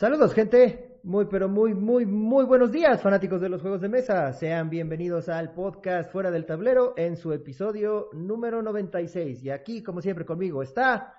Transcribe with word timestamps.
Saludos, 0.00 0.32
gente. 0.32 0.98
Muy, 1.02 1.26
pero 1.26 1.46
muy, 1.46 1.74
muy, 1.74 2.06
muy 2.06 2.46
buenos 2.46 2.72
días, 2.72 3.02
fanáticos 3.02 3.38
de 3.38 3.50
los 3.50 3.60
juegos 3.60 3.82
de 3.82 3.90
mesa. 3.90 4.32
Sean 4.32 4.70
bienvenidos 4.70 5.28
al 5.28 5.52
podcast 5.52 6.10
Fuera 6.10 6.30
del 6.30 6.46
Tablero 6.46 6.94
en 6.96 7.16
su 7.16 7.34
episodio 7.34 8.08
número 8.14 8.62
96. 8.62 9.44
Y 9.44 9.50
aquí, 9.50 9.82
como 9.82 10.00
siempre, 10.00 10.24
conmigo 10.24 10.62
está. 10.62 11.12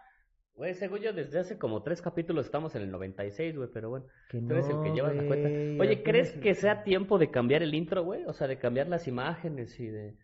Güey, 0.55 0.73
según 0.73 0.97
yo, 0.97 1.13
desde 1.13 1.37
hace 1.37 1.59
como 1.59 1.83
tres 1.83 2.01
capítulos 2.01 2.47
estamos 2.47 2.73
en 2.73 2.81
el 2.81 2.89
96, 2.89 3.55
güey, 3.55 3.69
pero 3.71 3.91
bueno, 3.91 4.07
Que 4.31 4.39
tú 4.39 4.51
eres 4.51 4.67
el 4.67 4.81
que 4.81 4.89
no, 4.89 4.95
llevas 4.95 5.15
la 5.15 5.27
cuenta. 5.27 5.49
Oye, 5.79 6.01
¿crees 6.01 6.33
que 6.33 6.55
sea 6.55 6.81
tiempo 6.81 7.19
de 7.19 7.29
cambiar 7.29 7.61
el 7.61 7.75
intro, 7.75 8.03
güey? 8.03 8.25
O 8.25 8.33
sea, 8.33 8.47
de 8.47 8.57
cambiar 8.57 8.87
las 8.87 9.07
imágenes 9.07 9.79
y 9.79 9.89
de... 9.89 10.17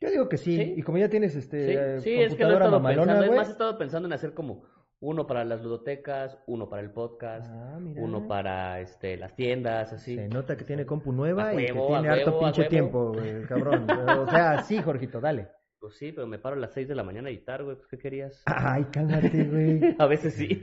Yo 0.00 0.08
digo 0.08 0.26
que 0.26 0.38
sí. 0.38 0.56
¿Sí? 0.56 0.74
Y 0.74 0.82
como 0.82 0.96
ya 0.96 1.10
tienes 1.10 1.36
este. 1.36 1.66
Sí, 1.66 1.72
eh, 1.76 2.00
sí, 2.00 2.14
es 2.14 2.34
que 2.34 2.44
lo 2.44 2.52
he 2.52 2.54
estado 2.54 2.80
mamalona, 2.80 2.96
pensando. 3.04 3.22
Es 3.24 3.28
güey. 3.28 3.38
más, 3.38 3.48
he 3.48 3.52
estado 3.52 3.76
pensando 3.76 4.08
en 4.08 4.14
hacer 4.14 4.32
como 4.32 4.64
uno 5.00 5.26
para 5.26 5.44
las 5.44 5.62
ludotecas, 5.62 6.38
uno 6.46 6.68
para 6.68 6.82
el 6.82 6.90
podcast, 6.90 7.50
Ah, 7.50 7.78
uno 7.96 8.28
para 8.28 8.80
este 8.80 9.16
las 9.16 9.34
tiendas, 9.34 9.92
así. 9.92 10.16
Se 10.16 10.28
nota 10.28 10.56
que 10.56 10.64
tiene 10.64 10.84
compu 10.84 11.12
nueva 11.12 11.54
y 11.54 11.66
que 11.66 11.72
tiene 11.72 12.08
harto 12.08 12.32
huevo, 12.32 12.46
a 12.46 12.52
pinche 12.52 12.68
tiempo, 12.68 13.12
güey, 13.12 13.44
cabrón. 13.44 13.86
o 14.20 14.30
sea, 14.30 14.62
sí, 14.62 14.80
Jorgito, 14.82 15.20
dale. 15.20 15.48
Pues 15.78 15.96
sí, 15.96 16.12
pero 16.12 16.26
me 16.26 16.38
paro 16.38 16.56
a 16.56 16.58
las 16.58 16.74
6 16.74 16.88
de 16.88 16.94
la 16.94 17.02
mañana 17.02 17.28
a 17.28 17.30
editar, 17.30 17.64
güey, 17.64 17.76
pues 17.76 17.88
¿qué 17.88 17.96
querías? 17.96 18.42
Ay, 18.44 18.84
cálmate, 18.92 19.44
güey. 19.44 19.80
A 19.98 20.06
veces 20.06 20.34
sí. 20.34 20.60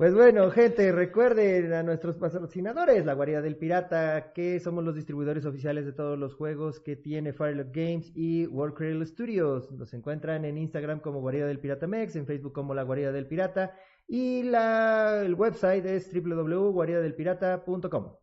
Pues 0.00 0.14
bueno, 0.14 0.50
gente, 0.50 0.90
recuerden 0.92 1.74
a 1.74 1.82
nuestros 1.82 2.16
patrocinadores, 2.16 3.04
la 3.04 3.12
Guarida 3.12 3.42
del 3.42 3.56
Pirata, 3.56 4.32
que 4.32 4.58
somos 4.58 4.82
los 4.82 4.94
distribuidores 4.94 5.44
oficiales 5.44 5.84
de 5.84 5.92
todos 5.92 6.18
los 6.18 6.32
juegos 6.32 6.80
que 6.80 6.96
tiene 6.96 7.34
Firelock 7.34 7.68
Games 7.70 8.10
y 8.14 8.46
World 8.46 8.74
Cradle 8.74 9.04
Studios. 9.04 9.70
Nos 9.72 9.92
encuentran 9.92 10.46
en 10.46 10.56
Instagram 10.56 11.00
como 11.00 11.20
Guarida 11.20 11.46
del 11.46 11.58
Pirata 11.58 11.86
Mex, 11.86 12.16
en 12.16 12.24
Facebook 12.24 12.54
como 12.54 12.72
La 12.72 12.82
Guarida 12.82 13.12
del 13.12 13.26
Pirata 13.26 13.74
y 14.08 14.42
la, 14.44 15.20
el 15.22 15.34
website 15.34 15.84
es 15.84 16.10
www.guaridadelpirata.com. 16.14 18.14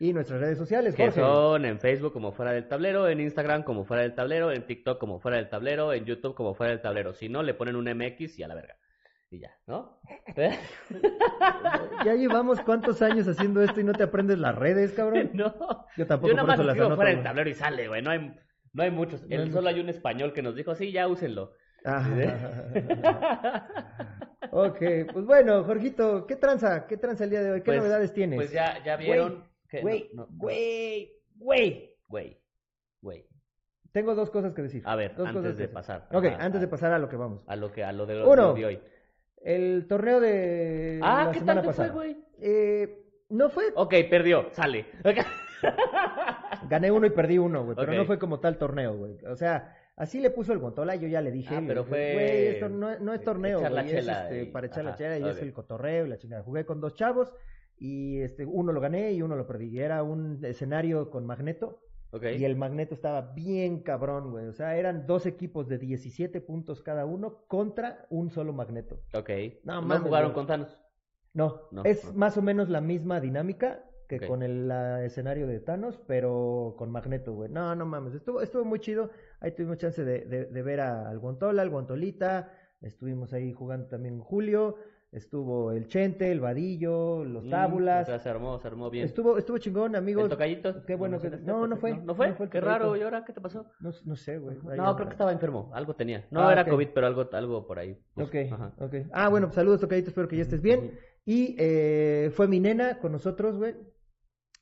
Y 0.00 0.14
nuestras 0.14 0.40
redes 0.40 0.56
sociales, 0.56 0.94
Que 0.94 1.10
Jorge. 1.10 1.20
son 1.20 1.66
en 1.66 1.78
Facebook 1.78 2.14
como 2.14 2.32
fuera 2.32 2.52
del 2.52 2.68
tablero, 2.68 3.06
en 3.06 3.20
Instagram 3.20 3.64
como 3.64 3.84
fuera 3.84 4.02
del 4.02 4.14
tablero, 4.14 4.50
en 4.50 4.66
TikTok 4.66 4.98
como 4.98 5.20
fuera 5.20 5.36
del 5.36 5.50
tablero, 5.50 5.92
en 5.92 6.06
YouTube 6.06 6.34
como 6.34 6.54
fuera 6.54 6.72
del 6.72 6.80
tablero. 6.80 7.12
Si 7.12 7.28
no, 7.28 7.42
le 7.42 7.52
ponen 7.52 7.76
un 7.76 7.84
MX 7.84 8.38
y 8.38 8.44
a 8.44 8.48
la 8.48 8.54
verga. 8.54 8.78
Y 9.30 9.40
ya, 9.40 9.50
¿no? 9.66 10.00
Ya 12.04 12.14
llevamos 12.14 12.60
cuántos 12.60 13.02
años 13.02 13.26
haciendo 13.28 13.62
esto 13.62 13.80
y 13.80 13.84
no 13.84 13.92
te 13.92 14.04
aprendes 14.04 14.38
las 14.38 14.54
redes, 14.54 14.92
cabrón. 14.92 15.30
no. 15.34 15.54
Yo 15.96 16.06
tampoco 16.06 16.28
Yo 16.28 16.34
nada 16.36 16.46
más 16.46 16.60
escribo 16.60 16.94
fuera 16.94 17.10
del 17.10 17.22
tablero 17.22 17.50
y 17.50 17.54
sale, 17.54 17.88
güey. 17.88 18.02
No 18.02 18.10
hay, 18.10 18.34
no 18.72 18.82
hay 18.82 18.90
muchos. 18.90 19.22
No 19.22 19.28
hay 19.30 19.42
Él 19.42 19.52
solo 19.52 19.68
hay 19.68 19.80
un 19.80 19.88
español 19.88 20.32
que 20.32 20.42
nos 20.42 20.54
dijo, 20.54 20.74
sí, 20.74 20.92
ya 20.92 21.08
úsenlo. 21.08 21.52
Ajá. 21.84 22.10
ok, 24.50 24.78
pues 25.12 25.24
bueno, 25.26 25.64
Jorgito, 25.64 26.26
¿qué 26.26 26.36
tranza? 26.36 26.86
¿Qué 26.86 26.96
tranza 26.96 27.24
el 27.24 27.30
día 27.30 27.42
de 27.42 27.50
hoy? 27.52 27.58
¿Qué 27.60 27.66
Pues- 27.66 27.78
novedades 27.78 28.12
tienes? 28.12 28.36
Pues 28.36 28.52
ya, 28.52 28.82
ya 28.84 28.96
vieron. 28.96 29.44
Güey, 29.82 30.10
güey, 30.30 31.12
güey. 31.36 31.94
güey, 32.08 32.40
güey. 33.02 33.26
Tengo 33.92 34.14
dos 34.14 34.30
cosas 34.30 34.54
que 34.54 34.62
decir. 34.62 34.82
A 34.86 34.96
ver, 34.96 35.10
Dos 35.14 35.28
cosas 35.28 35.36
antes 35.36 35.56
que 35.56 35.62
de 35.62 35.68
pasar. 35.68 36.08
Ok, 36.12 36.24
antes 36.38 36.60
de 36.60 36.68
pasar 36.68 36.92
a 36.92 36.98
lo 36.98 37.08
que 37.08 37.16
vamos. 37.16 37.42
A 37.46 37.56
lo 37.56 37.70
que, 37.72 37.84
a 37.84 37.92
lo 37.92 38.06
de, 38.06 38.22
Uno. 38.24 38.54
de 38.54 38.64
hoy. 38.64 38.80
El 39.42 39.86
torneo 39.88 40.20
de 40.20 41.00
Ah, 41.02 41.24
la 41.26 41.30
¿qué 41.32 41.38
semana 41.40 41.62
tal 41.62 41.70
te 41.70 41.76
fue, 41.76 41.88
güey? 41.90 42.16
Eh, 42.40 43.04
no 43.30 43.48
fue, 43.50 43.64
Ok, 43.74 43.94
perdió, 44.10 44.48
sale. 44.52 44.86
gané 46.68 46.90
uno 46.90 47.06
y 47.06 47.10
perdí 47.10 47.38
uno, 47.38 47.64
güey, 47.64 47.76
pero 47.76 47.92
no 47.92 48.04
fue 48.04 48.18
como 48.18 48.40
tal 48.40 48.58
torneo, 48.58 48.96
güey. 48.96 49.18
O 49.26 49.36
sea, 49.36 49.76
así 49.96 50.20
le 50.20 50.30
puso 50.30 50.52
el 50.52 50.58
Guantola, 50.58 50.96
yo 50.96 51.08
ya 51.08 51.20
le 51.20 51.30
dije, 51.30 51.56
Ah, 51.56 51.62
pero 51.66 51.84
fue 51.84 52.12
güey, 52.14 52.46
esto 52.48 52.68
no, 52.68 52.98
no 52.98 53.12
es 53.14 53.22
torneo, 53.22 53.58
echar 53.58 53.72
la 53.72 53.82
güey, 53.82 53.94
es 53.96 54.00
chela 54.04 54.22
este, 54.24 54.42
y- 54.42 54.46
para 54.46 54.66
echar 54.66 54.84
la 54.84 54.90
ajá, 54.90 54.98
chela 54.98 55.18
y 55.18 55.30
es 55.30 55.42
el 55.42 55.52
cotorreo 55.52 56.06
y 56.06 56.08
la 56.08 56.18
chingada. 56.18 56.42
Jugué 56.42 56.64
con 56.64 56.80
dos 56.80 56.94
chavos 56.94 57.34
y 57.78 58.20
este 58.22 58.44
uno 58.44 58.72
lo 58.72 58.80
gané 58.80 59.12
y 59.12 59.22
uno 59.22 59.36
lo 59.36 59.46
perdí. 59.46 59.68
Y 59.68 59.80
Era 59.80 60.02
un 60.02 60.44
escenario 60.44 61.10
con 61.10 61.26
Magneto 61.26 61.80
Y 62.12 62.44
el 62.44 62.56
Magneto 62.56 62.94
estaba 62.94 63.20
bien 63.34 63.80
cabrón, 63.82 64.30
güey. 64.30 64.46
O 64.46 64.52
sea, 64.52 64.76
eran 64.76 65.06
dos 65.06 65.26
equipos 65.26 65.68
de 65.68 65.78
17 65.78 66.40
puntos 66.40 66.82
cada 66.82 67.04
uno 67.04 67.44
contra 67.48 68.06
un 68.08 68.30
solo 68.30 68.52
Magneto. 68.52 69.00
Ok. 69.14 69.28
No, 69.64 69.82
No, 69.82 69.98
jugaron 70.00 70.28
güey. 70.30 70.34
con 70.34 70.46
Thanos. 70.46 70.78
No, 71.34 71.62
No, 71.70 71.84
es 71.84 72.04
no. 72.06 72.12
más 72.14 72.36
o 72.38 72.42
menos 72.42 72.68
la 72.70 72.80
misma 72.80 73.20
dinámica 73.20 73.84
que 74.08 74.26
con 74.26 74.42
el 74.42 74.68
la- 74.68 75.04
escenario 75.04 75.46
de 75.46 75.60
Thanos, 75.60 76.00
pero 76.06 76.74
con 76.78 76.90
Magneto, 76.90 77.34
güey. 77.34 77.50
No, 77.50 77.74
no 77.74 77.84
mames, 77.84 78.14
estuvo, 78.14 78.40
estuvo 78.40 78.64
muy 78.64 78.80
chido. 78.80 79.10
Ahí 79.40 79.52
tuvimos 79.52 79.76
chance 79.76 80.02
de, 80.02 80.24
de- 80.24 80.46
de 80.46 80.62
ver 80.62 80.80
a- 80.80 81.10
al 81.10 81.18
Guantola, 81.18 81.60
al 81.60 81.68
Guantolita. 81.68 82.50
Estuvimos 82.80 83.34
ahí 83.34 83.52
jugando 83.52 83.86
también 83.88 84.18
Julio. 84.20 84.76
Estuvo 85.10 85.72
el 85.72 85.88
Chente, 85.88 86.30
el 86.30 86.38
Vadillo, 86.40 87.24
los 87.24 87.44
Mm, 87.46 87.50
Tábulas. 87.50 88.02
o 88.08 88.10
sea, 88.10 88.18
se 88.18 88.28
armó, 88.28 88.58
se 88.58 88.68
armó 88.68 88.90
bien. 88.90 89.06
Estuvo, 89.06 89.38
estuvo 89.38 89.56
chingón, 89.56 89.96
amigos. 89.96 90.24
¿El 90.24 90.28
tocallito? 90.30 90.84
Qué 90.84 90.96
bueno 90.96 91.18
que- 91.18 91.30
no, 91.30 91.66
no 91.66 91.76
fue, 91.78 91.96
¿No, 91.96 92.14
fue? 92.14 92.28
no 92.28 92.34
fue 92.34 92.46
Qué 92.50 92.58
tocallito. 92.60 92.66
raro, 92.84 92.96
¿y 92.96 93.00
ahora 93.00 93.24
qué 93.24 93.32
te 93.32 93.40
pasó? 93.40 93.64
No, 93.80 93.90
no 94.04 94.16
sé, 94.16 94.36
güey. 94.38 94.58
No, 94.76 94.94
creo 94.96 95.08
que 95.08 95.14
estaba 95.14 95.32
enfermo. 95.32 95.70
Algo 95.72 95.94
tenía. 95.96 96.26
No 96.30 96.46
Ah, 96.46 96.52
era. 96.52 96.66
COVID, 96.66 96.88
pero 96.94 97.06
algo, 97.06 97.26
algo 97.32 97.66
por 97.66 97.78
ahí. 97.78 97.98
Pues, 98.12 98.28
Ok, 98.28 98.34
ajá. 98.52 98.74
ok. 98.78 98.94
Ah, 99.12 99.30
bueno, 99.30 99.46
pues 99.46 99.54
saludos, 99.54 99.80
tocadito, 99.80 100.08
espero 100.10 100.28
que 100.28 100.36
ya 100.36 100.42
estés 100.42 100.60
bien. 100.60 100.92
Y 101.24 101.56
eh, 101.58 102.30
fue 102.34 102.46
mi 102.46 102.60
nena 102.60 102.98
con 102.98 103.12
nosotros, 103.12 103.56
güey. 103.56 103.76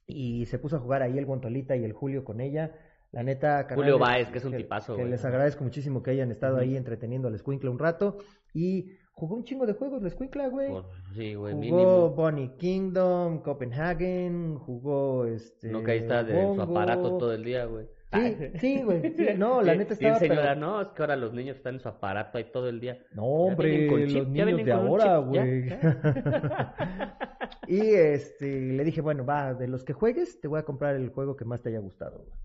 Y 0.07 0.47
se 0.47 0.61
puso 0.61 0.77
a 0.77 0.79
jugar 0.81 1.03
ahí 1.03 1.19
el 1.19 1.27
Guantolita 1.27 1.75
y 1.75 1.83
el 1.85 1.93
Julio 1.93 2.25
con 2.25 2.41
ella. 2.41 2.73
La 3.11 3.23
neta, 3.25 3.67
Julio 3.75 3.99
Báez, 3.99 4.31
que 4.31 4.39
es 4.39 4.45
un 4.45 4.57
tipazo, 4.57 4.95
Que 4.95 5.03
güey. 5.03 5.11
les 5.11 5.25
agradezco 5.25 5.65
muchísimo 5.65 6.03
que 6.03 6.11
hayan 6.13 6.31
estado 6.31 6.59
ahí 6.59 6.77
entreteniendo 6.77 7.27
al 7.29 7.35
Escuincla 7.35 7.71
un 7.71 7.79
rato. 7.79 8.19
Y 8.55 8.93
jugó 9.17 9.35
un 9.35 9.45
chingo 9.45 9.65
de 9.67 9.73
juegos 9.73 10.03
la 10.03 10.09
Escuincla, 10.09 10.49
güey. 10.49 10.69
Por- 10.71 10.85
sí, 11.15 11.35
güey, 11.35 11.55
Jugó 11.55 11.61
mínimo. 11.65 12.11
Bonnie 12.11 12.53
Kingdom, 12.59 13.41
Copenhagen, 13.43 14.57
jugó 14.59 15.25
este. 15.25 15.69
No 15.69 15.83
que 15.83 15.93
ahí 15.93 15.99
está 16.01 16.23
de 16.23 16.55
su 16.55 16.61
aparato 16.61 17.17
todo 17.19 17.33
el 17.33 17.43
día, 17.43 17.65
güey. 17.65 17.87
Sí, 18.13 18.37
sí, 18.61 18.83
güey. 18.83 19.13
sí, 19.17 19.27
no, 19.37 19.63
la 19.63 19.73
Sí, 19.73 19.79
neta 19.79 19.95
sí, 19.95 20.05
estaba. 20.05 20.19
señora, 20.21 20.55
pero- 20.55 20.61
no, 20.61 20.81
es 20.83 20.89
que 20.89 21.03
ahora 21.03 21.17
los 21.17 21.33
niños 21.33 21.57
están 21.57 21.75
en 21.75 21.81
su 21.81 21.89
aparato 21.89 22.37
ahí 22.39 22.45
todo 22.53 22.69
el 22.69 22.79
día. 22.79 22.99
No, 23.15 23.25
hombre, 23.25 23.89
con 23.89 24.01
los 24.03 24.13
chip, 24.13 24.33
ya 24.33 24.45
niños 24.45 24.65
de 24.67 24.73
ahora, 24.73 25.17
güey. 25.19 25.69
y 27.69 27.81
este, 27.95 28.61
le 28.73 28.85
dije, 28.85 29.01
bueno, 29.01 29.25
va, 29.25 29.55
de 29.55 29.67
los 29.67 29.83
que 29.83 29.93
juegues, 29.95 30.41
te 30.41 30.49
voy 30.49 30.61
a 30.61 30.65
comprar 30.65 30.95
el 30.95 31.09
juego 31.09 31.37
que 31.37 31.45
más 31.45 31.63
te 31.63 31.71
haya 31.71 31.79
gustado. 31.81 32.19
güey. 32.19 32.39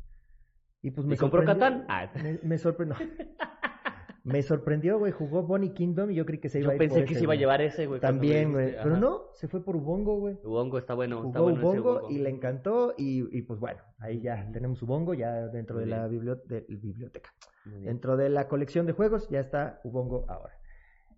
Y 0.84 0.92
pues 0.92 1.06
me 1.06 1.14
¿Y 1.14 1.18
compró 1.18 1.44
Catán? 1.46 1.86
Ah. 1.90 2.10
Me, 2.16 2.40
me 2.44 2.58
sorprendió. 2.58 2.98
me 4.24 4.42
sorprendió, 4.44 5.00
güey. 5.00 5.12
Jugó 5.12 5.44
Bonnie 5.44 5.74
Kingdom 5.74 6.12
y 6.12 6.16
yo 6.16 6.26
creí 6.26 6.40
que 6.40 6.50
se 6.50 6.60
iba 6.60 6.66
Yo 6.68 6.72
a 6.72 6.74
ir 6.76 6.80
pensé 6.80 7.00
por 7.00 7.06
que 7.08 7.12
ese, 7.14 7.20
se 7.20 7.24
iba 7.26 7.34
a 7.34 7.38
llevar 7.38 7.62
ese, 7.62 7.88
güey. 7.88 8.00
También, 8.00 8.52
güey. 8.54 8.74
Pero 8.84 8.98
no, 8.98 9.24
se 9.34 9.48
fue 9.48 9.64
por 9.64 9.76
Ubongo, 9.76 10.20
güey. 10.20 10.38
Ubongo 10.44 10.78
está 10.78 10.94
bueno, 10.94 11.26
está 11.26 11.40
Jugó 11.40 11.44
bueno 11.52 11.58
ese 11.58 11.66
Ubongo 11.80 11.92
Ubongo. 12.00 12.12
y 12.12 12.18
le 12.20 12.30
encantó. 12.30 12.94
Y, 12.98 13.38
y 13.38 13.42
pues 13.42 13.60
bueno, 13.60 13.82
ahí 14.00 14.22
ya 14.22 14.48
tenemos 14.52 14.82
Ubongo, 14.84 15.14
ya 15.14 15.48
dentro 15.48 15.78
Muy 15.78 15.86
de 15.86 15.90
la 15.92 16.08
de- 16.08 16.66
biblioteca. 16.70 17.32
Dentro 17.66 18.18
de 18.18 18.30
la 18.30 18.48
colección 18.48 18.86
de 18.86 18.94
juegos 18.94 19.28
ya 19.30 19.40
está 19.40 19.80
Ubongo 19.84 20.26
ahora. 20.30 20.54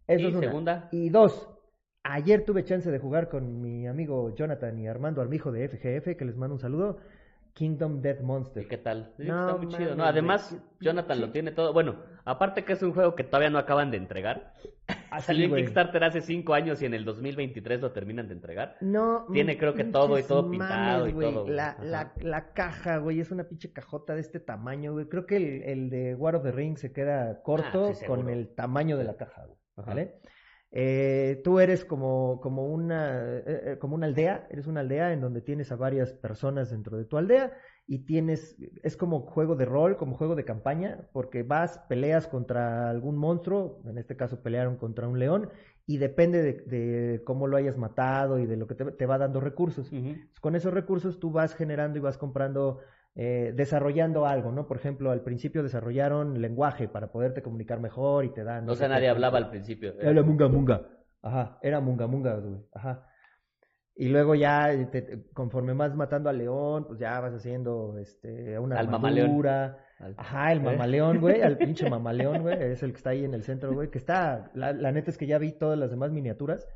Eso 0.08 0.22
Y 0.28 0.28
es 0.30 0.36
una. 0.36 0.47
segunda. 0.47 0.90
Y 0.92 1.09
dos, 1.09 1.50
ayer 2.03 2.44
tuve 2.46 2.63
chance 2.66 2.90
de 2.92 3.00
jugar 3.00 3.30
con 3.30 3.62
mi 3.62 3.88
amigo 3.88 4.34
Jonathan 4.36 4.78
y 4.80 4.88
Armando 4.88 5.22
Armijo 5.22 5.52
de 5.52 5.68
FGF, 5.69 6.18
que 6.18 6.25
les 6.25 6.36
mando 6.36 6.56
un 6.56 6.59
saludo. 6.59 6.97
Kingdom 7.53 8.02
Death 8.02 8.22
Monster. 8.22 8.63
¿Y 8.63 8.68
qué 8.68 8.78
tal? 8.80 9.13
Sí, 9.16 9.24
No 9.28 9.47
está 9.47 9.58
muy 9.62 9.68
chido, 9.68 9.96
¿no? 9.96 10.03
Además, 10.06 10.58
Jonathan 10.81 11.22
lo 11.22 11.31
tiene 11.31 11.52
todo. 11.52 11.72
Bueno, 11.72 11.97
aparte 12.25 12.63
que 12.63 12.73
es 12.73 12.81
un 12.84 12.94
juego 12.94 13.16
que 13.16 13.23
todavía 13.23 13.50
no 13.50 13.57
acaban 13.59 13.91
de 13.91 13.97
entregar. 13.97 14.53
Así, 15.11 15.28
Salió 15.28 15.45
en. 15.45 15.56
Kickstarter 15.56 16.03
hace 16.03 16.22
5 16.22 16.53
años 16.53 16.81
y 16.81 16.85
en 16.85 16.94
el 16.94 17.06
2023 17.06 17.81
lo 17.81 17.91
terminan 17.91 18.28
de 18.28 18.34
entregar. 18.34 18.75
No, 18.81 19.28
Tiene, 19.31 19.56
mm, 19.56 19.57
creo 19.57 19.73
que 19.73 19.84
todo 19.84 20.17
y 20.19 20.23
todo 20.23 20.50
pintado 20.50 21.07
y 21.07 21.13
todo. 21.13 21.47
La, 21.47 21.78
la, 21.81 22.13
la 22.22 22.53
caja, 22.53 22.97
güey, 22.97 23.19
es 23.19 23.31
una 23.31 23.44
pinche 23.44 23.72
cajota 23.72 24.16
de 24.16 24.22
este 24.22 24.39
tamaño, 24.39 24.94
güey. 24.94 25.06
Creo 25.07 25.25
que 25.25 25.38
el, 25.38 25.63
el 25.63 25.89
de 25.89 26.16
War 26.16 26.35
of 26.35 26.44
the 26.44 26.51
Rings 26.51 26.80
se 26.81 26.92
queda 26.92 27.42
corto 27.44 27.86
Ah, 27.86 27.94
sí, 27.94 28.00
seguro. 28.01 28.21
con 28.21 28.30
el 28.30 28.53
tamaño 28.56 28.98
de 28.98 29.03
la 29.03 29.15
caja, 29.15 29.45
güey. 29.45 29.57
¿Vale? 29.75 30.15
Eh, 30.75 31.42
tú 31.44 31.59
eres 31.59 31.86
como, 31.86 32.39
como, 32.42 32.65
una, 32.65 33.38
eh, 33.38 33.44
eh, 33.74 33.77
como 33.80 33.94
una 33.95 34.07
aldea, 34.07 34.48
eres 34.50 34.65
una 34.65 34.80
aldea 34.80 35.13
en 35.13 35.21
donde 35.21 35.42
tienes 35.42 35.71
a 35.71 35.75
varias 35.75 36.13
personas 36.13 36.71
dentro 36.71 36.98
de 36.98 37.06
tu 37.06 37.18
aldea 37.18 37.53
y 37.85 38.06
tienes, 38.06 38.56
es 38.81 38.95
como 38.95 39.21
juego 39.21 39.56
de 39.56 39.65
rol, 39.65 39.97
como 39.97 40.15
juego 40.15 40.35
de 40.35 40.45
campaña, 40.45 41.07
porque 41.12 41.44
vas, 41.44 41.80
peleas 41.89 42.27
contra 42.27 42.89
algún 42.89 43.18
monstruo, 43.18 43.81
en 43.85 43.97
este 43.97 44.15
caso 44.15 44.41
pelearon 44.41 44.77
contra 44.77 45.07
un 45.07 45.19
león, 45.19 45.50
y 45.85 45.97
depende 45.97 46.41
de, 46.41 46.53
de 46.53 47.24
cómo 47.25 47.47
lo 47.47 47.57
hayas 47.57 47.77
matado 47.77 48.39
y 48.39 48.45
de 48.45 48.56
lo 48.56 48.68
que 48.68 48.75
te, 48.75 48.85
te 48.85 49.06
va 49.06 49.18
dando 49.18 49.41
recursos. 49.41 49.91
Con 50.39 50.56
esos 50.56 50.74
recursos 50.74 51.19
tú 51.19 51.31
vas 51.31 51.56
generando 51.56 51.97
y 51.97 52.01
vas 52.01 52.18
comprando, 52.18 52.80
eh, 53.15 53.51
desarrollando 53.53 54.25
algo, 54.25 54.53
¿no? 54.53 54.65
Por 54.65 54.77
ejemplo, 54.77 55.12
al 55.12 55.21
principio 55.21 55.62
desarrollaron 55.62 56.41
lenguaje 56.41 56.88
para 56.88 57.12
poderte 57.12 57.41
comunicar 57.41 57.81
mejor 57.81 58.24
y 58.24 58.29
te 58.29 58.45
dan... 58.45 58.65
No 58.65 58.75
sé 58.75 58.79
sé, 58.79 58.86
qué 58.86 58.89
nadie 58.89 59.09
hablaba 59.09 59.38
al 59.39 59.50
principio. 59.50 59.94
Era 60.00 60.24
munga 60.24 60.47
munga. 60.47 60.88
Ajá, 61.21 61.59
era 61.62 61.81
munga 61.81 62.07
munga, 62.07 62.36
güey. 62.36 62.62
Ajá. 62.71 63.07
Y 63.95 64.10
luego 64.10 64.34
ya, 64.34 64.69
te- 64.92 65.01
te- 65.04 65.24
conforme 65.34 65.74
vas 65.74 65.95
matando 65.95 66.30
al 66.30 66.38
león, 66.40 66.86
pues 66.88 67.00
ya 67.00 67.19
vas 67.19 67.34
haciendo 67.34 67.98
este, 68.00 68.57
una 68.57 68.80
Al 68.80 68.88
armadura. 68.88 69.78
Ajá, 70.18 70.51
el 70.51 70.57
¿Eh? 70.60 70.62
mamaleón, 70.62 71.19
güey, 71.19 71.42
al 71.42 71.57
pinche 71.60 71.90
mamaleón, 71.90 72.42
güey, 72.42 72.62
es 72.62 72.81
el 72.84 72.92
que 72.92 72.98
está 72.98 73.12
ahí 73.12 73.24
en 73.24 73.34
el 73.36 73.44
centro, 73.44 73.72
güey, 73.74 73.90
que 73.92 74.00
está, 74.00 74.51
la, 74.56 74.74
la 74.74 74.92
neta 74.92 75.12
es 75.12 75.18
que 75.18 75.28
ya 75.28 75.38
vi 75.38 75.51
todas 75.51 75.78
las 75.78 75.92
demás 75.92 76.12
miniaturas, 76.12 76.68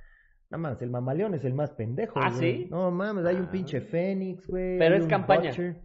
Nada 0.50 0.62
más, 0.62 0.82
el 0.82 0.90
mamaleón 0.90 1.34
es 1.34 1.44
el 1.44 1.54
más 1.54 1.72
pendejo. 1.72 2.22
¿Ah, 2.24 2.30
güey. 2.30 2.40
sí? 2.64 2.68
No 2.72 2.90
mames, 2.90 3.26
hay 3.26 3.36
un 3.36 3.48
Ah. 3.48 3.52
pinche 3.52 3.82
Fénix, 3.82 4.48
güey. 4.48 4.78
Pero 4.78 4.96
es 4.96 5.06
campaña. 5.06 5.50
Butcher. 5.50 5.76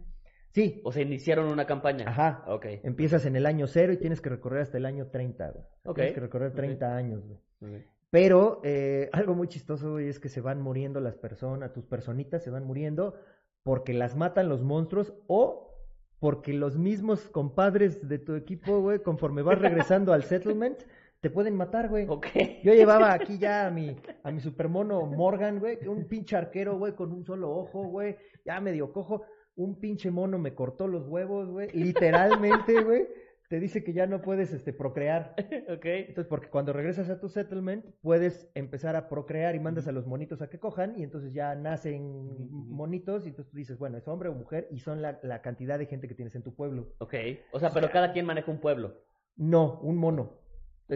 Sí, 0.51 0.79
O 0.85 0.91
sea, 0.93 1.01
iniciaron 1.01 1.51
una 1.51 1.65
campaña. 1.65 2.05
Ajá. 2.07 2.45
Ok. 2.47 2.67
empiezas 2.83 3.25
en 3.25 3.35
el 3.35 3.45
año 3.45 3.67
cero 3.67 3.91
y 3.91 3.97
tienes 3.97 4.21
que 4.21 4.29
recorrer 4.29 4.61
hasta 4.61 4.77
el 4.77 4.85
año 4.85 5.07
30, 5.07 5.49
güey. 5.49 5.65
Ok, 5.83 5.95
Tienes 5.95 6.13
que 6.13 6.19
recorrer 6.21 6.49
ok. 6.51 6.55
30 6.55 6.95
años, 6.95 7.25
güey. 7.25 7.39
Ok. 7.75 7.85
Pero 8.13 8.61
eh, 8.63 9.09
algo 9.11 9.33
muy 9.33 9.47
chistoso, 9.47 9.97
es 9.97 10.19
que 10.19 10.29
se 10.29 10.39
van 10.39 10.61
muriendo 10.61 10.99
las 10.99 11.15
personas, 11.15 11.73
tus 11.73 11.83
personitas 11.83 12.43
se 12.43 12.51
van 12.51 12.63
muriendo 12.63 13.15
porque 13.63 13.91
las 13.91 14.15
matan 14.15 14.49
los 14.49 14.61
monstruos 14.61 15.15
o 15.25 15.73
porque 16.19 16.53
los 16.53 16.77
mismos 16.77 17.27
compadres 17.29 18.07
de 18.07 18.19
tu 18.19 18.35
equipo, 18.35 18.81
güey, 18.81 18.99
conforme 18.99 19.41
vas 19.41 19.57
regresando 19.57 20.13
al 20.13 20.23
settlement, 20.23 20.77
te 21.21 21.31
pueden 21.31 21.55
matar, 21.55 21.89
güey. 21.89 22.05
Ok. 22.07 22.27
Yo 22.63 22.73
llevaba 22.75 23.13
aquí 23.13 23.39
ya 23.39 23.65
a 23.65 23.71
mi, 23.71 23.95
a 24.21 24.31
mi 24.31 24.39
supermono 24.39 25.07
Morgan, 25.07 25.59
güey, 25.59 25.79
un 25.87 26.05
pinche 26.07 26.35
arquero, 26.35 26.77
güey, 26.77 26.93
con 26.93 27.11
un 27.11 27.25
solo 27.25 27.49
ojo, 27.49 27.83
güey, 27.85 28.15
ya 28.45 28.61
medio 28.61 28.93
cojo. 28.93 29.23
Un 29.55 29.79
pinche 29.79 30.11
mono 30.11 30.37
me 30.37 30.53
cortó 30.53 30.87
los 30.87 31.07
huevos, 31.07 31.49
güey. 31.49 31.69
Literalmente, 31.71 32.83
güey, 32.83 33.07
te 33.53 33.59
dice 33.59 33.83
que 33.83 33.93
ya 33.93 34.07
no 34.07 34.23
puedes 34.23 34.51
este, 34.51 34.73
procrear. 34.73 35.35
ok. 35.69 35.85
Entonces, 35.85 36.25
porque 36.25 36.49
cuando 36.49 36.73
regresas 36.73 37.07
a 37.11 37.19
tu 37.19 37.29
settlement, 37.29 37.85
puedes 38.01 38.49
empezar 38.55 38.95
a 38.95 39.07
procrear 39.09 39.53
y 39.53 39.59
mandas 39.59 39.87
a 39.87 39.91
los 39.91 40.07
monitos 40.07 40.41
a 40.41 40.49
que 40.49 40.57
cojan, 40.57 40.95
y 40.97 41.03
entonces 41.03 41.35
ya 41.35 41.53
nacen 41.53 42.35
monitos, 42.49 43.27
y 43.27 43.29
entonces 43.29 43.51
tú 43.51 43.57
dices, 43.57 43.77
bueno, 43.77 43.99
es 43.99 44.07
hombre 44.07 44.29
o 44.29 44.33
mujer, 44.33 44.67
y 44.71 44.79
son 44.79 45.03
la, 45.03 45.19
la 45.21 45.43
cantidad 45.43 45.77
de 45.77 45.85
gente 45.85 46.07
que 46.07 46.15
tienes 46.15 46.33
en 46.33 46.41
tu 46.41 46.55
pueblo. 46.55 46.95
Ok. 46.97 47.13
O 47.51 47.59
sea, 47.59 47.69
pero 47.69 47.91
cada 47.91 48.11
quien 48.11 48.25
maneja 48.25 48.49
un 48.49 48.59
pueblo. 48.59 48.95
No, 49.35 49.79
un 49.81 49.97
mono. 49.97 50.39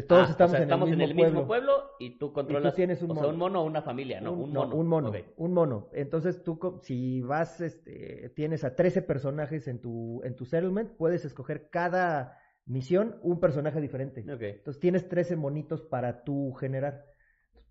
Todos 0.07 0.27
Ah, 0.27 0.31
estamos, 0.31 0.54
o 0.54 0.56
sea, 0.56 0.57
en, 0.57 0.63
estamos 0.63 0.88
el 0.89 0.94
en 0.94 1.00
mismo 1.00 1.24
el 1.24 1.31
mismo 1.31 1.48
pueblo. 1.48 1.92
y 2.00 2.18
tú 2.18 2.33
controlas. 2.33 2.74
tienes 2.74 3.04
un 3.04 3.12
o 3.12 3.13
sea, 3.13 3.24
mono. 3.24 3.33
un 3.33 3.39
mono 3.39 3.62
o 3.62 3.65
una 3.65 3.83
familia, 3.83 4.19
¿no? 4.19 4.33
Un, 4.33 4.51
mono. 4.51 4.75
un 4.75 4.88
mono, 4.88 5.12
un 5.38 5.54
mono. 5.54 5.89
Entonces 5.94 6.44
tú, 6.44 6.59
si 6.81 7.21
vas, 7.21 7.62
este, 7.62 8.30
tienes 8.36 8.63
a 8.63 8.75
13 8.75 9.04
personajes 9.04 9.68
en 9.68 9.80
tu, 9.80 10.21
en 10.24 10.36
tu 10.36 10.45
settlement, 10.45 10.89
puedes 10.98 11.24
escoger 11.24 11.69
cada 11.69 12.38
misión 12.68 13.18
un 13.22 13.40
personaje 13.40 13.81
diferente. 13.81 14.22
Ok. 14.31 14.42
Entonces 14.42 14.80
tienes 14.80 15.08
13 15.10 15.36
monitos 15.36 15.81
para 15.81 16.24
tú 16.24 16.54
generar. 16.54 17.06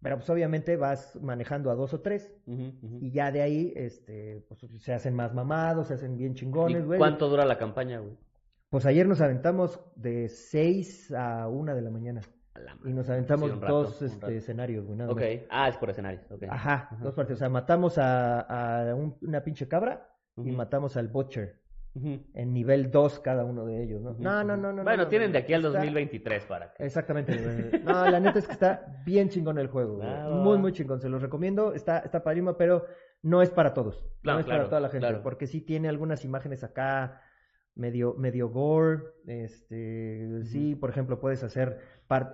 Pero 0.03 0.17
pues 0.19 0.29
obviamente 0.31 0.77
vas 0.77 1.17
manejando 1.23 1.71
a 1.71 1.75
dos 1.75 1.95
o 1.95 2.01
tres 2.01 2.31
y 2.47 3.11
ya 3.11 3.33
de 3.33 3.41
ahí 3.43 3.73
este, 3.77 4.45
pues, 4.49 4.61
se 4.83 4.93
hacen 4.93 5.15
más 5.15 5.33
mamados, 5.35 5.89
se 5.89 5.95
hacen 5.95 6.17
bien 6.17 6.33
¿Y 6.33 6.35
chingones, 6.35 6.85
güey. 6.85 6.99
cuánto 6.99 7.29
dura 7.29 7.45
la 7.47 7.57
campaña, 7.59 7.99
güey? 8.01 8.17
Pues 8.69 8.85
ayer 8.85 9.07
nos 9.09 9.21
aventamos 9.21 9.81
de 9.97 10.29
6 10.29 11.13
a 11.17 11.49
1 11.49 11.75
de 11.75 11.83
la 11.83 11.91
mañana 11.91 12.21
la 12.55 12.77
y 12.85 12.93
nos 12.93 13.09
aventamos 13.09 13.49
Sí, 13.51 13.55
un 13.57 13.63
rato, 13.63 13.83
dos 13.85 14.03
este, 14.03 14.37
escenarios, 14.37 14.85
güey. 14.87 14.99
nada 14.99 15.13
Ok. 15.13 15.21
más. 15.21 15.29
Ah, 15.51 15.69
es 15.69 15.77
por 15.79 15.91
escenarios. 15.91 16.31
ok. 16.31 16.43
Ajá, 16.51 16.89
dos 17.01 17.15
partidos. 17.15 17.39
O 17.39 17.41
sea, 17.41 17.49
matamos 17.49 17.97
a, 17.99 18.41
a 18.91 18.95
un- 18.95 19.17
una 19.23 19.43
pinche 19.43 19.67
cabra 19.67 20.09
y 20.37 20.51
matamos 20.53 20.97
al 20.97 21.09
Butcher 21.09 21.59
En 22.35 22.53
nivel 22.53 22.91
2 22.91 23.21
cada 23.21 23.45
uno 23.45 23.65
de 23.65 23.83
ellos, 23.83 24.03
¿no? 24.03 24.15
No, 24.19 24.45
no, 24.45 24.57
no, 24.57 24.73
no. 24.73 24.83
Bueno, 24.85 25.05
no, 25.05 25.09
tienen 25.09 25.29
no, 25.31 25.33
de 25.35 25.39
aquí 25.39 25.55
al 25.55 25.65
está- 25.65 25.79
2023 25.79 26.45
para 26.47 26.73
que. 26.73 26.85
Exactamente. 26.85 27.33
No, 27.85 28.11
la 28.11 28.21
neta 28.21 28.39
es 28.39 28.47
que 28.47 28.53
está 28.53 29.03
bien 29.05 29.29
chingón 29.29 29.59
el 29.59 29.69
juego, 29.69 29.97
güey. 29.97 30.09
Ah, 30.09 30.29
Muy, 30.31 30.59
muy 30.59 30.73
chingón. 30.73 31.01
Se 31.01 31.09
los 31.09 31.23
recomiendo. 31.23 31.73
Está, 31.75 31.99
está 32.01 32.23
padrísimo, 32.23 32.57
pero 32.57 32.85
no 33.23 33.43
es 33.43 33.51
para 33.51 33.73
todos. 33.75 34.05
Claro, 34.23 34.37
no 34.37 34.41
es 34.41 34.47
claro, 34.47 34.61
para 34.61 34.69
toda 34.69 34.81
la 34.81 34.89
gente. 34.89 35.07
claro. 35.07 35.23
Porque 35.23 35.47
sí 35.47 35.61
tiene 35.61 35.89
algunas 35.89 36.25
imágenes 36.25 36.63
acá 36.65 37.21
medio, 37.75 38.15
medio 38.15 38.49
gore. 38.51 39.03
Este, 39.27 40.43
sí, 40.45 40.75
por 40.75 40.91
ejemplo, 40.91 41.21
puedes 41.21 41.43
hacer 41.43 41.79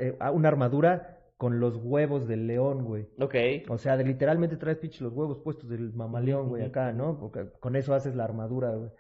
eh, 0.01 0.19
una 0.33 0.49
armadura 0.49 1.19
con 1.37 1.59
los 1.59 1.77
huevos 1.77 2.29
del 2.29 2.47
león, 2.47 2.85
güey. 2.85 3.09
Ok. 3.19 3.35
O 3.69 3.77
sea, 3.79 3.97
de 3.97 4.05
literalmente 4.05 4.57
traes 4.57 4.79
pinche 4.79 5.03
los 5.03 5.13
huevos 5.13 5.41
puestos 5.41 5.69
del 5.69 5.93
mamaleón, 5.93 6.49
güey, 6.49 6.65
acá, 6.65 6.93
¿no? 6.93 7.19
Porque 7.19 7.51
con 7.59 7.75
eso 7.75 7.95
haces 7.95 8.15
la 8.15 8.25
armadura, 8.25 8.71
güey. 8.71 8.91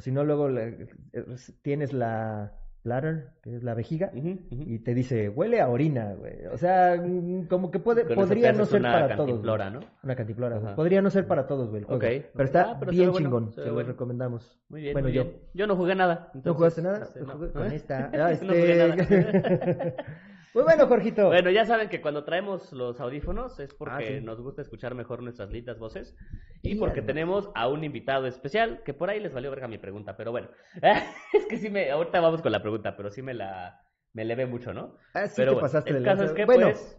O 0.00 0.02
si 0.02 0.10
no, 0.12 0.24
luego 0.24 0.48
le- 0.48 0.88
es- 1.12 1.52
tienes 1.60 1.92
la 1.92 2.52
bladder, 2.82 3.26
que 3.42 3.54
es 3.54 3.62
la 3.62 3.74
vejiga, 3.74 4.10
Ujú, 4.14 4.38
ujú. 4.50 4.62
y 4.66 4.78
te 4.78 4.94
dice, 4.94 5.28
huele 5.28 5.60
a 5.60 5.68
orina, 5.68 6.14
güey. 6.14 6.46
O 6.50 6.56
sea, 6.56 6.96
mm, 6.96 7.42
como 7.48 7.70
que 7.70 7.78
puede, 7.78 8.06
Con 8.06 8.14
podría 8.16 8.52
no 8.54 8.64
ser 8.64 8.80
una 8.80 8.92
para 8.92 9.04
todos. 9.08 9.16
güey. 9.18 9.26
cantimplora, 9.28 9.68
¿no? 9.68 9.80
Una 10.02 10.16
cantimplora, 10.16 10.58
güey. 10.60 10.74
Podría 10.76 11.02
no 11.02 11.10
ser 11.10 11.26
para 11.26 11.46
todos, 11.46 11.68
güey, 11.68 11.80
el 11.80 11.84
juego. 11.84 11.98
Ok. 12.02 12.24
Pero 12.32 12.44
está 12.46 12.70
Ah, 12.70 12.76
pero 12.80 12.90
bien 12.92 13.10
bueno, 13.10 13.26
chingón, 13.26 13.52
se 13.52 13.60
los 13.60 13.74
bueno. 13.74 13.88
recomendamos. 13.90 14.58
Muy 14.70 14.80
bien. 14.80 14.94
Bueno, 14.94 15.08
muy 15.08 15.14
yo. 15.14 15.24
bien. 15.24 15.36
Yo 15.52 15.66
no 15.66 15.76
jugué 15.76 15.94
nada. 15.94 16.30
¿No 16.32 16.38
entonces, 16.38 16.56
jugaste 16.56 16.80
nada? 16.82 17.02
este, 17.02 17.20
Yo 17.20 17.26
no. 17.26 17.32
jugué 17.34 17.50
con 17.50 17.70
¿Eh? 17.70 17.74
esta. 17.76 17.98
No 18.14 18.24
Ah, 18.24 18.34
jugué 18.40 18.88
este... 18.88 19.28
nada. 19.28 19.94
Muy 20.54 20.64
bueno, 20.64 20.86
Jorgito. 20.88 21.26
Bueno, 21.28 21.50
ya 21.50 21.64
saben 21.64 21.88
que 21.88 22.00
cuando 22.00 22.24
traemos 22.24 22.72
los 22.72 23.00
audífonos 23.00 23.60
es 23.60 23.72
porque 23.74 23.94
Ah, 24.16 24.18
sí. 24.18 24.20
nos 24.24 24.40
gusta 24.40 24.62
escuchar 24.62 24.94
mejor 24.94 25.22
nuestras 25.22 25.50
lindas 25.50 25.78
voces 25.78 26.16
y 26.62 26.72
Y 26.72 26.74
porque 26.74 27.00
además- 27.00 27.06
tenemos 27.06 27.50
a 27.54 27.68
un 27.68 27.84
invitado 27.84 28.26
especial 28.26 28.82
que 28.84 28.92
por 28.92 29.10
ahí 29.10 29.20
les 29.20 29.32
valió 29.32 29.50
verga 29.50 29.68
mi 29.68 29.78
pregunta, 29.78 30.16
pero 30.16 30.32
bueno, 30.32 30.48
es 31.32 31.46
que 31.48 31.56
sí 31.58 31.70
me, 31.70 31.90
ahorita 31.90 32.20
vamos 32.20 32.42
con 32.42 32.50
la 32.52 32.60
pregunta, 32.62 32.96
pero 32.96 33.10
sí 33.10 33.22
me 33.22 33.32
la, 33.34 33.80
me 34.12 34.24
levé 34.24 34.46
mucho, 34.46 34.72
¿no? 34.74 34.96
Ah, 35.14 35.26
sí 35.28 35.34
pero 35.36 35.52
te 35.52 35.54
bueno, 35.54 35.60
pasaste 35.66 35.90
el 35.90 36.04
caso 36.04 36.24
es 36.24 36.32
que 36.32 36.44
Bueno, 36.44 36.66
pues, 36.72 36.98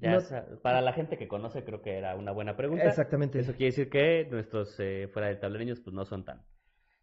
ya 0.00 0.12
no- 0.12 0.20
sa- 0.20 0.46
para 0.62 0.80
la 0.80 0.92
gente 0.92 1.18
que 1.18 1.26
conoce 1.26 1.64
creo 1.64 1.82
que 1.82 1.98
era 1.98 2.14
una 2.14 2.30
buena 2.30 2.56
pregunta. 2.56 2.84
Exactamente. 2.84 3.40
Eso 3.40 3.52
quiere 3.52 3.66
decir 3.66 3.90
que 3.90 4.28
nuestros 4.30 4.78
eh, 4.78 5.08
fuera 5.12 5.26
de 5.28 5.34
tablereños 5.36 5.80
pues 5.80 5.94
no 5.94 6.04
son 6.04 6.24
tan, 6.24 6.42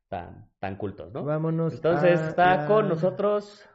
tan, 0.07 0.49
tan 0.59 0.77
cultos, 0.77 1.11
¿no? 1.11 1.25
Vámonos. 1.25 1.73
Entonces 1.73 2.19
a 2.21 2.29
está 2.29 2.65
con 2.67 2.87
nosotros, 2.87 3.67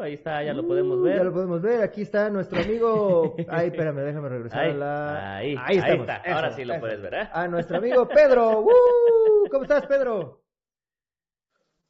ahí 0.00 0.14
está, 0.14 0.42
ya 0.42 0.52
lo 0.54 0.66
podemos 0.66 0.98
Uh, 0.98 1.02
ver. 1.02 1.16
Ya 1.18 1.24
lo 1.24 1.32
podemos 1.32 1.62
ver. 1.62 1.82
Aquí 1.82 2.02
está 2.02 2.28
nuestro 2.30 2.60
amigo. 2.60 3.34
Ay, 3.48 3.68
espérame, 3.68 3.96
déjame 4.00 4.28
regresar 4.28 4.60
Ahí, 4.60 4.70
a 4.70 4.74
la. 4.74 5.36
ahí, 5.36 5.56
ahí 5.58 5.76
estamos. 5.78 6.00
está. 6.00 6.16
Eso, 6.18 6.34
Ahora 6.36 6.50
sí 6.52 6.64
lo 6.64 6.72
eso. 6.74 6.80
puedes 6.80 7.00
ver, 7.02 7.14
¿eh? 7.14 7.28
A 7.32 7.48
nuestro 7.48 7.76
amigo 7.78 8.08
Pedro. 8.08 8.60
¡Uh! 8.66 9.48
¿Cómo 9.50 9.62
estás, 9.64 9.86
Pedro? 9.86 10.42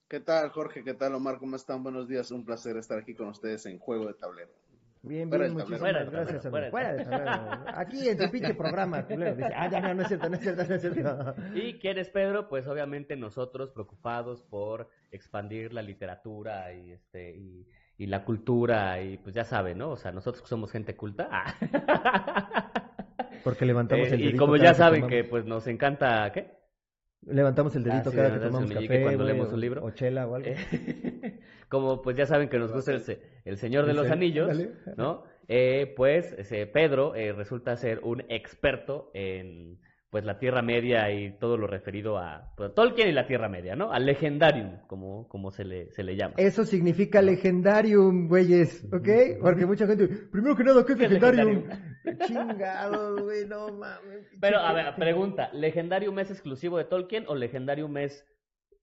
¿Qué 0.09 0.21
tal, 0.21 0.51
Jorge? 0.51 0.85
¿Qué 0.85 0.95
tal, 0.95 1.15
Omar? 1.15 1.39
¿Cómo 1.39 1.57
están? 1.57 1.83
Buenos 1.83 2.07
días. 2.09 2.31
Un 2.31 2.45
placer 2.45 2.77
estar 2.77 2.99
aquí 2.99 3.15
con 3.15 3.29
ustedes 3.29 3.67
en 3.67 3.79
Juego 3.79 4.07
de 4.07 4.15
Tablero. 4.15 4.51
Bien, 5.03 5.29
bien, 5.31 5.53
muchísimas. 5.53 5.81
Fuera 5.81 6.05
gracias, 6.05 6.43
tablero, 6.43 6.67
amigo. 6.67 6.71
Fuera 6.73 6.93
del 6.95 7.09
tablero. 7.09 7.65
Aquí 7.79 8.09
en 8.09 8.19
tu 8.19 8.31
pinche 8.31 8.55
programa, 8.55 9.05
culero. 9.07 9.37
Dice, 9.37 9.53
ah, 9.55 9.69
ya 9.71 9.81
no, 9.81 9.95
no 9.95 10.03
es 10.03 10.09
cierto, 10.09 10.29
no 10.29 10.35
es 10.37 10.41
cierto, 10.43 10.65
no 10.69 10.75
es 10.75 10.81
cierto. 10.81 11.35
¿Y 11.55 11.79
quién 11.79 11.99
es 11.99 12.09
Pedro? 12.11 12.49
Pues 12.49 12.67
obviamente 12.67 13.15
nosotros 13.17 13.71
preocupados 13.71 14.43
por 14.43 14.89
expandir 15.13 15.73
la 15.73 15.83
literatura 15.83 16.73
y 16.73 16.91
este 16.93 17.37
y, 17.37 17.69
y 17.99 18.07
la 18.07 18.25
cultura 18.25 19.01
y 19.03 19.17
pues 19.19 19.35
ya 19.35 19.45
saben, 19.45 19.79
¿no? 19.79 19.91
O 19.91 19.97
sea, 19.97 20.13
nosotros 20.13 20.43
que 20.43 20.49
somos 20.49 20.71
gente 20.71 20.95
culta. 20.97 21.29
ah. 21.31 21.55
Porque 23.45 23.65
levantamos 23.65 24.07
Eh, 24.09 24.15
el 24.15 24.19
dedito. 24.19 24.35
y 24.37 24.39
como 24.39 24.57
ya 24.57 24.75
saben 24.75 25.07
que 25.07 25.25
pues 25.25 25.45
nos 25.47 25.67
encanta, 25.67 26.31
¿qué? 26.33 26.57
Levantamos 27.23 27.75
el 27.77 27.85
dedito 27.85 28.09
Ah, 28.09 28.11
sí, 28.11 28.17
cada 28.17 28.33
que 28.35 28.39
tomamos 28.47 28.73
café. 28.73 29.03
cuando 29.03 29.25
leemos 29.25 29.53
un 29.53 29.61
libro. 29.61 29.85
O 29.85 29.91
chela 29.91 30.27
o 30.27 30.35
algo. 30.35 30.49
Eh, 30.49 31.41
como 31.69 32.03
pues 32.03 32.17
ya 32.17 32.27
saben 32.27 32.49
que 32.49 32.59
nos 32.59 32.73
gusta 32.73 32.93
el, 32.93 33.03
el 33.45 33.57
Señor 33.57 33.85
de 33.85 33.93
El 33.93 33.97
los 33.97 34.11
Anillos, 34.11 34.51
ándale. 34.51 34.73
¿no? 34.97 35.25
Eh, 35.49 35.93
pues 35.97 36.33
ese 36.39 36.67
Pedro 36.67 37.15
eh, 37.15 37.33
resulta 37.33 37.77
ser 37.77 38.01
un 38.03 38.25
experto 38.29 39.11
en 39.15 39.79
pues 40.11 40.25
la 40.25 40.39
Tierra 40.39 40.63
Media 40.63 41.11
y 41.11 41.37
todo 41.39 41.57
lo 41.57 41.67
referido 41.67 42.19
a 42.19 42.53
pues, 42.57 42.75
Tolkien 42.75 43.09
y 43.09 43.13
la 43.13 43.27
Tierra 43.27 43.49
Media, 43.49 43.75
¿no? 43.75 43.93
Al 43.93 44.07
Legendarium, 44.07 44.87
como, 44.87 45.29
como 45.29 45.51
se 45.51 45.65
le, 45.65 45.91
se 45.91 46.05
le 46.05 46.17
llama. 46.17 46.35
Eso 46.37 46.65
significa 46.65 47.21
legendarium, 47.23 48.29
güeyes, 48.29 48.85
¿ok? 48.93 49.41
Porque 49.41 49.67
mucha 49.67 49.87
gente, 49.87 50.09
primero 50.31 50.57
que 50.57 50.65
nada, 50.65 50.85
¿qué 50.87 50.93
es 50.93 50.99
¿Qué 50.99 51.05
es 51.07 51.11
legendarium? 51.13 51.65
Chingados, 52.27 53.21
güey, 53.23 53.47
no 53.47 53.73
mames. 53.73 54.27
Pero 54.41 54.61
a 54.61 54.73
ver, 54.73 54.95
pregunta, 54.95 55.51
¿Legendarium 55.53 56.19
es 56.21 56.31
exclusivo 56.31 56.79
de 56.79 56.85
Tolkien 56.85 57.25
o 57.27 57.35
Legendarium 57.35 57.97
es 57.99 58.25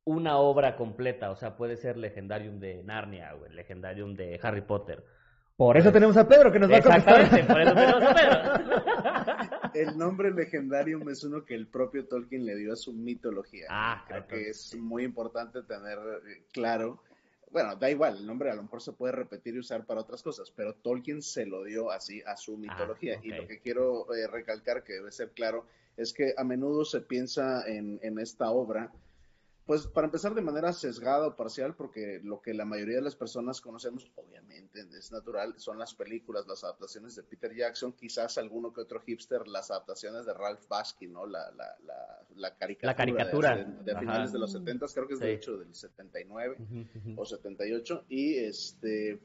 una 0.04 0.38
obra 0.38 0.76
completa? 0.76 1.32
O 1.32 1.36
sea, 1.36 1.56
puede 1.56 1.78
ser 1.78 1.98
Legendarium 1.98 2.60
de 2.60 2.84
Narnia 2.84 3.34
o 3.36 3.46
el 3.46 3.56
Legendarium 3.56 4.14
de 4.16 4.40
Harry 4.44 4.62
Potter. 4.62 5.04
Por 5.56 5.78
eso 5.78 5.92
tenemos 5.92 6.18
a 6.18 6.28
Pedro 6.28 6.52
que 6.52 6.60
nos 6.60 6.70
va 6.70 6.76
a 6.76 6.80
Exactamente, 6.80 7.46
contestar. 7.46 7.54
por 7.54 7.62
eso 7.62 7.74
tenemos 7.74 8.04
a 8.04 8.14
Pedro. 8.14 9.04
El 9.74 9.98
nombre 9.98 10.32
Legendarium 10.32 11.10
es 11.10 11.24
uno 11.24 11.46
que 11.46 11.56
el 11.56 11.68
propio 11.68 12.06
Tolkien 12.08 12.46
le 12.46 12.56
dio 12.56 12.74
a 12.74 12.76
su 12.76 12.94
mitología. 12.94 13.68
Ah, 13.70 14.04
Creo 14.08 14.28
que 14.28 14.50
es 14.50 14.76
muy 14.76 15.04
importante 15.04 15.62
tener 15.64 15.98
eh, 16.28 16.44
claro. 16.52 17.02
Bueno, 17.52 17.76
da 17.76 17.90
igual, 17.90 18.18
el 18.18 18.26
nombre 18.26 18.50
a 18.50 18.56
lo 18.56 18.64
mejor 18.64 18.82
se 18.82 18.94
puede 18.94 19.14
repetir 19.14 19.54
y 19.56 19.60
usar 19.60 19.86
para 19.86 20.02
otras 20.02 20.24
cosas, 20.24 20.52
pero 20.56 20.74
Tolkien 20.74 21.22
se 21.22 21.46
lo 21.46 21.64
dio 21.64 21.92
así 21.92 22.22
a 22.26 22.36
su 22.36 22.58
mitología. 22.58 23.20
Y 23.22 23.32
Ah, 23.32 23.38
lo 23.38 23.48
que 23.48 23.60
quiero 23.60 24.12
eh, 24.14 24.26
recalcar, 24.28 24.84
que 24.84 24.94
debe 24.94 25.12
ser 25.12 25.32
claro, 25.32 25.68
es 25.96 26.14
que 26.14 26.34
a 26.36 26.44
menudo 26.44 26.84
se 26.84 27.02
piensa 27.02 27.64
en, 27.68 28.00
en 28.02 28.18
esta 28.18 28.50
obra, 28.50 28.92
pues 29.66 29.88
para 29.88 30.06
empezar 30.08 30.34
de 30.34 30.42
manera 30.42 30.74
sesgada 30.74 31.28
o 31.28 31.36
parcial, 31.38 31.74
porque 31.76 32.20
lo 32.24 32.42
que 32.42 32.54
la 32.54 32.66
mayoría 32.66 32.98
de 32.98 33.02
las 33.02 33.16
personas 33.16 33.62
conocemos, 33.62 34.12
obviamente 34.16 34.82
es 34.98 35.12
natural, 35.12 35.54
son 35.58 35.80
las 35.80 35.94
películas, 35.96 36.46
las 36.48 36.64
adaptaciones 36.66 37.16
de 37.16 37.24
Peter 37.24 37.56
Jackson, 37.56 37.94
quizás 37.94 38.38
alguno 38.38 38.74
que 38.74 38.82
otro 38.82 39.00
hipster, 39.00 39.48
las 39.48 39.72
adaptaciones 39.72 40.26
de 40.26 40.34
Ralph 40.34 40.68
Baskin, 40.68 41.14
¿no? 41.14 41.26
La, 41.26 41.50
la, 41.52 41.76
la, 41.86 42.26
la 42.36 42.56
caricatura, 42.58 42.92
La 42.92 42.96
caricatura. 42.98 43.56
de, 43.56 43.96
finales 44.00 44.34
de 44.34 44.40
los 44.40 44.52
70, 44.52 44.86
creo 44.94 45.08
que 45.08 45.14
es 45.14 45.20
Sí. 45.20 45.26
de 45.26 45.34
hecho 45.34 45.58
del 45.58 45.74
79 45.74 46.58
Ujú, 46.60 46.80
ujú. 47.12 47.22
o 47.22 47.26
78 47.26 48.06
y 48.10 48.36
este 48.36 49.20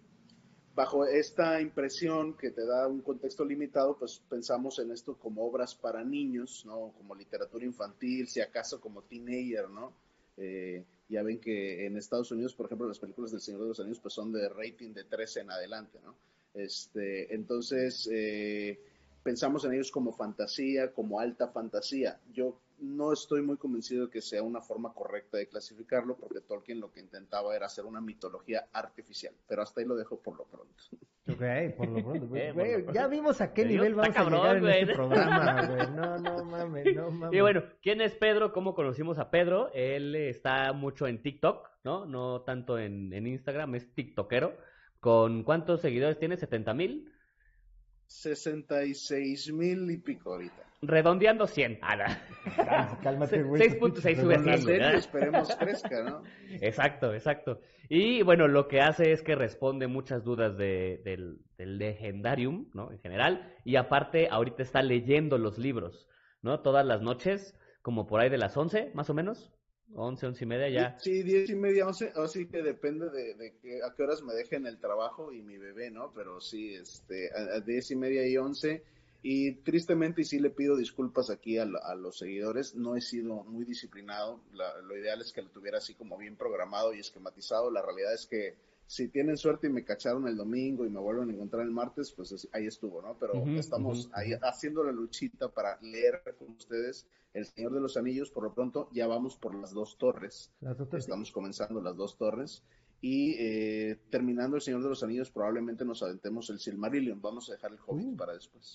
bajo 0.75 1.05
esta 1.05 1.61
impresión 1.61 2.37
que 2.37 2.53
te 2.53 2.65
da 2.65 2.87
un 2.87 3.01
contexto 3.03 3.45
limitado, 3.45 3.97
pues 3.99 4.21
pensamos 4.29 4.79
en 4.79 4.93
esto 4.93 5.19
como 5.19 5.45
obras 5.45 5.75
para 5.75 6.05
niños, 6.05 6.65
¿no? 6.65 6.93
Como 6.97 7.17
literatura 7.17 7.65
infantil, 7.65 8.29
si 8.29 8.41
acaso 8.41 8.81
como 8.81 9.03
teenager, 9.03 9.69
¿no? 9.69 9.93
Eh, 10.39 10.85
ya 11.09 11.23
ven 11.23 11.41
que 11.41 11.87
en 11.87 11.97
Estados 11.97 12.31
Unidos, 12.31 12.55
por 12.55 12.67
ejemplo, 12.67 12.87
las 12.87 12.99
películas 12.99 13.31
del 13.31 13.41
Señor 13.41 13.63
de 13.63 13.69
los 13.69 13.81
Anillos 13.81 14.01
pues 14.01 14.15
son 14.15 14.33
de 14.33 14.49
rating 14.49 14.93
de 14.93 15.05
13 15.05 15.41
en 15.41 15.51
adelante, 15.51 15.99
¿no? 16.05 16.15
Este, 16.55 17.35
entonces, 17.35 18.09
eh, 18.13 18.79
pensamos 19.23 19.65
en 19.65 19.75
ellos 19.75 19.91
como 19.91 20.13
fantasía, 20.13 20.93
como 20.93 21.21
alta 21.21 21.49
fantasía. 21.49 22.21
Yo 22.33 22.59
no 22.81 23.13
estoy 23.13 23.43
muy 23.43 23.57
convencido 23.57 24.07
de 24.07 24.11
que 24.11 24.21
sea 24.21 24.43
una 24.43 24.61
forma 24.61 24.93
correcta 24.93 25.39
de 25.39 25.49
clasificarlo, 25.49 26.17
porque 26.17 26.41
Tolkien 26.41 26.81
lo 26.81 26.93
que 26.93 27.01
intentaba 27.01 27.55
era 27.55 27.67
hacer 27.67 27.85
una 27.85 28.01
mitología 28.01 28.69
artificial, 28.73 29.35
pero 29.47 29.63
hasta 29.63 29.81
ahí 29.81 29.87
lo 29.87 29.97
dejo 29.97 30.21
por 30.21 30.37
lo 30.37 30.45
pronto. 30.45 30.75
Ok, 31.29 31.77
por 31.77 31.89
lo 31.89 32.03
pronto. 32.05 32.29
Eh, 32.39 32.87
ya 32.93 33.07
vimos 33.07 33.41
a 33.41 33.53
qué 33.53 33.65
nivel 33.65 33.95
vamos 33.95 34.17
a 34.17 34.25
llegar 34.25 34.57
en 34.57 34.69
este 34.69 34.95
programa, 34.95 35.67
güey. 35.69 35.91
No, 35.91 36.19
no 36.19 36.45
mames, 36.45 36.95
no 36.95 37.11
mames. 37.11 37.37
Y 37.37 37.41
bueno, 37.41 37.63
¿quién 37.83 38.01
es 38.01 38.15
Pedro? 38.15 38.53
¿Cómo 38.53 38.75
conocimos 38.75 39.19
a 39.19 39.31
Pedro? 39.31 39.71
Él 39.75 40.15
está 40.15 40.73
mucho 40.73 41.07
en 41.07 41.23
TikTok, 41.23 41.69
¿no? 41.85 42.07
No 42.07 42.43
tanto 42.43 42.79
en, 42.79 43.13
en 43.13 43.27
Instagram, 43.27 43.75
es 43.75 43.95
tiktokero. 43.95 44.57
¿Con 45.01 45.45
cuántos 45.45 45.81
seguidores 45.81 46.19
tiene? 46.19 46.37
¿70 46.37 46.75
mil? 46.75 47.13
66 48.09 49.53
mil 49.53 49.91
y 49.91 49.99
pico 49.99 50.33
ahorita. 50.33 50.65
Redondeando 50.81 51.47
100. 51.47 51.81
Ah, 51.83 52.99
Cálmate, 53.03 53.43
güey. 53.43 53.63
6.6 53.63 54.21
sube 54.21 54.35
a 54.37 54.43
100. 54.43 54.63
serie, 54.63 54.97
esperemos 54.97 55.55
crezca, 55.57 56.03
¿no? 56.03 56.23
Exacto, 56.61 57.13
exacto. 57.13 57.61
Y 57.89 58.23
bueno, 58.23 58.49
lo 58.49 58.69
que 58.69 58.81
hace 58.81 59.13
es 59.13 59.23
que 59.23 59.35
responde 59.35 59.87
muchas 59.89 60.25
dudas 60.25 60.57
de, 60.57 61.01
del, 61.05 61.39
del 61.57 61.79
Legendarium, 61.79 62.71
¿no? 62.75 62.93
En 62.93 62.99
general. 63.01 63.55
Y 63.65 63.77
aparte, 63.77 64.29
ahorita 64.31 64.63
está 64.63 64.83
leyendo 64.83 65.37
los 65.37 65.59
libros, 65.59 66.07
¿no? 66.43 66.61
Todas 66.61 66.87
las 66.87 67.03
noches, 67.03 67.59
como 67.83 68.07
por 68.07 68.21
ahí 68.21 68.31
de 68.31 68.39
las 68.39 68.57
11, 68.57 68.93
más 68.95 69.11
o 69.11 69.15
menos. 69.15 69.53
11, 69.95 70.27
11 70.27 70.45
y 70.45 70.47
media 70.47 70.69
ya. 70.69 70.99
Sí, 70.99 71.23
10 71.23 71.51
y 71.51 71.55
media, 71.55 71.87
11, 71.87 72.13
así 72.17 72.47
que 72.47 72.63
depende 72.63 73.11
de, 73.11 73.35
de 73.35 73.57
que, 73.59 73.83
a 73.83 73.95
qué 73.95 74.03
horas 74.03 74.23
me 74.23 74.35
dejen 74.35 74.67
el 74.67 74.79
trabajo 74.79 75.33
y 75.33 75.43
mi 75.43 75.59
bebé, 75.59 75.91
¿no? 75.91 76.13
Pero 76.15 76.41
sí, 76.41 76.75
este, 76.75 77.31
a, 77.33 77.57
a 77.57 77.61
10 77.61 77.91
y 77.93 77.97
media 77.97 78.27
y 78.27 78.37
11. 78.37 78.83
Y 79.23 79.53
tristemente, 79.63 80.21
y 80.21 80.25
sí 80.25 80.39
le 80.39 80.51
pido 80.51 80.77
disculpas 80.77 81.29
aquí 81.31 81.59
a, 81.59 81.65
a 81.65 81.95
los 81.97 82.19
seguidores, 82.19 82.77
no 82.77 82.95
he 82.95 83.01
sido 83.01 83.43
muy 83.45 83.65
disciplinado. 83.65 84.41
La, 84.53 84.81
lo 84.83 84.97
ideal 84.97 85.21
es 85.21 85.33
que 85.33 85.43
lo 85.43 85.51
tuviera 85.51 85.79
así 85.79 85.95
como 85.95 86.17
bien 86.17 86.37
programado 86.37 86.95
y 86.95 87.01
esquematizado. 87.01 87.71
La 87.71 87.83
realidad 87.83 88.15
es 88.15 88.27
que 88.27 88.57
si 88.91 89.09
tienen 89.09 89.37
suerte 89.37 89.67
y 89.67 89.71
me 89.71 89.85
cacharon 89.85 90.27
el 90.27 90.37
domingo 90.37 90.87
y 90.87 90.89
me 90.89 90.99
vuelven 90.99 91.29
a 91.29 91.35
encontrar 91.35 91.63
el 91.63 91.71
martes, 91.71 92.11
pues 92.13 92.49
ahí 92.53 92.67
estuvo, 92.67 93.03
¿no? 93.03 93.19
Pero 93.19 93.35
estamos 93.59 94.09
ahí 94.15 94.33
haciendo 94.43 94.83
la 94.83 94.93
luchita 94.93 95.49
para 95.51 95.79
leer 95.83 96.23
con 96.39 96.49
ustedes 96.57 97.07
El 97.35 97.45
Señor 97.45 97.75
de 97.75 97.81
los 97.81 97.99
Anillos. 97.99 98.31
Por 98.31 98.45
lo 98.45 98.55
pronto, 98.55 98.89
ya 98.93 99.07
vamos 99.07 99.37
por 99.37 99.55
las 99.55 99.73
dos 99.75 99.99
torres. 99.99 100.51
Las 100.63 100.81
otras- 100.81 101.05
Estamos 101.05 101.31
comenzando 101.31 101.83
las 101.83 101.97
dos 101.97 102.17
torres. 102.17 102.63
Y 103.03 103.35
eh, 103.39 104.01
terminando 104.11 104.57
El 104.57 104.63
Señor 104.63 104.83
de 104.83 104.89
los 104.89 105.03
Anillos, 105.05 105.31
probablemente 105.31 105.85
nos 105.85 106.03
aventemos 106.03 106.49
el 106.51 106.59
Silmarillion. 106.59 107.21
Vamos 107.21 107.49
a 107.51 107.53
dejar 107.53 107.73
el 107.73 107.79
Hobbit 107.87 108.07
Uh. 108.15 108.17
para 108.17 108.33
después. 108.33 108.75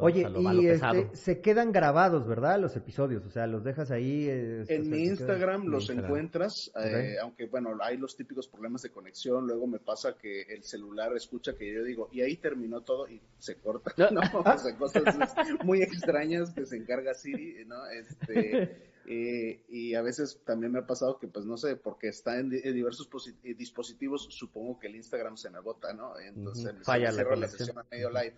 Oye, 0.00 0.24
A 0.24 0.54
y 0.54 0.66
este, 0.68 1.16
se 1.16 1.40
quedan 1.42 1.70
grabados, 1.70 2.26
¿verdad? 2.26 2.58
Los 2.58 2.74
episodios, 2.76 3.24
o 3.26 3.30
sea, 3.30 3.46
los 3.46 3.62
dejas 3.62 3.90
ahí. 3.90 4.26
eh, 4.28 4.64
En 4.68 4.88
mi 4.90 5.04
Instagram 5.04 5.66
los 5.66 5.82
Instagram. 5.82 6.04
encuentras, 6.06 6.72
eh, 6.76 7.16
aunque 7.20 7.46
bueno, 7.46 7.76
hay 7.82 7.98
los 7.98 8.16
típicos 8.16 8.48
problemas 8.48 8.80
de 8.82 8.90
conexión, 8.90 9.46
luego 9.46 9.66
me 9.66 9.78
pasa 9.80 10.16
que 10.16 10.42
el 10.42 10.62
celular 10.64 11.14
escucha 11.14 11.56
que 11.56 11.72
yo 11.74 11.84
digo, 11.84 12.08
y 12.10 12.22
ahí 12.22 12.36
terminó 12.38 12.80
todo 12.80 13.06
y 13.06 13.20
se 13.38 13.56
corta, 13.56 13.92
¿no? 14.12 14.20
O 14.54 14.58
sea, 14.58 14.76
cosas 14.78 15.14
muy 15.62 15.82
extrañas 15.82 16.54
que 16.54 16.64
se 16.64 16.76
encarga 16.78 17.12
Siri, 17.12 17.64
¿no? 17.66 17.86
Este, 17.88 18.92
eh, 19.06 19.62
y 19.68 19.94
a 19.94 20.00
veces 20.00 20.40
también 20.46 20.72
me 20.72 20.78
ha 20.78 20.86
pasado 20.86 21.18
que, 21.18 21.28
pues 21.28 21.44
no 21.44 21.58
sé, 21.58 21.76
porque 21.76 22.08
está 22.08 22.38
en, 22.38 22.48
di- 22.48 22.60
en 22.64 22.72
diversos 22.74 23.08
eh, 23.44 23.54
dispositivos, 23.54 24.26
supongo 24.30 24.78
que 24.78 24.86
el 24.86 24.96
Instagram 24.96 25.36
se 25.36 25.50
me 25.50 25.58
agota, 25.58 25.92
¿no? 25.92 26.18
Entonces, 26.18 26.72
Ujú, 26.72 26.78
se 26.78 26.84
falla 26.84 26.98
me 26.98 27.04
la 27.08 27.12
cierra 27.12 27.36
la 27.36 27.48
sesión 27.48 27.78
a 27.78 27.86
medio 27.90 28.08
live. 28.08 28.34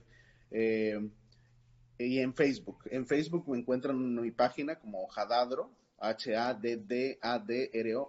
Eh, 0.50 1.11
y 1.98 2.18
en 2.20 2.34
Facebook. 2.34 2.78
En 2.86 3.06
Facebook 3.06 3.48
me 3.48 3.58
encuentran 3.58 3.96
en 3.96 4.20
mi 4.20 4.30
página 4.30 4.78
como 4.78 5.06
Jadadro, 5.08 5.70
H-A-D-D-A-D-R-O, 5.98 7.20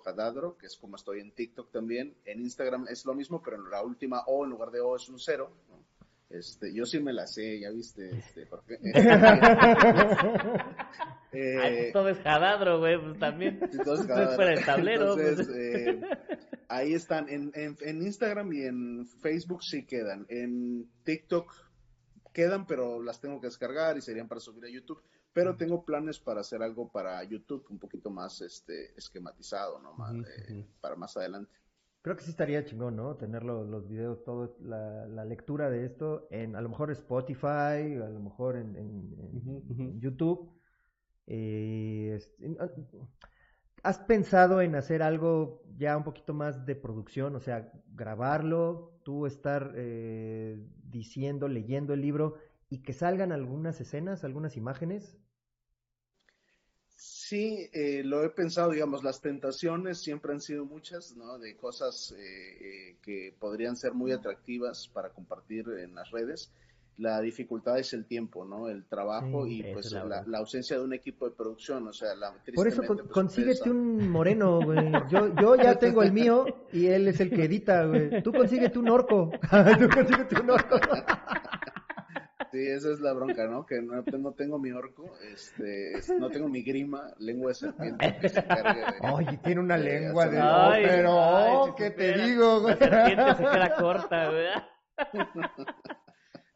Jadadro, 0.04 0.58
que 0.58 0.66
es 0.68 0.76
como 0.78 0.96
estoy 0.96 1.20
en 1.22 1.32
TikTok 1.32 1.72
también. 1.72 2.16
En 2.26 2.42
Instagram 2.42 2.88
es 2.90 3.06
lo 3.06 3.14
mismo, 3.14 3.42
pero 3.42 3.58
en 3.58 3.70
la 3.70 3.84
última 3.84 4.24
O 4.28 4.44
en 4.44 4.52
lugar 4.52 4.72
de 4.72 4.82
O 4.82 4.96
es 4.96 5.08
un 5.10 5.20
cero. 5.20 5.52
¿no? 5.70 5.76
Este, 6.30 6.74
yo 6.74 6.86
sí 6.86 7.00
me 7.00 7.14
la 7.14 7.28
sé, 7.28 7.60
ya 7.60 7.70
viste, 7.70 8.18
este, 8.18 8.46
porque, 8.48 8.80
Eh, 11.32 11.58
Ay, 11.62 11.76
pues 11.76 11.92
todo 11.92 12.10
es 12.10 12.18
jadadro, 12.20 12.80
güey, 12.80 12.98
pues 12.98 13.20
también. 13.20 13.60
No 13.60 13.94
es 13.96 14.06
fuera 14.06 14.52
del 14.52 14.64
tablero. 14.64 15.20
entonces, 15.20 15.46
pues. 15.48 15.58
eh, 15.58 16.00
ahí 16.70 16.94
están. 16.94 17.28
En, 17.28 17.52
en, 17.56 17.76
en 17.82 18.02
Instagram 18.02 18.54
y 18.54 18.62
en 18.62 19.06
Facebook 19.22 19.62
sí 19.62 19.86
quedan. 19.86 20.26
En 20.30 20.88
TikTok 21.04 21.54
quedan, 22.36 22.68
pero 22.68 23.02
las 23.02 23.20
tengo 23.22 23.40
que 23.42 23.48
descargar 23.48 23.98
y 23.98 24.02
serían 24.02 24.28
para 24.28 24.42
subir 24.42 24.66
a 24.66 24.70
YouTube. 24.70 25.02
Pero 25.34 25.58
tengo 25.58 25.84
planes 25.84 26.20
para 26.20 26.42
hacer 26.42 26.62
algo 26.62 26.90
para 26.92 27.24
YouTube 27.24 27.66
un 27.70 27.80
poquito 27.80 28.10
más 28.10 28.42
este 28.42 28.94
esquematizado, 28.98 29.80
¿no? 29.80 29.94
Más, 29.94 30.14
eh, 30.50 30.66
para 30.82 30.96
más 30.96 31.18
adelante. 31.18 31.52
Creo 32.02 32.16
que 32.16 32.24
sí 32.24 32.30
estaría 32.30 32.64
chingón, 32.64 32.96
¿no? 32.96 33.16
Tener 33.16 33.44
los, 33.44 33.68
los 33.68 33.88
videos, 33.90 34.24
todo, 34.24 34.56
la, 34.62 35.08
la 35.08 35.26
lectura 35.26 35.70
de 35.72 35.86
esto 35.86 36.28
en 36.30 36.56
a 36.56 36.62
lo 36.62 36.70
mejor 36.70 36.92
Spotify, 36.92 37.96
a 37.96 38.10
lo 38.10 38.20
mejor 38.20 38.58
en, 38.58 38.76
en- 38.76 40.00
YouTube. 40.00 40.52
Eh, 41.28 42.14
este, 42.16 42.56
ah, 42.60 42.70
¿Has 43.84 44.00
pensado 44.00 44.62
en 44.62 44.76
hacer 44.76 45.04
algo 45.04 45.64
ya 45.78 45.96
un 45.96 46.04
poquito 46.04 46.34
más 46.34 46.66
de 46.66 46.76
producción? 46.76 47.36
O 47.36 47.40
sea, 47.40 47.72
grabarlo, 47.94 49.00
tú 49.04 49.26
estar 49.28 49.74
eh, 49.76 50.60
diciendo, 50.96 51.48
leyendo 51.48 51.94
el 51.94 52.02
libro 52.02 52.36
y 52.70 52.82
que 52.82 52.94
salgan 52.94 53.32
algunas 53.32 53.80
escenas, 53.82 54.24
algunas 54.24 54.56
imágenes. 54.56 55.18
Sí, 56.96 57.70
eh, 57.74 58.04
lo 58.04 58.24
he 58.24 58.30
pensado, 58.30 58.72
digamos, 58.72 59.04
las 59.04 59.20
tentaciones 59.20 60.00
siempre 60.00 60.32
han 60.32 60.40
sido 60.40 60.66
muchas, 60.66 61.16
¿no? 61.18 61.38
De 61.38 61.58
cosas 61.58 62.14
eh, 62.18 62.22
eh, 62.22 62.98
que 63.02 63.36
podrían 63.38 63.76
ser 63.76 63.94
muy 63.94 64.12
atractivas 64.12 64.88
para 64.88 65.10
compartir 65.10 65.68
en 65.70 65.94
las 65.96 66.10
redes. 66.12 66.54
La 66.98 67.20
dificultad 67.20 67.78
es 67.78 67.94
el 67.94 68.06
tiempo, 68.06 68.46
¿no? 68.46 68.70
El 68.70 68.86
trabajo 68.86 69.46
Sí, 69.46 69.60
y 69.60 69.74
pues 69.74 69.88
es 69.88 69.94
la 70.28 70.38
ausencia 70.38 70.78
de 70.78 70.84
un 70.86 70.94
equipo 70.94 71.26
de 71.30 71.36
producción, 71.36 71.86
o 71.88 71.94
sea, 71.94 72.16
la, 72.16 72.34
Por 72.56 72.68
eso 72.70 72.84
con- 72.84 72.98
pues, 72.98 73.10
consíguete 73.10 73.70
un 73.70 74.10
moreno, 74.10 74.62
güey. 74.62 74.92
Yo, 75.10 75.36
yo 75.36 75.56
ya 75.58 75.76
tengo 75.76 76.04
el 76.04 76.14
mío 76.14 76.46
y 76.72 76.88
él 76.88 77.08
es 77.10 77.20
el 77.20 77.30
que 77.32 77.44
edita, 77.46 77.84
güey. 77.86 78.24
Tú 78.24 78.32
consíguete 78.32 78.80
un 78.80 78.90
orco. 78.90 79.30
Tú 79.80 79.90
consíguete 79.90 80.40
un 80.40 80.50
orco. 80.52 80.80
Sí, 82.52 82.66
esa 82.66 82.92
es 82.94 83.02
la 83.02 83.12
bronca, 83.12 83.46
¿no? 83.48 83.66
Que 83.66 83.82
no, 83.82 84.02
no 84.18 84.32
tengo 84.32 84.58
mi 84.58 84.72
orco, 84.72 85.12
este, 85.34 85.98
es- 85.98 86.10
no 86.18 86.30
tengo 86.30 86.48
mi 86.48 86.62
grima, 86.64 87.12
lengua 87.20 87.50
de 87.50 87.56
serpiente 87.56 88.18
que 88.22 88.30
se 88.30 88.40
encargue 88.40 88.80
de... 88.80 89.12
Oye, 89.12 89.38
tiene 89.44 89.60
una 89.60 89.78
de 89.78 89.84
lengua 89.84 90.28
de... 90.28 90.40
Oh, 90.42 90.70
Ay, 90.72 90.84
pero, 90.88 91.36
ay, 91.36 91.52
oh, 91.54 91.66
si 91.68 91.84
¿qué 91.84 91.92
te 91.92 92.14
digo, 92.14 92.62
güey? 92.62 92.78
La 92.80 92.88
serpiente 92.88 93.36
se 93.36 93.44
queda 93.44 93.76
corta, 93.76 94.30
¿verdad? 94.30 94.64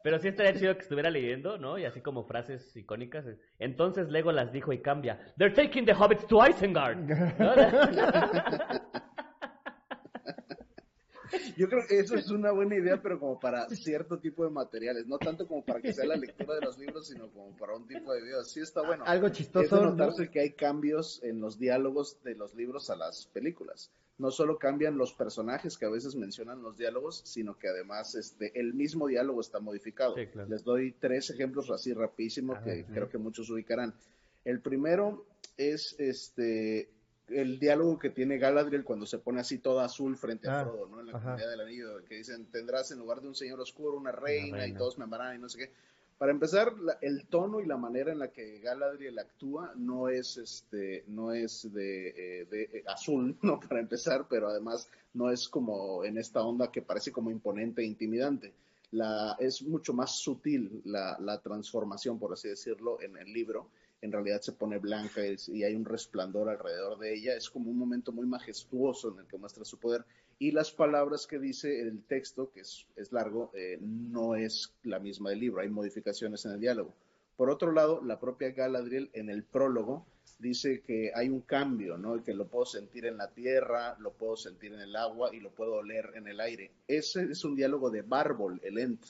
Pero 0.02 0.18
sí 0.18 0.28
estaría 0.28 0.54
chido 0.54 0.74
que 0.74 0.82
estuviera 0.82 1.10
leyendo, 1.10 1.58
¿no? 1.58 1.78
Y 1.78 1.84
así 1.84 2.00
como 2.00 2.24
frases 2.24 2.74
icónicas. 2.76 3.26
Entonces 3.58 4.08
Lego 4.08 4.32
las 4.32 4.52
dijo 4.52 4.72
y 4.72 4.80
cambia. 4.80 5.18
They're 5.36 5.54
taking 5.54 5.84
the 5.84 5.92
hobbits 5.92 6.26
to 6.26 6.38
Isengard. 6.46 6.96
¿no? 6.98 7.54
Yo 11.56 11.68
creo 11.68 11.86
que 11.86 11.98
eso 11.98 12.16
es 12.16 12.30
una 12.30 12.50
buena 12.50 12.74
idea, 12.76 13.00
pero 13.02 13.20
como 13.20 13.38
para 13.38 13.68
cierto 13.68 14.18
tipo 14.18 14.44
de 14.44 14.50
materiales, 14.50 15.06
no 15.06 15.18
tanto 15.18 15.46
como 15.46 15.64
para 15.64 15.80
que 15.80 15.92
sea 15.92 16.06
la 16.06 16.16
lectura 16.16 16.54
de 16.54 16.62
los 16.62 16.78
libros, 16.78 17.06
sino 17.06 17.30
como 17.30 17.54
para 17.56 17.76
un 17.76 17.86
tipo 17.86 18.12
de 18.12 18.22
video. 18.22 18.42
Sí 18.44 18.60
está 18.60 18.82
bueno. 18.82 19.04
Algo 19.06 19.26
Es 19.26 19.32
chistoso, 19.34 19.76
de 19.76 19.82
¿no? 19.82 19.90
notarse 19.90 20.30
que 20.30 20.40
hay 20.40 20.52
cambios 20.52 21.22
en 21.22 21.40
los 21.40 21.58
diálogos 21.58 22.22
de 22.24 22.34
los 22.34 22.54
libros 22.54 22.90
a 22.90 22.96
las 22.96 23.26
películas. 23.26 23.92
No 24.20 24.30
solo 24.30 24.58
cambian 24.58 24.98
los 24.98 25.12
personajes 25.14 25.78
que 25.78 25.86
a 25.86 25.90
veces 25.90 26.14
mencionan 26.14 26.62
los 26.62 26.76
diálogos, 26.76 27.22
sino 27.24 27.56
que 27.58 27.68
además 27.68 28.14
este, 28.14 28.58
el 28.60 28.74
mismo 28.74 29.08
diálogo 29.08 29.40
está 29.40 29.60
modificado. 29.60 30.14
Sí, 30.14 30.26
claro. 30.26 30.48
Les 30.50 30.62
doy 30.62 30.92
tres 30.92 31.30
ejemplos 31.30 31.70
así 31.70 31.94
rapidísimo 31.94 32.52
A 32.54 32.62
que 32.62 32.84
creo 32.84 33.08
que 33.08 33.16
muchos 33.18 33.48
ubicarán. 33.48 33.94
El 34.44 34.60
primero 34.60 35.24
es 35.56 35.96
este 35.98 36.90
el 37.28 37.58
diálogo 37.60 37.98
que 37.98 38.10
tiene 38.10 38.38
Galadriel 38.38 38.82
cuando 38.84 39.06
se 39.06 39.18
pone 39.18 39.40
así 39.40 39.58
toda 39.58 39.84
azul 39.84 40.16
frente 40.16 40.48
a 40.48 40.60
Ah, 40.60 40.64
Frodo, 40.64 40.86
¿no? 40.88 41.00
En 41.00 41.06
la 41.06 41.12
ajá. 41.12 41.22
comunidad 41.22 41.50
del 41.50 41.60
anillo, 41.60 42.04
que 42.04 42.16
dicen, 42.16 42.46
tendrás 42.50 42.90
en 42.90 42.98
lugar 42.98 43.20
de 43.20 43.28
un 43.28 43.34
señor 43.36 43.60
oscuro 43.60 43.96
una 43.96 44.10
reina, 44.12 44.58
y 44.58 44.60
reina. 44.62 44.78
todos 44.78 44.98
me 44.98 45.04
amarán 45.04 45.36
y 45.36 45.38
no 45.38 45.48
sé 45.48 45.58
qué. 45.58 45.72
Para 46.20 46.32
empezar, 46.32 46.74
el 47.00 47.28
tono 47.28 47.60
y 47.60 47.66
la 47.66 47.78
manera 47.78 48.12
en 48.12 48.18
la 48.18 48.28
que 48.28 48.58
Galadriel 48.58 49.18
actúa 49.18 49.72
no 49.74 50.10
es, 50.10 50.36
este, 50.36 51.02
no 51.06 51.32
es 51.32 51.72
de, 51.72 52.08
eh, 52.08 52.46
eh, 52.52 52.84
azul, 52.88 53.38
¿no? 53.42 53.58
Para 53.58 53.80
empezar, 53.80 54.26
pero 54.28 54.48
además 54.48 54.86
no 55.14 55.30
es 55.30 55.48
como 55.48 56.04
en 56.04 56.18
esta 56.18 56.42
onda 56.42 56.70
que 56.70 56.82
parece 56.82 57.10
como 57.10 57.30
imponente 57.30 57.80
e 57.80 57.86
intimidante. 57.86 58.52
La, 58.90 59.34
es 59.38 59.62
mucho 59.62 59.94
más 59.94 60.16
sutil 60.16 60.82
la, 60.84 61.16
la 61.20 61.40
transformación, 61.40 62.18
por 62.18 62.34
así 62.34 62.48
decirlo, 62.48 63.00
en 63.00 63.16
el 63.16 63.32
libro 63.32 63.70
en 64.02 64.12
realidad 64.12 64.40
se 64.40 64.52
pone 64.52 64.78
blanca 64.78 65.20
y, 65.26 65.62
hay 65.62 65.74
un 65.74 65.84
resplandor 65.84 66.48
alrededor 66.48 66.98
de 66.98 67.14
ella. 67.14 67.34
Es 67.34 67.50
como 67.50 67.70
un 67.70 67.78
momento 67.78 68.12
muy 68.12 68.26
majestuoso 68.26 69.12
en 69.12 69.20
el 69.20 69.26
que 69.26 69.36
muestra 69.36 69.64
su 69.64 69.78
poder. 69.78 70.04
Y 70.42 70.52
las 70.52 70.72
palabras 70.72 71.26
que 71.26 71.38
dice 71.38 71.82
el 71.82 72.02
texto, 72.04 72.50
que 72.50 72.60
es, 72.60 72.86
largo, 73.12 73.52
eh, 73.54 73.76
no 73.78 74.34
es 74.34 74.74
la 74.84 74.98
misma 74.98 75.28
del 75.28 75.40
libro, 75.40 75.60
hay 75.60 75.68
modificaciones 75.68 76.46
en 76.46 76.52
el 76.52 76.60
diálogo. 76.60 76.94
Por 77.36 77.50
otro 77.50 77.72
lado, 77.72 78.02
la 78.02 78.18
propia 78.18 78.50
Galadriel 78.50 79.10
en 79.12 79.28
el 79.28 79.44
prólogo 79.44 80.06
dice 80.38 80.80
que 80.80 81.12
hay 81.14 81.28
un 81.28 81.42
cambio, 81.42 81.98
¿no? 81.98 82.24
Que 82.24 82.32
lo 82.32 82.46
puedo 82.46 82.64
sentir 82.64 83.04
en 83.04 83.18
la 83.18 83.28
tierra, 83.28 83.98
lo 83.98 84.12
puedo 84.12 84.34
sentir 84.34 84.72
en 84.72 84.80
el 84.80 84.96
agua 84.96 85.28
y 85.34 85.40
lo 85.40 85.50
puedo 85.50 85.74
oler 85.74 86.12
en 86.14 86.26
el 86.26 86.40
aire. 86.40 86.70
Ese 86.88 87.24
es 87.24 87.44
un 87.44 87.54
diálogo 87.54 87.90
de 87.90 88.00
Bárbol, 88.00 88.62
el 88.64 88.78
Ent. 88.78 89.04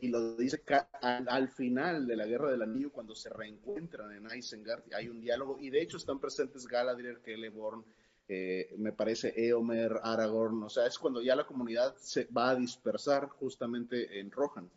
Y 0.00 0.08
lo 0.08 0.34
dice 0.36 0.60
al, 1.02 1.48
final 1.50 2.08
de 2.08 2.16
la 2.16 2.26
Guerra 2.26 2.50
del 2.50 2.62
Anillo, 2.62 2.90
cuando 2.90 3.14
se 3.14 3.30
reencuentran 3.30 4.10
en 4.10 4.36
Isengard, 4.36 4.82
hay 4.92 5.08
un 5.08 5.20
diálogo, 5.20 5.58
y 5.60 5.70
de 5.70 5.82
hecho 5.82 5.98
están 5.98 6.18
presentes 6.18 6.66
Galadriel, 6.66 7.20
Celeborn, 7.24 7.84
eh, 8.28 8.74
me 8.78 8.92
parece 8.92 9.32
Eomer, 9.36 10.00
Aragorn, 10.02 10.62
o 10.62 10.68
sea, 10.68 10.86
es 10.86 10.98
cuando 10.98 11.22
ya 11.22 11.36
la 11.36 11.46
comunidad 11.46 11.94
se 11.96 12.24
va 12.24 12.50
a 12.50 12.56
dispersar 12.56 13.28
justamente 13.28 14.18
en 14.18 14.30
Rohan. 14.30 14.70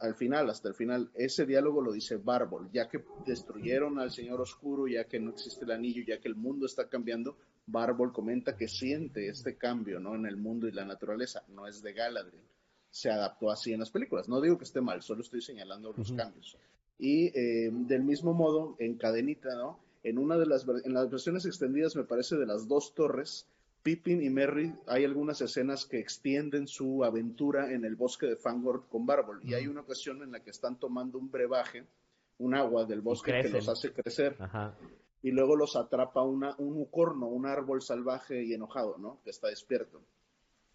al 0.00 0.14
final, 0.14 0.50
hasta 0.50 0.68
el 0.68 0.74
final, 0.74 1.10
ese 1.14 1.46
diálogo 1.46 1.82
lo 1.82 1.92
dice 1.92 2.16
Bárbol, 2.16 2.70
ya 2.72 2.88
que 2.88 3.04
destruyeron 3.26 3.98
al 3.98 4.10
Señor 4.10 4.40
Oscuro, 4.40 4.86
ya 4.88 5.04
que 5.04 5.20
no 5.20 5.30
existe 5.30 5.64
el 5.64 5.70
anillo, 5.72 6.02
ya 6.06 6.20
que 6.20 6.28
el 6.28 6.36
mundo 6.36 6.66
está 6.66 6.88
cambiando, 6.88 7.36
Bárbol 7.66 8.12
comenta 8.12 8.56
que 8.56 8.68
siente 8.68 9.28
este 9.28 9.56
cambio 9.56 9.98
¿no? 10.00 10.14
en 10.14 10.26
el 10.26 10.36
mundo 10.36 10.68
y 10.68 10.72
la 10.72 10.84
naturaleza, 10.84 11.44
no 11.48 11.66
es 11.66 11.82
de 11.82 11.92
Galadriel 11.92 12.44
se 12.96 13.10
adaptó 13.10 13.50
así 13.50 13.74
en 13.74 13.80
las 13.80 13.90
películas. 13.90 14.26
No 14.26 14.40
digo 14.40 14.56
que 14.56 14.64
esté 14.64 14.80
mal, 14.80 15.02
solo 15.02 15.20
estoy 15.20 15.42
señalando 15.42 15.92
los 15.92 16.12
cambios. 16.12 16.56
Y 16.98 17.26
eh, 17.38 17.70
del 17.70 18.02
mismo 18.02 18.32
modo, 18.32 18.74
en 18.78 18.96
Cadenita, 18.96 19.54
¿no? 19.54 19.78
En 20.06 20.18
una 20.18 20.38
de 20.38 20.46
las, 20.46 20.64
en 20.84 20.94
las 20.94 21.10
versiones 21.10 21.46
extendidas, 21.46 21.96
me 21.96 22.04
parece, 22.04 22.36
de 22.36 22.46
las 22.46 22.68
dos 22.68 22.94
torres, 22.94 23.48
Pippin 23.82 24.22
y 24.22 24.30
Merry, 24.30 24.72
hay 24.86 25.04
algunas 25.04 25.40
escenas 25.40 25.84
que 25.84 25.98
extienden 25.98 26.68
su 26.68 27.02
aventura 27.02 27.72
en 27.72 27.84
el 27.84 27.96
bosque 27.96 28.26
de 28.26 28.36
Fangor 28.36 28.84
con 28.88 29.04
Bárbol. 29.04 29.40
Y 29.42 29.54
hay 29.54 29.66
una 29.66 29.80
ocasión 29.80 30.22
en 30.22 30.30
la 30.30 30.44
que 30.44 30.50
están 30.50 30.78
tomando 30.78 31.18
un 31.18 31.28
brebaje, 31.28 31.88
un 32.38 32.54
agua 32.54 32.84
del 32.84 33.00
bosque 33.00 33.32
que 33.42 33.48
los 33.48 33.68
hace 33.68 33.92
crecer. 33.92 34.36
Y 35.22 35.32
luego 35.32 35.56
los 35.56 35.74
atrapa 35.74 36.22
una, 36.22 36.54
un 36.58 36.84
corno, 36.84 37.26
un 37.26 37.44
árbol 37.44 37.82
salvaje 37.82 38.44
y 38.44 38.54
enojado, 38.54 38.98
¿no? 38.98 39.18
Que 39.24 39.30
está 39.30 39.48
despierto. 39.48 40.00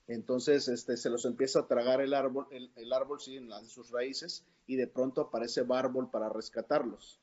Entonces 0.08 0.68
este, 0.68 0.98
se 0.98 1.10
los 1.10 1.24
empieza 1.24 1.60
a 1.60 1.68
tragar 1.68 2.02
el 2.02 2.14
árbol, 2.14 2.48
el, 2.52 2.92
árbol 2.92 3.22
sí, 3.22 3.38
en, 3.38 3.50
sus 3.70 3.92
raíces, 3.92 4.44
y 4.68 4.76
de 4.76 4.88
pronto 4.88 5.22
aparece 5.22 5.62
Bárbol 5.62 6.10
para 6.12 6.28
rescatarlos. 6.28 7.22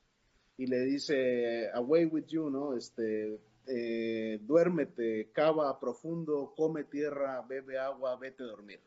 Y 0.58 0.66
le 0.66 0.80
dice, 0.80 1.70
away 1.72 2.04
with 2.04 2.26
you, 2.26 2.50
¿no? 2.50 2.76
Este, 2.76 3.40
eh, 3.66 4.38
duérmete, 4.42 5.30
cava 5.32 5.78
profundo, 5.80 6.52
come 6.54 6.84
tierra, 6.84 7.40
bebe 7.48 7.78
agua, 7.78 8.16
vete 8.16 8.42
a 8.42 8.46
dormir. 8.46 8.80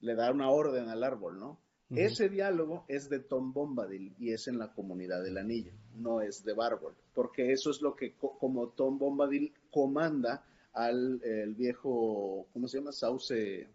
Le 0.00 0.14
da 0.14 0.32
una 0.32 0.50
orden 0.50 0.88
al 0.88 1.04
árbol, 1.04 1.38
¿no? 1.38 1.60
Ese 1.90 2.28
diálogo 2.28 2.84
es 2.88 3.08
de 3.08 3.20
Tom 3.20 3.52
Bombadil 3.52 4.12
y 4.18 4.32
es 4.32 4.48
en 4.48 4.58
la 4.58 4.72
comunidad 4.72 5.22
del 5.22 5.38
anillo, 5.38 5.72
no 5.94 6.20
es 6.20 6.44
de 6.44 6.52
Bárbol, 6.52 6.96
porque 7.14 7.52
eso 7.52 7.70
es 7.70 7.80
lo 7.80 7.94
que 7.94 8.16
como 8.16 8.70
Tom 8.70 8.98
Bombadil 8.98 9.54
comanda 9.70 10.44
al 10.72 11.22
el 11.22 11.54
viejo, 11.54 12.48
¿cómo 12.52 12.66
se 12.66 12.78
llama? 12.78 12.90
Sauce. 12.90 13.68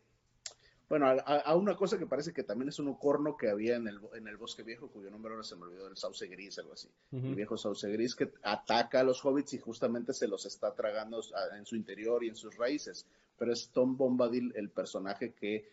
Bueno, 0.91 1.05
a, 1.07 1.55
una 1.55 1.77
cosa 1.77 1.97
que 1.97 2.05
parece 2.05 2.33
que 2.33 2.43
también 2.43 2.67
es 2.67 2.77
un 2.77 2.93
corno 2.95 3.37
que 3.37 3.49
había 3.49 3.77
en 3.77 3.87
el, 3.87 4.01
en 4.13 4.27
el 4.27 4.35
bosque 4.35 4.61
viejo, 4.61 4.89
cuyo 4.89 5.09
nombre 5.09 5.31
ahora 5.31 5.45
se 5.45 5.55
me 5.55 5.63
olvidó, 5.63 5.87
el 5.87 5.95
sauce 5.95 6.27
gris, 6.27 6.59
algo 6.59 6.73
así. 6.73 6.89
El 7.13 7.33
viejo 7.33 7.55
sauce 7.55 7.89
gris 7.89 8.13
que 8.13 8.33
ataca 8.43 8.99
a 8.99 9.03
los 9.03 9.23
hobbits 9.23 9.53
y 9.53 9.59
justamente 9.59 10.11
se 10.11 10.27
los 10.27 10.45
está 10.45 10.75
tragando 10.75 11.21
en 11.57 11.65
su 11.65 11.77
interior 11.77 12.25
y 12.25 12.27
en 12.27 12.35
sus 12.35 12.57
raíces. 12.57 13.07
Pero 13.37 13.53
es 13.53 13.69
Tom 13.69 13.95
Bombadil 13.95 14.51
el 14.57 14.69
personaje 14.69 15.31
que 15.31 15.69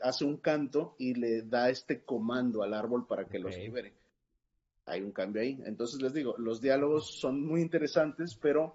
hace 0.00 0.24
un 0.24 0.38
canto 0.38 0.96
y 0.98 1.12
le 1.12 1.42
da 1.42 1.68
este 1.68 2.00
comando 2.00 2.62
al 2.62 2.72
árbol 2.72 3.06
para 3.06 3.26
que 3.26 3.38
los 3.38 3.54
libere. 3.54 3.92
Hay 4.86 5.02
un 5.02 5.12
cambio 5.12 5.42
ahí. 5.42 5.60
Entonces 5.66 6.00
les 6.00 6.14
digo, 6.14 6.34
los 6.38 6.62
diálogos 6.62 7.10
son 7.20 7.44
muy 7.44 7.60
interesantes, 7.60 8.34
pero 8.34 8.74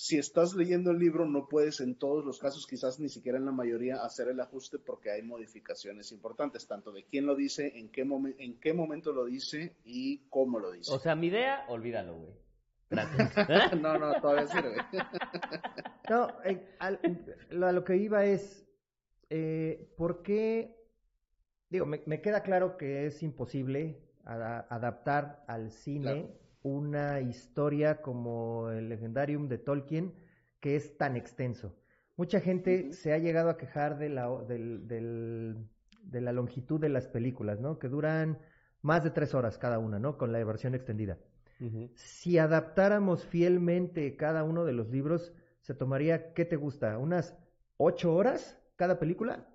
si 0.00 0.16
estás 0.16 0.54
leyendo 0.54 0.92
el 0.92 1.00
libro, 1.00 1.26
no 1.26 1.48
puedes 1.48 1.80
en 1.80 1.96
todos 1.96 2.24
los 2.24 2.38
casos, 2.38 2.68
quizás 2.68 3.00
ni 3.00 3.08
siquiera 3.08 3.36
en 3.36 3.44
la 3.44 3.50
mayoría, 3.50 3.96
hacer 3.96 4.28
el 4.28 4.38
ajuste 4.38 4.78
porque 4.78 5.10
hay 5.10 5.22
modificaciones 5.22 6.12
importantes, 6.12 6.68
tanto 6.68 6.92
de 6.92 7.04
quién 7.04 7.26
lo 7.26 7.34
dice, 7.34 7.76
en 7.76 7.90
qué, 7.90 8.02
en 8.38 8.60
qué 8.60 8.72
momento 8.72 9.12
lo 9.12 9.24
dice 9.24 9.74
y 9.84 10.18
cómo 10.30 10.60
lo 10.60 10.70
dice. 10.70 10.92
O 10.92 11.00
sea, 11.00 11.16
mi 11.16 11.26
idea, 11.26 11.64
olvídalo, 11.66 12.14
güey. 12.14 12.32
Gracias. 12.88 13.34
no, 13.82 13.98
no, 13.98 14.20
todavía 14.20 14.46
sirve. 14.46 14.76
no, 16.08 16.28
eh, 16.44 16.76
a 16.78 17.72
lo 17.72 17.82
que 17.82 17.96
iba 17.96 18.24
es, 18.24 18.64
eh, 19.30 19.92
¿por 19.96 20.22
qué? 20.22 20.76
Digo, 21.70 21.86
me, 21.86 22.20
queda 22.20 22.44
claro 22.44 22.76
que 22.76 23.06
es 23.06 23.20
imposible 23.24 24.00
adaptar 24.24 25.42
al 25.48 25.72
cine 25.72 26.38
una 26.62 27.20
historia 27.20 28.00
como 28.02 28.70
el 28.70 28.88
Legendarium 28.88 29.48
de 29.48 29.58
Tolkien 29.58 30.14
que 30.60 30.76
es 30.76 30.96
tan 30.96 31.16
extenso. 31.16 31.74
Mucha 32.16 32.40
gente 32.40 32.92
se 32.92 33.12
ha 33.12 33.18
llegado 33.18 33.50
a 33.50 33.56
quejar 33.56 33.98
de 33.98 34.08
la, 34.08 34.28
de 34.48 36.20
la 36.20 36.32
longitud 36.32 36.80
de 36.80 36.88
las 36.88 37.06
películas, 37.06 37.60
¿no? 37.60 37.78
Que 37.78 37.88
duran 37.88 38.38
más 38.82 39.04
de 39.04 39.10
tres 39.10 39.34
horas 39.34 39.58
cada 39.58 39.78
una, 39.78 39.98
¿no? 39.98 40.18
Con 40.18 40.32
la 40.32 40.42
versión 40.44 40.74
extendida. 40.74 41.18
Si 41.94 42.38
adaptáramos 42.38 43.24
fielmente 43.24 44.16
cada 44.16 44.44
uno 44.44 44.64
de 44.64 44.72
los 44.72 44.90
libros, 44.90 45.32
se 45.60 45.74
tomaría, 45.74 46.32
¿qué 46.32 46.44
te 46.44 46.56
gusta? 46.56 46.98
¿Unas 46.98 47.36
ocho 47.76 48.14
horas 48.14 48.58
cada 48.76 48.98
película? 48.98 49.48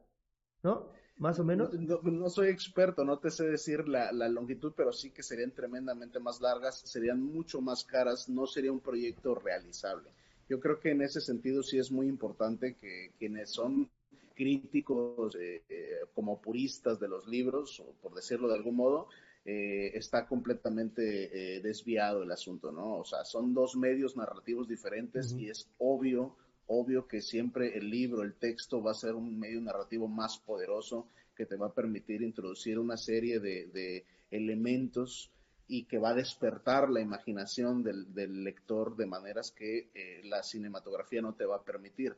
¿No? 0.63 0.91
Más 1.17 1.39
o 1.39 1.43
menos. 1.43 1.73
No, 1.73 2.29
soy 2.29 2.49
experto, 2.49 3.03
no 3.03 3.19
te 3.19 3.29
sé 3.29 3.45
decir 3.45 3.87
la, 3.87 4.11
longitud, 4.29 4.73
pero 4.75 4.91
sí 4.91 5.11
que 5.11 5.23
serían 5.23 5.51
tremendamente 5.51 6.19
más 6.19 6.41
largas, 6.41 6.79
serían 6.79 7.21
mucho 7.21 7.61
más 7.61 7.83
caras, 7.83 8.29
no 8.29 8.47
sería 8.47 8.71
un 8.71 8.79
proyecto 8.79 9.35
realizable. 9.35 10.09
Yo 10.49 10.59
creo 10.59 10.79
que 10.79 10.91
en 10.91 11.01
ese 11.01 11.21
sentido 11.21 11.63
sí 11.63 11.77
es 11.77 11.91
muy 11.91 12.07
importante 12.07 12.75
que 12.75 13.11
quienes 13.17 13.49
son 13.49 13.89
críticos 14.35 15.35
eh, 15.35 15.63
eh, 15.69 15.99
como 16.13 16.41
puristas 16.41 16.99
de 16.99 17.07
los 17.07 17.27
libros, 17.27 17.79
o 17.79 17.93
por 18.01 18.13
decirlo 18.15 18.47
de 18.47 18.55
algún 18.55 18.75
modo, 18.75 19.07
eh, 19.45 19.91
está 19.93 20.25
completamente 20.25 21.61
desviado 21.61 22.23
el 22.23 22.31
asunto, 22.31 22.71
¿no? 22.71 22.95
O 22.95 23.05
sea, 23.05 23.25
son 23.25 23.53
dos 23.53 23.75
medios 23.75 24.15
narrativos 24.15 24.67
diferentes 24.67 25.33
y 25.33 25.49
es 25.49 25.69
obvio 25.77 26.35
obvio 26.67 27.07
que 27.07 27.21
siempre 27.21 27.77
el 27.77 27.89
libro, 27.89 28.23
el 28.23 28.35
texto 28.35 28.81
va 28.81 28.91
a 28.91 28.95
ser 28.95 29.15
un 29.15 29.37
medio 29.37 29.61
narrativo 29.61 30.07
más 30.07 30.37
poderoso 30.37 31.07
que 31.35 31.45
te 31.45 31.55
va 31.55 31.67
a 31.67 31.73
permitir 31.73 32.21
introducir 32.21 32.79
una 32.79 32.97
serie 32.97 33.39
de, 33.39 34.05
elementos 34.31 35.31
y 35.67 35.85
que 35.85 35.99
va 35.99 36.09
a 36.09 36.15
despertar 36.15 36.89
la 36.89 37.01
imaginación 37.01 37.83
del, 37.83 38.43
lector 38.43 38.95
de 38.95 39.05
maneras 39.05 39.51
que 39.51 39.91
eh, 39.93 40.21
la 40.23 40.41
cinematografía 40.41 41.21
no 41.21 41.35
te 41.35 41.45
va 41.45 41.57
a 41.57 41.63
permitir. 41.63 42.15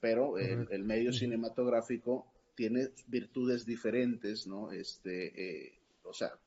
Pero 0.00 0.38
el, 0.38 0.84
medio 0.84 1.12
cinematográfico 1.12 2.26
tiene 2.54 2.90
virtudes 3.08 3.66
diferentes, 3.66 4.46
¿no? 4.46 4.70
Este, 4.70 5.66
eh, 5.66 5.78
o 6.04 6.12
sea, 6.12 6.38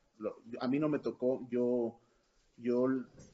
a 0.59 0.67
mí 0.67 0.79
no 0.79 0.87
me 0.87 0.99
tocó, 0.99 1.47
yo, 1.49 1.99
yo 2.57 2.87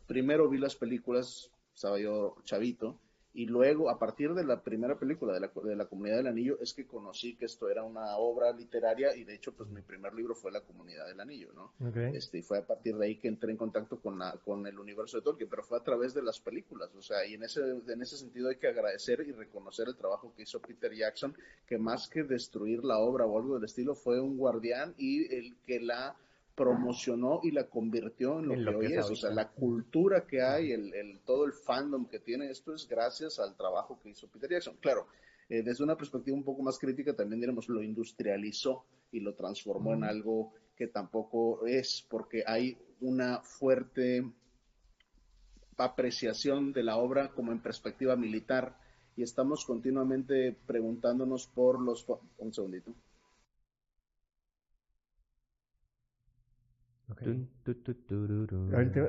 primero 0.08 0.49
vi 0.49 0.58
las 0.58 0.75
películas, 0.75 1.51
estaba 1.73 1.99
yo 1.99 2.38
chavito, 2.43 2.99
y 3.36 3.48
luego, 3.48 3.89
a 3.89 4.00
partir 4.00 4.34
de 4.34 4.45
la 4.45 4.62
primera 4.62 4.98
película 4.98 5.34
de 5.34 5.41
la, 5.41 5.52
de 5.62 5.76
la 5.76 5.86
Comunidad 5.86 6.17
del 6.17 6.28
Anillo, 6.28 6.58
es 6.62 6.74
que 6.74 6.88
conocí 6.88 7.36
que 7.36 7.45
esto 7.45 7.69
era 7.69 7.84
una 7.84 8.15
obra 8.15 8.54
literaria 8.54 9.13
y 9.13 9.26
de 9.26 9.36
hecho, 9.36 9.54
pues 9.54 9.69
mi 9.69 9.82
primer 9.82 10.13
libro 10.13 10.34
fue 10.34 10.54
La 10.54 10.62
Comunidad 10.62 11.06
del 11.06 11.19
Anillo, 11.19 11.52
¿no? 11.54 11.74
Este, 12.15 12.38
y 12.38 12.41
fue 12.41 12.60
a 12.60 12.65
partir 12.65 12.95
de 12.95 13.08
ahí 13.08 13.17
que 13.17 13.28
entré 13.28 13.52
en 13.52 13.58
contacto 13.58 14.00
con, 14.00 14.17
la, 14.17 14.38
con 14.45 14.65
el 14.65 14.80
universo 14.80 15.17
de 15.17 15.24
Tolkien, 15.24 15.50
pero 15.50 15.63
fue 15.63 15.78
a 15.78 15.84
través 15.84 16.13
de 16.13 16.21
las 16.21 16.39
películas, 16.39 16.95
o 16.95 17.02
sea, 17.02 17.26
y 17.26 17.34
en 17.34 17.43
ese, 17.43 17.60
en 17.62 18.02
ese 18.02 18.15
sentido 18.15 18.48
hay 18.48 18.56
que 18.56 18.67
agradecer 18.67 19.19
y 19.28 19.34
reconocer 19.34 19.89
el 19.89 19.98
trabajo 19.98 20.34
que 20.34 20.43
hizo 20.43 20.62
Peter 20.62 20.93
Jackson, 20.93 21.36
que 21.67 21.78
más 21.78 22.08
que 22.08 22.24
destruir 22.24 22.86
la 22.86 23.00
obra 23.00 23.26
o 23.26 23.38
algo 23.38 23.56
del 23.56 23.65
estilo, 23.65 23.95
fue 23.95 24.21
un 24.21 24.38
guardián 24.38 24.93
y 24.98 25.34
el 25.36 25.58
que 25.65 25.82
la 25.82 26.15
promocionó 26.56 27.41
y 27.44 27.52
la 27.52 27.68
convirtió 27.68 28.39
en 28.39 28.63
lo, 28.63 28.72
que, 28.72 28.78
hoy 28.78 28.94
es. 28.94 29.10
O 29.10 29.15
sea, 29.15 29.32
la 29.32 29.50
cultura 29.50 30.26
que 30.26 30.41
hay, 30.41 30.72
el, 30.72 31.20
todo 31.26 31.46
el 31.46 31.54
fandom 31.54 32.08
que 32.08 32.20
tiene 32.20 32.50
esto 32.50 32.74
es 32.74 32.88
gracias 32.88 33.39
al 33.39 33.56
trabajo 33.56 34.00
que 34.02 34.10
hizo 34.10 34.28
Peter 34.28 34.50
Jackson. 34.50 34.78
Claro, 34.80 35.08
Eh, 35.48 35.62
desde 35.62 35.84
una 35.84 35.96
perspectiva 35.96 36.36
un 36.36 36.44
poco 36.44 36.63
más 36.63 36.80
crítica, 36.80 37.13
también 37.13 37.39
diremos, 37.39 37.70
lo 37.70 37.84
industrializó 37.84 38.86
y 39.12 39.20
lo 39.20 39.36
transformó 39.36 39.94
en 39.94 40.04
algo 40.04 40.54
que 40.76 40.88
tampoco 40.88 41.68
es, 41.68 42.04
porque 42.10 42.44
hay 42.48 42.78
una 43.00 43.41
fuerte 43.41 44.26
apreciación 45.78 46.74
de 46.74 46.84
la 46.84 46.98
obra 46.98 47.30
como 47.30 47.52
en 47.52 47.62
perspectiva 47.62 48.15
militar 48.15 48.76
y 49.15 49.24
estamos 49.24 49.65
continuamente 49.65 50.56
preguntándonos 50.65 51.48
por 51.48 51.80
los... 51.80 52.06
Un 52.39 52.54
segundito. 52.54 52.91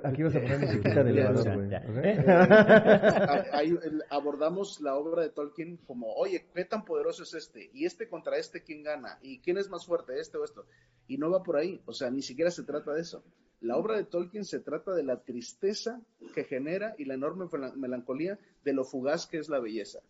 Aquí 0.04 0.22
vas 0.22 0.34
a 0.34 0.40
poner 0.40 0.58
musiquita 0.60 1.04
de 1.04 1.10
elevador, 1.10 1.54
güey. 1.54 1.70
abordamos 4.10 4.80
la 4.80 4.96
obra 4.96 5.22
de 5.22 5.28
Tolkien 5.30 5.76
como, 5.78 6.12
oye, 6.14 6.46
¿qué 6.54 6.64
tan 6.64 6.84
poderoso 6.84 7.24
es 7.24 7.34
este? 7.34 7.70
Y 7.72 7.84
este 7.84 8.08
contra 8.08 8.38
este, 8.38 8.62
¿quién 8.62 8.82
gana? 8.82 9.18
¿Y 9.22 9.40
quién 9.40 9.58
es 9.58 9.68
más 9.68 9.84
fuerte, 9.86 10.18
este 10.20 10.38
o 10.38 10.44
esto? 10.44 10.66
Y 11.08 11.18
no 11.18 11.30
va 11.30 11.42
por 11.42 11.56
ahí, 11.56 11.82
o 11.86 11.92
sea, 11.92 12.10
ni 12.10 12.22
siquiera 12.22 12.50
se 12.50 12.64
trata 12.64 12.92
de 12.92 13.02
eso. 13.02 13.22
La 13.60 13.76
obra 13.76 13.96
de 13.96 14.04
Tolkien 14.04 14.44
se 14.44 14.60
trata 14.60 14.94
de 14.94 15.02
la 15.02 15.22
tristeza 15.22 16.00
que 16.34 16.44
genera 16.44 16.94
y 16.98 17.06
la 17.06 17.14
enorme 17.14 17.46
melancolía 17.76 18.38
de 18.64 18.72
lo 18.72 18.84
fugaz 18.84 19.26
que 19.26 19.38
es 19.38 19.48
la 19.48 19.60
belleza. 19.60 20.00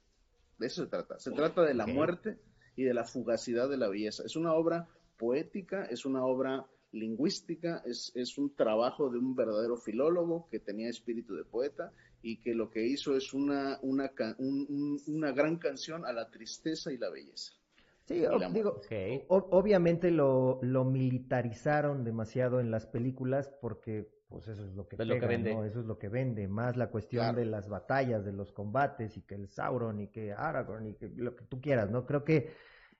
De 0.59 0.66
eso 0.66 0.85
se 0.85 0.90
trata. 0.90 1.18
Se 1.18 1.30
trata 1.30 1.62
de 1.62 1.74
la 1.74 1.87
muerte 1.87 2.38
y 2.74 2.85
de 2.85 2.94
la 2.94 3.04
fugacidad 3.04 3.68
de 3.68 3.76
la 3.76 3.88
belleza. 3.88 4.24
Es 4.24 4.37
una 4.37 4.52
obra 4.52 4.88
poética, 5.16 5.85
es 5.85 6.04
una 6.04 6.24
obra 6.24 6.66
lingüística, 6.92 7.83
es, 7.85 8.12
es, 8.14 8.38
un 8.38 8.55
trabajo 8.55 9.11
de 9.11 9.18
un 9.18 9.35
verdadero 9.35 9.77
filólogo 9.77 10.49
que 10.51 10.61
tenía 10.61 10.88
espíritu 10.88 11.35
de 11.35 11.44
poeta 11.44 11.92
y 12.22 12.38
que 12.38 12.55
lo 12.55 12.70
que 12.70 12.87
hizo 12.87 13.16
es 13.16 13.35
una, 13.35 13.79
una, 13.83 14.11
una 14.38 15.33
gran 15.33 15.57
canción 15.57 16.05
a 16.05 16.12
la 16.12 16.31
tristeza 16.31 16.92
y 16.92 16.99
la 16.99 17.11
belleza. 17.11 17.53
Sí, 18.07 18.22
digo, 18.53 18.81
obviamente 19.29 20.12
lo, 20.12 20.61
lo, 20.62 20.85
militarizaron 20.85 22.05
demasiado 22.05 22.61
en 22.61 22.70
las 22.70 22.87
películas 22.87 23.49
porque 23.61 24.09
pues 24.29 24.46
eso 24.46 24.64
es 24.64 24.75
lo 24.75 24.87
que, 24.87 24.96
vende. 24.96 25.51
Eso 25.66 25.81
es 25.81 25.87
lo 25.87 25.99
que 25.99 26.09
vende, 26.09 26.46
más 26.46 26.77
la 26.77 26.90
cuestión 26.90 27.35
de 27.35 27.44
las 27.44 27.68
batallas, 27.68 28.25
de 28.25 28.33
los 28.33 28.53
combates 28.53 29.16
y 29.16 29.22
que 29.22 29.35
el 29.35 29.49
Sauron 29.49 30.01
y 30.01 30.09
que 30.09 30.33
Aragorn 30.33 30.87
y 30.87 30.94
que 30.94 31.09
lo 31.09 31.35
que 31.35 31.44
tú 31.44 31.61
quieras, 31.61 31.90
¿no? 31.90 32.07
Creo 32.07 32.25
que 32.25 32.51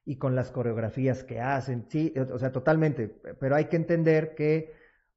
y 0.07 0.17
con 0.17 0.37
las 0.37 0.53
coreografías 0.53 1.25
que 1.25 1.41
hacen, 1.41 1.87
sí, 1.89 2.15
o 2.33 2.39
sea, 2.39 2.53
totalmente, 2.53 3.09
pero 3.41 3.57
hay 3.57 3.65
que 3.65 3.77
entender 3.77 4.37
que 4.37 4.73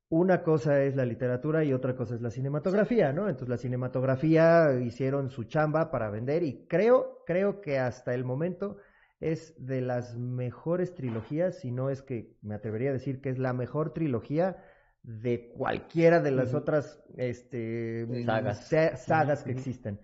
una 0.10 0.42
cosa 0.42 0.82
es 0.82 0.96
la 0.96 1.06
literatura 1.06 1.64
y 1.64 1.72
otra 1.72 1.96
cosa 1.96 2.16
es 2.16 2.22
la 2.22 2.32
cinematografía, 2.32 3.14
¿no? 3.14 3.30
Entonces 3.30 3.50
la 3.50 3.58
cinematografía 3.58 4.74
hicieron 4.82 5.30
su 5.30 5.44
chamba 5.44 5.92
para 5.92 6.10
vender 6.10 6.42
y 6.42 6.66
creo, 6.68 7.24
creo 7.28 7.62
que 7.62 7.78
hasta 7.78 8.16
el 8.16 8.26
momento 8.26 8.78
es 9.20 9.54
de 9.64 9.82
las 9.82 10.18
mejores 10.18 10.96
trilogías, 10.96 11.60
si 11.60 11.72
no 11.72 11.92
es 11.92 12.02
que 12.02 12.36
me 12.42 12.56
atrevería 12.56 12.90
a 12.90 12.94
decir 12.94 13.22
que 13.22 13.30
es 13.30 13.38
la 13.38 13.54
mejor 13.54 13.94
trilogía 13.94 14.58
de 15.04 15.52
cualquiera 15.56 16.20
de 16.20 16.32
las 16.32 16.56
otras 16.56 17.04
este, 17.16 18.08
sagas, 18.26 18.68
sagas 19.06 19.44
que 19.44 19.52
existen. 19.52 20.00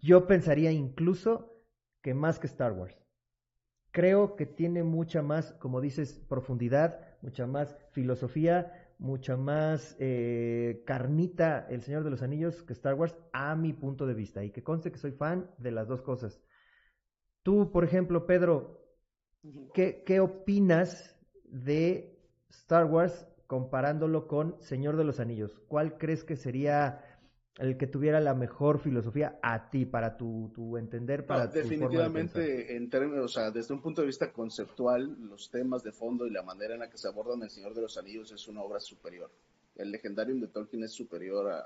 Yo 0.00 0.26
pensaría 0.26 0.72
incluso 0.72 1.62
que 2.00 2.14
más 2.14 2.38
que 2.38 2.46
Star 2.46 2.72
Wars 2.72 3.03
creo 3.94 4.34
que 4.34 4.44
tiene 4.44 4.82
mucha 4.82 5.22
más, 5.22 5.52
como 5.60 5.80
dices, 5.80 6.20
profundidad, 6.28 6.98
mucha 7.22 7.46
más 7.46 7.78
filosofía, 7.92 8.90
mucha 8.98 9.36
más 9.36 9.96
eh, 10.00 10.82
carnita 10.84 11.64
El 11.70 11.80
Señor 11.80 12.02
de 12.02 12.10
los 12.10 12.20
Anillos 12.20 12.64
que 12.64 12.72
Star 12.72 12.94
Wars, 12.94 13.16
a 13.32 13.54
mi 13.54 13.72
punto 13.72 14.04
de 14.04 14.14
vista. 14.14 14.42
Y 14.42 14.50
que 14.50 14.64
conste 14.64 14.90
que 14.90 14.98
soy 14.98 15.12
fan 15.12 15.48
de 15.58 15.70
las 15.70 15.86
dos 15.86 16.02
cosas. 16.02 16.40
Tú, 17.44 17.70
por 17.70 17.84
ejemplo, 17.84 18.26
Pedro, 18.26 18.80
¿qué, 19.72 20.02
qué 20.04 20.18
opinas 20.18 21.16
de 21.44 22.18
Star 22.50 22.86
Wars 22.86 23.28
comparándolo 23.46 24.26
con 24.26 24.56
Señor 24.60 24.96
de 24.96 25.04
los 25.04 25.20
Anillos? 25.20 25.60
¿Cuál 25.68 25.98
crees 25.98 26.24
que 26.24 26.34
sería 26.34 27.00
el 27.58 27.76
que 27.76 27.86
tuviera 27.86 28.20
la 28.20 28.34
mejor 28.34 28.80
filosofía 28.80 29.38
a 29.42 29.70
ti, 29.70 29.84
para 29.84 30.16
tu, 30.16 30.50
tu 30.54 30.76
entender, 30.76 31.24
para 31.24 31.46
Definitivamente, 31.46 32.76
en 32.76 32.90
términos, 32.90 33.24
o 33.24 33.28
sea, 33.28 33.50
desde 33.50 33.74
un 33.74 33.80
punto 33.80 34.00
de 34.00 34.08
vista 34.08 34.32
conceptual, 34.32 35.16
los 35.28 35.50
temas 35.50 35.84
de 35.84 35.92
fondo 35.92 36.26
y 36.26 36.30
la 36.30 36.42
manera 36.42 36.74
en 36.74 36.80
la 36.80 36.90
que 36.90 36.98
se 36.98 37.06
abordan 37.06 37.42
El 37.42 37.50
Señor 37.50 37.74
de 37.74 37.82
los 37.82 37.96
Anillos 37.96 38.32
es 38.32 38.48
una 38.48 38.62
obra 38.62 38.80
superior. 38.80 39.30
El 39.76 39.92
legendario 39.92 40.34
de 40.34 40.48
Tolkien 40.48 40.82
es 40.82 40.92
superior 40.92 41.50
a, 41.50 41.62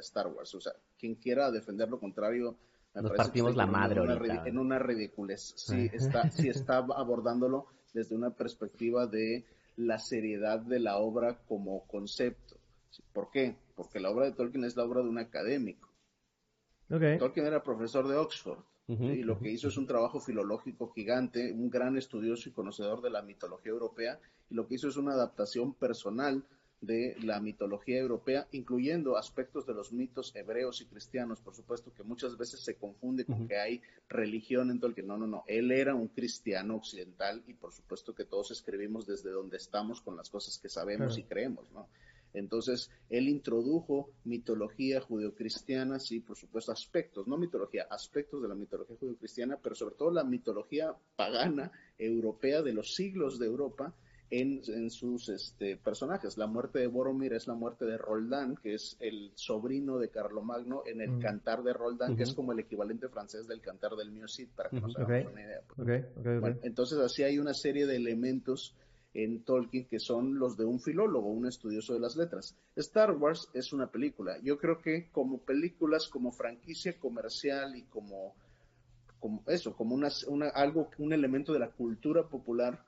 Star 0.00 0.28
Wars. 0.28 0.54
O 0.54 0.60
sea, 0.60 0.72
quien 0.96 1.16
quiera 1.16 1.50
defender 1.50 1.88
lo 1.88 1.98
contrario, 1.98 2.54
nos 2.94 3.12
partimos 3.12 3.56
la 3.56 3.66
madre 3.66 4.00
en 4.00 4.10
una, 4.10 4.46
en 4.46 4.58
una 4.58 4.78
ridiculez. 4.78 5.54
Sí 5.56 5.90
está, 5.92 6.30
sí 6.30 6.48
está 6.48 6.76
abordándolo 6.78 7.66
desde 7.92 8.14
una 8.14 8.30
perspectiva 8.30 9.08
de 9.08 9.44
la 9.76 9.98
seriedad 9.98 10.60
de 10.60 10.78
la 10.78 10.98
obra 10.98 11.38
como 11.48 11.84
concepto. 11.88 12.57
¿Por 13.12 13.30
qué? 13.30 13.56
porque 13.78 14.00
la 14.00 14.10
obra 14.10 14.24
de 14.24 14.32
Tolkien 14.32 14.64
es 14.64 14.76
la 14.76 14.82
obra 14.82 15.02
de 15.02 15.08
un 15.08 15.18
académico. 15.18 15.88
Tolkien 16.88 17.46
era 17.46 17.62
profesor 17.62 18.08
de 18.08 18.16
Oxford 18.16 18.58
y 18.88 19.22
lo 19.22 19.38
que 19.38 19.50
hizo 19.50 19.68
es 19.68 19.76
un 19.76 19.86
trabajo 19.86 20.18
filológico 20.18 20.90
gigante, 20.92 21.52
un 21.52 21.70
gran 21.70 21.96
estudioso 21.96 22.48
y 22.48 22.52
conocedor 22.52 23.02
de 23.02 23.10
la 23.10 23.22
mitología 23.22 23.70
europea 23.70 24.18
y 24.50 24.54
lo 24.54 24.66
que 24.66 24.74
hizo 24.74 24.88
es 24.88 24.96
una 24.96 25.12
adaptación 25.12 25.74
personal 25.74 26.42
de 26.80 27.16
la 27.22 27.40
mitología 27.40 27.98
europea, 27.98 28.48
incluyendo 28.50 29.16
aspectos 29.16 29.66
de 29.66 29.74
los 29.74 29.92
mitos 29.92 30.34
hebreos 30.34 30.80
y 30.80 30.86
cristianos, 30.86 31.40
por 31.40 31.54
supuesto 31.54 31.92
que 31.92 32.02
muchas 32.02 32.36
veces 32.36 32.60
se 32.60 32.76
confunde 32.76 33.24
con 33.24 33.46
que 33.46 33.58
hay 33.58 33.82
religión 34.08 34.70
en 34.70 34.80
Tolkien. 34.80 35.06
No, 35.06 35.18
no, 35.18 35.26
no, 35.26 35.44
él 35.46 35.70
era 35.70 35.94
un 35.94 36.08
cristiano 36.08 36.76
occidental 36.76 37.44
y 37.46 37.54
por 37.54 37.72
supuesto 37.72 38.14
que 38.14 38.24
todos 38.24 38.50
escribimos 38.50 39.06
desde 39.06 39.30
donde 39.30 39.56
estamos 39.56 40.00
con 40.00 40.16
las 40.16 40.30
cosas 40.30 40.58
que 40.58 40.68
sabemos 40.68 41.18
y 41.18 41.24
creemos, 41.24 41.70
¿no? 41.72 41.88
Entonces, 42.38 42.90
él 43.10 43.28
introdujo 43.28 44.10
mitología 44.24 45.00
judeocristiana, 45.00 45.98
sí, 45.98 46.20
por 46.20 46.36
supuesto, 46.36 46.72
aspectos, 46.72 47.26
no 47.26 47.36
mitología, 47.36 47.86
aspectos 47.90 48.42
de 48.42 48.48
la 48.48 48.54
mitología 48.54 48.96
judeocristiana, 48.98 49.58
pero 49.62 49.74
sobre 49.74 49.94
todo 49.94 50.10
la 50.10 50.24
mitología 50.24 50.94
pagana 51.16 51.72
europea 51.98 52.62
de 52.62 52.72
los 52.72 52.94
siglos 52.94 53.38
de 53.38 53.46
Europa 53.46 53.94
en, 54.30 54.90
sus 54.90 55.28
este, 55.28 55.76
personajes. 55.76 56.36
La 56.36 56.46
muerte 56.46 56.80
de 56.80 56.86
Boromir 56.86 57.32
es 57.32 57.46
la 57.46 57.54
muerte 57.54 57.84
de 57.86 57.96
Roldán, 57.96 58.56
que 58.56 58.74
es 58.74 58.96
el 59.00 59.32
sobrino 59.34 59.98
de 59.98 60.10
Carlomagno 60.10 60.82
en 60.86 61.00
el 61.00 61.12
mm. 61.12 61.20
cantar 61.20 61.62
de 61.62 61.72
Roldán, 61.72 62.16
que 62.16 62.24
es 62.24 62.34
como 62.34 62.52
el 62.52 62.58
equivalente 62.58 63.08
francés 63.08 63.46
del 63.46 63.60
cantar 63.60 63.92
del 63.92 64.10
Mio 64.10 64.28
Cid, 64.28 64.48
para 64.54 64.68
que 64.70 64.80
nos 64.80 64.96
hagamos 64.96 65.32
una 65.32 65.42
idea. 65.42 65.62
entonces, 66.62 66.98
así 66.98 67.22
hay 67.22 67.38
una 67.38 67.54
serie 67.54 67.86
de 67.86 67.96
elementos 67.96 68.74
en 69.14 69.42
Tolkien 69.42 69.86
que 69.86 69.98
son 69.98 70.38
los 70.38 70.56
de 70.56 70.64
un 70.64 70.80
filólogo, 70.80 71.28
un 71.30 71.46
estudioso 71.46 71.94
de 71.94 72.00
las 72.00 72.16
letras. 72.16 72.56
Star 72.76 73.12
Wars 73.12 73.48
es 73.54 73.72
una 73.72 73.90
película. 73.90 74.38
Yo 74.42 74.58
creo 74.58 74.80
que 74.80 75.10
como 75.10 75.38
películas, 75.38 76.08
como 76.08 76.32
franquicia 76.32 76.98
comercial 76.98 77.76
y 77.76 77.82
como, 77.82 78.34
como 79.18 79.42
eso, 79.46 79.74
como 79.74 79.94
una, 79.94 80.10
algo, 80.54 80.90
un 80.98 81.12
elemento 81.12 81.52
de 81.52 81.58
la 81.60 81.70
cultura 81.70 82.28
popular, 82.28 82.84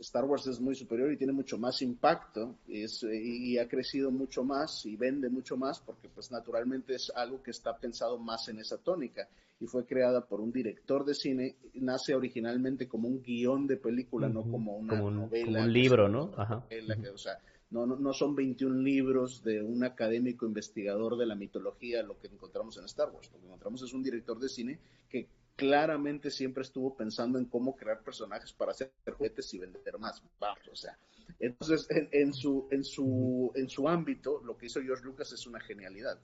Star 0.00 0.24
Wars 0.24 0.46
es 0.46 0.60
muy 0.60 0.74
superior 0.74 1.12
y 1.12 1.16
tiene 1.16 1.32
mucho 1.32 1.58
más 1.58 1.80
impacto 1.82 2.56
y, 2.66 3.58
ha 3.58 3.68
crecido 3.68 4.10
mucho 4.10 4.44
más 4.44 4.84
y 4.86 4.96
vende 4.96 5.28
mucho 5.28 5.56
más 5.56 5.80
porque 5.80 6.08
pues 6.08 6.30
naturalmente 6.30 6.94
es 6.94 7.12
algo 7.14 7.42
que 7.42 7.52
está 7.52 7.76
pensado 7.76 8.18
más 8.18 8.48
en 8.48 8.58
esa 8.58 8.78
tónica 8.78 9.28
y 9.60 9.66
fue 9.66 9.86
creada 9.86 10.26
por 10.26 10.40
un 10.40 10.52
director 10.52 11.04
de 11.04 11.14
cine, 11.14 11.56
nace 11.74 12.14
originalmente 12.14 12.88
como 12.88 13.08
un 13.08 13.22
guion 13.22 13.66
de 13.66 13.76
película, 13.76 14.28
no 14.28 14.42
como 14.42 14.76
una 14.76 15.00
novela. 15.00 15.46
Como 15.46 15.64
un 15.64 15.72
libro, 15.72 16.08
¿no? 16.08 16.32
Ajá. 16.36 16.66
o 17.12 17.18
sea, 17.18 17.38
no, 17.70 17.86
no, 17.86 17.96
no, 17.96 18.12
son 18.12 18.34
21 18.34 18.82
libros 18.82 19.42
de 19.42 19.62
un 19.62 19.84
académico 19.84 20.44
investigador 20.44 21.16
de 21.16 21.26
la 21.26 21.34
mitología 21.34 22.02
lo 22.02 22.18
que 22.18 22.26
encontramos 22.26 22.76
en 22.78 22.84
Star 22.84 23.10
Wars. 23.10 23.30
Lo 23.32 23.38
que 23.38 23.46
encontramos 23.46 23.82
es 23.82 23.92
un 23.94 24.02
director 24.02 24.38
de 24.38 24.48
cine 24.48 24.78
que 25.08 25.28
claramente 25.56 26.30
siempre 26.30 26.62
estuvo 26.62 26.96
pensando 26.96 27.38
en 27.38 27.46
cómo 27.46 27.76
crear 27.76 28.02
personajes 28.02 28.52
para 28.52 28.72
hacer 28.72 28.92
juguetes 29.16 29.52
y 29.54 29.58
vender 29.58 29.98
más. 29.98 30.22
Vamos, 30.38 30.68
o 30.70 30.76
sea. 30.76 30.98
Entonces, 31.38 31.86
en, 31.90 32.32
su, 32.32 32.68
en, 32.70 32.84
su, 32.84 33.52
en 33.54 33.68
su 33.68 33.88
ámbito, 33.88 34.42
lo 34.44 34.56
que 34.56 34.66
hizo 34.66 34.82
George 34.82 35.04
Lucas 35.04 35.32
es 35.32 35.46
una 35.46 35.60
genialidad. 35.60 36.20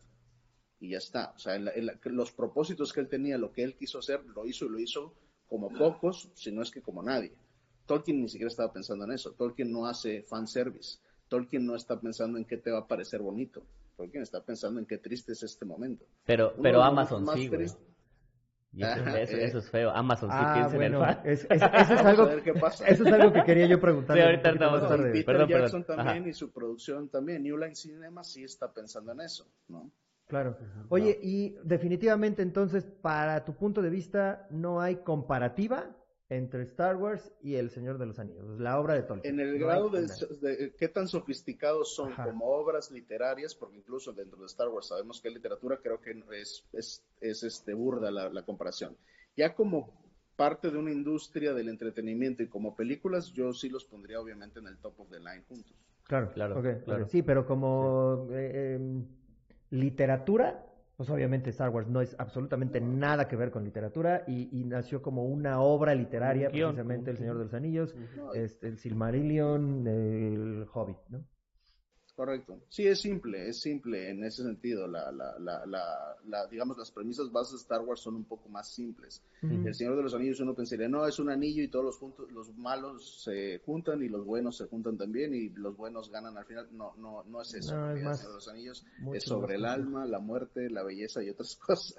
Y 0.79 0.91
ya 0.91 0.99
está. 0.99 1.33
O 1.37 1.39
sea, 1.39 1.59
los 1.59 2.33
propósitos 2.33 2.93
que 2.93 3.01
él 3.01 3.09
tenía, 3.09 3.39
lo 3.39 3.53
que 3.53 3.63
él 3.63 3.77
quiso 3.77 3.99
hacer, 3.99 4.25
lo 4.25 4.47
hizo 4.47 4.67
y 4.67 4.71
lo 4.71 4.79
hizo 4.79 5.15
como 5.47 5.69
pocos, 5.69 6.31
si 6.35 6.53
no 6.53 6.63
es 6.63 6.71
que 6.71 6.81
como 6.81 7.03
nadie. 7.03 7.33
Tolkien 7.87 8.23
ni 8.23 8.29
siquiera 8.29 8.49
estaba 8.49 8.73
pensando 8.73 9.05
en 9.05 9.13
eso. 9.13 9.33
Tolkien 9.33 9.71
no 9.73 9.87
hace 9.87 10.23
fanservice. 10.23 10.99
Tolkien 11.29 11.67
no 11.67 11.75
está 11.75 12.01
pensando 12.01 12.39
en 12.39 12.45
qué 12.45 12.57
te 12.57 12.71
va 12.71 12.79
a 12.79 12.87
parecer 12.87 13.21
bonito. 13.21 13.63
Tolkien 13.97 14.23
está 14.23 14.43
pensando 14.45 14.81
en 14.81 14.87
qué 14.87 14.99
triste 14.99 15.33
es 15.33 15.43
este 15.43 15.65
momento. 15.65 16.07
Pero, 16.25 16.55
pero 16.63 16.83
Amazon 16.83 17.27
sí. 17.35 17.51
Eso, 18.77 19.59
es 19.59 19.71
feo. 19.71 19.91
Amazon 19.91 20.31
sí 20.31 20.37
ah, 20.39 20.55
piensa 20.55 20.77
en 20.77 20.83
el 20.83 20.99
fan. 20.99 21.21
eso, 21.25 21.47
es 21.51 21.63
algo, 22.05 22.29
eso 22.29 22.85
es 22.87 23.13
algo 23.13 23.33
que 23.33 23.43
quería 23.45 23.67
yo 23.67 23.81
preguntar. 23.81 24.17
Sí, 24.17 24.23
ahorita 24.23 24.51
estamos 24.51 24.83
Peter 25.13 25.49
Jackson 25.49 25.85
también 25.85 26.29
y 26.29 26.33
su 26.33 26.53
producción 26.53 27.09
también. 27.09 27.43
New 27.43 27.57
Line 27.57 27.75
Cinema 27.75 28.23
sí 28.23 28.45
está 28.45 28.73
pensando 28.73 29.13
en 29.13 29.21
eso, 29.21 29.47
¿no? 29.69 29.91
Claro. 30.29 30.57
Oye, 30.89 31.19
y 31.21 31.57
definitivamente 31.65 32.43
entonces, 32.43 32.85
para 32.85 33.45
tu 33.45 33.55
punto 33.55 33.83
de 33.83 33.91
vista, 33.91 34.47
no 34.51 34.81
hay 34.81 34.97
comparativa 34.97 35.91
entre 36.31 36.63
Star 36.63 36.97
Wars 36.97 37.33
y 37.43 37.57
El 37.57 37.71
Señor 37.71 37.99
de 37.99 38.07
los 38.07 38.19
Anillos, 38.19 38.59
la 38.59 38.81
obra 38.81 38.95
de 38.95 39.03
Tolkien. 39.03 39.35
En 39.35 39.41
el 39.41 39.59
No 39.59 39.67
grado 39.67 39.91
de, 39.91 40.73
qué 40.79 40.89
tan 40.89 41.09
sofisticados 41.09 41.95
son 41.95 42.13
Ajá. 42.13 42.25
como 42.25 42.47
obras 42.47 42.91
literarias, 42.91 43.55
porque 43.55 43.77
incluso 43.77 44.13
dentro 44.13 44.39
de 44.39 44.47
Star 44.47 44.69
Wars 44.69 44.89
sabemos 44.89 45.21
que 45.21 45.29
es 45.29 45.35
literatura, 45.35 45.81
creo 45.83 46.01
que 46.01 46.13
es, 46.41 46.65
es, 46.73 47.05
es, 47.21 47.43
este, 47.43 47.75
burda 47.75 48.11
la, 48.11 48.31
la 48.31 48.43
comparación. 48.45 48.97
Ya 49.37 49.55
como 49.55 50.01
parte 50.37 50.71
de 50.71 50.79
una 50.79 50.93
industria 50.93 51.53
del 51.53 51.69
entretenimiento 51.69 52.43
y 52.43 52.49
como 52.49 52.75
películas, 52.75 53.33
yo 53.33 53.53
sí 53.53 53.69
los 53.69 53.85
pondría 53.85 54.21
obviamente 54.21 54.61
en 54.61 54.69
el 54.69 54.79
top 54.79 55.01
of 55.01 55.11
the 55.11 55.19
line 55.19 55.43
juntos. 55.49 55.75
Claro, 56.05 56.33
claro. 56.33 57.09
Sí, 57.09 57.23
pero 57.23 57.45
como 57.45 58.29
eh, 58.33 58.77
em, 58.77 59.05
literatura, 59.71 60.65
pues 61.01 61.09
obviamente 61.09 61.49
Star 61.49 61.71
Wars 61.71 61.89
no 61.89 62.03
es 62.03 62.15
absolutamente 62.19 62.79
nada 62.79 63.27
que 63.27 63.35
ver 63.35 63.51
con 63.51 63.65
literatura 63.65 64.23
y, 64.27 64.51
y 64.53 64.65
nació 64.65 65.01
como 65.01 65.25
una 65.25 65.63
obra 65.63 65.95
literaria, 65.95 66.51
precisamente 66.51 67.11
El 67.11 67.17
Señor 67.17 67.39
de 67.39 67.45
los 67.45 67.55
Anillos, 67.55 67.97
este, 68.35 68.69
el 68.69 68.77
Silmarillion, 68.77 69.87
el 69.87 70.67
Hobbit, 70.71 70.99
¿no? 71.09 71.25
Correcto. 72.21 72.61
Sí, 72.69 72.87
es 72.87 73.01
simple, 73.01 73.49
es 73.49 73.63
simple 73.63 74.11
en 74.11 74.23
ese 74.25 74.43
sentido. 74.43 74.87
La, 74.87 75.11
la, 75.11 75.39
la, 75.39 75.65
la, 75.65 76.17
la- 76.27 76.47
digamos, 76.49 76.77
las 76.77 76.91
premisas 76.91 77.33
bases 77.33 77.53
de 77.53 77.57
Star 77.63 77.81
Wars 77.81 78.01
son 78.03 78.15
un 78.15 78.25
poco 78.25 78.47
más 78.51 78.69
simples. 78.69 79.23
El 79.41 79.75
Señor 79.75 79.97
de 79.97 80.03
los 80.03 80.13
Anillos 80.13 80.39
uno 80.41 80.53
pensaría, 80.55 80.87
no, 80.87 81.07
es 81.07 81.19
un 81.19 81.31
anillo 81.31 81.63
y 81.63 81.69
todos 81.69 81.83
los, 81.87 81.97
juntos, 81.97 82.31
los 82.31 82.55
malos 82.59 83.23
se 83.25 83.63
juntan 83.65 84.03
y 84.03 84.11
los 84.11 84.27
buenos 84.27 84.59
se 84.59 84.67
juntan 84.67 84.99
también 84.99 85.35
y 85.35 85.49
los 85.49 85.75
buenos 85.79 86.11
ganan 86.11 86.37
al 86.37 86.45
final. 86.45 86.69
No, 86.73 86.93
no, 86.99 87.25
no 87.25 87.41
es 87.41 87.55
eso. 87.55 87.75
No, 87.75 87.93
es 87.97 88.05
más- 88.05 88.19
el 88.19 88.19
Señor 88.19 88.33
de 88.33 88.35
los 88.35 88.49
Anillos 88.49 88.87
es 89.15 89.25
sobre 89.25 89.55
el 89.55 89.65
alma, 89.65 90.05
la 90.05 90.19
muerte, 90.19 90.69
la 90.69 90.83
belleza 90.83 91.23
y 91.23 91.31
otras 91.31 91.57
cosas. 91.67 91.97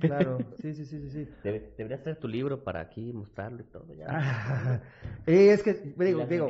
Claro, 0.00 0.38
sí, 0.60 0.74
sí, 0.74 0.84
sí, 0.84 0.98
sí. 0.98 1.10
sí. 1.10 1.28
Debe- 1.44 1.74
deberías 1.78 2.02
traer 2.02 2.18
tu 2.18 2.26
libro 2.26 2.64
para 2.64 2.80
aquí 2.80 3.12
mostrarlo 3.12 3.60
y 3.60 3.64
todo. 3.66 3.86
Ya. 3.94 4.06
Ah, 4.12 4.80
es 5.26 5.62
que 5.62 5.74
digo, 5.98 6.26
digo, 6.26 6.48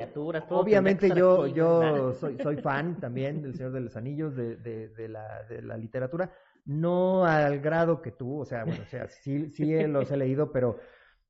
obviamente 0.61 1.09
yo, 1.15 1.47
yo 1.49 2.15
soy, 2.15 2.39
soy 2.43 2.57
fan 2.59 2.99
también 2.99 3.10
del 3.15 3.55
Señor 3.55 3.73
de 3.73 3.81
los 3.81 3.97
Anillos, 3.97 4.35
de, 4.35 4.57
de, 4.57 4.89
de 4.89 5.09
la, 5.09 5.43
de 5.45 5.63
la 5.63 5.77
literatura, 5.77 6.33
no 6.65 7.25
al 7.25 7.61
grado 7.61 8.01
que 8.03 8.13
tú, 8.13 8.41
o 8.41 8.45
sea, 8.45 8.65
bueno, 8.65 8.83
o 8.83 8.89
sea, 8.89 9.09
sí, 9.09 9.51
sí 9.51 9.87
los 9.87 10.11
he 10.11 10.17
leído, 10.17 10.53
pero 10.53 10.79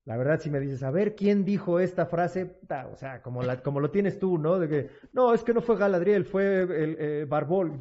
la 0.04 0.16
verdad 0.16 0.40
si 0.40 0.50
me 0.50 0.60
dices, 0.60 0.82
a 0.82 0.90
ver, 0.90 1.14
¿quién 1.14 1.44
dijo 1.44 1.78
esta 1.78 2.06
frase? 2.06 2.58
O 2.90 2.96
sea, 2.96 3.22
como, 3.22 3.42
la, 3.42 3.62
como 3.62 3.80
lo 3.80 3.90
tienes 3.90 4.18
tú, 4.18 4.38
¿no? 4.38 4.58
De 4.58 4.68
que, 4.68 4.90
no, 5.12 5.34
es 5.34 5.44
que 5.44 5.54
no 5.54 5.60
fue 5.60 5.76
Galadriel, 5.76 6.24
fue 6.24 6.62
el 6.62 6.96
eh, 6.98 7.26
Barbol. 7.28 7.78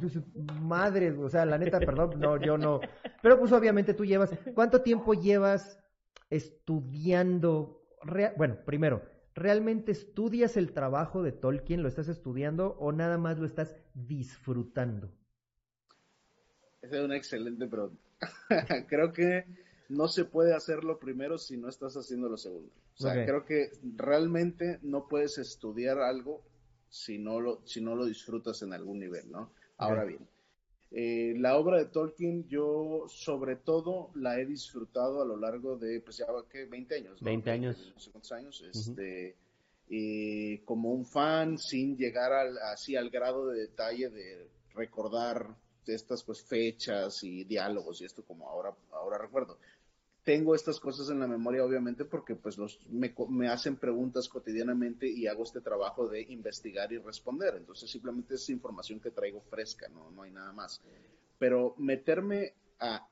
Madre, 0.60 1.10
o 1.10 1.28
sea, 1.28 1.44
la 1.44 1.58
neta, 1.58 1.80
perdón, 1.80 2.20
no, 2.20 2.36
yo 2.36 2.58
no. 2.58 2.80
Pero 3.22 3.38
pues 3.38 3.52
obviamente 3.52 3.94
tú 3.94 4.04
llevas, 4.04 4.30
¿cuánto 4.54 4.82
tiempo 4.82 5.14
llevas 5.14 5.78
estudiando? 6.28 7.82
bueno, 8.36 8.56
primero, 8.64 9.02
¿realmente 9.34 9.92
estudias 9.92 10.56
el 10.56 10.72
trabajo 10.72 11.22
de 11.22 11.32
Tolkien? 11.32 11.82
¿Lo 11.82 11.88
estás 11.88 12.08
estudiando 12.08 12.76
o 12.78 12.92
nada 12.92 13.18
más 13.18 13.38
lo 13.38 13.46
estás 13.46 13.76
disfrutando? 13.94 15.10
Esa 16.82 16.98
es 16.98 17.04
una 17.04 17.16
excelente 17.16 17.66
pregunta. 17.66 18.02
creo 18.88 19.12
que 19.12 19.46
no 19.88 20.08
se 20.08 20.24
puede 20.24 20.54
hacer 20.54 20.84
lo 20.84 20.98
primero 20.98 21.38
si 21.38 21.56
no 21.56 21.68
estás 21.68 21.96
haciendo 21.96 22.28
lo 22.28 22.36
segundo. 22.36 22.72
O 22.98 23.02
sea, 23.02 23.24
creo 23.24 23.44
que 23.44 23.70
realmente 23.96 24.78
no 24.82 25.08
puedes 25.08 25.38
estudiar 25.38 25.98
algo 26.00 26.42
si 26.88 27.18
no 27.18 27.40
lo, 27.40 27.66
si 27.66 27.80
no 27.80 27.94
lo 27.94 28.04
disfrutas 28.04 28.62
en 28.62 28.72
algún 28.72 28.98
nivel, 28.98 29.30
¿no? 29.30 29.52
Ahora 29.78 30.04
bien, 30.04 30.28
eh, 30.92 31.34
la 31.36 31.56
obra 31.56 31.78
de 31.78 31.86
Tolkien 31.86 32.48
yo 32.48 33.04
sobre 33.08 33.56
todo 33.56 34.10
la 34.14 34.40
he 34.40 34.46
disfrutado 34.46 35.22
a 35.22 35.24
lo 35.24 35.36
largo 35.36 35.76
de, 35.76 36.00
pues 36.00 36.16
ya, 36.16 36.26
¿qué? 36.50 36.66
20 36.66 36.94
años, 36.96 37.22
¿no? 37.22 37.24
20 37.24 37.50
años. 37.50 37.92
No 37.94 38.00
sé 38.00 38.10
cuántos 38.10 38.32
años, 38.32 38.62
este, 38.62 39.36
y 39.88 40.58
como 40.58 40.92
un 40.92 41.06
fan 41.06 41.58
sin 41.58 41.96
llegar 41.96 42.32
al, 42.32 42.58
así 42.72 42.96
al 42.96 43.10
grado 43.10 43.48
de 43.48 43.60
detalle 43.60 44.10
de 44.10 44.48
recordar 44.74 45.56
estas 45.86 46.22
pues 46.22 46.42
fechas 46.42 47.22
y 47.24 47.44
diálogos 47.44 48.00
y 48.00 48.04
esto 48.04 48.22
como 48.24 48.48
ahora, 48.48 48.74
ahora 48.92 49.18
recuerdo. 49.18 49.58
Tengo 50.24 50.54
estas 50.54 50.78
cosas 50.78 51.08
en 51.10 51.18
la 51.18 51.26
memoria 51.26 51.64
obviamente 51.64 52.04
porque 52.04 52.36
pues 52.36 52.58
me, 52.90 53.14
me 53.30 53.48
hacen 53.48 53.76
preguntas 53.76 54.28
cotidianamente 54.28 55.08
y 55.08 55.26
hago 55.26 55.44
este 55.44 55.60
trabajo 55.60 56.08
de 56.08 56.20
investigar 56.22 56.92
y 56.92 56.98
responder. 56.98 57.54
Entonces 57.56 57.90
simplemente 57.90 58.34
es 58.34 58.50
información 58.50 59.00
que 59.00 59.10
traigo 59.10 59.40
fresca, 59.40 59.88
no, 59.88 60.10
no 60.10 60.22
hay 60.22 60.30
nada 60.30 60.52
más. 60.52 60.82
Pero 61.38 61.74
meterme 61.78 62.52
a, 62.78 63.08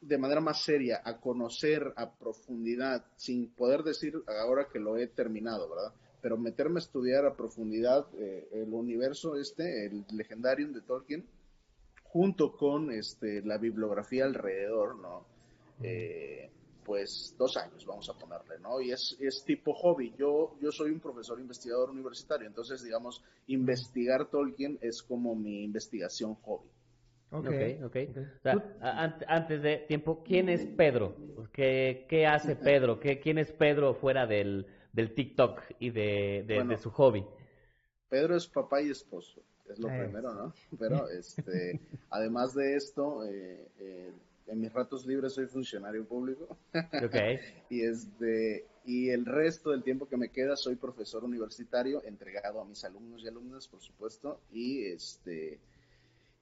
de 0.00 0.18
manera 0.18 0.40
más 0.40 0.62
seria 0.62 1.02
a 1.04 1.20
conocer 1.20 1.92
a 1.96 2.10
profundidad, 2.10 3.04
sin 3.16 3.50
poder 3.50 3.82
decir 3.82 4.22
ahora 4.26 4.68
que 4.72 4.78
lo 4.78 4.96
he 4.96 5.06
terminado, 5.06 5.68
¿verdad? 5.68 5.92
Pero 6.22 6.36
meterme 6.36 6.78
a 6.78 6.84
estudiar 6.84 7.26
a 7.26 7.36
profundidad 7.36 8.06
eh, 8.18 8.48
el 8.52 8.72
universo 8.72 9.36
este, 9.36 9.86
el 9.86 10.04
Legendarium 10.12 10.72
de 10.72 10.82
Tolkien, 10.82 11.26
junto 12.04 12.56
con 12.56 12.90
este, 12.90 13.42
la 13.42 13.58
bibliografía 13.58 14.24
alrededor, 14.24 14.96
¿no? 14.96 15.24
Eh, 15.82 16.50
pues 16.84 17.34
dos 17.38 17.56
años, 17.56 17.84
vamos 17.86 18.08
a 18.08 18.14
ponerle, 18.14 18.58
¿no? 18.58 18.80
Y 18.80 18.90
es, 18.90 19.16
es 19.20 19.44
tipo 19.44 19.72
hobby. 19.74 20.12
Yo, 20.18 20.56
yo 20.60 20.72
soy 20.72 20.90
un 20.90 20.98
profesor 21.00 21.38
investigador 21.38 21.90
universitario, 21.90 22.46
entonces, 22.48 22.82
digamos, 22.82 23.22
investigar 23.46 24.26
Tolkien 24.30 24.78
es 24.80 25.02
como 25.02 25.34
mi 25.36 25.62
investigación 25.64 26.34
hobby. 26.36 26.68
Ok, 27.32 27.46
Ok, 27.46 27.54
ok. 27.84 27.84
ok. 27.84 27.96
O 28.38 28.42
sea, 28.42 28.52
Tú- 28.54 28.62
a- 28.80 29.04
an- 29.04 29.18
antes 29.28 29.62
de 29.62 29.76
tiempo, 29.86 30.22
¿quién 30.24 30.48
es 30.48 30.66
Pedro? 30.66 31.14
¿Qué, 31.52 32.06
qué 32.08 32.26
hace 32.26 32.56
Pedro? 32.56 32.98
¿Qué, 32.98 33.20
¿Quién 33.20 33.38
es 33.38 33.52
Pedro 33.52 33.94
fuera 33.94 34.26
del, 34.26 34.66
del 34.92 35.14
TikTok 35.14 35.60
y 35.78 35.90
de, 35.90 36.44
de- 36.46 36.54
Bueno. 36.56 36.70
de 36.70 36.78
su 36.78 36.90
hobby? 36.90 37.24
Pedro 38.08 38.34
es 38.36 38.48
papá 38.48 38.82
y 38.82 38.90
esposo, 38.90 39.40
es 39.70 39.78
lo 39.78 39.88
Eh. 39.88 40.00
primero, 40.02 40.34
¿no? 40.34 40.52
Pero, 40.76 41.08
este, 41.08 41.78
además 42.10 42.52
de 42.54 42.74
esto, 42.74 43.24
eh, 43.24 43.68
eh, 43.78 44.12
en 44.50 44.60
mis 44.60 44.72
ratos 44.72 45.06
libres 45.06 45.34
soy 45.34 45.46
funcionario 45.46 46.04
público. 46.04 46.58
Ok. 46.74 47.14
y 47.70 47.82
este 47.82 48.66
y 48.84 49.10
el 49.10 49.26
resto 49.26 49.70
del 49.70 49.82
tiempo 49.82 50.08
que 50.08 50.16
me 50.16 50.30
queda 50.30 50.56
soy 50.56 50.74
profesor 50.76 51.22
universitario 51.22 52.02
entregado 52.04 52.60
a 52.60 52.64
mis 52.64 52.82
alumnos 52.84 53.22
y 53.22 53.28
alumnas 53.28 53.68
por 53.68 53.80
supuesto 53.80 54.40
y 54.52 54.84
este 54.86 55.60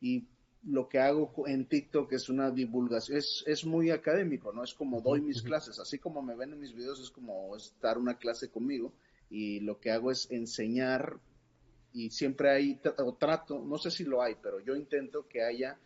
y 0.00 0.24
lo 0.64 0.88
que 0.88 1.00
hago 1.00 1.32
en 1.46 1.66
TikTok 1.66 2.12
es 2.12 2.28
una 2.28 2.50
divulgación 2.50 3.18
es, 3.18 3.44
es 3.46 3.64
muy 3.64 3.90
académico 3.90 4.52
no 4.52 4.62
es 4.62 4.72
como 4.72 5.00
doy 5.00 5.20
mis 5.20 5.42
clases 5.42 5.78
así 5.80 5.98
como 5.98 6.22
me 6.22 6.36
ven 6.36 6.52
en 6.52 6.60
mis 6.60 6.74
videos 6.74 7.00
es 7.00 7.10
como 7.10 7.54
estar 7.56 7.98
una 7.98 8.16
clase 8.18 8.48
conmigo 8.48 8.92
y 9.30 9.60
lo 9.60 9.80
que 9.80 9.90
hago 9.90 10.12
es 10.12 10.30
enseñar 10.30 11.18
y 11.92 12.10
siempre 12.10 12.50
hay 12.50 12.80
o 12.98 13.14
trato 13.14 13.58
no 13.58 13.78
sé 13.78 13.90
si 13.90 14.04
lo 14.04 14.22
hay 14.22 14.36
pero 14.40 14.60
yo 14.60 14.76
intento 14.76 15.26
que 15.28 15.42
haya 15.42 15.76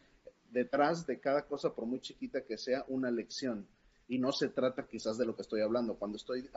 detrás 0.53 1.07
de 1.07 1.19
cada 1.19 1.47
cosa, 1.47 1.75
por 1.75 1.87
muy 1.87 2.01
chiquita 2.01 2.45
que 2.45 2.59
sea, 2.59 2.85
una 2.89 3.11
lección. 3.11 3.67
Y 4.09 4.19
no 4.19 4.33
se 4.33 4.49
trata 4.49 4.87
quizás 4.87 5.17
de 5.17 5.25
lo 5.25 5.35
que 5.35 5.43
estoy 5.43 5.63
hablando. 5.63 5.95
Cuando 5.95 6.17
estoy 6.17 6.49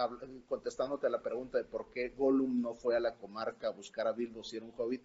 contestándote 0.47 1.07
a 1.07 1.09
la 1.09 1.21
pregunta 1.21 1.57
de 1.57 1.63
por 1.63 1.89
qué 1.91 2.09
Gollum 2.09 2.61
no 2.61 2.73
fue 2.73 2.95
a 2.97 2.99
la 2.99 3.15
comarca 3.15 3.67
a 3.67 3.71
buscar 3.71 4.07
a 4.07 4.11
Bilbo 4.11 4.43
si 4.43 4.57
era 4.57 4.65
un 4.65 4.73
hobbit, 4.75 5.03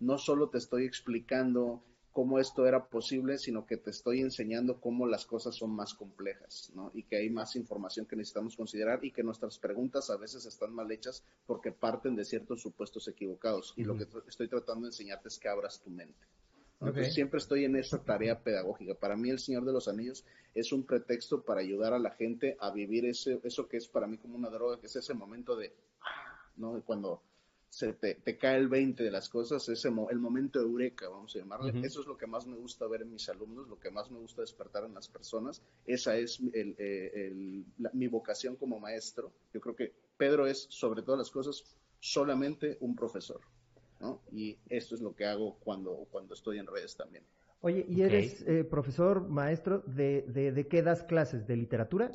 no 0.00 0.18
solo 0.18 0.50
te 0.50 0.58
estoy 0.58 0.84
explicando 0.84 1.82
cómo 2.12 2.38
esto 2.38 2.66
era 2.66 2.86
posible, 2.86 3.38
sino 3.38 3.66
que 3.66 3.76
te 3.76 3.90
estoy 3.90 4.20
enseñando 4.20 4.80
cómo 4.80 5.06
las 5.06 5.24
cosas 5.24 5.54
son 5.54 5.70
más 5.70 5.94
complejas, 5.94 6.72
¿no? 6.74 6.90
Y 6.92 7.04
que 7.04 7.16
hay 7.16 7.30
más 7.30 7.54
información 7.54 8.04
que 8.06 8.16
necesitamos 8.16 8.56
considerar 8.56 9.04
y 9.04 9.12
que 9.12 9.22
nuestras 9.22 9.58
preguntas 9.58 10.10
a 10.10 10.16
veces 10.16 10.44
están 10.44 10.74
mal 10.74 10.90
hechas 10.90 11.22
porque 11.46 11.70
parten 11.70 12.16
de 12.16 12.24
ciertos 12.24 12.62
supuestos 12.62 13.06
equivocados. 13.08 13.72
Y 13.76 13.84
lo 13.84 13.96
que 13.96 14.06
estoy 14.26 14.48
tratando 14.48 14.82
de 14.82 14.88
enseñarte 14.88 15.28
es 15.28 15.38
que 15.38 15.48
abras 15.48 15.80
tu 15.80 15.90
mente. 15.90 16.26
Siempre 17.12 17.38
estoy 17.38 17.64
en 17.64 17.76
esa 17.76 18.02
tarea 18.02 18.42
pedagógica. 18.42 18.94
Para 18.94 19.16
mí, 19.16 19.30
El 19.30 19.38
Señor 19.38 19.64
de 19.64 19.72
los 19.72 19.86
Anillos 19.88 20.24
es 20.54 20.72
un 20.72 20.84
pretexto 20.84 21.42
para 21.42 21.60
ayudar 21.60 21.92
a 21.92 21.98
la 21.98 22.10
gente 22.12 22.56
a 22.58 22.70
vivir 22.70 23.04
ese, 23.04 23.38
eso 23.44 23.68
que 23.68 23.76
es 23.76 23.86
para 23.86 24.06
mí 24.06 24.16
como 24.18 24.36
una 24.36 24.48
droga, 24.50 24.80
que 24.80 24.86
es 24.86 24.96
ese 24.96 25.12
momento 25.14 25.56
de, 25.56 25.72
¿no? 26.56 26.74
De 26.74 26.82
Cuando 26.82 27.22
se 27.68 27.92
te, 27.92 28.16
te 28.16 28.36
cae 28.36 28.56
el 28.58 28.66
20 28.68 29.04
de 29.04 29.10
las 29.12 29.28
cosas, 29.28 29.68
ese 29.68 29.90
mo- 29.90 30.10
el 30.10 30.18
momento 30.18 30.58
eureka, 30.58 31.08
vamos 31.08 31.36
a 31.36 31.38
llamarle. 31.38 31.70
Eso 31.84 32.00
es 32.00 32.06
lo 32.08 32.16
que 32.16 32.26
más 32.26 32.44
me 32.46 32.56
gusta 32.56 32.86
ver 32.88 33.02
en 33.02 33.12
mis 33.12 33.28
alumnos, 33.28 33.68
lo 33.68 33.78
que 33.78 33.90
más 33.92 34.10
me 34.10 34.18
gusta 34.18 34.40
despertar 34.40 34.82
en 34.84 34.94
las 34.94 35.06
personas. 35.06 35.62
Esa 35.86 36.16
es 36.16 36.40
el- 36.52 36.74
eh, 36.78 37.12
el- 37.14 37.64
la- 37.78 37.90
mi 37.92 38.08
vocación 38.08 38.56
como 38.56 38.80
maestro. 38.80 39.30
Yo 39.54 39.60
creo 39.60 39.76
que 39.76 39.92
Pedro 40.16 40.48
es, 40.48 40.66
sobre 40.68 41.02
todas 41.02 41.18
las 41.18 41.30
cosas, 41.30 41.62
solamente 42.00 42.76
un 42.80 42.96
profesor. 42.96 43.40
¿No? 44.00 44.22
Y 44.32 44.58
esto 44.68 44.94
es 44.94 45.00
lo 45.00 45.14
que 45.14 45.26
hago 45.26 45.58
cuando, 45.60 46.06
cuando 46.10 46.34
estoy 46.34 46.58
en 46.58 46.66
redes 46.66 46.96
también. 46.96 47.24
Oye, 47.60 47.84
¿y 47.88 48.02
eres 48.02 48.42
eh, 48.46 48.64
profesor, 48.64 49.28
maestro, 49.28 49.82
de, 49.86 50.22
de, 50.22 50.52
de 50.52 50.66
qué 50.66 50.82
das 50.82 51.04
clases? 51.04 51.46
¿De 51.46 51.56
literatura? 51.56 52.10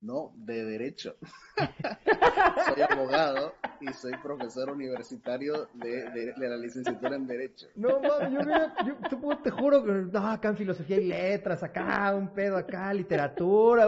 No, 0.00 0.32
de 0.36 0.64
derecho. 0.64 1.16
Soy 2.66 2.82
abogado 2.82 3.52
y 3.80 3.92
soy 3.92 4.12
profesor 4.22 4.70
universitario 4.70 5.68
de, 5.74 6.10
de, 6.10 6.48
la 6.48 6.56
licenciatura 6.56 7.16
en 7.16 7.26
Derecho. 7.26 7.66
No, 7.74 8.00
mami, 8.00 8.34
yo, 8.34 8.94
yo 9.20 9.38
te, 9.42 9.50
juro 9.50 9.84
que 9.84 9.92
no, 9.92 10.26
acá 10.26 10.48
en 10.48 10.56
filosofía 10.56 10.98
y 10.98 11.06
letras, 11.06 11.62
acá 11.62 12.14
un 12.14 12.28
pedo, 12.32 12.56
acá 12.56 12.92
literatura, 12.92 13.86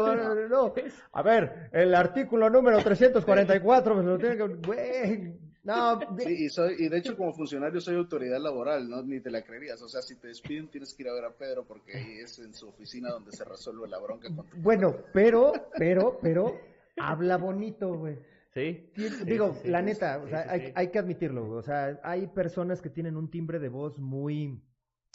no. 0.48 0.74
A 1.12 1.22
ver, 1.22 1.70
el 1.72 1.94
artículo 1.94 2.48
número 2.50 2.82
344, 2.82 3.94
me 3.94 4.02
lo 4.02 4.18
tiene 4.18 4.36
que, 4.36 4.44
güey, 4.66 5.38
no, 5.64 6.00
sí, 6.18 6.44
y, 6.44 6.48
soy, 6.48 6.76
y 6.78 6.88
de 6.88 6.98
hecho 6.98 7.16
como 7.16 7.32
funcionario 7.32 7.80
soy 7.80 7.96
autoridad 7.96 8.40
laboral, 8.40 8.88
¿no? 8.88 9.02
Ni 9.02 9.20
te 9.20 9.30
la 9.30 9.42
creerías. 9.42 9.80
O 9.82 9.88
sea, 9.88 10.02
si 10.02 10.16
te 10.16 10.28
despiden 10.28 10.68
tienes 10.68 10.94
que 10.94 11.02
ir 11.04 11.08
a 11.08 11.14
ver 11.14 11.24
a 11.24 11.32
Pedro 11.32 11.64
porque 11.64 11.96
ahí 11.96 12.18
es 12.18 12.38
en 12.38 12.54
su 12.54 12.68
oficina 12.68 13.10
donde 13.10 13.32
se 13.32 13.44
resuelve 13.44 13.88
la 13.88 13.98
bronca. 13.98 14.28
Bueno, 14.56 14.96
pero, 15.12 15.52
pero, 15.76 16.18
pero, 16.20 16.58
habla 16.96 17.36
bonito, 17.36 17.96
güey. 17.96 18.18
Sí. 18.54 18.90
Digo, 19.24 19.56
la 19.64 19.80
neta, 19.80 20.18
o 20.22 20.28
sea, 20.28 20.46
hay, 20.50 20.72
hay 20.74 20.90
que 20.90 20.98
admitirlo, 20.98 21.46
güey. 21.46 21.58
O 21.58 21.62
sea, 21.62 21.98
hay 22.02 22.26
personas 22.26 22.82
que 22.82 22.90
tienen 22.90 23.16
un 23.16 23.30
timbre 23.30 23.58
de 23.58 23.68
voz 23.68 23.98
muy 23.98 24.62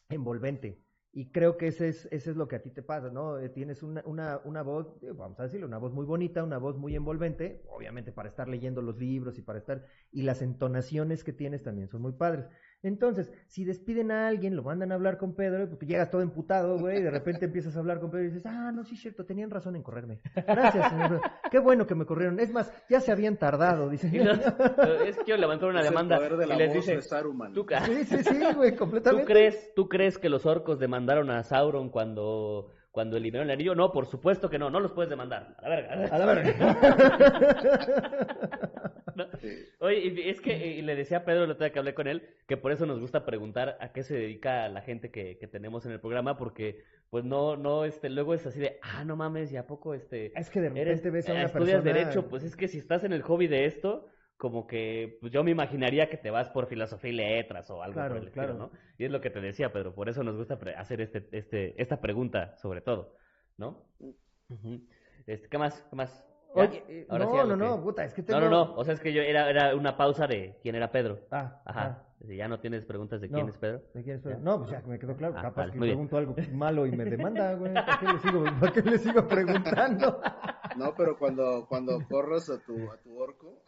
envolvente. 0.09 0.81
Y 1.11 1.31
creo 1.31 1.57
que 1.57 1.67
ese 1.67 1.89
es, 1.89 2.07
ese 2.11 2.31
es 2.31 2.37
lo 2.37 2.47
que 2.47 2.57
a 2.57 2.61
ti 2.61 2.69
te 2.69 2.83
pasa, 2.83 3.09
¿no? 3.09 3.39
Eh, 3.39 3.49
tienes 3.49 3.81
una, 3.81 4.03
una, 4.05 4.39
una 4.43 4.61
voz, 4.61 4.99
vamos 5.15 5.39
a 5.39 5.43
decirlo, 5.43 5.65
una 5.65 5.79
voz 5.79 5.93
muy 5.93 6.05
bonita, 6.05 6.43
una 6.43 6.59
voz 6.59 6.77
muy 6.77 6.95
envolvente, 6.95 7.63
obviamente 7.69 8.11
para 8.11 8.29
estar 8.29 8.47
leyendo 8.47 8.81
los 8.81 8.97
libros 8.97 9.37
y 9.39 9.41
para 9.41 9.57
estar, 9.59 9.85
y 10.11 10.21
las 10.23 10.41
entonaciones 10.41 11.23
que 11.23 11.33
tienes 11.33 11.63
también 11.63 11.87
son 11.87 12.01
muy 12.01 12.13
padres. 12.13 12.45
Entonces, 12.87 13.31
si 13.47 13.65
despiden 13.65 14.11
a 14.11 14.27
alguien, 14.27 14.55
lo 14.55 14.63
mandan 14.63 14.91
a 14.91 14.95
hablar 14.95 15.17
con 15.17 15.35
Pedro, 15.35 15.69
porque 15.69 15.85
llegas 15.85 16.09
todo 16.09 16.21
emputado, 16.21 16.77
güey, 16.77 16.99
y 16.99 17.03
de 17.03 17.11
repente 17.11 17.45
empiezas 17.45 17.75
a 17.75 17.79
hablar 17.79 17.99
con 17.99 18.09
Pedro 18.09 18.23
y 18.23 18.27
dices, 18.27 18.45
ah, 18.45 18.71
no, 18.71 18.83
sí 18.83 18.95
es 18.95 19.01
cierto, 19.01 19.25
tenían 19.25 19.49
razón 19.49 19.75
en 19.75 19.83
correrme. 19.83 20.19
Gracias, 20.35 20.89
señor. 20.89 21.21
Qué 21.51 21.59
bueno 21.59 21.85
que 21.85 21.95
me 21.95 22.05
corrieron. 22.05 22.39
Es 22.39 22.51
más, 22.51 22.71
ya 22.89 22.99
se 22.99 23.11
habían 23.11 23.37
tardado, 23.37 23.89
dice. 23.91 24.11
es 25.05 25.17
que 25.23 25.37
levantaron 25.37 25.75
una 25.75 25.83
demanda 25.83 26.19
y 26.19 26.57
les 26.57 26.73
dice, 26.73 26.99
¿tú, 27.53 27.65
sí, 27.85 28.03
sí, 28.05 28.23
sí, 28.23 28.39
güey, 28.55 28.75
completamente. 28.75 29.25
¿Tú 29.25 29.27
crees, 29.27 29.73
¿Tú 29.75 29.89
crees 29.89 30.17
que 30.17 30.29
los 30.29 30.45
orcos 30.45 30.79
demandaron 30.79 31.29
a 31.29 31.43
Sauron 31.43 31.89
cuando 31.89 32.73
cuando 32.97 33.15
eliminaron 33.15 33.51
el 33.51 33.53
anillo. 33.53 33.75
No, 33.75 33.91
por 33.91 34.07
supuesto 34.07 34.49
que 34.49 34.57
no, 34.57 34.71
no 34.71 34.79
los 34.79 34.91
puedes 34.91 35.11
demandar. 35.11 35.55
A 35.59 35.69
la 35.69 35.75
verga. 35.75 36.15
A 36.15 36.17
la 36.17 36.25
verga. 36.25 36.63
Oye, 39.79 40.29
es 40.29 40.41
que 40.41 40.81
le 40.81 40.95
decía 40.95 41.17
a 41.17 41.25
Pedro 41.25 41.43
el 41.43 41.51
otro 41.51 41.65
día 41.65 41.73
que 41.73 41.79
hablé 41.79 41.93
con 41.93 42.07
él 42.07 42.23
que 42.47 42.57
por 42.57 42.71
eso 42.71 42.85
nos 42.85 42.99
gusta 42.99 43.25
preguntar 43.25 43.77
a 43.79 43.91
qué 43.91 44.03
se 44.03 44.15
dedica 44.15 44.67
la 44.69 44.81
gente 44.81 45.11
que, 45.11 45.37
que 45.37 45.47
tenemos 45.47 45.85
en 45.85 45.91
el 45.91 45.99
programa, 45.99 46.37
porque 46.37 46.83
pues 47.09 47.23
no, 47.23 47.55
no, 47.55 47.85
este, 47.85 48.09
luego 48.09 48.33
es 48.33 48.45
así 48.45 48.59
de, 48.59 48.79
ah, 48.81 49.03
no 49.05 49.15
mames, 49.15 49.51
¿y 49.51 49.57
a 49.57 49.65
poco 49.65 49.93
este? 49.93 50.37
Es 50.37 50.49
que 50.49 50.61
de 50.61 50.69
repente 50.69 51.09
ves 51.09 51.29
a 51.29 51.33
una 51.33 51.43
estudias 51.43 51.83
derecho, 51.83 52.29
pues 52.29 52.43
es 52.43 52.55
que 52.55 52.67
si 52.67 52.77
estás 52.77 53.03
en 53.03 53.13
el 53.13 53.21
hobby 53.21 53.47
de 53.47 53.65
esto, 53.65 54.07
como 54.37 54.67
que 54.67 55.17
pues 55.19 55.31
yo 55.31 55.43
me 55.43 55.51
imaginaría 55.51 56.09
que 56.09 56.17
te 56.17 56.29
vas 56.29 56.49
por 56.49 56.67
filosofía 56.67 57.09
y 57.09 57.13
letras 57.13 57.69
o 57.69 57.81
algo 57.81 58.01
por 58.07 58.17
el 58.17 58.27
estilo, 58.27 58.53
¿no? 58.53 58.71
Y 58.97 59.05
es 59.05 59.11
lo 59.11 59.21
que 59.21 59.29
te 59.29 59.41
decía, 59.41 59.71
Pedro, 59.71 59.95
por 59.95 60.09
eso 60.09 60.23
nos 60.23 60.35
gusta 60.35 60.59
hacer 60.77 61.01
este, 61.01 61.27
este, 61.31 61.81
esta 61.81 61.99
pregunta, 62.01 62.55
sobre 62.57 62.81
todo, 62.81 63.15
¿no? 63.57 63.89
este, 65.25 65.49
¿Qué 65.49 65.57
más? 65.57 65.81
¿Qué 65.89 65.95
más? 65.95 66.23
Oye, 66.53 66.83
eh, 66.87 67.05
Ahora 67.09 67.25
no, 67.25 67.45
no, 67.45 67.55
no, 67.55 67.83
puta, 67.83 68.03
es 68.03 68.13
que 68.13 68.23
tengo... 68.23 68.39
No, 68.39 68.49
no, 68.49 68.65
no, 68.65 68.73
o 68.75 68.83
sea, 68.83 68.93
es 68.93 68.99
que 68.99 69.13
yo 69.13 69.21
era, 69.21 69.49
era 69.49 69.75
una 69.75 69.95
pausa 69.95 70.27
de 70.27 70.57
quién 70.61 70.75
era 70.75 70.91
Pedro. 70.91 71.19
Ah, 71.31 71.61
ajá. 71.65 72.01
Ah. 72.01 72.03
Ya 72.25 72.47
no 72.47 72.59
tienes 72.59 72.83
preguntas 72.83 73.21
de 73.21 73.29
quién 73.29 73.47
es 73.47 73.57
Pedro. 73.57 73.83
¿De 73.93 74.03
quién 74.03 74.15
es 74.17 74.21
Pedro? 74.23 74.39
No, 74.39 74.57
pues 74.59 74.71
ya 74.71 74.81
me 74.87 74.97
quedó 74.97 75.15
claro. 75.15 75.35
Ah, 75.37 75.43
Capaz 75.43 75.71
que 75.71 75.79
pregunto 75.79 76.17
algo 76.17 76.35
malo 76.51 76.85
y 76.87 76.91
me 76.91 77.05
demanda, 77.05 77.53
güey. 77.53 77.73
¿Para 77.73 77.99
qué 77.99 78.05
le 78.07 78.19
sigo, 78.19 78.43
¿para 78.59 78.71
qué 78.73 78.81
le 78.81 78.97
sigo 78.97 79.27
preguntando? 79.27 80.21
No, 80.77 80.93
pero 80.95 81.17
cuando, 81.17 81.65
cuando 81.69 81.99
corras 82.09 82.49
a 82.49 82.57
tu, 82.59 82.89
a 82.89 82.97
tu 82.97 83.17
orco. 83.19 83.61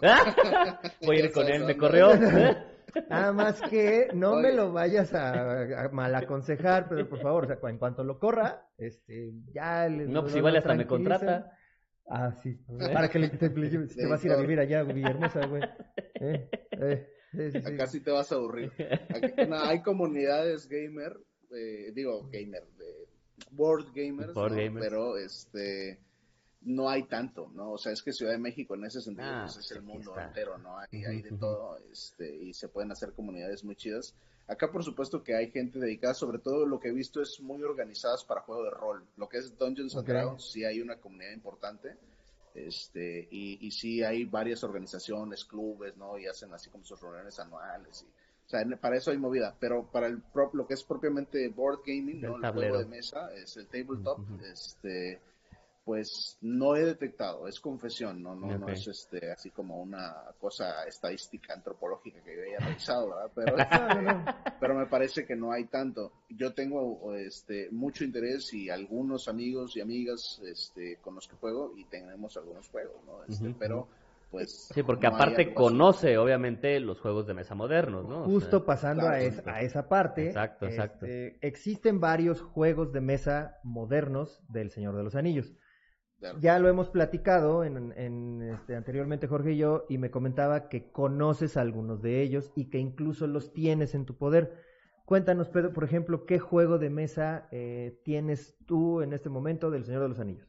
Voy 1.05 1.17
a 1.17 1.25
ir 1.25 1.31
con 1.31 1.47
él, 1.47 1.63
me 1.63 1.77
corrió. 1.77 2.09
Nada 3.09 3.33
más 3.33 3.61
que 3.61 4.07
no 4.15 4.35
me 4.37 4.51
lo 4.51 4.71
vayas 4.73 5.13
a, 5.13 5.83
a, 5.83 5.89
mal 5.89 6.15
aconsejar, 6.15 6.89
pero 6.89 7.07
por 7.07 7.19
favor, 7.19 7.43
o 7.43 7.47
sea, 7.47 7.69
en 7.69 7.77
cuanto 7.77 8.03
lo 8.03 8.17
corra, 8.17 8.67
este, 8.79 9.31
ya 9.53 9.87
le. 9.87 10.07
No, 10.07 10.23
pues 10.23 10.35
igual 10.35 10.55
hasta 10.57 10.73
me 10.73 10.87
contrata. 10.87 11.51
Ah, 12.09 12.31
sí. 12.41 12.57
Para 12.77 13.07
que 13.07 13.19
le, 13.19 13.29
te, 13.29 13.49
te 13.49 14.07
vas 14.07 14.23
a 14.23 14.27
ir 14.27 14.33
a 14.33 14.37
vivir 14.37 14.59
allá, 14.59 14.81
Villahermosa, 14.83 15.45
güey. 15.45 15.61
¿Eh? 16.15 16.49
Eh. 16.71 17.61
Acá 17.63 17.85
sí 17.85 18.01
te 18.01 18.09
vas 18.09 18.31
a 18.31 18.35
aburrir. 18.35 18.71
hay 19.51 19.81
comunidades 19.83 20.67
gamer, 20.67 21.15
eh, 21.55 21.91
digo 21.93 22.27
gamer, 22.31 22.65
de 22.77 23.07
board 23.51 23.91
gamers, 23.93 24.33
pero 24.79 25.17
este 25.17 25.99
no 26.61 26.89
hay 26.89 27.03
tanto, 27.03 27.49
¿no? 27.53 27.71
O 27.71 27.77
sea, 27.77 27.91
es 27.91 28.03
que 28.03 28.11
Ciudad 28.11 28.33
de 28.33 28.37
México 28.37 28.75
en 28.75 28.85
ese 28.85 29.01
sentido 29.01 29.27
ah, 29.29 29.43
pues, 29.45 29.57
es 29.57 29.71
el 29.71 29.81
mundo 29.81 30.13
entero, 30.19 30.57
¿no? 30.57 30.77
Hay, 30.77 31.05
hay 31.05 31.21
de 31.21 31.31
todo, 31.31 31.77
este, 31.91 32.35
y 32.35 32.53
se 32.53 32.67
pueden 32.67 32.91
hacer 32.91 33.13
comunidades 33.13 33.63
muy 33.63 33.75
chidas. 33.75 34.13
Acá, 34.47 34.71
por 34.71 34.83
supuesto, 34.83 35.23
que 35.23 35.35
hay 35.35 35.51
gente 35.51 35.79
dedicada, 35.79 36.13
sobre 36.13 36.39
todo 36.39 36.65
lo 36.65 36.79
que 36.79 36.89
he 36.89 36.93
visto 36.93 37.21
es 37.21 37.39
muy 37.39 37.61
organizadas 37.61 38.25
para 38.25 38.41
juego 38.41 38.63
de 38.63 38.71
rol. 38.71 39.05
Lo 39.15 39.29
que 39.29 39.37
es 39.37 39.55
Dungeons 39.57 39.95
and 39.95 40.07
Dragons, 40.07 40.51
sí 40.51 40.65
hay 40.65 40.81
una 40.81 40.97
comunidad 40.97 41.31
importante. 41.31 41.95
Este, 42.55 43.27
y, 43.29 43.65
y 43.65 43.71
sí 43.71 44.03
hay 44.03 44.25
varias 44.25 44.63
organizaciones, 44.63 45.45
clubes, 45.45 45.95
¿no? 45.97 46.17
Y 46.17 46.25
hacen 46.25 46.51
así 46.51 46.69
como 46.71 46.83
sus 46.83 46.99
reuniones 46.99 47.39
anuales. 47.39 48.01
Y, 48.01 48.05
o 48.05 48.49
sea, 48.49 48.65
para 48.81 48.97
eso 48.97 49.11
hay 49.11 49.17
movida, 49.19 49.55
pero 49.59 49.85
para 49.91 50.07
el 50.07 50.23
lo 50.53 50.65
que 50.65 50.73
es 50.73 50.83
propiamente 50.83 51.47
board 51.49 51.81
gaming, 51.85 52.19
¿no? 52.19 52.37
El, 52.37 52.51
juego 52.51 52.79
de 52.79 52.85
mesa, 52.85 53.31
es 53.35 53.55
el 53.57 53.67
tabletop, 53.67 54.19
este 54.51 55.21
pues 55.89 56.37
no 56.41 56.75
he 56.75 56.85
detectado, 56.85 57.47
es 57.47 57.59
confesión, 57.59 58.21
no, 58.21 58.35
no, 58.35 58.59
no 58.59 58.69
es 58.69 58.87
este 58.87 59.31
así 59.31 59.49
como 59.49 59.81
una 59.81 60.17
cosa 60.39 60.83
estadística 60.83 61.55
antropológica 61.55 62.19
que 62.23 62.35
yo 62.35 62.43
haya 62.43 62.59
realizado, 62.59 63.09
¿verdad? 63.09 63.31
Pero, 63.33 63.55
pero 64.59 64.75
me 64.75 64.85
parece 64.85 65.25
que 65.25 65.35
no 65.35 65.51
hay 65.51 65.65
tanto. 65.65 66.11
Yo 66.29 66.53
tengo 66.53 67.15
este 67.15 67.71
mucho 67.71 68.03
interés 68.03 68.53
y 68.53 68.69
algunos 68.69 69.27
amigos 69.27 69.75
y 69.77 69.81
amigas 69.81 70.39
este 70.45 70.97
con 70.97 71.15
los 71.15 71.27
que 71.27 71.37
juego 71.37 71.73
y 71.75 71.85
tenemos 71.85 72.37
algunos 72.37 72.69
juegos, 72.69 73.03
¿no? 73.07 73.23
Este, 73.27 73.55
pero 73.57 73.87
pues 74.29 74.69
Sí, 74.71 74.83
porque 74.83 75.07
aparte 75.07 75.55
conoce 75.55 76.19
obviamente 76.19 76.79
los 76.79 76.99
juegos 76.99 77.25
de 77.25 77.33
mesa 77.33 77.55
modernos, 77.55 78.07
¿no? 78.07 78.25
Justo 78.25 78.63
pasando 78.63 79.07
a, 79.07 79.13
a, 79.13 79.61
esa 79.61 79.89
parte. 79.89 80.27
Exacto, 80.27 80.67
exacto. 80.67 81.07
Este, 81.07 81.39
existen 81.41 81.99
varios 81.99 82.43
juegos 82.43 82.93
de 82.93 83.01
mesa 83.01 83.57
modernos 83.63 84.39
del 84.49 84.69
Señor 84.69 84.95
de 84.95 85.03
los 85.03 85.15
Anillos. 85.15 85.51
Ya 86.41 86.59
lo 86.59 86.67
hemos 86.67 86.89
platicado 86.89 87.63
en, 87.63 88.41
este, 88.41 88.75
anteriormente 88.75 89.27
Jorge 89.27 89.53
y 89.53 89.57
yo, 89.57 89.85
y 89.87 89.97
me 89.97 90.11
comentaba 90.11 90.67
que 90.67 90.91
conoces 90.91 91.55
algunos 91.55 92.01
de 92.01 92.21
ellos 92.21 92.51
y 92.55 92.69
que 92.69 92.77
incluso 92.77 93.25
los 93.25 93.53
tienes 93.53 93.95
en 93.95 94.05
tu 94.05 94.17
poder. 94.17 94.53
Cuéntanos, 95.05 95.49
Pedro, 95.49 95.71
por 95.71 95.85
ejemplo, 95.85 96.25
¿qué 96.25 96.37
juego 96.37 96.77
de 96.77 96.89
mesa 96.89 97.47
eh, 97.51 97.99
tienes 98.03 98.57
tú 98.65 99.01
en 99.01 99.13
este 99.13 99.29
momento 99.29 99.71
del 99.71 99.85
Señor 99.85 100.03
de 100.03 100.09
los 100.09 100.19
Anillos? 100.19 100.47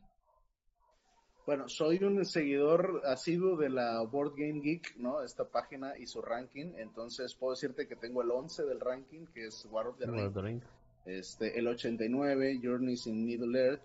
Bueno, 1.47 1.69
soy 1.69 2.03
un 2.05 2.25
seguidor 2.25 3.03
asiduo 3.05 3.57
de 3.57 3.71
la 3.71 4.03
Board 4.03 4.35
Game 4.37 4.61
Geek, 4.61 4.97
¿no? 4.99 5.23
Esta 5.23 5.45
página 5.45 5.97
y 5.99 6.07
su 6.07 6.21
ranking. 6.21 6.75
Entonces 6.77 7.35
puedo 7.35 7.55
decirte 7.55 7.89
que 7.89 7.97
tengo 7.97 8.23
el 8.23 8.31
11 8.31 8.65
del 8.65 8.81
ranking, 8.81 9.27
que 9.33 9.47
es 9.47 9.67
War 9.71 9.87
of 9.87 9.99
the 9.99 10.07
Ring. 10.07 10.63
Este, 11.07 11.59
el 11.59 11.67
89, 11.67 12.61
Journeys 12.63 13.07
in 13.07 13.25
Middle 13.25 13.59
Earth. 13.59 13.83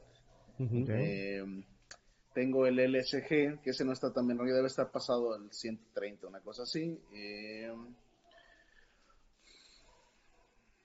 Tengo 2.35 2.67
el 2.67 2.75
LSG, 2.75 3.61
que 3.61 3.69
ese 3.69 3.85
no 3.85 3.93
está 3.93 4.11
también, 4.11 4.37
debe 4.37 4.67
estar 4.67 4.91
pasado 4.91 5.33
al 5.33 5.49
130, 5.53 6.27
una 6.27 6.41
cosa 6.41 6.63
así. 6.63 6.99
Eh, 7.13 7.73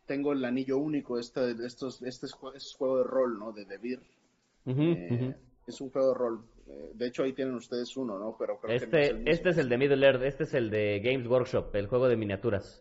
tengo 0.06 0.32
el 0.32 0.44
anillo 0.44 0.78
único, 0.78 1.18
este, 1.18 1.50
estos, 1.66 2.02
este 2.02 2.26
es, 2.26 2.34
juego 2.34 2.98
de 2.98 3.02
rol, 3.04 3.36
¿no? 3.36 3.50
De 3.50 3.64
Devir. 3.64 4.00
Eh, 4.64 5.34
es 5.66 5.80
un 5.80 5.90
juego 5.90 6.10
de 6.10 6.14
rol. 6.14 6.44
Eh, 6.68 6.92
de 6.94 7.06
hecho, 7.08 7.24
ahí 7.24 7.32
tienen 7.32 7.56
ustedes 7.56 7.96
uno, 7.96 8.16
¿no? 8.16 8.36
Pero 8.38 8.60
este, 8.68 9.10
es 9.10 9.16
este 9.26 9.50
es 9.50 9.58
el 9.58 9.68
de 9.68 9.76
Middle 9.76 10.06
Earth, 10.06 10.22
este 10.22 10.44
es 10.44 10.54
el 10.54 10.70
de 10.70 11.00
Games 11.00 11.26
Workshop, 11.26 11.74
el 11.74 11.88
juego 11.88 12.06
de 12.06 12.16
miniaturas. 12.16 12.80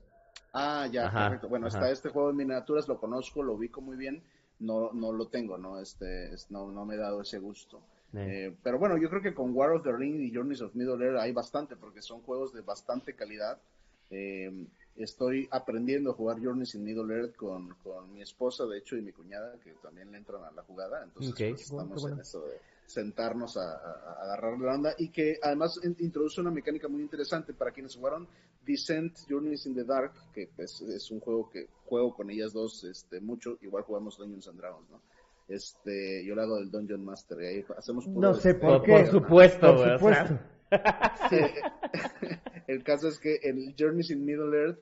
Ah, 0.53 0.87
ya, 0.91 1.11
perfecto. 1.11 1.49
Bueno, 1.49 1.69
está 1.69 1.89
este 1.89 2.09
juego 2.09 2.27
de 2.27 2.35
miniaturas, 2.35 2.87
lo 2.87 2.99
conozco, 2.99 3.41
lo 3.41 3.53
ubico 3.53 3.81
muy 3.81 3.97
bien. 3.97 4.21
No, 4.59 4.91
no 4.93 5.11
lo 5.11 5.27
tengo, 5.27 5.57
¿no? 5.57 5.79
Este, 5.79 6.29
no, 6.51 6.71
no 6.71 6.85
me 6.85 6.93
he 6.93 6.97
dado 6.99 7.21
ese 7.21 7.39
gusto. 7.39 7.81
Eh, 8.13 8.55
pero 8.63 8.79
bueno, 8.79 8.97
yo 8.97 9.09
creo 9.09 9.21
que 9.21 9.33
con 9.33 9.55
War 9.55 9.71
of 9.71 9.83
the 9.83 9.91
Ring 9.91 10.19
y 10.19 10.33
Journeys 10.33 10.61
of 10.61 10.73
Middle 10.73 11.03
Earth 11.05 11.19
hay 11.19 11.31
bastante, 11.31 11.75
porque 11.75 12.01
son 12.01 12.21
juegos 12.21 12.53
de 12.53 12.61
bastante 12.61 13.13
calidad. 13.15 13.61
Eh, 14.09 14.67
estoy 14.95 15.47
aprendiendo 15.51 16.11
a 16.11 16.13
jugar 16.13 16.39
Journeys 16.41 16.75
in 16.75 16.83
Middle 16.83 17.13
Earth 17.13 17.35
con, 17.35 17.69
con, 17.83 18.11
mi 18.11 18.21
esposa, 18.21 18.65
de 18.65 18.79
hecho, 18.79 18.97
y 18.97 19.01
mi 19.01 19.11
cuñada, 19.11 19.59
que 19.63 19.73
también 19.81 20.11
le 20.11 20.17
entran 20.17 20.43
a 20.43 20.51
la 20.51 20.63
jugada. 20.63 21.03
Entonces, 21.03 21.33
pues, 21.37 21.61
estamos 21.61 22.05
en 22.05 22.19
eso 22.19 22.45
de 22.45 22.59
sentarnos 22.89 23.55
a, 23.55 23.75
agarrar 24.23 24.59
la 24.59 24.73
onda 24.73 24.95
y 24.97 25.09
que 25.09 25.37
además 25.43 25.79
introduce 25.99 26.41
una 26.41 26.49
mecánica 26.49 26.87
muy 26.87 27.01
interesante 27.01 27.53
para 27.53 27.71
quienes 27.71 27.95
jugaron 27.95 28.27
Descent 28.65 29.15
Journeys 29.29 29.67
in 29.67 29.75
the 29.75 29.83
Dark, 29.83 30.13
que 30.33 30.49
es, 30.57 30.81
es 30.81 31.11
un 31.11 31.19
juego 31.19 31.49
que 31.49 31.67
juego 31.85 32.15
con 32.15 32.31
ellas 32.31 32.51
dos 32.51 32.83
este, 32.83 33.19
mucho, 33.19 33.57
igual 33.61 33.83
jugamos 33.83 34.17
Dungeons 34.17 34.47
and 34.47 34.57
Dragons, 34.57 34.89
¿no? 34.89 35.01
Este, 35.49 36.23
yo 36.23 36.35
le 36.35 36.43
hago 36.43 36.57
del 36.57 36.69
Dungeon 36.69 37.03
Master 37.03 37.41
y 37.41 37.45
ahí 37.47 37.65
hacemos 37.75 38.07
No 38.07 38.35
sé 38.35 38.53
por, 38.53 38.83
qué. 38.83 38.91
Por 38.91 39.07
supuesto, 39.07 39.75
por 39.75 39.93
supuesto. 39.93 40.39
el 42.67 42.83
caso 42.83 43.07
es 43.07 43.17
que 43.17 43.39
el 43.41 43.73
Journeys 43.77 44.11
in 44.11 44.23
Middle 44.23 44.55
Earth 44.55 44.79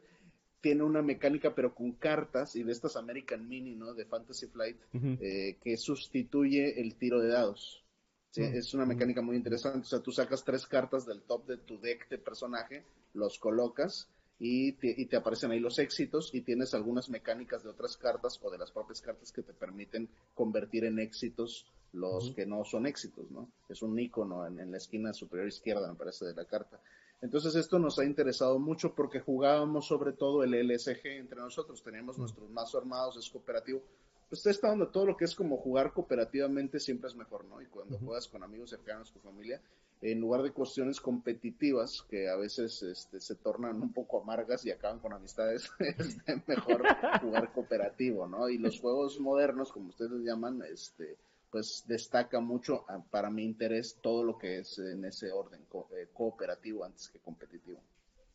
tiene 0.60 0.84
una 0.84 1.02
mecánica 1.02 1.56
pero 1.56 1.74
con 1.74 1.94
cartas 1.94 2.58
y 2.58 2.64
de 2.64 2.74
estas 2.74 2.98
American 2.98 3.48
Mini, 3.48 3.76
¿no? 3.76 3.94
De 3.94 4.04
Fantasy 4.06 4.48
Flight, 4.48 4.78
eh, 4.94 5.58
que 5.64 5.78
sustituye 5.78 6.82
el 6.82 6.96
tiro 6.96 7.22
de 7.22 7.30
dados. 7.30 7.86
¿sí? 8.32 8.42
Mm. 8.42 8.56
Es 8.56 8.74
una 8.74 8.86
mecánica 8.86 9.22
muy 9.22 9.38
interesante. 9.38 9.80
O 9.80 9.84
sea, 9.86 10.00
tú 10.00 10.12
sacas 10.12 10.44
tres 10.44 10.68
cartas 10.68 11.06
del 11.06 11.22
top 11.22 11.48
de 11.48 11.58
tu 11.58 11.80
deck 11.80 12.10
de 12.10 12.18
personaje, 12.18 12.84
los 13.14 13.40
colocas 13.40 14.10
y 14.40 14.74
te, 14.74 15.16
aparecen 15.16 15.52
ahí 15.52 15.60
los 15.60 15.80
éxitos 15.80 16.34
y 16.34 16.42
tienes 16.42 16.74
algunas 16.74 17.10
mecánicas 17.10 17.64
de 17.64 17.70
otras 17.70 17.98
cartas 17.98 18.40
o 18.44 18.52
de 18.52 18.58
las 18.58 18.72
propias 18.72 19.02
cartas 19.02 19.32
que 19.32 19.42
te 19.42 19.54
permiten 19.54 20.10
convertir 20.36 20.86
en 20.86 21.00
éxitos 21.00 21.66
los 21.94 22.32
que 22.32 22.46
no 22.46 22.64
son 22.64 22.86
éxitos, 22.86 23.32
¿no? 23.32 23.50
Es 23.70 23.82
un 23.82 23.98
icono 23.98 24.46
en, 24.46 24.60
en, 24.60 24.72
la 24.72 24.78
esquina 24.78 25.14
superior 25.14 25.48
izquierda, 25.48 25.90
me 25.90 25.98
parece, 25.98 26.26
de 26.26 26.36
la 26.36 26.46
carta. 26.46 26.80
Entonces 27.22 27.56
esto 27.56 27.80
nos 27.80 27.98
ha 27.98 28.06
interesado 28.06 28.60
mucho 28.60 28.94
porque 28.94 29.20
jugábamos 29.20 29.88
sobre 29.88 30.12
todo 30.12 30.44
el 30.44 30.52
LSG 30.52 31.06
entre 31.06 31.40
nosotros, 31.40 31.82
teníamos 31.82 32.18
nuestros 32.20 32.50
mazos 32.52 32.82
armados, 32.82 33.18
es 33.18 33.30
cooperativo. 33.30 33.82
Pues 34.30 34.46
está 34.46 34.68
dando 34.68 34.90
todo 34.90 35.06
lo 35.06 35.18
que 35.18 35.26
es 35.26 35.34
como 35.34 35.58
jugar 35.58 35.94
cooperativamente 35.94 36.80
siempre 36.80 37.10
es 37.10 37.16
mejor, 37.16 37.46
¿no? 37.46 37.62
Y 37.62 37.66
cuando 37.66 37.98
juegas 37.98 38.28
con 38.28 38.44
amigos 38.44 38.70
cercanos, 38.70 39.12
con 39.12 39.22
familia, 39.22 39.62
en 40.02 40.20
lugar 40.20 40.44
de 40.44 40.52
cuestiones 40.52 41.02
competitivas 41.02 42.04
que 42.10 42.30
a 42.30 42.36
veces 42.36 42.84
este, 42.84 43.20
se 43.20 43.36
tornan 43.36 43.82
un 43.82 43.94
poco 43.94 44.22
amargas 44.22 44.66
y 44.66 44.72
acaban 44.72 45.00
con 45.00 45.14
amistades, 45.14 45.72
es 45.80 46.18
mejor 46.48 46.84
jugar 47.22 47.52
cooperativo, 47.52 48.28
¿no? 48.28 48.50
Y 48.50 48.58
los 48.58 48.80
juegos 48.80 49.20
modernos, 49.20 49.72
como 49.72 49.90
ustedes 49.90 50.22
llaman, 50.24 50.62
este, 50.72 51.18
pues 51.52 51.84
destaca 51.88 52.40
mucho 52.40 52.86
ah, 52.90 53.04
para 53.10 53.30
mi 53.30 53.44
interés 53.44 53.98
todo 54.02 54.24
lo 54.24 54.38
que 54.38 54.60
es 54.60 54.78
en 54.80 55.06
ese 55.06 55.32
orden 55.32 55.62
eh, 55.96 56.08
cooperativo 56.14 56.84
antes 56.84 57.10
que 57.10 57.20
competitivo. 57.20 57.82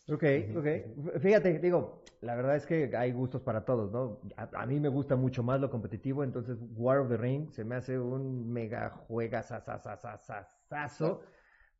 Ok, 0.08 0.24
ok. 0.56 1.20
Fíjate, 1.20 1.60
digo, 1.60 2.02
la 2.22 2.34
verdad 2.34 2.56
es 2.56 2.66
que 2.66 2.90
hay 2.96 3.12
gustos 3.12 3.40
para 3.42 3.64
todos, 3.64 3.92
¿no? 3.92 4.20
A, 4.36 4.66
mí 4.66 4.80
me 4.80 4.88
gusta 4.88 5.14
mucho 5.14 5.44
más 5.44 5.60
lo 5.60 5.70
competitivo, 5.70 6.24
entonces 6.24 6.58
War 6.74 6.98
of 6.98 7.08
the 7.08 7.16
Ring 7.16 7.52
se 7.52 7.64
me 7.64 7.76
hace 7.76 7.96
un 8.00 8.52
mega 8.52 8.90
juega 8.90 9.44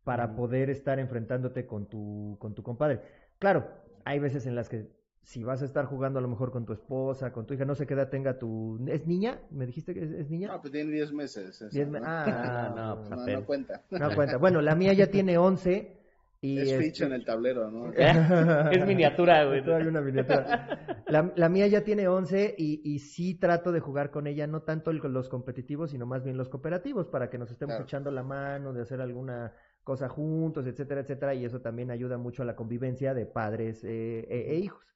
para 0.04 0.34
poder 0.34 0.70
estar 0.70 0.98
enfrentándote 0.98 1.66
con 1.66 1.86
tu, 1.86 2.36
con 2.38 2.54
tu 2.54 2.62
compadre. 2.62 3.00
Claro, 3.38 3.68
hay 4.04 4.18
veces 4.18 4.46
en 4.46 4.54
las 4.54 4.68
que 4.68 4.88
si 5.24 5.44
vas 5.44 5.62
a 5.62 5.64
estar 5.64 5.84
jugando 5.86 6.18
a 6.18 6.22
lo 6.22 6.28
mejor 6.28 6.50
con 6.50 6.66
tu 6.66 6.72
esposa, 6.72 7.32
con 7.32 7.46
tu 7.46 7.54
hija, 7.54 7.64
no 7.64 7.74
sé 7.74 7.86
qué 7.86 7.94
edad 7.94 8.08
tenga 8.08 8.38
tu... 8.38 8.84
¿Es 8.88 9.06
niña? 9.06 9.40
¿Me 9.50 9.66
dijiste 9.66 9.94
que 9.94 10.02
es, 10.02 10.30
niña? 10.30 10.48
No, 10.48 10.60
pues 10.60 10.72
tiene 10.72 10.92
10 10.92 11.12
meses. 11.12 11.64
Ah, 12.04 12.72
no, 12.74 13.08
no, 13.08 13.26
no, 13.26 13.46
cuenta. 13.46 13.82
No 13.90 14.14
cuenta. 14.14 14.36
Bueno, 14.38 14.60
la 14.60 14.74
mía 14.74 14.92
ya 14.92 15.06
tiene 15.10 15.38
11 15.38 15.96
y... 16.40 16.58
Es 16.58 16.76
ficha 16.76 17.06
en 17.06 17.12
el 17.12 17.24
tablero, 17.24 17.70
¿no? 17.70 17.92
es 18.72 18.86
miniatura, 18.86 19.44
güey. 19.44 19.60
Hay 19.60 19.86
una 19.86 20.00
miniatura. 20.00 21.04
La, 21.06 21.32
la, 21.36 21.48
mía 21.48 21.68
ya 21.68 21.84
tiene 21.84 22.08
11 22.08 22.56
y, 22.58 22.80
y 22.82 22.98
sí 22.98 23.34
trato 23.34 23.70
de 23.70 23.78
jugar 23.78 24.10
con 24.10 24.26
ella, 24.26 24.48
no 24.48 24.62
tanto 24.62 24.92
los 24.92 25.28
competitivos, 25.28 25.92
sino 25.92 26.04
más 26.04 26.24
bien 26.24 26.36
los 26.36 26.48
cooperativos, 26.48 27.06
para 27.06 27.30
que 27.30 27.38
nos 27.38 27.50
estemos 27.50 27.78
echando 27.80 28.10
la 28.10 28.24
mano, 28.24 28.72
de 28.72 28.82
hacer 28.82 29.00
alguna 29.00 29.54
cosa 29.84 30.08
juntos, 30.08 30.66
etcétera, 30.66 31.00
etcétera, 31.00 31.34
y 31.34 31.44
eso 31.44 31.60
también 31.60 31.90
ayuda 31.90 32.18
mucho 32.18 32.42
a 32.42 32.46
la 32.46 32.56
convivencia 32.56 33.14
de 33.14 33.26
padres 33.26 33.84
eh, 33.84 34.26
e, 34.28 34.52
e 34.52 34.58
hijos. 34.58 34.92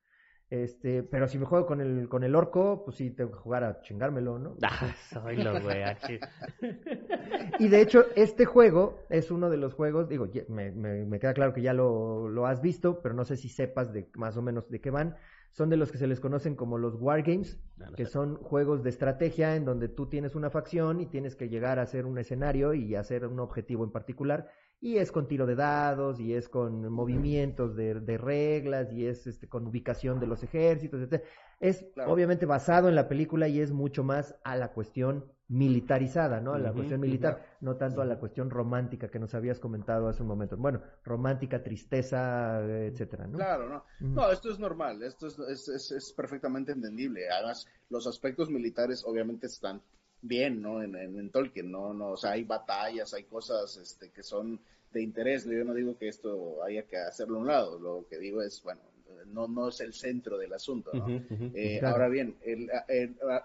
Este, 0.48 1.02
pero 1.02 1.26
si 1.26 1.38
me 1.38 1.44
juego 1.44 1.66
con 1.66 1.80
el, 1.80 2.08
con 2.08 2.22
el 2.22 2.36
orco, 2.36 2.84
pues 2.84 2.96
sí, 2.98 3.10
tengo 3.10 3.32
que 3.32 3.38
jugar 3.38 3.64
a 3.64 3.80
chingármelo, 3.80 4.38
¿no? 4.38 4.56
Ah, 4.62 4.94
soy 5.10 5.36
lo 5.36 5.60
güey, 5.60 5.82
Y 7.58 7.68
de 7.68 7.80
hecho, 7.80 8.04
este 8.14 8.44
juego 8.44 9.00
es 9.10 9.32
uno 9.32 9.50
de 9.50 9.56
los 9.56 9.74
juegos, 9.74 10.08
digo, 10.08 10.28
me, 10.48 10.70
me, 10.70 11.18
queda 11.18 11.34
claro 11.34 11.52
que 11.52 11.62
ya 11.62 11.72
lo, 11.72 12.28
lo, 12.28 12.46
has 12.46 12.60
visto, 12.62 13.02
pero 13.02 13.14
no 13.14 13.24
sé 13.24 13.36
si 13.36 13.48
sepas 13.48 13.92
de 13.92 14.08
más 14.14 14.36
o 14.36 14.42
menos 14.42 14.68
de 14.70 14.80
qué 14.80 14.90
van. 14.90 15.16
Son 15.50 15.70
de 15.70 15.78
los 15.78 15.90
que 15.90 15.98
se 15.98 16.06
les 16.06 16.20
conocen 16.20 16.54
como 16.54 16.78
los 16.78 16.94
Wargames, 16.94 17.58
ah, 17.80 17.90
que 17.96 18.04
son 18.04 18.36
juegos 18.36 18.84
de 18.84 18.90
estrategia 18.90 19.56
en 19.56 19.64
donde 19.64 19.88
tú 19.88 20.06
tienes 20.06 20.36
una 20.36 20.50
facción 20.50 21.00
y 21.00 21.06
tienes 21.06 21.34
que 21.34 21.48
llegar 21.48 21.78
a 21.78 21.82
hacer 21.82 22.06
un 22.06 22.18
escenario 22.18 22.72
y 22.74 22.94
hacer 22.94 23.26
un 23.26 23.40
objetivo 23.40 23.82
en 23.82 23.90
particular 23.90 24.48
y 24.80 24.98
es 24.98 25.10
con 25.10 25.26
tiro 25.26 25.46
de 25.46 25.54
dados, 25.54 26.20
y 26.20 26.34
es 26.34 26.48
con 26.48 26.90
movimientos 26.92 27.74
de, 27.76 28.18
reglas, 28.18 28.92
y 28.92 29.06
es 29.06 29.26
este, 29.26 29.48
con 29.48 29.66
ubicación 29.66 30.20
de 30.20 30.26
los 30.26 30.42
ejércitos, 30.42 31.00
etc. 31.00 31.24
Es 31.60 31.86
obviamente 32.06 32.46
basado 32.46 32.88
en 32.88 32.94
la 32.94 33.08
película 33.08 33.48
y 33.48 33.60
es 33.60 33.72
mucho 33.72 34.04
más 34.04 34.34
a 34.44 34.56
la 34.56 34.72
cuestión 34.72 35.32
militarizada, 35.48 36.40
¿no? 36.40 36.54
A 36.54 36.58
la 36.58 36.72
cuestión 36.72 37.00
militar, 37.00 37.56
no 37.60 37.76
tanto 37.76 38.02
a 38.02 38.04
la 38.04 38.18
cuestión 38.18 38.50
romántica 38.50 39.08
que 39.08 39.20
nos 39.20 39.34
habías 39.34 39.60
comentado 39.60 40.08
hace 40.08 40.22
un 40.22 40.28
momento. 40.28 40.56
Bueno, 40.56 40.82
romántica, 41.04 41.62
tristeza, 41.62 42.60
etcétera, 42.64 43.28
¿no? 43.28 43.38
Claro, 43.38 43.68
no. 43.68 43.84
No, 44.00 44.30
esto 44.30 44.50
es 44.50 44.58
normal, 44.58 45.02
esto 45.02 45.28
es, 45.28 45.38
es, 45.68 45.90
es, 45.92 46.12
perfectamente 46.12 46.72
entendible. 46.72 47.28
Además, 47.30 47.66
los 47.90 48.06
aspectos 48.08 48.50
militares 48.50 49.04
obviamente 49.06 49.46
están 49.46 49.80
bien, 50.22 50.60
¿no? 50.60 50.82
En, 50.82 50.94
en, 50.96 51.30
Tolkien, 51.30 51.70
¿no? 51.70 51.92
¿no? 51.92 52.12
O 52.12 52.16
sea, 52.16 52.32
hay 52.32 52.44
batallas, 52.44 53.14
hay 53.14 53.24
cosas 53.24 53.76
este, 53.76 54.10
que 54.10 54.22
son 54.22 54.60
de 54.92 55.02
interés. 55.02 55.44
Yo 55.44 55.64
no 55.64 55.74
digo 55.74 55.96
que 55.98 56.08
esto 56.08 56.62
haya 56.64 56.82
que 56.84 56.96
hacerlo 56.96 57.38
a 57.38 57.40
un 57.40 57.46
lado, 57.46 57.78
lo 57.78 58.06
que 58.08 58.18
digo 58.18 58.42
es, 58.42 58.62
bueno, 58.62 58.80
no, 59.26 59.48
no 59.48 59.68
es 59.68 59.80
el 59.80 59.92
centro 59.92 60.38
del 60.38 60.52
asunto, 60.52 60.92
¿no? 60.92 61.06
Eh, 61.54 61.80
ahora 61.82 62.08
bien, 62.08 62.36
el, 62.42 62.70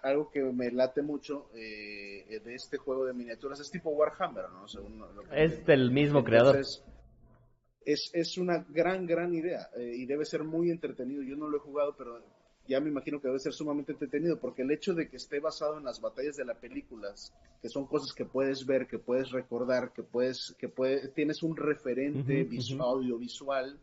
algo 0.03 0.30
que 0.30 0.41
me 0.41 0.72
late 0.72 1.01
mucho 1.01 1.49
eh, 1.53 2.41
de 2.43 2.55
este 2.55 2.78
juego 2.78 3.05
de 3.05 3.13
miniaturas 3.13 3.59
es 3.59 3.72
tipo 3.72 3.89
Warhammer, 3.91 4.45
¿no? 4.49 4.65
es 5.34 5.65
del 5.65 5.91
mismo 5.91 6.24
creador. 6.24 6.59
Es, 7.84 8.11
es 8.13 8.38
una 8.38 8.63
gran, 8.69 9.07
gran 9.07 9.34
idea 9.34 9.69
eh, 9.76 9.93
y 9.95 10.05
debe 10.05 10.24
ser 10.26 10.43
muy 10.43 10.69
entretenido. 10.69 11.24
Yo 11.24 11.36
no 11.36 11.49
lo 11.49 11.57
he 11.57 11.61
jugado, 11.61 11.95
pero 11.97 12.22
ya 12.72 12.80
me 12.80 12.89
imagino 12.89 13.19
que 13.19 13.28
debe 13.28 13.39
ser 13.39 13.53
sumamente 13.53 13.91
entretenido, 13.91 14.39
porque 14.39 14.61
el 14.61 14.72
hecho 14.72 14.93
de 14.93 15.09
que 15.09 15.17
esté 15.17 15.39
basado 15.39 15.78
en 15.78 15.84
las 15.84 15.99
batallas 15.99 16.38
de 16.38 16.45
las 16.45 16.57
películas, 16.57 17.34
que 17.61 17.67
son 17.67 17.86
cosas 17.86 18.13
que 18.13 18.26
puedes 18.26 18.65
ver, 18.65 18.88
que 18.88 18.97
puedes 18.97 19.32
recordar, 19.32 19.91
que 19.91 20.03
puedes, 20.03 20.55
que 20.57 20.69
puedes, 20.69 21.13
tienes 21.13 21.43
un 21.43 21.57
referente 21.57 22.47
audiovisual, 22.80 23.78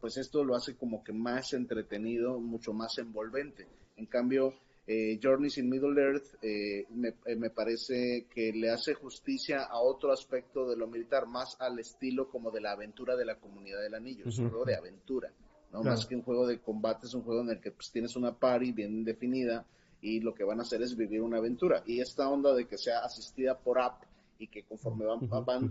pues 0.00 0.16
esto 0.16 0.44
lo 0.44 0.54
hace 0.54 0.76
como 0.76 1.02
que 1.02 1.12
más 1.12 1.52
entretenido, 1.52 2.38
mucho 2.38 2.72
más 2.72 2.98
envolvente. 2.98 3.66
En 3.96 4.06
cambio, 4.06 4.54
eh, 4.86 5.18
Journeys 5.20 5.58
in 5.58 5.68
Middle 5.68 6.00
Earth 6.00 6.36
eh, 6.40 6.86
eh, 7.26 7.36
me, 7.36 7.50
parece 7.50 8.26
que 8.32 8.52
le 8.52 8.70
hace 8.70 8.94
justicia 8.94 9.64
a 9.64 9.80
otro 9.80 10.12
aspecto 10.12 10.70
de 10.70 10.76
lo 10.76 10.86
militar, 10.86 11.26
más 11.26 11.60
al 11.60 11.80
estilo 11.80 12.30
como 12.30 12.52
de 12.52 12.60
la 12.60 12.70
aventura 12.70 13.16
de 13.16 13.24
la 13.24 13.34
comunidad 13.34 13.82
del 13.82 13.94
anillo, 13.94 14.28
es 14.28 14.38
un 14.38 14.48
juego 14.48 14.64
de 14.64 14.76
aventura. 14.76 15.32
¿No? 15.72 15.82
Más 15.82 16.06
que 16.06 16.16
un 16.16 16.22
juego 16.22 16.46
de 16.46 16.60
combate, 16.60 17.06
es 17.06 17.14
un 17.14 17.22
juego 17.22 17.42
en 17.42 17.50
el 17.50 17.60
que 17.60 17.70
pues, 17.70 17.90
tienes 17.90 18.16
una 18.16 18.34
party 18.34 18.72
bien 18.72 19.04
definida 19.04 19.64
y 20.00 20.20
lo 20.20 20.34
que 20.34 20.44
van 20.44 20.60
a 20.60 20.62
hacer 20.62 20.82
es 20.82 20.96
vivir 20.96 21.22
una 21.22 21.38
aventura. 21.38 21.82
Y 21.86 22.00
esta 22.00 22.28
onda 22.28 22.54
de 22.54 22.66
que 22.66 22.78
sea 22.78 23.00
asistida 23.00 23.58
por 23.58 23.80
app 23.80 24.02
y 24.38 24.46
que 24.46 24.62
conforme 24.62 25.04
van, 25.04 25.28
van 25.44 25.70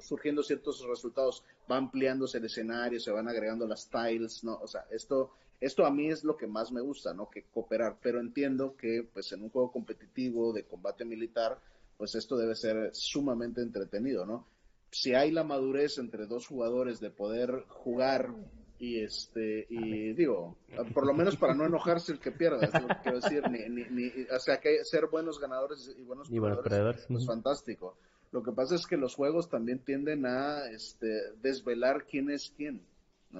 surgiendo 0.00 0.42
ciertos 0.42 0.86
resultados, 0.86 1.42
va 1.70 1.78
ampliándose 1.78 2.38
el 2.38 2.44
escenario, 2.44 3.00
se 3.00 3.10
van 3.10 3.28
agregando 3.28 3.66
las 3.66 3.88
tiles, 3.88 4.44
¿no? 4.44 4.56
O 4.56 4.66
sea, 4.66 4.86
esto, 4.90 5.32
esto 5.60 5.86
a 5.86 5.90
mí 5.90 6.08
es 6.08 6.22
lo 6.22 6.36
que 6.36 6.46
más 6.46 6.70
me 6.70 6.82
gusta, 6.82 7.14
¿no? 7.14 7.30
Que 7.30 7.44
cooperar, 7.44 7.96
pero 8.02 8.20
entiendo 8.20 8.76
que 8.76 9.08
pues 9.10 9.32
en 9.32 9.42
un 9.42 9.50
juego 9.50 9.72
competitivo 9.72 10.52
de 10.52 10.64
combate 10.64 11.06
militar, 11.06 11.58
pues 11.96 12.14
esto 12.14 12.36
debe 12.36 12.54
ser 12.54 12.94
sumamente 12.94 13.62
entretenido, 13.62 14.26
¿no? 14.26 14.46
Si 14.90 15.14
hay 15.14 15.30
la 15.30 15.44
madurez 15.44 15.98
entre 15.98 16.26
dos 16.26 16.46
jugadores 16.46 17.00
de 17.00 17.10
poder 17.10 17.64
jugar 17.68 18.34
y 18.78 19.00
este 19.00 19.66
y 19.70 20.12
digo 20.12 20.56
por 20.92 21.06
lo 21.06 21.14
menos 21.14 21.36
para 21.36 21.54
no 21.54 21.64
enojarse 21.64 22.12
el 22.12 22.20
que 22.20 22.30
pierda 22.30 22.64
es 22.64 22.72
lo 22.74 22.88
que 22.88 22.96
quiero 23.02 23.20
decir 23.20 23.42
ni, 23.50 24.06
o 24.30 24.38
sea 24.38 24.58
que 24.60 24.84
ser 24.84 25.06
buenos 25.06 25.40
ganadores 25.40 25.94
y 25.96 26.02
buenos, 26.02 26.28
perdedores, 26.62 27.00
es 27.02 27.06
pues, 27.06 27.26
fantástico 27.26 27.96
lo 28.32 28.42
que 28.42 28.52
pasa 28.52 28.74
es 28.74 28.86
que 28.86 28.96
los 28.96 29.14
juegos 29.14 29.48
también 29.48 29.78
tienden 29.78 30.26
a 30.26 30.68
este 30.70 31.32
desvelar 31.40 32.04
quién 32.04 32.30
es 32.30 32.52
quién 32.56 32.82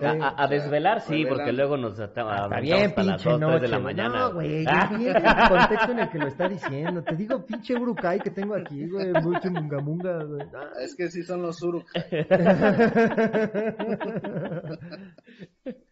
a, 0.03 0.47
desvelar, 0.47 1.01
sí, 1.01 1.24
porque 1.26 1.53
luego 1.53 1.76
nos 1.76 1.99
Está 1.99 2.49
bien, 2.61 2.95
pinche 2.95 3.39
noche. 3.39 3.61
de 3.61 3.68
la 3.68 3.78
mañana. 3.78 4.18
No, 4.20 4.34
güey, 4.34 4.64
ah. 4.66 4.91
el 4.93 5.49
contexto 5.49 5.93
en 5.93 5.99
el 6.01 6.11
que 6.11 6.18
lo 6.18 6.26
está 6.26 6.49
diciendo. 6.49 7.03
Te 7.03 7.16
digo, 7.16 7.45
pinche 7.45 7.74
Urukai 7.74 8.20
que 8.20 8.30
tengo 8.30 8.55
aquí, 8.55 8.87
güey, 8.89 9.12
mucho 9.22 9.51
mungamunga, 9.51 10.22
güey. 10.24 10.47
Ah, 10.55 10.72
es 10.82 10.95
que 10.95 11.09
sí 11.09 11.22
son 11.22 11.43
los 11.43 11.62
Urukai. 11.62 12.03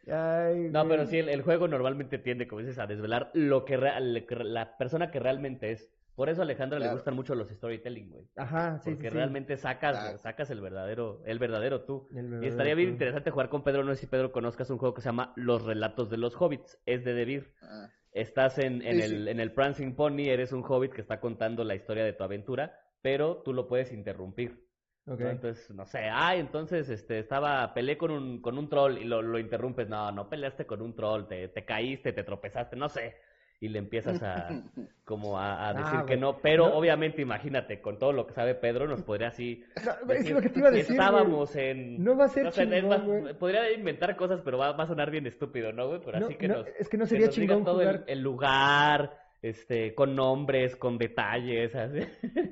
no, 0.07 0.89
pero 0.89 1.07
sí, 1.07 1.19
el, 1.19 1.43
juego 1.43 1.69
normalmente 1.69 2.19
tiende, 2.19 2.47
como 2.47 2.61
dices, 2.61 2.79
a 2.79 2.87
desvelar 2.87 3.31
lo 3.35 3.65
que 3.65 3.77
la 3.77 4.77
persona 4.77 5.11
que 5.11 5.21
realmente 5.21 5.73
es. 5.73 5.91
Por 6.15 6.29
eso 6.29 6.43
a 6.43 6.45
Alejandra 6.45 6.79
le 6.79 6.93
gustan 6.93 7.17
mucho 7.17 7.35
los 7.35 7.51
storytelling, 7.51 8.09
güey. 8.09 8.29
Ajá, 8.37 8.79
sí, 8.79 8.93
Porque 8.93 9.11
realmente 9.11 9.57
sacas, 9.57 10.21
sacas 10.21 10.49
el 10.51 10.61
verdadero, 10.61 11.23
el 11.27 11.41
verdadero 11.41 11.83
tú. 11.83 12.09
y 12.41 12.47
estaría 12.47 12.77
bien 12.77 12.91
interesante 12.91 13.33
jugar 13.33 13.49
con 13.49 13.65
Pedro. 13.65 13.83
No 13.83 13.93
sé 13.95 14.03
si 14.03 14.07
Pedro 14.07 14.31
conozcas 14.31 14.71
un 14.71 14.79
juego 14.79 14.95
que 14.95 15.03
se 15.03 15.09
llama 15.09 15.33
Los 15.35 15.65
Relatos 15.65 16.11
de 16.11 16.19
los 16.19 16.41
Hobbits. 16.41 16.79
Es 16.87 17.05
de 17.05 17.15
Devir. 17.15 17.53
Ah. 17.63 17.91
Estás 18.13 18.59
en, 18.59 18.81
en 18.83 19.01
el, 19.01 19.27
en 19.27 19.41
el 19.41 19.51
Prancing 19.51 19.97
Pony, 19.97 20.29
eres 20.29 20.53
un 20.53 20.63
hobbit 20.65 20.93
que 20.93 21.01
está 21.01 21.19
contando 21.19 21.65
la 21.65 21.75
historia 21.75 22.05
de 22.05 22.13
tu 22.13 22.23
aventura, 22.23 22.79
pero 23.03 23.39
tú 23.39 23.53
lo 23.53 23.67
puedes 23.67 23.93
interrumpir. 23.93 24.65
Entonces, 25.07 25.71
no 25.71 25.85
sé, 25.85 26.09
ay, 26.11 26.41
entonces 26.41 26.89
este, 26.89 27.19
estaba, 27.19 27.75
peleé 27.75 27.99
con 27.99 28.11
un, 28.11 28.41
con 28.41 28.57
un 28.57 28.69
troll 28.69 28.97
y 28.99 29.05
lo, 29.05 29.21
lo 29.23 29.39
interrumpes. 29.39 29.89
No, 29.89 30.11
no 30.13 30.29
peleaste 30.31 30.67
con 30.67 30.81
un 30.81 30.95
troll, 30.95 31.27
te, 31.27 31.49
te 31.49 31.65
caíste, 31.65 32.13
te 32.13 32.25
tropezaste, 32.25 32.77
no 32.77 32.89
sé 32.89 33.17
y 33.61 33.69
le 33.69 33.79
empiezas 33.79 34.23
a 34.23 34.49
como 35.05 35.39
a, 35.39 35.71
Ah, 35.71 35.75
decir 35.75 36.05
que 36.07 36.17
no, 36.17 36.39
pero 36.43 36.69
No. 36.69 36.75
obviamente 36.75 37.23
imagínate, 37.23 37.81
con 37.81 37.99
todo 37.99 38.13
lo 38.13 38.27
que 38.27 38.35
sabe 38.35 38.55
Pedro, 38.55 38.87
nos 38.87 39.03
podría 39.03 39.29
así 39.29 39.65
No, 40.05 40.13
es 40.13 40.31
lo 40.31 40.41
que 40.41 40.49
te 40.51 40.59
iba 40.59 40.69
a 40.69 40.73
decir, 40.73 40.91
estábamos 40.93 41.55
en 41.57 42.03
No 42.05 42.17
va 42.17 42.25
a 42.25 42.29
ser 42.29 42.45
no 42.45 42.51
chingón, 42.51 43.37
podría 43.39 43.73
inventar 43.73 44.17
cosas, 44.17 44.41
pero 44.45 44.59
va, 44.59 44.73
va 44.73 44.85
a 44.85 44.87
sonar 44.87 45.11
bien 45.11 45.27
estúpido, 45.27 45.73
¿no, 45.73 45.89
güey? 45.89 46.01
Pero 46.05 46.19
No, 46.19 46.27
así 46.27 46.35
que 46.35 46.49
no, 46.49 46.57
nos 46.59 46.67
es 46.79 46.89
que 46.89 46.97
no 46.99 47.05
que 47.05 47.09
sería 47.11 47.27
nos 47.27 47.37
diga 47.37 47.55
chingón 47.55 47.65
todo 47.65 47.83
el 48.07 48.21
lugar, 48.21 49.24
este, 49.45 49.95
con 49.95 50.17
nombres, 50.17 50.75
con 50.75 50.97
detalles, 50.97 51.75
así. 51.75 52.01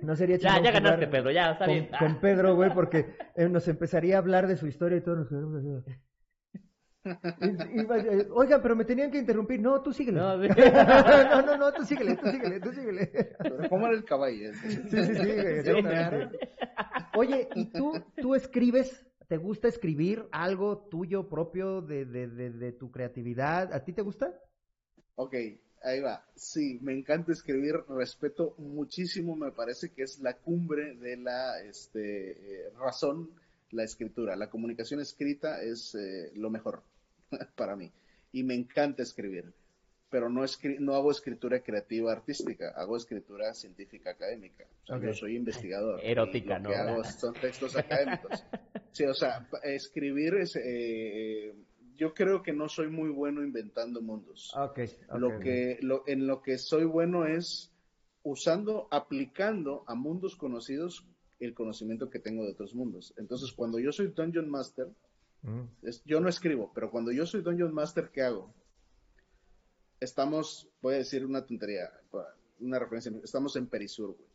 No 0.03 0.15
sería 0.15 0.37
Ya, 0.39 0.51
chingón 0.51 0.65
ya 0.65 0.73
ganaste, 0.73 1.07
Pedro, 1.07 1.31
ya, 1.31 1.53
está 1.53 1.65
con, 1.65 1.75
bien. 1.75 1.89
Con 1.99 2.21
Pedro, 2.21 2.55
güey, 2.55 2.71
porque 2.75 3.17
eh, 3.35 3.49
nos 3.49 3.67
empezaría 3.67 4.17
a 4.17 4.19
hablar 4.19 4.47
de 4.47 4.59
su 4.59 4.67
historia 4.67 4.99
y 4.99 5.01
todos 5.01 5.31
nos 5.31 5.85
y 7.75 7.85
vaya, 7.85 8.11
Oigan, 8.33 8.63
pero 8.63 8.77
me 8.77 8.85
tenían 8.85 9.11
que 9.11 9.19
interrumpir. 9.19 9.61
No, 9.61 9.83
tú 9.83 9.93
síguele. 9.93 10.21
No, 10.21 10.37
No, 10.37 10.55
sí. 10.55 10.61
no, 11.47 11.57
no, 11.57 11.73
tú 11.73 11.85
síguele, 11.85 12.15
tú 12.17 12.29
síguele, 12.31 12.61
tú 12.61 12.73
síguele. 12.73 13.11
Pero 13.43 13.69
¿Cómo 13.69 13.87
era 13.87 13.97
el 13.97 14.05
caballo? 14.05 14.53
Sí, 14.55 14.71
sí, 14.89 15.15
sí. 15.17 15.31
Oye, 17.17 17.49
¿y 17.57 17.73
tú, 17.73 18.05
tú 18.21 18.35
escribes? 18.35 19.05
¿Te 19.27 19.39
gusta 19.39 19.67
escribir 19.67 20.27
algo 20.31 20.87
tuyo 20.91 21.29
propio 21.29 21.81
de, 21.81 22.05
de, 22.05 22.29
de, 22.29 22.51
de 22.51 22.73
tu 22.73 22.93
creatividad? 22.93 23.73
¿A 23.73 23.83
ti 23.83 23.93
te 23.95 24.03
gusta? 24.03 24.33
Ok, 25.17 25.35
ahí 25.85 26.01
va. 26.01 26.25
Sí, 26.35 26.79
me 26.83 26.93
encanta 26.93 27.33
escribir, 27.33 27.75
respeto 27.89 28.55
muchísimo, 28.59 29.37
me 29.37 29.51
parece 29.53 29.91
que 29.91 30.03
es 30.03 30.19
la 30.21 30.35
cumbre 30.35 30.95
de 30.97 31.17
la 31.17 31.61
este, 31.63 32.31
eh, 32.33 32.71
razón, 32.79 33.31
la 33.71 33.85
escritura. 33.85 34.37
La 34.37 34.51
comunicación 34.51 35.01
escrita 35.01 35.63
es 35.63 35.95
eh, 35.95 36.31
lo 36.35 36.51
mejor 36.51 36.83
para 37.57 37.77
mí. 37.77 37.91
Y 38.33 38.43
me 38.45 38.55
encanta 38.55 39.03
escribir, 39.03 39.53
pero 40.11 40.29
no, 40.31 40.43
escri- 40.45 40.79
no 40.79 40.95
hago 40.95 41.11
escritura 41.11 41.61
creativa 41.61 42.13
artística, 42.13 42.71
hago 42.77 42.97
escritura 42.97 43.53
científica 43.55 44.11
académica. 44.11 44.65
O 44.85 44.87
sea, 44.87 44.97
Ok. 44.97 45.03
Yo 45.05 45.15
soy 45.15 45.37
investigador. 45.37 46.01
Erótica, 46.03 46.59
lo 46.59 46.71
que 46.71 46.77
¿no? 46.77 46.83
hago 46.83 47.05
son 47.05 47.35
textos 47.35 47.77
académicos. 47.77 48.45
Sí, 48.93 49.05
o 49.05 49.15
sea, 49.15 49.47
escribir 49.65 50.35
es... 50.35 50.57
eh, 50.57 51.55
yo 51.97 52.15
creo 52.15 52.43
que 52.43 52.53
no 52.53 52.69
soy 52.69 52.89
muy 52.89 53.11
bueno 53.11 53.43
inventando 53.43 54.01
mundos 54.01 54.53
lo 55.19 55.29
que 55.41 55.79
lo, 55.83 56.05
en 56.07 56.27
lo 56.27 56.43
que 56.43 56.59
soy 56.59 56.85
bueno 56.85 57.27
es 57.27 57.71
usando, 58.23 58.89
aplicando 58.91 59.85
a 59.87 59.95
mundos 59.95 60.37
conocidos 60.37 61.07
el 61.41 61.55
conocimiento 61.55 62.09
que 62.09 62.21
tengo 62.21 62.45
de 62.45 62.53
otros 62.53 62.75
mundos. 62.75 63.13
Entonces, 63.17 63.53
cuando 63.53 63.79
yo 63.81 63.91
soy 63.93 64.09
Dungeon 64.09 64.49
Master, 64.49 64.89
Mm. 65.43 65.63
es- 65.83 66.05
yo 66.05 66.21
no 66.21 66.29
escribo, 66.29 66.71
pero 66.73 66.89
cuando 66.89 67.11
yo 67.11 67.27
soy 67.27 67.43
Dungeon 67.43 67.75
Master, 67.75 68.11
¿qué 68.13 68.23
hago? 68.23 68.55
Estamos, 70.01 70.69
voy 70.81 70.95
a 70.95 70.99
decir 70.99 71.25
una 71.25 71.45
tontería, 71.45 71.91
una 72.61 72.79
referencia, 72.79 73.13
estamos 73.23 73.55
en 73.57 73.67
Perisur, 73.67 74.17
güey. 74.17 74.29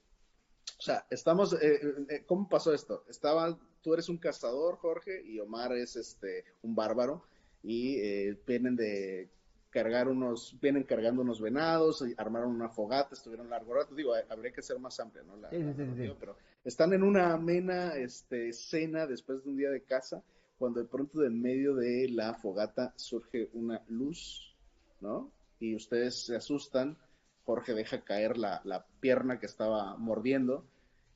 O 0.79 0.81
sea, 0.81 1.05
estamos, 1.09 1.53
eh, 1.61 1.79
eh, 2.09 2.23
¿cómo 2.25 2.47
pasó 2.47 2.73
esto? 2.73 3.03
Estaba, 3.09 3.57
tú 3.81 3.93
eres 3.93 4.07
un 4.09 4.17
cazador, 4.17 4.75
Jorge, 4.77 5.21
y 5.25 5.39
Omar 5.39 5.73
es 5.75 5.95
este, 5.95 6.43
un 6.61 6.75
bárbaro, 6.75 7.23
y 7.67 7.97
eh, 7.99 8.39
vienen 8.47 8.77
de 8.77 9.29
cargar 9.69 10.07
unos, 10.07 10.57
vienen 10.61 10.83
cargando 10.83 11.21
unos 11.21 11.41
venados, 11.41 12.01
armaron 12.15 12.51
una 12.51 12.69
fogata, 12.69 13.13
estuvieron 13.13 13.49
largo 13.49 13.73
rato, 13.73 13.93
digo, 13.93 14.13
habría 14.29 14.53
que 14.53 14.61
ser 14.61 14.79
más 14.79 14.97
amplia, 15.01 15.23
¿no? 15.23 15.35
La- 15.35 15.49
Sí, 15.95 16.15
pero 16.19 16.37
están 16.63 16.93
en 16.93 17.03
una 17.03 17.33
amena 17.33 17.95
este, 17.95 18.53
cena 18.53 19.05
después 19.05 19.43
de 19.43 19.49
un 19.49 19.57
día 19.57 19.69
de 19.69 19.81
caza, 19.83 20.23
cuando 20.57 20.79
de 20.79 20.87
pronto 20.87 21.19
de 21.19 21.27
en 21.27 21.41
medio 21.41 21.75
de 21.75 22.07
la 22.09 22.33
fogata 22.35 22.93
surge 22.95 23.49
una 23.53 23.83
luz, 23.89 24.55
¿no? 25.01 25.29
Y 25.59 25.75
ustedes 25.75 26.15
se 26.25 26.35
asustan, 26.37 26.97
Jorge 27.45 27.73
deja 27.73 28.01
caer 28.05 28.37
la, 28.37 28.61
la 28.63 28.85
pierna 29.01 29.39
que 29.39 29.45
estaba 29.45 29.97
mordiendo 29.97 30.63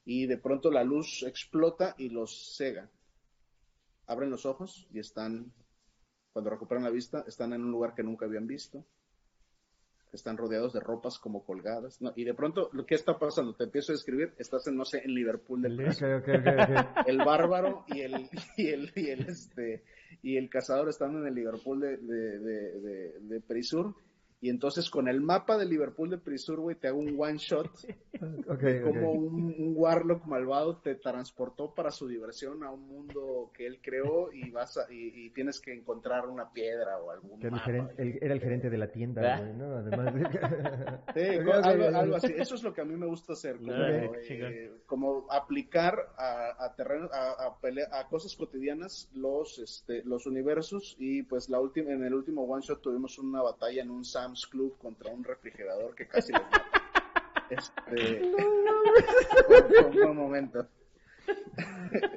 y 0.06 0.26
de 0.26 0.38
pronto 0.38 0.70
la 0.70 0.84
luz 0.84 1.24
explota 1.24 1.96
y 1.98 2.10
los 2.10 2.56
cega. 2.58 2.90
Abren 4.08 4.30
los 4.30 4.46
ojos 4.46 4.88
y 4.94 5.00
están, 5.00 5.52
cuando 6.34 6.50
recuperan 6.50 6.84
la 6.84 6.90
vista, 6.90 7.24
están 7.28 7.54
en 7.54 7.62
un 7.64 7.72
lugar 7.72 7.94
que 7.94 8.04
nunca 8.04 8.26
habían 8.26 8.48
visto. 8.48 8.84
Están 10.14 10.36
rodeados 10.36 10.74
de 10.74 10.82
ropas 10.82 11.18
como 11.20 11.46
colgadas. 11.46 12.02
¿no? 12.02 12.12
Y 12.18 12.26
de 12.26 12.34
pronto, 12.34 12.70
¿qué 12.86 12.96
está 12.96 13.18
pasando? 13.18 13.54
Te 13.56 13.64
empiezo 13.64 13.92
a 13.94 13.96
describir, 13.96 14.34
estás 14.38 14.68
en, 14.68 14.76
no 14.76 14.84
sé, 14.84 15.02
en 15.06 15.14
Liverpool 15.14 15.62
del 15.62 15.80
Ok, 15.80 15.88
ok, 15.88 16.04
ok, 16.20 16.28
ok. 16.98 16.98
el 17.08 17.18
bárbaro 17.20 17.86
y 17.88 18.02
el 18.02 18.30
y 18.58 18.68
el 18.68 18.92
y 18.96 19.10
el 19.10 19.22
este 19.22 19.84
y 20.22 20.36
el 20.38 20.50
cazador 20.50 20.90
están 20.90 21.16
en 21.16 21.28
el 21.28 21.34
Liverpool 21.34 21.80
de, 21.80 21.98
de, 21.98 22.40
de, 22.40 22.80
de- 22.82 23.20
de 23.22 23.42
Perisur 23.42 23.96
y 24.44 24.50
entonces 24.50 24.90
con 24.90 25.08
el 25.08 25.22
mapa 25.22 25.56
del 25.58 25.70
Liverpool 25.70 26.10
de 26.10 26.18
Perisur 26.18 26.60
güey 26.60 26.76
te 26.76 26.88
hago 26.88 26.98
un 27.00 27.16
one 27.18 27.38
shot 27.38 27.70
Ok, 28.48 28.60
de 28.62 28.84
ok. 28.84 28.88
cómo 28.94 29.12
un, 29.12 29.56
un 29.58 29.74
warlock 29.76 30.26
malvado 30.26 30.78
te 30.78 30.96
transportó 30.96 31.74
para 31.74 31.92
su 31.92 32.08
diversión 32.08 32.64
a 32.64 32.72
un 32.72 32.88
mundo 32.88 33.52
que 33.54 33.66
él 33.66 33.80
creó 33.82 34.32
y 34.32 34.50
vas 34.52 34.78
a, 34.78 34.92
y, 34.92 35.26
y 35.26 35.30
tienes 35.32 35.60
que 35.60 35.74
encontrar 35.74 36.28
una 36.28 36.52
piedra 36.52 36.98
o 37.00 37.10
algún 37.12 37.40
Que 37.40 37.48
el, 37.48 37.52
mapa. 37.54 37.66
gerente, 37.66 38.02
el- 38.02 38.20
era 38.22 38.34
el 38.34 38.40
gerente 38.40 38.70
de 38.70 38.78
la 38.78 38.92
tienda, 38.92 39.38
güey, 39.40 39.54
¿no? 39.54 39.76
Además. 39.76 40.14
Sí, 41.14 41.38
Ok, 41.40 41.44
co- 41.46 41.52
ok, 41.60 41.66
algo, 41.66 41.98
algo 41.98 42.16
así. 42.16 42.34
Eso 42.38 42.56
es 42.56 42.64
lo 42.64 42.74
que 42.74 42.82
a 42.82 42.86
mí 42.86 42.96
me 42.96 43.06
gusta 43.08 43.34
hacer, 43.34 43.58
como, 43.58 43.74
eh, 44.16 44.72
como 44.86 45.26
aplicar 45.30 46.14
a, 46.18 46.64
a 46.64 46.76
terrenos, 46.76 47.12
a, 47.12 47.32
a, 47.48 47.60
pelea- 47.60 47.90
a 47.92 48.08
cosas 48.08 48.36
cotidianas 48.36 49.10
los, 49.14 49.60
este, 49.60 50.04
los 50.04 50.26
universos 50.26 50.96
y 51.00 51.24
pues 51.24 51.50
la 51.50 51.60
última, 51.60 51.92
en 51.92 52.04
el 52.04 52.14
último 52.14 52.44
one 52.44 52.62
shot 52.64 52.82
tuvimos 52.82 53.18
una 53.20 53.42
batalla 53.42 53.82
en 53.82 53.90
un 53.92 54.06
Sam's 54.32 54.48
Club 54.48 54.78
contra 54.78 55.12
un 55.12 55.24
refrigerador 55.24 55.94
que 55.96 56.08
casi 56.08 56.32
los 56.32 56.42
mata. 56.44 56.66
Este, 57.52 58.32
fue, 59.46 59.62
fue 59.62 59.84
un 59.84 59.92
buen 59.92 60.16
momento. 60.16 60.70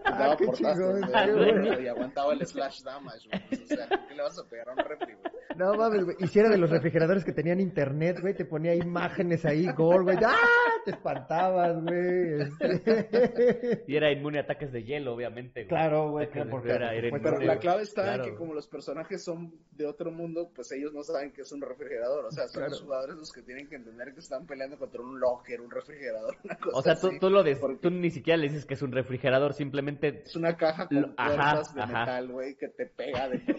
Daba 0.05 0.33
Ah, 0.33 0.37
qué 0.39 0.47
chingón, 0.53 1.01
bueno. 1.11 1.81
y 1.81 1.89
aguantaba 1.89 2.33
el 2.33 2.47
slash 2.47 2.83
damage, 2.83 3.29
güey. 3.29 3.43
Pues, 3.49 3.63
o 3.63 3.67
sea, 3.67 3.89
¿qué 4.09 4.15
le 4.15 4.23
vas 4.23 4.39
a 4.39 4.49
pegar 4.49 4.69
a 4.69 4.73
un 4.73 4.79
refri, 4.79 5.15
güey? 5.15 5.35
No 5.57 5.75
mames, 5.75 6.05
güey. 6.05 6.17
Hiciera 6.21 6.49
de 6.49 6.59
los 6.59 6.71
refrigeradores 6.71 7.25
que 7.25 7.33
tenían 7.33 7.61
internet, 7.61 8.19
güey. 8.21 8.35
Te 8.35 8.45
ponía 8.45 8.75
imágenes 8.75 9.45
ahí, 9.45 9.67
gore, 9.73 10.03
güey. 10.05 10.19
¡Ah! 10.25 10.37
Te 10.85 10.93
espantabas, 10.93 11.83
güey. 11.83 12.43
este. 12.43 13.85
Y 13.87 13.97
era 13.97 14.13
inmune 14.13 14.39
a 14.39 14.43
ataques 14.43 14.73
de 14.73 14.85
hielo, 14.85 15.15
obviamente. 15.15 15.61
güey. 15.63 15.69
Claro, 15.69 16.11
güey, 16.11 16.29
claro, 16.31 16.51
porque- 16.51 16.71
era- 16.73 16.95
era 16.95 17.09
Pero 17.23 17.39
la 17.41 17.59
clave 17.59 17.83
está 17.83 18.03
Claro, 18.03 18.17
en 18.19 18.23
que 18.23 18.31
güey. 18.31 18.39
como 18.39 18.55
los 18.55 18.67
personajes 18.69 19.23
son 19.25 19.55
de 19.73 19.87
otro 19.87 20.11
mundo, 20.11 20.51
pues 20.55 20.71
ellos 20.73 20.93
no 20.93 21.03
saben 21.03 21.33
que 21.33 21.43
es 21.43 21.53
un 21.53 21.61
refrigerador. 21.63 22.25
O 22.27 22.31
sea, 22.31 22.45
son 22.47 22.55
Claro. 22.61 22.71
los 22.71 22.81
jugadores 22.83 23.17
los 23.17 23.33
que 23.33 23.43
tienen 23.43 23.69
que 23.69 23.77
entender 23.77 24.13
que 24.15 24.21
están 24.21 24.47
peleando 24.47 24.79
contra 24.79 25.01
un 25.01 25.19
locker, 25.19 25.61
un 25.61 25.71
refrigerador, 25.71 26.37
una 26.45 26.57
cosa 26.57 26.77
O 26.79 26.83
sea, 26.83 26.95
tú, 27.19 27.31
lo 27.31 27.43
des- 27.43 27.59
Porque 27.59 27.79
tú 27.79 27.91
ni 27.91 28.11
siquiera 28.11 28.37
le 28.37 28.49
dices 28.49 28.65
que 28.67 28.75
es 28.75 28.83
un 28.83 28.93
refrigerador, 28.93 29.04
simplemente 29.53 30.23
Es 30.25 30.37
una 30.37 30.57
caja 30.57 30.87
con 30.89 31.01
Lo- 31.03 31.15
ajá, 31.17 31.63
de 31.75 31.83
ajá. 31.83 32.01
metal, 32.01 32.29
güey, 32.33 32.57
que 32.57 32.69
te 32.69 32.87
pega 32.87 33.29
de. 33.29 33.37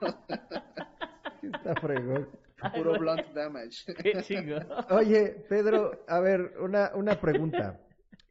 Está 1.42 1.74
fregón. 1.80 2.28
Puro 2.74 2.98
blunt 2.98 3.26
damage. 3.34 3.94
qué 4.02 4.22
chingo. 4.22 4.56
Oye, 4.90 5.44
Pedro, 5.48 5.92
a 6.08 6.20
ver, 6.20 6.54
una, 6.60 6.90
una 6.94 7.20
pregunta. 7.20 7.80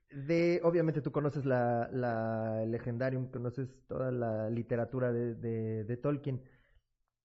De, 0.10 0.62
obviamente 0.64 1.02
tú 1.02 1.12
conoces 1.12 1.46
la, 1.46 1.90
la 1.92 2.66
Legendarium, 2.66 3.30
conoces 3.30 3.70
toda 3.88 4.12
la 4.12 4.50
literatura 4.50 5.12
de, 5.12 5.36
de, 5.36 5.84
de 5.84 5.98
Tolkien. 5.98 6.42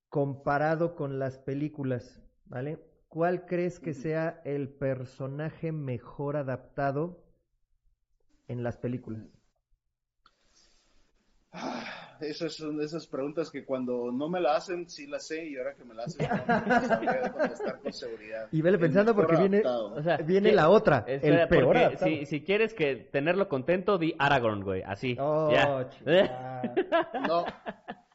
Comparado 0.08 0.94
con 0.94 1.18
las 1.18 1.38
películas, 1.38 2.20
¿vale? 2.44 2.78
¿Cuál 3.08 3.46
crees 3.46 3.80
que 3.80 3.94
sea 3.94 4.40
el 4.44 4.68
personaje 4.68 5.72
mejor 5.72 6.36
adaptado 6.36 7.24
en 8.48 8.62
las 8.62 8.76
películas? 8.76 9.22
Ah, 11.52 12.16
Esas 12.20 12.54
son 12.54 12.78
de 12.78 12.84
esas 12.86 13.06
preguntas 13.06 13.50
que 13.50 13.64
cuando 13.64 14.10
no 14.10 14.28
me 14.28 14.40
la 14.40 14.56
hacen, 14.56 14.88
sí 14.88 15.06
la 15.06 15.18
sé, 15.18 15.44
y 15.46 15.56
ahora 15.56 15.74
que 15.74 15.84
me 15.84 15.94
la 15.94 16.04
hacen, 16.04 16.26
no 16.28 16.80
sabría 16.88 17.30
contestar 17.30 17.80
con 17.80 17.92
seguridad. 17.92 18.48
Y 18.52 18.62
vele 18.62 18.76
El 18.76 18.80
pensando 18.80 19.14
porque 19.14 19.36
viene, 19.36 19.58
adaptado. 19.58 19.94
O 19.94 20.02
sea, 20.02 20.16
viene 20.18 20.50
¿qué- 20.50 20.56
la 20.56 20.68
otra, 20.70 21.04
Espera, 21.06 21.42
el 21.42 21.48
peor 21.48 21.98
si, 21.98 22.24
si 22.26 22.42
quieres 22.42 22.72
que 22.74 22.96
tenerlo 22.96 23.48
contento, 23.48 23.98
di 23.98 24.14
Aragorn, 24.18 24.62
güey, 24.62 24.82
así. 24.82 25.16
Oh, 25.20 25.50
ya. 25.50 25.84
No, 27.26 27.44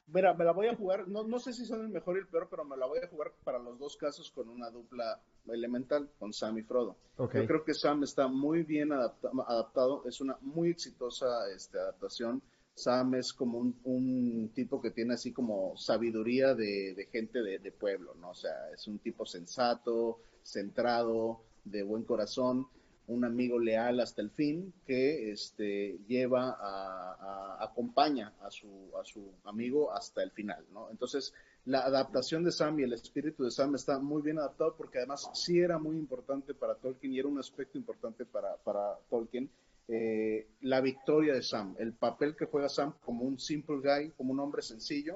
mira, 0.08 0.34
me 0.34 0.46
la 0.46 0.52
voy 0.52 0.68
a 0.68 0.76
jugar, 0.76 1.08
no, 1.08 1.24
no 1.24 1.40
sé 1.40 1.54
si 1.54 1.66
son 1.66 1.82
el 1.82 1.90
mejor 1.90 2.16
y 2.18 2.20
el 2.20 2.28
peor, 2.28 2.48
pero 2.50 2.64
me 2.66 2.78
la 2.78 2.86
voy 2.86 3.00
a 3.00 3.08
jugar 3.08 3.32
para 3.44 3.60
los 3.60 3.78
dos 3.80 3.98
casos 3.98 4.32
con 4.32 4.50
una 4.50 4.70
dupla 4.70 5.20
elemental, 5.48 6.10
con 6.20 6.34
Sam 6.34 6.58
y 6.58 6.64
Frodo. 6.64 6.96
Ok. 7.18 7.36
Yo 7.36 7.46
creo 7.48 7.64
que 7.64 7.74
Sam 7.74 8.04
está 8.04 8.28
muy 8.28 8.64
bien 8.64 8.92
adapta- 8.92 9.32
adaptado, 9.48 10.04
es 10.06 10.20
una 10.22 10.38
muy 10.42 10.70
exitosa 10.70 11.50
este, 11.56 11.78
adaptación. 11.80 12.42
Sam 12.76 13.16
es 13.16 13.34
como 13.34 13.58
un, 13.58 13.76
un 13.86 14.52
tipo 14.54 14.80
que 14.82 14.92
tiene 14.92 15.16
así 15.16 15.34
como 15.34 15.76
sabiduría 15.78 16.54
de, 16.54 16.94
de 16.96 17.06
gente 17.12 17.42
de, 17.42 17.58
de 17.58 17.72
pueblo, 17.72 18.14
¿no? 18.16 18.30
O 18.32 18.36
sea, 18.36 18.70
es 18.72 18.88
un 18.88 19.00
tipo 19.00 19.26
sensato, 19.26 20.20
centrado, 20.44 21.42
de 21.66 21.84
buen 21.84 22.04
corazón. 22.04 22.68
Un 23.08 23.24
amigo 23.24 23.58
leal 23.58 24.00
hasta 24.00 24.22
el 24.22 24.30
fin 24.30 24.74
que 24.86 25.32
este, 25.32 25.98
lleva 26.08 26.58
a, 26.60 27.64
acompaña 27.64 28.34
a 28.42 28.52
su, 28.52 28.92
a 29.00 29.06
su 29.06 29.32
amigo 29.46 29.92
hasta 29.92 30.22
el 30.24 30.32
final, 30.32 30.66
¿no? 30.74 30.90
Entonces, 30.92 31.34
la 31.66 31.80
adaptación 31.80 32.44
de 32.44 32.52
Sam 32.52 32.80
y 32.80 32.84
el 32.84 32.94
espíritu 32.94 33.44
de 33.44 33.52
Sam 33.52 33.76
está 33.76 34.00
muy 34.00 34.22
bien 34.22 34.40
adaptado 34.40 34.76
porque 34.78 35.00
además 35.00 35.30
sí 35.34 35.60
era 35.60 35.78
muy 35.78 35.98
importante 35.98 36.54
para 36.54 36.76
Tolkien 36.76 37.14
y 37.14 37.20
era 37.20 37.28
un 37.28 37.40
aspecto 37.40 37.78
importante 37.78 38.26
para, 38.26 38.56
para 38.58 38.98
Tolkien 39.10 39.50
eh, 39.90 40.48
la 40.62 40.82
victoria 40.82 41.34
de 41.34 41.42
Sam, 41.42 41.76
el 41.80 41.94
papel 41.94 42.36
que 42.36 42.46
juega 42.46 42.68
Sam 42.68 42.94
como 43.02 43.24
un 43.24 43.40
simple 43.40 43.78
guy, 43.78 44.12
como 44.18 44.34
un 44.34 44.40
hombre 44.42 44.62
sencillo 44.62 45.16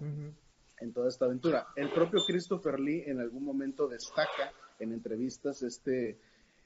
en 0.80 0.94
toda 0.94 1.10
esta 1.10 1.26
aventura. 1.26 1.68
El 1.76 1.89
propio 1.92 2.22
Christopher 2.26 2.80
Lee 2.80 3.04
en 3.06 3.20
algún 3.20 3.44
momento 3.44 3.88
destaca 3.89 4.54
en 4.80 4.94
entrevistas 4.94 5.62
este 5.62 6.18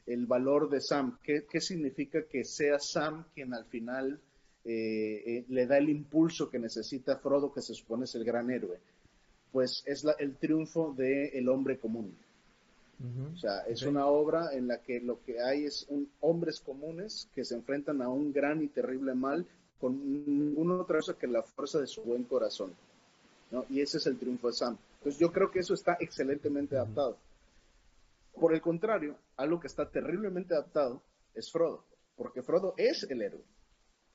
el 0.05 0.25
valor 0.25 0.69
de 0.69 0.81
Sam. 0.81 1.17
¿Qué, 1.23 1.61
significa 1.61 2.23
que 2.23 2.43
sea 2.43 2.79
Sam 2.79 3.25
quien 3.33 3.53
al 3.53 3.65
final 3.65 4.19
eh, 4.63 5.23
eh, 5.25 5.45
le 5.47 5.67
da 5.67 5.77
el 5.77 5.89
impulso 5.89 6.49
que 6.49 6.59
necesita 6.59 7.17
Frodo, 7.17 7.53
que 7.53 7.61
se 7.61 7.73
supone 7.73 8.05
es 8.05 8.15
el 8.15 8.23
gran 8.23 8.49
héroe? 8.51 8.79
Pues 9.51 9.83
es 9.85 10.05
el 10.19 10.35
triunfo 10.35 10.93
del 10.97 11.47
hombre 11.49 11.77
común. 11.77 12.15
O 13.33 13.37
sea, 13.37 13.59
es 13.67 13.83
una 13.83 14.07
obra 14.07 14.53
en 14.53 14.67
la 14.67 14.77
que 14.77 15.01
lo 15.01 15.21
que 15.25 15.41
hay 15.41 15.65
es 15.65 15.85
un, 15.89 16.09
hombres 16.21 16.61
comunes 16.61 17.27
que 17.35 17.43
se 17.43 17.55
enfrentan 17.55 18.01
a 18.01 18.07
un 18.07 18.31
gran 18.31 18.63
y 18.63 18.67
terrible 18.67 19.13
mal 19.13 19.45
con 19.79 20.25
ninguna 20.25 20.75
otra 20.75 20.99
cosa 20.99 21.13
que 21.13 21.27
la 21.27 21.43
fuerza 21.43 21.79
de 21.79 21.87
su 21.87 22.01
buen 22.03 22.23
corazón. 22.23 22.73
¿no? 23.51 23.65
Y 23.69 23.81
ese 23.81 23.97
es 23.97 24.07
el 24.07 24.17
triunfo 24.17 24.47
de 24.47 24.53
Sam. 24.53 24.77
Entonces 24.99 25.19
yo 25.19 25.31
creo 25.31 25.51
que 25.51 25.59
eso 25.59 25.73
está 25.73 25.97
excelentemente 25.99 26.77
adaptado. 26.77 27.17
Por 28.39 28.53
el 28.53 28.61
contrario, 28.61 29.17
algo 29.37 29.59
que 29.59 29.67
está 29.67 29.89
terriblemente 29.89 30.53
adaptado 30.53 31.03
es 31.33 31.51
Frodo, 31.51 31.85
porque 32.15 32.43
Frodo 32.43 32.73
es 32.77 33.03
el 33.09 33.21
héroe. 33.21 33.43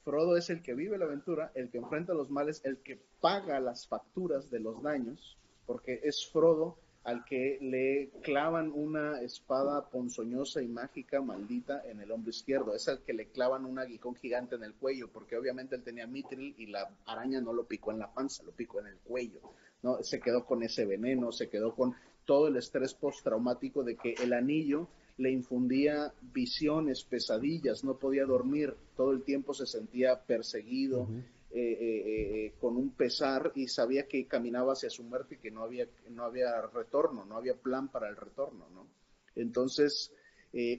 Frodo 0.05 0.37
es 0.37 0.51
el 0.51 0.63
que 0.63 0.75
vive 0.75 0.99
la 0.99 1.05
aventura, 1.05 1.53
el 1.55 1.71
que 1.71 1.79
enfrenta 1.79 2.15
los 2.15 2.31
males, 2.31 2.63
el 2.65 2.83
que 2.83 3.03
paga 3.21 3.61
las 3.61 3.87
facturas 3.87 4.51
de 4.51 4.61
los 4.61 4.83
daños, 4.83 5.39
porque 5.67 6.01
es 6.03 6.29
Frodo 6.31 6.79
al 7.05 7.25
que 7.25 7.59
le 7.63 8.11
clavan 8.23 8.73
una 8.75 9.23
espada 9.23 9.89
ponzoñosa 9.89 10.63
y 10.63 10.69
mágica 10.69 11.23
maldita 11.23 11.83
en 11.87 12.01
el 12.01 12.11
hombro 12.13 12.31
izquierdo. 12.31 12.75
Es 12.75 12.89
al 12.89 13.03
que 13.03 13.15
le 13.15 13.31
clavan 13.31 13.65
un 13.65 13.79
aguijón 13.79 14.15
gigante 14.15 14.57
en 14.57 14.65
el 14.65 14.75
cuello, 14.75 15.09
porque 15.11 15.37
obviamente 15.37 15.77
él 15.77 15.83
tenía 15.83 16.07
mitril 16.07 16.55
y 16.59 16.67
la 16.67 16.91
araña 17.07 17.41
no 17.41 17.53
lo 17.53 17.65
picó 17.65 17.91
en 17.91 18.01
la 18.01 18.13
panza, 18.13 18.43
lo 18.43 18.53
picó 18.53 18.81
en 18.81 18.89
el 18.89 18.99
cuello. 18.99 19.41
¿no? 19.83 20.03
Se 20.03 20.21
quedó 20.21 20.45
con 20.45 20.63
ese 20.63 20.85
veneno, 20.85 21.33
se 21.33 21.49
quedó 21.49 21.75
con 21.75 21.95
todo 22.31 22.47
el 22.47 22.55
estrés 22.55 22.95
postraumático 22.95 23.83
de 23.83 23.97
que 23.97 24.15
el 24.23 24.33
anillo 24.33 24.87
le 25.17 25.33
infundía 25.33 26.15
visiones, 26.33 27.03
pesadillas, 27.03 27.83
no 27.83 27.99
podía 27.99 28.25
dormir, 28.25 28.73
todo 28.97 29.11
el 29.11 29.25
tiempo 29.25 29.53
se 29.53 29.67
sentía 29.67 30.17
perseguido, 30.17 31.09
eh, 31.51 31.59
eh, 31.61 32.47
eh, 32.47 32.53
con 32.61 32.77
un 32.77 32.91
pesar 32.91 33.51
y 33.57 33.67
sabía 33.67 34.07
que 34.07 34.29
caminaba 34.29 34.75
hacia 34.75 34.91
su 34.91 35.03
muerte 35.03 35.35
y 35.35 35.39
que 35.39 35.51
no 35.51 35.65
había, 35.65 35.89
no 36.11 36.23
había 36.23 36.63
retorno, 36.73 37.25
no 37.25 37.37
había 37.37 37.55
plan 37.55 37.89
para 37.89 38.09
el 38.09 38.15
retorno, 38.15 38.69
¿no? 38.73 38.87
Entonces, 39.35 40.13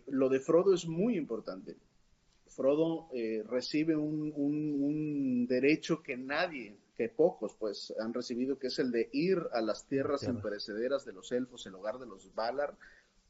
lo 0.08 0.30
de 0.30 0.40
Frodo 0.40 0.74
es 0.74 0.88
muy 0.88 1.18
importante. 1.18 1.76
Frodo 2.48 3.10
recibe 3.50 3.98
un, 3.98 4.32
un, 4.38 5.48
derecho 5.48 6.02
que 6.02 6.16
nadie, 6.16 6.78
que 7.02 7.10
pocos, 7.10 7.56
pues, 7.56 7.92
han 8.00 8.14
recibido, 8.14 8.60
que 8.60 8.68
es 8.68 8.78
el 8.78 8.92
de 8.92 9.10
ir 9.12 9.40
a 9.54 9.62
las 9.62 9.88
tierras 9.88 10.22
imperecederas 10.22 11.04
de 11.04 11.14
los 11.14 11.32
elfos, 11.32 11.66
el 11.66 11.74
hogar 11.74 11.98
de 11.98 12.06
los 12.06 12.36
Valar, 12.36 12.78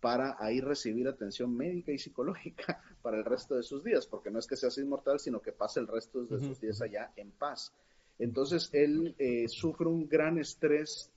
para 0.02 0.36
ahí 0.40 0.60
recibir 0.60 1.08
atención 1.08 1.56
médica 1.56 1.94
y 1.94 1.98
psicológica 1.98 2.84
para 3.02 3.18
el 3.18 3.24
resto 3.24 3.56
de 3.56 3.64
sus 3.64 3.82
días, 3.82 4.06
porque 4.08 4.30
no 4.30 4.40
es 4.40 4.48
que 4.48 4.58
seas 4.58 4.78
inmortal, 4.78 5.22
sino 5.22 5.42
que 5.42 5.54
pase 5.54 5.80
el 5.80 5.88
resto 5.88 6.26
de 6.26 6.42
sus 6.42 6.60
días 6.60 6.82
allá 6.82 7.14
en 7.16 7.32
paz. 7.32 7.72
Entonces 8.20 8.70
él 8.74 9.16
eh, 9.18 9.48
sufre 9.48 9.88
un 9.88 10.10
gran 10.10 10.38
estrés 10.38 11.10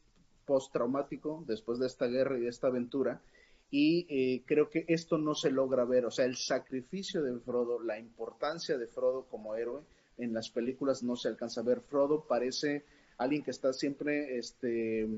postraumático 0.46 1.42
después 1.48 1.80
de 1.80 1.88
esta 1.88 2.06
guerra 2.06 2.38
y 2.38 2.42
de 2.42 2.50
esta 2.50 2.68
aventura, 2.68 3.20
y 3.68 4.06
eh, 4.08 4.44
creo 4.46 4.70
que 4.70 4.84
esto 4.86 5.18
no 5.18 5.34
se 5.34 5.50
logra 5.50 5.84
ver, 5.84 6.06
o 6.06 6.12
sea, 6.12 6.24
el 6.24 6.36
sacrificio 6.36 7.20
de 7.20 7.36
Frodo, 7.40 7.82
la 7.82 7.98
importancia 7.98 8.78
de 8.78 8.86
Frodo 8.86 9.26
como 9.28 9.56
héroe 9.56 9.82
en 10.18 10.32
las 10.32 10.50
películas 10.50 11.02
no 11.02 11.16
se 11.16 11.28
alcanza 11.28 11.60
a 11.60 11.64
ver. 11.64 11.80
Frodo 11.80 12.26
parece 12.26 12.84
alguien 13.18 13.42
que 13.42 13.50
está 13.50 13.72
siempre 13.72 14.38
este, 14.38 15.08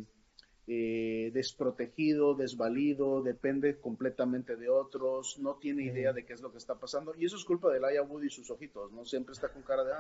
eh, 0.68 1.30
desprotegido, 1.32 2.34
desvalido, 2.34 3.22
depende 3.22 3.78
completamente 3.78 4.56
de 4.56 4.68
otros, 4.68 5.38
no 5.38 5.54
tiene 5.56 5.84
idea 5.84 6.12
de 6.12 6.26
qué 6.26 6.32
es 6.32 6.40
lo 6.40 6.50
que 6.50 6.58
está 6.58 6.74
pasando. 6.74 7.14
Y 7.16 7.24
eso 7.24 7.36
es 7.36 7.44
culpa 7.44 7.70
de 7.72 7.78
Laia 7.78 8.02
Wood 8.02 8.24
y 8.24 8.30
sus 8.30 8.50
ojitos, 8.50 8.90
¿no? 8.90 9.04
Siempre 9.04 9.32
está 9.32 9.48
con 9.48 9.62
cara 9.62 9.84
de, 9.84 9.92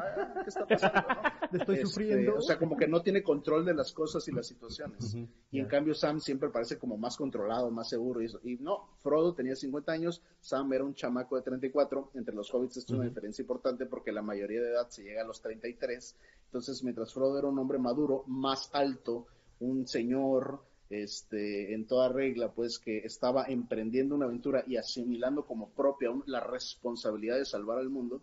¿qué 0.42 0.48
está 0.48 0.66
pasando? 0.66 0.98
Estoy 1.52 1.76
este, 1.76 1.86
sufriendo. 1.86 2.34
O 2.34 2.40
sea, 2.40 2.58
como 2.58 2.76
que 2.76 2.88
no 2.88 3.00
tiene 3.00 3.22
control 3.22 3.64
de 3.64 3.74
las 3.74 3.92
cosas 3.92 4.26
y 4.26 4.32
las 4.32 4.48
situaciones. 4.48 5.16
Y 5.52 5.60
en 5.60 5.66
cambio 5.66 5.94
Sam 5.94 6.18
siempre 6.18 6.50
parece 6.50 6.78
como 6.78 6.96
más 6.96 7.16
controlado, 7.16 7.70
más 7.70 7.88
seguro. 7.88 8.20
Y, 8.20 8.26
y 8.42 8.56
no, 8.56 8.88
Frodo 9.02 9.34
tenía 9.34 9.54
50 9.54 9.92
años, 9.92 10.20
Sam 10.40 10.72
era 10.72 10.82
un 10.82 10.94
chamaco 10.94 11.36
de 11.36 11.42
34. 11.42 12.10
Entre 12.14 12.34
los 12.34 12.52
hobbits 12.52 12.78
esto 12.78 12.94
es 12.94 12.98
una 12.98 13.08
diferencia 13.08 13.42
importante 13.42 13.86
porque 13.86 14.10
la 14.10 14.22
mayoría 14.22 14.60
de 14.60 14.70
edad 14.70 14.88
se 14.88 15.04
llega 15.04 15.22
a 15.22 15.26
los 15.26 15.40
33. 15.40 16.16
Entonces, 16.46 16.82
mientras 16.82 17.12
Frodo 17.14 17.38
era 17.38 17.46
un 17.48 17.58
hombre 17.58 17.78
maduro, 17.78 18.24
más 18.26 18.70
alto, 18.72 19.26
un 19.60 19.86
señor 19.86 20.60
este, 20.90 21.74
en 21.74 21.86
toda 21.86 22.08
regla, 22.08 22.52
pues 22.52 22.78
que 22.78 22.98
estaba 22.98 23.44
emprendiendo 23.46 24.14
una 24.14 24.26
aventura 24.26 24.64
y 24.66 24.76
asimilando 24.76 25.44
como 25.44 25.70
propia 25.70 26.10
la 26.26 26.40
responsabilidad 26.40 27.38
de 27.38 27.44
salvar 27.44 27.78
al 27.78 27.90
mundo, 27.90 28.22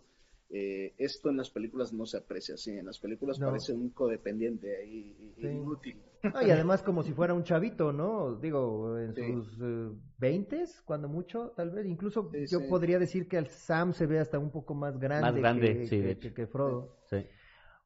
eh, 0.50 0.94
esto 0.98 1.30
en 1.30 1.36
las 1.36 1.50
películas 1.50 1.92
no 1.92 2.06
se 2.06 2.18
aprecia 2.18 2.54
así, 2.54 2.70
en 2.70 2.86
las 2.86 2.98
películas 2.98 3.38
parece 3.38 3.72
un 3.72 3.90
codependiente 3.90 4.86
y, 4.86 5.34
inútil. 5.38 6.00
y 6.22 6.50
además 6.50 6.82
como 6.82 7.02
si 7.02 7.12
fuera 7.12 7.34
un 7.34 7.44
chavito, 7.44 7.92
¿no? 7.92 8.36
Digo, 8.36 8.98
en 8.98 9.14
sus 9.14 9.58
eh, 9.60 9.90
veintes, 10.18 10.80
cuando 10.82 11.08
mucho, 11.08 11.52
tal 11.56 11.70
vez, 11.70 11.86
incluso 11.86 12.30
yo 12.48 12.68
podría 12.68 12.98
decir 12.98 13.26
que 13.26 13.36
el 13.36 13.48
Sam 13.48 13.92
se 13.92 14.06
ve 14.06 14.20
hasta 14.20 14.38
un 14.38 14.50
poco 14.50 14.74
más 14.74 14.98
grande, 14.98 15.88
que, 15.88 16.32
que, 16.32 16.46
Frodo. 16.46 16.98
Sí. 17.10 17.26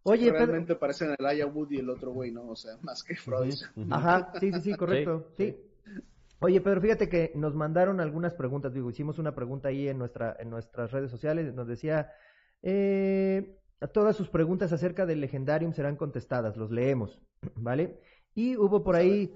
Oye, 0.09 0.31
realmente 0.31 0.75
parecen 0.75 1.15
el 1.19 1.27
Aya 1.27 1.47
Wood 1.47 1.71
y 1.73 1.79
el 1.79 1.91
otro 1.91 2.13
güey, 2.13 2.31
¿no? 2.31 2.49
O 2.49 2.57
sea, 2.57 2.77
más 2.83 3.03
que 3.03 3.17
Freud. 3.17 3.55
Ajá, 3.91 4.33
sí, 4.41 4.53
sí, 4.53 4.61
sí, 4.61 4.75
correcto. 4.75 5.29
Sí. 5.37 5.57
Oye, 6.41 6.61
Pedro, 6.61 6.81
fíjate 6.81 7.09
que 7.09 7.33
nos 7.35 7.55
mandaron 7.55 8.01
algunas 8.01 8.35
preguntas. 8.35 8.73
Digo, 8.73 8.91
hicimos 8.91 9.19
una 9.19 9.35
pregunta 9.35 9.69
ahí 9.69 9.89
en 9.89 9.99
nuestra, 9.99 10.37
en 10.39 10.51
nuestras 10.51 10.93
redes 10.93 11.11
sociales. 11.11 11.53
Nos 11.55 11.67
decía, 11.67 12.13
eh, 12.63 13.59
todas 13.93 14.17
sus 14.17 14.29
preguntas 14.29 14.73
acerca 14.73 15.05
del 15.05 15.21
Legendarium 15.21 15.73
serán 15.73 15.97
contestadas. 15.97 16.57
Los 16.57 16.71
leemos, 16.71 17.21
¿vale? 17.57 17.99
Y 18.35 18.57
hubo 18.57 18.85
por 18.85 18.95
ahí, 18.95 19.35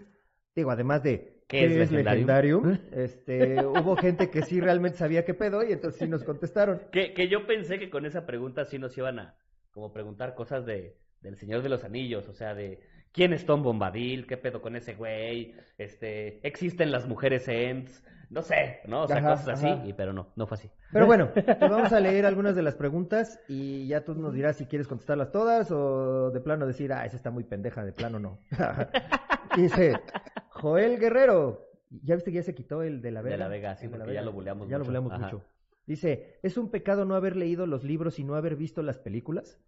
digo, 0.54 0.70
además 0.70 1.02
de 1.02 1.42
¿Qué, 1.48 1.66
es, 1.82 1.90
Legendarium? 1.90 2.78
Este, 2.92 3.66
hubo 3.66 3.94
gente 3.96 4.30
que 4.30 4.42
sí 4.42 4.60
realmente 4.60 4.96
sabía 4.96 5.24
qué 5.24 5.34
pedo 5.34 5.62
y 5.62 5.72
entonces 5.72 6.00
sí 6.00 6.08
nos 6.08 6.24
contestaron. 6.24 6.80
Que, 6.92 7.12
que 7.12 7.28
yo 7.28 7.46
pensé 7.46 7.78
que 7.78 7.90
con 7.90 8.06
esa 8.06 8.24
pregunta 8.24 8.64
sí 8.64 8.78
nos 8.78 8.96
iban 8.96 9.18
a, 9.18 9.36
como 9.72 9.92
preguntar 9.92 10.34
cosas 10.34 10.64
de, 10.66 10.96
del 11.20 11.36
Señor 11.36 11.62
de 11.62 11.68
los 11.68 11.84
Anillos, 11.84 12.28
o 12.28 12.32
sea, 12.32 12.54
de 12.54 12.80
quién 13.12 13.32
es 13.32 13.46
Tom 13.46 13.62
Bombadil, 13.62 14.26
qué 14.26 14.36
pedo 14.36 14.60
con 14.60 14.76
ese 14.76 14.94
güey, 14.94 15.54
este, 15.78 16.46
existen 16.46 16.90
las 16.90 17.06
mujeres 17.06 17.48
Ents, 17.48 18.02
no 18.30 18.42
sé, 18.42 18.80
¿no? 18.86 19.02
O 19.02 19.08
sea, 19.08 19.22
cosas 19.22 19.48
así, 19.48 19.68
y, 19.84 19.92
pero 19.92 20.12
no, 20.12 20.28
no 20.36 20.46
fue 20.46 20.56
así. 20.56 20.70
Pero 20.90 21.06
bueno, 21.06 21.30
vamos 21.60 21.92
a 21.92 22.00
leer 22.00 22.24
algunas 22.24 22.56
de 22.56 22.62
las 22.62 22.74
preguntas 22.74 23.38
y 23.48 23.86
ya 23.86 24.04
tú 24.04 24.14
nos 24.14 24.32
dirás 24.32 24.56
si 24.56 24.66
quieres 24.66 24.88
contestarlas 24.88 25.30
todas 25.30 25.70
o 25.70 26.30
de 26.30 26.40
plano 26.40 26.66
decir, 26.66 26.92
ah, 26.92 27.04
esa 27.04 27.16
está 27.16 27.30
muy 27.30 27.44
pendeja, 27.44 27.84
de 27.84 27.92
plano 27.92 28.18
no. 28.18 28.38
Dice, 29.56 30.00
Joel 30.48 30.98
Guerrero, 30.98 31.68
¿ya 31.90 32.14
viste 32.14 32.30
que 32.30 32.36
ya 32.36 32.42
se 32.42 32.54
quitó 32.54 32.82
el 32.82 33.02
de 33.02 33.10
la 33.10 33.20
Vega? 33.20 33.36
De 33.36 33.38
la 33.38 33.48
Vega, 33.48 33.76
sí, 33.76 33.88
porque 33.88 34.14
ya 34.14 34.22
lo 34.22 34.32
buleamos 34.32 34.66
ya 34.66 34.66
mucho. 34.66 34.70
Ya 34.70 34.78
lo 34.78 34.84
buleamos 34.84 35.18
mucho. 35.18 35.44
Dice, 35.92 36.38
¿es 36.42 36.56
un 36.56 36.70
pecado 36.70 37.04
no 37.04 37.16
haber 37.16 37.36
leído 37.36 37.66
los 37.66 37.84
libros 37.84 38.18
y 38.18 38.24
no 38.24 38.34
haber 38.34 38.56
visto 38.56 38.82
las 38.82 38.98
películas? 38.98 39.60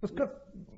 Pues 0.00 0.12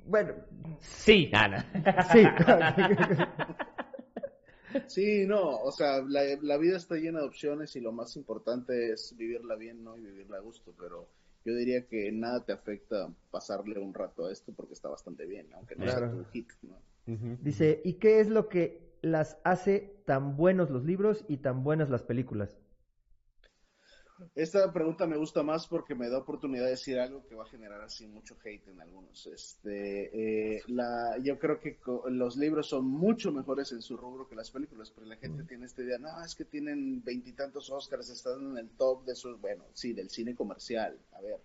bueno. 0.05 0.35
Sí, 0.79 1.29
Ana. 1.33 1.69
Sí. 2.13 2.23
sí, 4.87 5.25
no, 5.27 5.49
o 5.49 5.69
sea, 5.73 6.01
la, 6.01 6.57
vida 6.57 6.77
está 6.77 6.95
llena 6.95 7.19
de 7.19 7.25
opciones 7.25 7.75
y 7.75 7.81
lo 7.81 7.91
más 7.91 8.15
importante 8.15 8.93
es 8.93 9.13
vivirla 9.17 9.57
bien, 9.57 9.83
¿no? 9.83 9.97
Y 9.97 10.05
vivirla 10.05 10.37
a 10.37 10.41
gusto, 10.41 10.73
pero 10.79 11.09
yo 11.43 11.53
diría 11.53 11.85
que 11.87 12.09
nada 12.13 12.45
te 12.45 12.53
afecta 12.53 13.13
pasarle 13.31 13.81
un 13.81 13.93
rato 13.93 14.27
a 14.27 14.31
esto 14.31 14.53
porque 14.55 14.75
está 14.75 14.87
bastante 14.87 15.25
bien, 15.25 15.49
aunque 15.55 15.75
no 15.75 15.91
sea 15.91 16.09
tu 16.09 16.23
hit, 16.31 16.53
¿no? 16.61 16.77
Dice, 17.41 17.81
¿y 17.83 17.95
qué 17.95 18.21
es 18.21 18.29
lo 18.29 18.47
que 18.47 18.79
las 19.01 19.37
hace 19.43 19.93
tan 20.05 20.37
buenos 20.37 20.69
los 20.69 20.85
libros 20.85 21.25
y 21.27 21.35
tan 21.35 21.65
buenas 21.65 21.89
las 21.89 22.03
películas? 22.03 22.55
Esta 24.33 24.71
pregunta 24.71 25.05
me 25.07 25.17
gusta 25.17 25.43
más 25.43 25.67
porque 25.67 25.93
me 25.93 26.09
da 26.09 26.19
oportunidad 26.19 26.65
de 26.65 26.71
decir 26.71 26.99
algo 26.99 27.25
que 27.25 27.35
va 27.35 27.43
a 27.43 27.49
generar 27.49 27.81
así 27.81 28.07
mucho 28.07 28.37
hate 28.43 28.67
en 28.69 28.81
algunos. 28.81 29.27
Este, 29.27 30.55
eh, 30.57 30.63
la, 30.67 31.17
yo 31.21 31.37
creo 31.37 31.59
que 31.59 31.79
los 32.09 32.37
libros 32.37 32.67
son 32.67 32.85
mucho 32.85 33.31
mejores 33.31 33.71
en 33.71 33.81
su 33.81 33.97
rubro 33.97 34.27
que 34.27 34.35
las 34.35 34.51
películas, 34.51 34.91
pero 34.91 35.07
la 35.07 35.17
gente 35.17 35.43
tiene 35.43 35.65
esta 35.65 35.83
idea, 35.83 35.97
no, 35.97 36.23
es 36.23 36.35
que 36.35 36.45
tienen 36.45 37.03
veintitantos 37.03 37.69
Oscars, 37.69 38.09
están 38.09 38.51
en 38.51 38.57
el 38.57 38.69
top 38.69 39.05
de 39.05 39.15
sus, 39.15 39.39
bueno, 39.39 39.65
sí, 39.73 39.93
del 39.93 40.09
cine 40.09 40.33
comercial. 40.33 40.97
A 41.11 41.21
ver, 41.21 41.41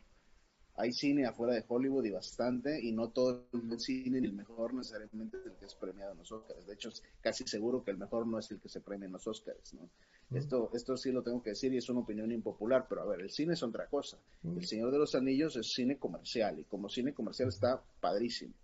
hay 0.76 0.92
cine 0.92 1.26
afuera 1.26 1.54
de 1.54 1.64
Hollywood 1.66 2.04
y 2.04 2.10
bastante, 2.10 2.80
y 2.80 2.92
no 2.92 3.10
todo 3.10 3.48
el 3.52 3.80
cine 3.80 4.20
ni 4.20 4.28
el 4.28 4.32
mejor 4.32 4.74
necesariamente 4.74 5.38
es 5.38 5.46
el 5.46 5.56
que 5.56 5.66
es 5.66 5.74
premiado 5.74 6.12
en 6.12 6.18
los 6.18 6.30
Oscars. 6.30 6.66
De 6.66 6.74
hecho, 6.74 6.90
casi 7.20 7.46
seguro 7.46 7.82
que 7.82 7.90
el 7.90 7.98
mejor 7.98 8.26
no 8.26 8.38
es 8.38 8.50
el 8.50 8.60
que 8.60 8.68
se 8.68 8.80
premia 8.80 9.06
en 9.06 9.12
los 9.12 9.26
Oscars, 9.26 9.74
¿no? 9.74 9.90
Esto, 10.32 10.70
esto 10.74 10.96
sí 10.96 11.10
lo 11.10 11.22
tengo 11.22 11.42
que 11.42 11.50
decir 11.50 11.72
y 11.74 11.78
es 11.78 11.88
una 11.88 12.00
opinión 12.00 12.30
impopular, 12.30 12.86
pero 12.88 13.02
a 13.02 13.06
ver, 13.06 13.20
el 13.20 13.30
cine 13.30 13.54
es 13.54 13.62
otra 13.62 13.88
cosa. 13.88 14.16
El 14.44 14.64
Señor 14.64 14.92
de 14.92 14.98
los 14.98 15.14
Anillos 15.14 15.56
es 15.56 15.72
cine 15.72 15.98
comercial 15.98 16.60
y 16.60 16.64
como 16.64 16.88
cine 16.88 17.12
comercial 17.12 17.48
está 17.48 17.82
padrísimo. 18.00 18.54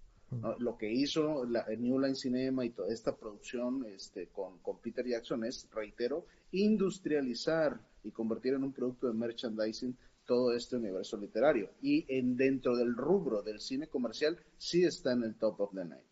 Lo 0.59 0.77
que 0.77 0.93
hizo 0.93 1.45
la, 1.45 1.67
New 1.79 2.01
Line 2.01 2.15
Cinema 2.15 2.65
y 2.65 2.71
toda 2.71 2.93
esta 2.93 3.15
producción 3.17 3.87
este, 3.87 4.29
con, 4.29 4.59
con 4.59 4.79
Peter 4.79 5.07
Jackson 5.07 5.45
es, 5.45 5.69
reitero, 5.73 6.27
industrializar 6.51 7.81
y 8.03 8.11
convertir 8.11 8.55
en 8.55 8.65
un 8.65 8.73
producto 8.73 9.07
de 9.07 9.15
merchandising 9.15 9.97
todo 10.25 10.53
este 10.53 10.77
universo 10.77 11.17
literario. 11.17 11.71
Y 11.81 12.05
en 12.09 12.37
dentro 12.37 12.77
del 12.77 12.95
rubro 12.97 13.43
del 13.43 13.61
cine 13.61 13.89
comercial 13.89 14.39
sí 14.59 14.85
está 14.85 15.13
en 15.13 15.23
el 15.23 15.37
top 15.37 15.61
of 15.61 15.75
the 15.75 15.85
night. 15.85 16.05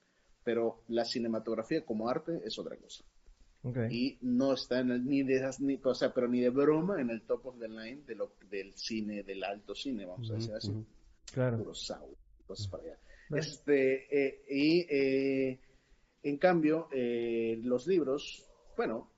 Pero 0.44 0.82
la 0.88 1.04
cinematografía 1.04 1.84
como 1.84 2.08
arte 2.08 2.40
es 2.44 2.58
otra 2.58 2.76
cosa. 2.76 3.04
Y 3.90 4.18
no 4.20 4.52
está 4.52 4.80
en 4.80 4.90
el, 4.90 5.06
ni 5.06 5.22
de 5.22 5.36
esas, 5.36 5.60
ni, 5.60 5.80
o 5.82 5.94
sea, 5.94 6.12
pero 6.12 6.28
ni 6.28 6.40
de 6.40 6.50
broma 6.50 7.00
en 7.00 7.10
el 7.10 7.22
top 7.22 7.46
of 7.46 7.58
the 7.58 7.68
line 7.68 8.02
de 8.06 8.14
lo, 8.14 8.32
del 8.50 8.74
cine, 8.74 9.22
del 9.22 9.42
alto 9.42 9.74
cine, 9.74 10.04
vamos 10.04 10.30
a 10.30 10.34
decir 10.34 10.54
así. 10.54 10.72
Claro. 11.32 11.64
cosas 11.64 12.68
para 12.70 12.82
allá. 12.82 12.98
Este, 13.30 14.06
eh, 14.10 14.44
y 14.50 14.86
eh, 14.88 15.58
en 16.22 16.36
cambio, 16.36 16.88
eh, 16.92 17.58
los 17.62 17.86
libros, 17.86 18.44
bueno, 18.76 19.12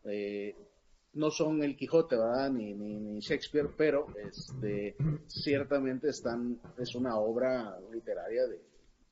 no 1.15 1.31
son 1.31 1.63
el 1.63 1.77
Quijote, 1.77 2.17
¿verdad? 2.17 2.51
Ni, 2.51 2.75
ni, 2.75 3.19
Shakespeare, 3.21 3.71
pero 3.77 4.07
este, 4.17 4.97
ciertamente 5.27 6.11
están, 6.11 6.61
es 6.79 6.95
una 6.95 7.19
obra 7.19 7.81
literaria 7.93 8.47
de 8.47 8.61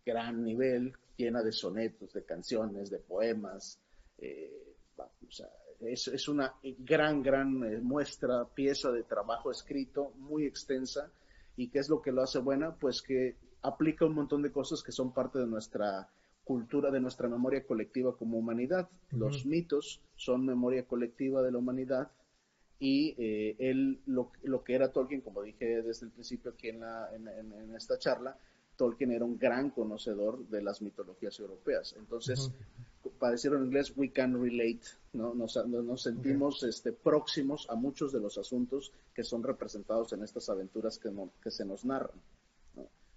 gran 0.04 0.44
nivel, 0.44 0.92
llena 1.16 1.42
de 1.42 1.52
sonetos, 1.52 2.12
de 2.12 2.24
canciones, 2.24 2.90
de 2.90 2.98
poemas. 2.98 3.80
Eh, 4.18 4.63
o 4.98 5.30
sea, 5.30 5.48
es, 5.80 6.08
es, 6.08 6.28
una 6.28 6.54
gran, 6.78 7.22
gran 7.22 7.64
eh, 7.64 7.80
muestra, 7.80 8.46
pieza 8.46 8.90
de 8.90 9.02
trabajo 9.02 9.50
escrito, 9.50 10.12
muy 10.18 10.44
extensa. 10.46 11.10
¿Y 11.56 11.68
qué 11.68 11.78
es 11.78 11.88
lo 11.88 12.00
que 12.00 12.12
lo 12.12 12.22
hace 12.22 12.38
buena? 12.38 12.74
Pues 12.74 13.02
que 13.02 13.36
aplica 13.62 14.04
un 14.04 14.14
montón 14.14 14.42
de 14.42 14.52
cosas 14.52 14.82
que 14.82 14.92
son 14.92 15.12
parte 15.12 15.38
de 15.38 15.46
nuestra 15.46 16.08
cultura 16.44 16.90
de 16.90 17.00
nuestra 17.00 17.28
memoria 17.28 17.66
colectiva 17.66 18.16
como 18.16 18.38
humanidad. 18.38 18.88
Los 19.10 19.46
mitos 19.46 20.00
son 20.14 20.44
memoria 20.44 20.86
colectiva 20.86 21.42
de 21.42 21.50
la 21.50 21.58
humanidad 21.58 22.10
y 22.78 23.14
eh, 23.18 23.56
él, 23.58 24.00
lo, 24.06 24.30
que 24.62 24.74
era 24.74 24.92
Tolkien, 24.92 25.22
como 25.22 25.42
dije 25.42 25.82
desde 25.82 26.06
el 26.06 26.12
principio 26.12 26.52
aquí 26.52 26.68
en, 26.68 26.80
la, 26.80 27.08
en, 27.14 27.74
esta 27.74 27.98
charla, 27.98 28.36
Tolkien 28.76 29.12
era 29.12 29.24
un 29.24 29.38
gran 29.38 29.70
conocedor 29.70 30.46
de 30.48 30.62
las 30.62 30.82
mitologías 30.82 31.38
europeas. 31.40 31.94
Entonces, 31.96 32.50
decirlo 33.30 33.58
en 33.58 33.66
inglés, 33.66 33.92
we 33.96 34.10
can 34.10 34.40
relate, 34.40 34.80
¿no? 35.12 35.34
Nos, 35.34 35.56
nos 35.66 36.02
sentimos 36.02 36.62
este, 36.62 36.92
próximos 36.92 37.66
a 37.70 37.74
muchos 37.74 38.12
de 38.12 38.20
los 38.20 38.38
asuntos 38.38 38.92
que 39.14 39.24
son 39.24 39.42
representados 39.42 40.12
en 40.12 40.22
estas 40.22 40.48
aventuras 40.48 40.98
que, 40.98 41.10
que 41.42 41.50
se 41.50 41.64
nos 41.64 41.84
narran. 41.84 42.20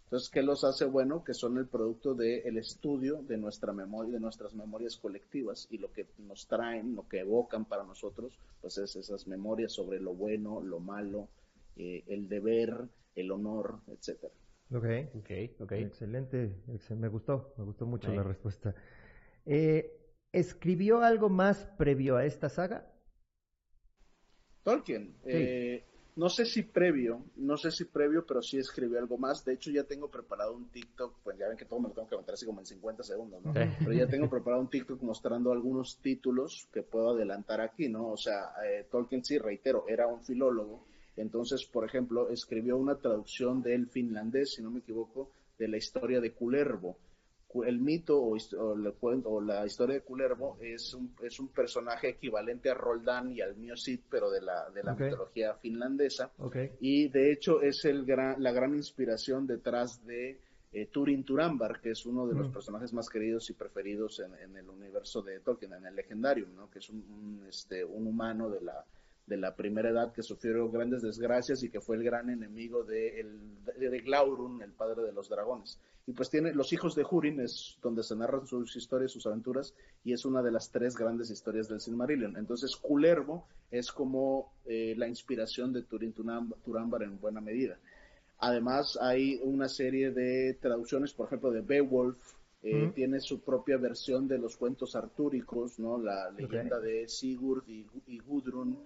Entonces, 0.07 0.29
¿qué 0.29 0.41
los 0.41 0.63
hace 0.63 0.85
bueno? 0.85 1.21
Que 1.25 1.33
son 1.33 1.57
el 1.57 1.67
producto 1.67 2.15
del 2.15 2.57
estudio 2.57 3.23
de 3.23 3.37
nuestra 3.37 3.73
memoria, 3.73 4.13
de 4.13 4.21
nuestras 4.21 4.53
memorias 4.53 4.95
colectivas 4.95 5.67
y 5.69 5.79
lo 5.79 5.91
que 5.91 6.07
nos 6.19 6.47
traen, 6.47 6.95
lo 6.95 7.05
que 7.09 7.19
evocan 7.19 7.65
para 7.65 7.83
nosotros, 7.83 8.39
pues 8.61 8.77
es 8.77 8.95
esas 8.95 9.27
memorias 9.27 9.73
sobre 9.73 9.99
lo 9.99 10.13
bueno, 10.13 10.61
lo 10.61 10.79
malo, 10.79 11.27
eh, 11.75 12.05
el 12.07 12.29
deber, 12.29 12.87
el 13.15 13.31
honor, 13.31 13.79
etcétera. 13.87 14.33
Ok, 14.73 14.85
ok, 15.15 15.31
ok. 15.59 15.71
Excelente, 15.73 16.55
me 16.95 17.07
gustó, 17.09 17.53
me 17.57 17.65
gustó 17.65 17.85
mucho 17.85 18.09
la 18.13 18.23
respuesta. 18.23 18.73
Eh, 19.47 19.93
¿Escribió 20.33 21.01
algo 21.01 21.29
más 21.29 21.65
previo 21.77 22.17
a 22.17 22.25
esta 22.25 22.49
saga? 22.49 22.85
Tolkien. 24.63 25.15
Sí. 25.23 25.31
Eh, 25.31 25.83
no 26.17 26.29
sé 26.29 26.45
si 26.45 26.63
previo, 26.63 27.23
no 27.37 27.57
sé 27.57 27.71
si 27.71 27.85
previo, 27.85 28.25
pero 28.25 28.41
sí 28.41 28.57
escribí 28.57 28.97
algo 28.97 29.17
más. 29.17 29.45
De 29.45 29.53
hecho, 29.53 29.71
ya 29.71 29.83
tengo 29.83 30.09
preparado 30.09 30.53
un 30.55 30.69
TikTok, 30.69 31.19
pues 31.23 31.37
ya 31.37 31.47
ven 31.47 31.57
que 31.57 31.65
todo 31.65 31.79
me 31.79 31.89
lo 31.89 31.93
tengo 31.93 32.09
que 32.09 32.17
meter 32.17 32.33
así 32.33 32.45
como 32.45 32.59
en 32.59 32.65
50 32.65 33.03
segundos, 33.03 33.45
¿no? 33.45 33.53
Pero 33.53 33.93
ya 33.93 34.07
tengo 34.07 34.27
preparado 34.29 34.61
un 34.61 34.69
TikTok 34.69 35.01
mostrando 35.03 35.51
algunos 35.51 35.99
títulos 36.01 36.67
que 36.73 36.81
puedo 36.81 37.11
adelantar 37.11 37.61
aquí, 37.61 37.87
¿no? 37.87 38.09
O 38.09 38.17
sea, 38.17 38.51
eh, 38.65 38.87
Tolkien 38.89 39.23
sí, 39.23 39.37
reitero, 39.37 39.85
era 39.87 40.07
un 40.07 40.23
filólogo. 40.23 40.85
Entonces, 41.15 41.65
por 41.65 41.85
ejemplo, 41.85 42.29
escribió 42.29 42.77
una 42.77 42.95
traducción 42.95 43.61
del 43.61 43.87
finlandés, 43.87 44.55
si 44.55 44.63
no 44.63 44.71
me 44.71 44.79
equivoco, 44.79 45.29
de 45.57 45.67
la 45.67 45.77
historia 45.77 46.19
de 46.19 46.33
Culervo 46.33 46.97
el 47.65 47.79
mito 47.79 48.21
o, 48.21 48.37
o, 48.57 49.41
la 49.41 49.65
historia 49.65 49.95
de 49.95 50.01
Culervo 50.01 50.57
es 50.61 50.93
un, 50.93 51.15
es 51.21 51.39
un 51.39 51.47
personaje 51.47 52.09
equivalente 52.09 52.69
a 52.69 52.73
Roldán 52.73 53.31
y 53.31 53.41
al 53.41 53.55
Cid, 53.77 54.01
pero 54.09 54.29
de 54.29 54.41
la, 54.41 54.69
de 54.69 54.83
la 54.83 54.93
mitología 54.93 55.55
finlandesa. 55.55 56.31
Y 56.79 57.07
de 57.09 57.31
hecho 57.31 57.61
es 57.61 57.85
el 57.85 58.05
gran, 58.05 58.41
la 58.41 58.51
gran 58.51 58.75
inspiración 58.75 59.47
detrás 59.47 60.05
de 60.05 60.39
eh, 60.73 60.87
Turin 60.87 61.23
Turambar, 61.23 61.79
que 61.79 61.91
es 61.91 62.05
uno 62.05 62.27
de 62.27 62.35
los 62.35 62.49
mm. 62.49 62.53
personajes 62.53 62.93
más 62.93 63.09
queridos 63.09 63.49
y 63.49 63.53
preferidos 63.53 64.19
en, 64.19 64.55
el 64.55 64.69
universo 64.69 65.21
de 65.21 65.39
Tolkien, 65.39 65.73
en 65.73 65.85
el 65.85 65.95
Legendarium, 65.95 66.53
¿no? 66.55 66.69
que 66.69 66.79
es 66.79 66.89
un, 66.89 67.45
este, 67.47 67.83
un 67.83 68.05
humano 68.07 68.49
de 68.49 68.61
la, 68.61 68.85
de 69.27 69.37
la 69.37 69.55
primera 69.55 69.89
edad 69.89 70.13
que 70.13 70.23
sufrió 70.23 70.71
grandes 70.71 71.01
desgracias 71.01 71.61
y 71.61 71.69
que 71.69 71.81
fue 71.81 71.97
el 71.97 72.03
gran 72.03 72.29
enemigo 72.29 72.83
de, 72.83 73.19
el, 73.19 73.63
de 73.77 73.99
Glaurung, 73.99 74.61
el 74.61 74.71
padre 74.71 75.03
de 75.03 75.11
los 75.11 75.29
dragones. 75.29 75.79
Y 76.07 76.13
pues 76.13 76.29
tiene 76.29 76.53
Los 76.53 76.71
hijos 76.71 76.95
de 76.95 77.05
Hurin, 77.09 77.41
es 77.41 77.77
donde 77.81 78.01
se 78.01 78.15
narran 78.15 78.47
sus 78.47 78.73
historias, 78.77 79.11
sus 79.11 79.27
aventuras, 79.27 79.75
y 80.05 80.13
es 80.13 80.23
una 80.23 80.41
de 80.41 80.51
las 80.51 80.71
tres 80.71 80.95
grandes 80.95 81.29
historias 81.29 81.67
del 81.67 81.81
Silmarillion. 81.81 82.37
Entonces, 82.37 82.77
Culervo 82.77 83.45
es 83.69 83.91
como 83.91 84.53
eh, 84.65 84.95
la 84.97 85.09
inspiración 85.09 85.73
de 85.73 85.83
Turin 85.83 86.13
Turambar 86.13 87.03
en 87.03 87.19
buena 87.19 87.41
medida. 87.41 87.77
Además, 88.39 88.97
hay 89.01 89.41
una 89.43 89.67
serie 89.67 90.11
de 90.11 90.53
traducciones, 90.61 91.13
por 91.13 91.27
ejemplo, 91.27 91.51
de 91.51 91.61
Beowulf, 91.61 92.17
eh, 92.63 92.91
tiene 92.95 93.19
su 93.19 93.41
propia 93.41 93.77
versión 93.77 94.27
de 94.27 94.37
los 94.37 94.57
cuentos 94.57 94.95
artúricos, 94.95 95.77
¿no? 95.79 95.97
La 95.97 96.31
leyenda 96.31 96.79
de 96.79 97.07
Sigurd 97.07 97.67
y, 97.67 97.85
y 98.07 98.19
Gudrun, 98.19 98.79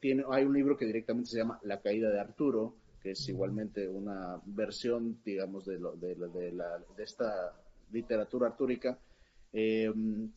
tiene, 0.00 0.24
hay 0.30 0.44
un 0.44 0.54
libro 0.54 0.76
que 0.76 0.86
directamente 0.86 1.30
se 1.30 1.38
llama 1.38 1.60
La 1.62 1.80
caída 1.80 2.10
de 2.10 2.20
Arturo, 2.20 2.74
que 3.02 3.12
es 3.12 3.28
igualmente 3.28 3.88
una 3.88 4.40
versión, 4.46 5.18
digamos, 5.24 5.66
de, 5.66 5.78
lo, 5.78 5.92
de, 5.92 6.14
de, 6.14 6.52
la, 6.52 6.78
de 6.96 7.04
esta 7.04 7.52
literatura 7.92 8.48
artúrica. 8.48 8.98
Em, 9.52 10.30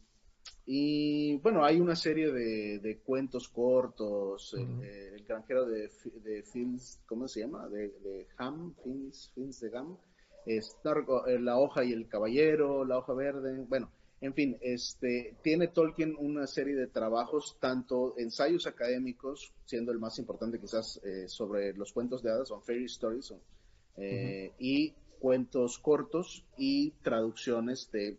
y 0.66 1.38
bueno, 1.38 1.64
hay 1.64 1.80
una 1.80 1.96
serie 1.96 2.32
de, 2.32 3.00
cuentos 3.06 3.48
cortos, 3.48 4.54
eh, 4.54 4.68
eh, 4.84 5.12
El 5.16 5.24
granjero 5.24 5.66
de, 5.66 5.90
de 6.24 6.44
Fins, 6.44 7.00
¿cómo 7.06 7.28
se 7.28 7.42
llama? 7.42 7.68
De, 7.70 8.28
Ham, 8.38 8.76
Fins, 8.84 9.32
Fins 9.34 9.62
de 9.62 9.78
Ham, 9.78 9.98
es, 10.46 10.76
eh, 10.84 11.40
La 11.40 11.58
hoja 11.58 11.86
y 11.86 11.94
el 11.94 12.08
caballero, 12.08 12.84
La 12.84 12.98
hoja 12.98 13.14
verde, 13.14 13.66
bueno, 13.68 13.90
en 14.20 14.34
fin, 14.34 14.58
este, 14.62 15.36
tiene 15.44 15.68
Tolkien 15.68 16.16
una 16.18 16.48
serie 16.48 16.76
de 16.76 16.88
trabajos, 16.88 17.58
tanto 17.60 18.16
ensayos 18.18 18.66
académicos, 18.66 19.54
siendo 19.66 19.92
el 19.92 20.00
más 20.00 20.18
importante 20.18 20.60
quizás 20.60 21.00
eh, 21.04 21.28
sobre 21.28 21.74
los 21.74 21.94
cuentos 21.94 22.24
de 22.24 22.32
hadas, 22.32 22.48
son 22.48 22.64
fairy 22.64 22.86
stories, 22.86 23.34
eh, 23.98 24.54
y 24.58 24.96
cuentos 25.20 25.78
cortos 25.80 26.46
y 26.58 26.92
traducciones 27.04 27.92
de 27.92 28.18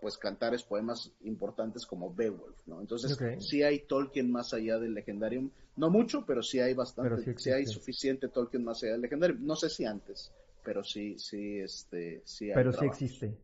pues 0.00 0.16
cantares, 0.16 0.62
poemas 0.62 1.12
importantes 1.20 1.84
como 1.84 2.14
Beowulf, 2.14 2.56
¿no? 2.66 2.80
Entonces, 2.80 3.18
sí 3.40 3.62
hay 3.62 3.80
Tolkien 3.80 4.32
más 4.32 4.54
allá 4.54 4.78
del 4.78 4.94
Legendarium, 4.94 5.50
no 5.76 5.90
mucho, 5.90 6.24
pero 6.24 6.42
sí 6.42 6.58
hay 6.58 6.72
bastante, 6.72 7.38
sí, 7.38 7.50
hay 7.50 7.66
suficiente 7.66 8.28
Tolkien 8.28 8.64
más 8.64 8.82
allá 8.82 8.92
del 8.92 9.02
Legendarium, 9.02 9.44
no 9.44 9.56
sé 9.56 9.68
si 9.68 9.84
antes, 9.84 10.32
pero 10.64 10.82
sí, 10.82 11.18
sí, 11.18 11.58
este, 11.58 12.22
sí 12.24 12.46
hay 12.46 12.54
Pero 12.54 12.72
sí 12.72 12.86
existe. 12.86 13.36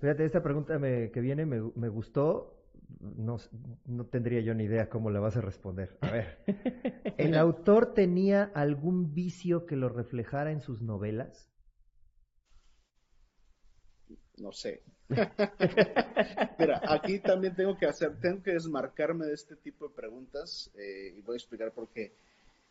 Fíjate, 0.00 0.24
esta 0.24 0.42
pregunta 0.42 0.78
que 0.80 1.20
viene 1.20 1.46
me, 1.46 1.88
gustó. 1.88 2.54
No, 3.00 3.36
no, 3.86 4.06
tendría 4.06 4.40
yo 4.40 4.54
ni 4.54 4.64
idea 4.64 4.88
cómo 4.88 5.10
la 5.10 5.20
vas 5.20 5.36
a 5.36 5.40
responder. 5.40 5.98
A 6.00 6.10
ver, 6.10 6.38
¿el 7.18 7.36
autor 7.36 7.92
tenía 7.94 8.44
algún 8.54 9.14
vicio 9.14 9.66
que 9.66 9.76
lo 9.76 9.88
reflejara 9.88 10.52
en 10.52 10.62
sus 10.62 10.82
novelas? 10.82 11.50
No 14.38 14.52
sé. 14.52 14.82
Mira, 16.58 16.80
aquí 16.86 17.18
también 17.18 17.54
tengo 17.54 17.76
que 17.76 17.86
hacer, 17.86 18.18
tengo 18.20 18.42
que 18.42 18.52
desmarcarme 18.52 19.26
de 19.26 19.34
este 19.34 19.56
tipo 19.56 19.88
de 19.88 19.94
preguntas 19.94 20.70
eh, 20.78 21.14
y 21.16 21.20
voy 21.22 21.34
a 21.34 21.36
explicar 21.36 21.72
por 21.72 21.88
qué. 21.88 22.14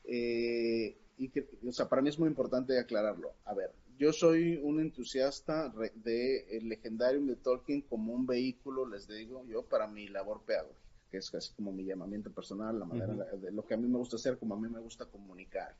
Eh, 0.03 0.97
y 1.17 1.29
que, 1.29 1.47
o 1.67 1.71
sea, 1.71 1.89
para 1.89 2.01
mí 2.01 2.09
es 2.09 2.19
muy 2.19 2.29
importante 2.29 2.79
aclararlo. 2.79 3.33
A 3.45 3.53
ver, 3.53 3.71
yo 3.97 4.13
soy 4.13 4.57
un 4.57 4.79
entusiasta 4.79 5.69
de 5.95 6.57
el 6.57 6.69
legendario 6.69 7.21
de 7.25 7.35
Tolkien 7.35 7.81
como 7.81 8.13
un 8.13 8.25
vehículo, 8.25 8.87
les 8.87 9.07
digo 9.07 9.45
yo, 9.45 9.63
para 9.63 9.87
mi 9.87 10.07
labor 10.07 10.41
pedagógica, 10.45 10.79
que 11.09 11.17
es 11.17 11.29
casi 11.29 11.53
como 11.53 11.71
mi 11.71 11.85
llamamiento 11.85 12.31
personal, 12.31 12.79
la 12.79 12.85
manera 12.85 13.13
de 13.13 13.51
lo 13.51 13.65
que 13.65 13.73
a 13.73 13.77
mí 13.77 13.87
me 13.87 13.97
gusta 13.97 14.17
hacer, 14.17 14.37
como 14.37 14.55
a 14.55 14.59
mí 14.59 14.67
me 14.69 14.79
gusta 14.79 15.05
comunicar. 15.05 15.75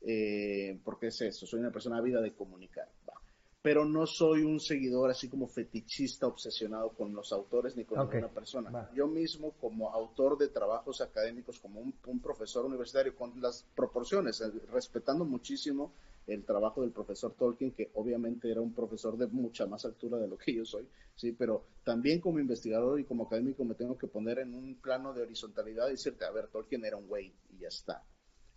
Eh, 0.00 0.80
porque 0.84 1.08
es 1.08 1.20
eso, 1.20 1.46
soy 1.46 1.60
una 1.60 1.72
persona 1.72 1.98
ávida 1.98 2.20
de 2.20 2.32
comunicar 2.32 2.88
pero 3.60 3.84
no 3.84 4.06
soy 4.06 4.44
un 4.44 4.60
seguidor 4.60 5.10
así 5.10 5.28
como 5.28 5.48
fetichista 5.48 6.26
obsesionado 6.26 6.90
con 6.90 7.12
los 7.12 7.32
autores 7.32 7.76
ni 7.76 7.84
con 7.84 7.98
ninguna 7.98 8.28
persona. 8.28 8.88
Yo 8.94 9.08
mismo 9.08 9.52
como 9.60 9.92
autor 9.92 10.38
de 10.38 10.48
trabajos 10.48 11.00
académicos, 11.00 11.58
como 11.58 11.80
un, 11.80 12.20
profesor 12.20 12.64
universitario, 12.64 13.16
con 13.16 13.40
las 13.40 13.66
proporciones, 13.74 14.40
eh, 14.40 14.50
respetando 14.72 15.24
muchísimo 15.24 15.92
el 16.28 16.44
trabajo 16.44 16.82
del 16.82 16.92
profesor 16.92 17.34
Tolkien, 17.34 17.72
que 17.72 17.90
obviamente 17.94 18.50
era 18.50 18.60
un 18.60 18.74
profesor 18.74 19.16
de 19.16 19.26
mucha 19.26 19.66
más 19.66 19.84
altura 19.84 20.18
de 20.18 20.28
lo 20.28 20.36
que 20.36 20.54
yo 20.54 20.64
soy, 20.64 20.86
sí, 21.14 21.32
pero 21.32 21.64
también 21.84 22.20
como 22.20 22.38
investigador 22.38 23.00
y 23.00 23.04
como 23.04 23.24
académico 23.24 23.64
me 23.64 23.74
tengo 23.74 23.96
que 23.96 24.06
poner 24.06 24.38
en 24.38 24.54
un 24.54 24.76
plano 24.76 25.12
de 25.14 25.22
horizontalidad 25.22 25.88
y 25.88 25.92
decirte, 25.92 26.24
a 26.24 26.30
ver, 26.30 26.48
Tolkien 26.48 26.84
era 26.84 26.96
un 26.96 27.08
güey 27.08 27.34
y 27.50 27.58
ya 27.58 27.68
está. 27.68 28.04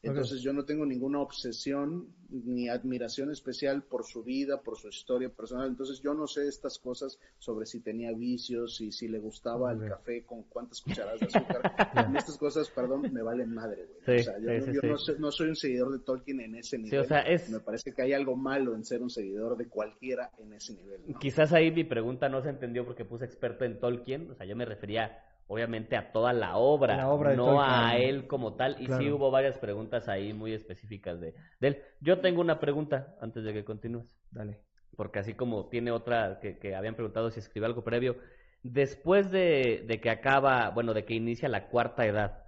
Entonces 0.04 0.42
yo 0.42 0.52
no 0.52 0.66
tengo 0.66 0.86
ninguna 0.86 1.20
obsesión 1.20 2.08
ni 2.30 2.70
admiración 2.70 3.30
especial 3.30 3.84
por 3.84 4.04
su 4.06 4.24
vida, 4.24 4.62
por 4.62 4.78
su 4.78 4.88
historia 4.88 5.30
personal. 5.30 5.68
Entonces 5.68 6.02
yo 6.02 6.14
no 6.14 6.26
sé 6.28 6.48
estas 6.48 6.80
cosas 6.80 7.20
sobre 7.38 7.66
si 7.66 7.82
tenía 7.82 8.12
vicios 8.12 8.82
y 8.82 8.92
si 8.92 9.08
le 9.08 9.20
gustaba 9.20 9.74
el 9.74 9.88
café 9.88 10.24
con 10.26 10.44
cuántas 10.44 10.82
cucharadas 10.82 11.20
de 11.20 11.28
azúcar. 11.28 11.72
estas 12.18 12.38
cosas, 12.38 12.70
perdón, 12.72 13.14
me 13.14 13.22
valen 13.22 13.54
madre, 13.54 13.86
güey. 13.86 14.20
o 14.20 14.24
sea, 14.24 14.40
yo, 14.40 14.82
no, 15.20 15.32
soy, 15.32 15.50
un 15.50 15.56
seguidor 15.56 15.92
de 15.92 16.00
Tolkien 16.00 16.42
en 16.42 16.56
ese 16.56 16.80
nivel. 16.80 17.02
O 17.02 17.04
sea, 17.04 17.24
Me 17.50 17.60
parece 17.60 17.94
que 17.94 18.02
hay 18.02 18.14
algo 18.14 18.36
malo 18.36 18.76
en 18.76 18.84
ser 18.84 19.04
un 19.04 19.10
seguidor 19.10 19.56
de 19.56 19.68
cualquiera 19.68 20.32
en 20.40 20.54
ese 20.54 20.74
nivel. 20.74 21.02
Quizás 21.20 21.54
ahí 21.54 21.72
mi 21.72 21.84
pregunta 21.84 22.28
no 22.28 22.42
se 22.42 22.50
entendió 22.50 22.86
porque 22.86 23.06
puse 23.06 23.26
experto 23.26 23.66
en 23.66 23.80
Tolkien. 23.80 24.32
O 24.32 24.36
sea, 24.36 24.46
yo 24.48 24.56
me 24.56 24.66
refería 24.66 25.20
obviamente 25.52 25.98
a 25.98 26.14
toda 26.14 26.32
la 26.32 26.56
obra, 26.56 26.96
no 27.36 27.62
a 27.62 27.98
él 27.98 28.26
como 28.26 28.56
tal. 28.56 28.78
Y 28.80 28.88
sí 28.88 29.12
hubo 29.12 29.32
varias 29.32 29.58
preguntas 29.58 30.08
ahí 30.08 30.32
muy 30.32 30.54
específicas 30.54 31.20
de, 31.20 31.36
él. 31.60 31.82
Yo 32.00 32.22
tengo 32.22 32.40
una 32.40 32.62
pregunta 32.62 33.18
antes 33.20 33.44
de 33.44 33.52
que 33.52 33.66
continúes. 33.66 34.18
Dale. 34.32 34.62
Porque 34.96 35.20
así 35.20 35.34
como 35.34 35.68
tiene 35.68 35.92
otra 35.92 36.40
que, 36.40 36.74
habían 36.74 36.96
preguntado 36.96 37.30
si 37.32 37.42
escribió 37.42 37.68
algo 37.68 37.84
previo, 37.84 38.16
después 38.64 39.30
de, 39.30 40.00
que 40.02 40.10
acaba, 40.10 40.70
bueno, 40.70 40.94
de 40.94 41.04
que 41.04 41.16
inicia 41.16 41.50
la 41.50 41.68
cuarta 41.68 42.06
edad, 42.06 42.46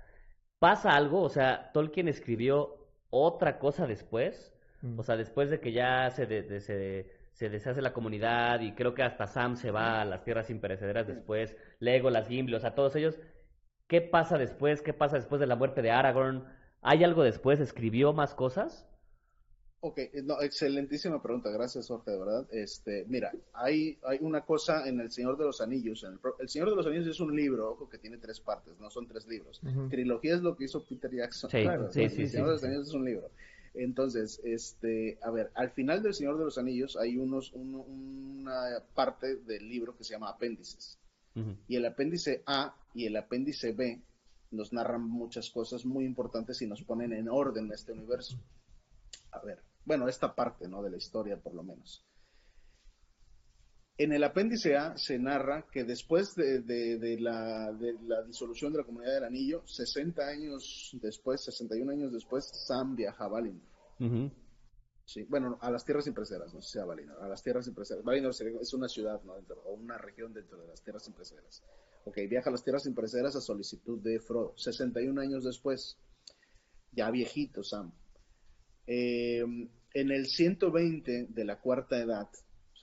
¿pasa 0.59 0.91
algo? 0.91 1.23
O 1.23 1.29
sea, 1.29 1.71
Tolkien 1.73 2.07
escribió 2.07 2.87
otra 3.09 3.59
cosa 3.59 3.85
después. 3.85 4.53
Mm. 4.81 4.97
O 4.97 5.03
sea, 5.03 5.17
después 5.17 5.49
de 5.49 5.59
que 5.59 5.73
ya 5.73 6.09
se, 6.11 6.25
de, 6.25 6.61
se 6.61 7.11
se 7.33 7.49
deshace 7.49 7.81
la 7.81 7.93
comunidad 7.93 8.61
y 8.61 8.73
creo 8.73 8.93
que 8.93 9.03
hasta 9.03 9.27
Sam 9.27 9.55
se 9.57 9.71
va 9.71 10.01
a 10.01 10.05
las 10.05 10.23
tierras 10.23 10.49
imperecederas 10.49 11.07
después, 11.07 11.55
Lego, 11.79 12.09
las 12.09 12.27
Gimli, 12.27 12.55
o 12.55 12.59
sea, 12.59 12.75
todos 12.75 12.95
ellos. 12.95 13.19
¿Qué 13.87 14.01
pasa 14.01 14.37
después? 14.37 14.81
¿Qué 14.81 14.93
pasa 14.93 15.17
después 15.17 15.39
de 15.39 15.47
la 15.47 15.55
muerte 15.55 15.81
de 15.81 15.91
Aragorn? 15.91 16.45
¿Hay 16.81 17.03
algo 17.03 17.23
después? 17.23 17.59
¿Escribió 17.59 18.13
más 18.13 18.33
cosas? 18.33 18.87
Ok, 19.85 19.99
no, 20.23 20.41
excelentísima 20.41 21.21
pregunta, 21.21 21.49
gracias 21.49 21.87
Jorge, 21.87 22.11
de 22.11 22.17
verdad. 22.17 22.47
Este, 22.51 23.05
mira, 23.09 23.33
hay, 23.51 23.99
hay 24.03 24.17
una 24.21 24.45
cosa 24.45 24.87
en 24.87 25.01
El 25.01 25.11
Señor 25.11 25.37
de 25.37 25.43
los 25.43 25.59
Anillos. 25.59 26.05
el, 26.39 26.47
Señor 26.47 26.69
de 26.69 26.75
los 26.77 26.87
Anillos 26.87 27.07
es 27.07 27.19
un 27.19 27.35
libro, 27.35 27.71
ojo, 27.71 27.89
que 27.89 27.97
tiene 27.97 28.17
tres 28.17 28.39
partes, 28.39 28.79
no 28.79 28.89
son 28.89 29.07
tres 29.07 29.27
libros. 29.27 29.59
Trilogía 29.89 30.35
es 30.35 30.41
lo 30.41 30.55
que 30.55 30.65
hizo 30.65 30.85
Peter 30.85 31.11
Jackson. 31.11 31.49
Sí, 31.49 31.65
sí, 31.91 32.09
sí, 32.09 32.21
El 32.21 32.29
Señor 32.29 32.47
de 32.47 32.53
los 32.53 32.63
Anillos 32.63 32.87
es 32.87 32.93
un 32.93 33.03
libro. 33.03 33.29
Entonces, 33.73 34.39
este, 34.43 35.17
a 35.23 35.31
ver, 35.31 35.51
al 35.55 35.71
final 35.71 36.03
del 36.03 36.13
Señor 36.13 36.37
de 36.37 36.45
los 36.45 36.57
Anillos 36.57 36.95
hay 36.95 37.17
unos, 37.17 37.51
una 37.53 38.83
parte 38.93 39.37
del 39.37 39.67
libro 39.67 39.97
que 39.97 40.03
se 40.03 40.13
llama 40.13 40.29
apéndices. 40.29 40.99
Y 41.67 41.77
el 41.77 41.85
apéndice 41.85 42.43
A 42.45 42.75
y 42.93 43.07
el 43.07 43.15
apéndice 43.15 43.71
B 43.71 43.99
nos 44.51 44.71
narran 44.71 45.01
muchas 45.01 45.49
cosas 45.49 45.83
muy 45.83 46.05
importantes 46.05 46.61
y 46.61 46.67
nos 46.67 46.83
ponen 46.83 47.11
en 47.11 47.27
orden 47.27 47.71
este 47.71 47.91
universo. 47.91 48.37
A 49.31 49.39
ver, 49.39 49.63
bueno, 49.83 50.07
esta 50.07 50.35
parte, 50.35 50.67
¿no? 50.67 50.83
De 50.83 50.91
la 50.91 50.97
historia, 50.97 51.37
por 51.37 51.55
lo 51.55 51.63
menos. 51.63 52.05
En 53.97 54.11
el 54.11 54.23
apéndice 54.23 54.75
A 54.75 54.97
se 54.97 55.19
narra 55.19 55.67
que 55.71 55.83
después 55.83 56.33
de, 56.35 56.61
de, 56.61 57.19
la, 57.19 57.71
de, 57.73 57.93
la, 58.01 58.23
disolución 58.23 58.71
de 58.71 58.79
la 58.79 58.85
comunidad 58.85 59.13
del 59.13 59.25
anillo, 59.25 59.61
60 59.67 60.27
años 60.27 60.97
después, 60.99 61.43
61 61.43 61.91
años 61.91 62.11
después, 62.11 62.49
Sam 62.65 62.95
viaja 62.95 63.25
a 63.25 63.27
Valinor. 63.27 63.61
sí, 65.05 65.23
bueno, 65.29 65.59
a 65.61 65.69
las 65.69 65.85
tierras 65.85 66.07
impreseras, 66.07 66.51
no 66.55 66.61
sé 66.63 66.71
si 66.71 66.79
a 66.79 66.85
Valinor, 66.85 67.21
a 67.21 67.27
las 67.27 67.43
tierras 67.43 67.67
impreseras. 67.67 68.03
Valinor 68.03 68.33
es 68.61 68.73
una 68.73 68.87
ciudad, 68.87 69.21
¿no? 69.23 69.33
o 69.33 69.73
una 69.73 69.99
región 69.99 70.33
dentro 70.33 70.59
de 70.59 70.67
las 70.69 70.81
tierras 70.81 71.07
impreseras. 71.07 71.61
Ok, 72.05 72.17
viaja 72.27 72.49
a 72.49 72.51
las 72.51 72.63
tierras 72.63 72.87
impreseras 72.87 73.35
a 73.35 73.41
solicitud 73.41 74.01
de 74.01 74.19
Frodo. 74.19 74.57
61 74.57 75.21
años 75.21 75.43
después, 75.43 75.99
ya 76.91 77.11
viejito 77.11 77.63
Sam. 77.63 77.93
Eh, 78.87 79.45
en 79.93 80.11
el 80.11 80.25
120 80.25 81.27
de 81.29 81.45
la 81.45 81.61
cuarta 81.61 81.99
edad, 81.99 82.27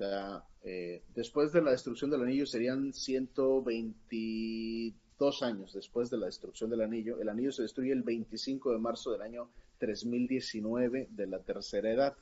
sea, 0.04 0.44
eh, 0.62 1.02
después 1.14 1.52
de 1.52 1.62
la 1.62 1.70
destrucción 1.72 2.10
del 2.10 2.22
anillo 2.22 2.46
serían 2.46 2.92
122 2.92 5.42
años 5.42 5.72
después 5.74 6.10
de 6.10 6.18
la 6.18 6.26
destrucción 6.26 6.70
del 6.70 6.82
anillo. 6.82 7.20
El 7.20 7.28
anillo 7.28 7.50
se 7.52 7.62
destruye 7.62 7.92
el 7.92 8.02
25 8.02 8.72
de 8.72 8.78
marzo 8.78 9.12
del 9.12 9.22
año 9.22 9.50
3019 9.78 11.08
de 11.10 11.26
la 11.26 11.38
tercera 11.40 11.90
edad. 11.90 12.16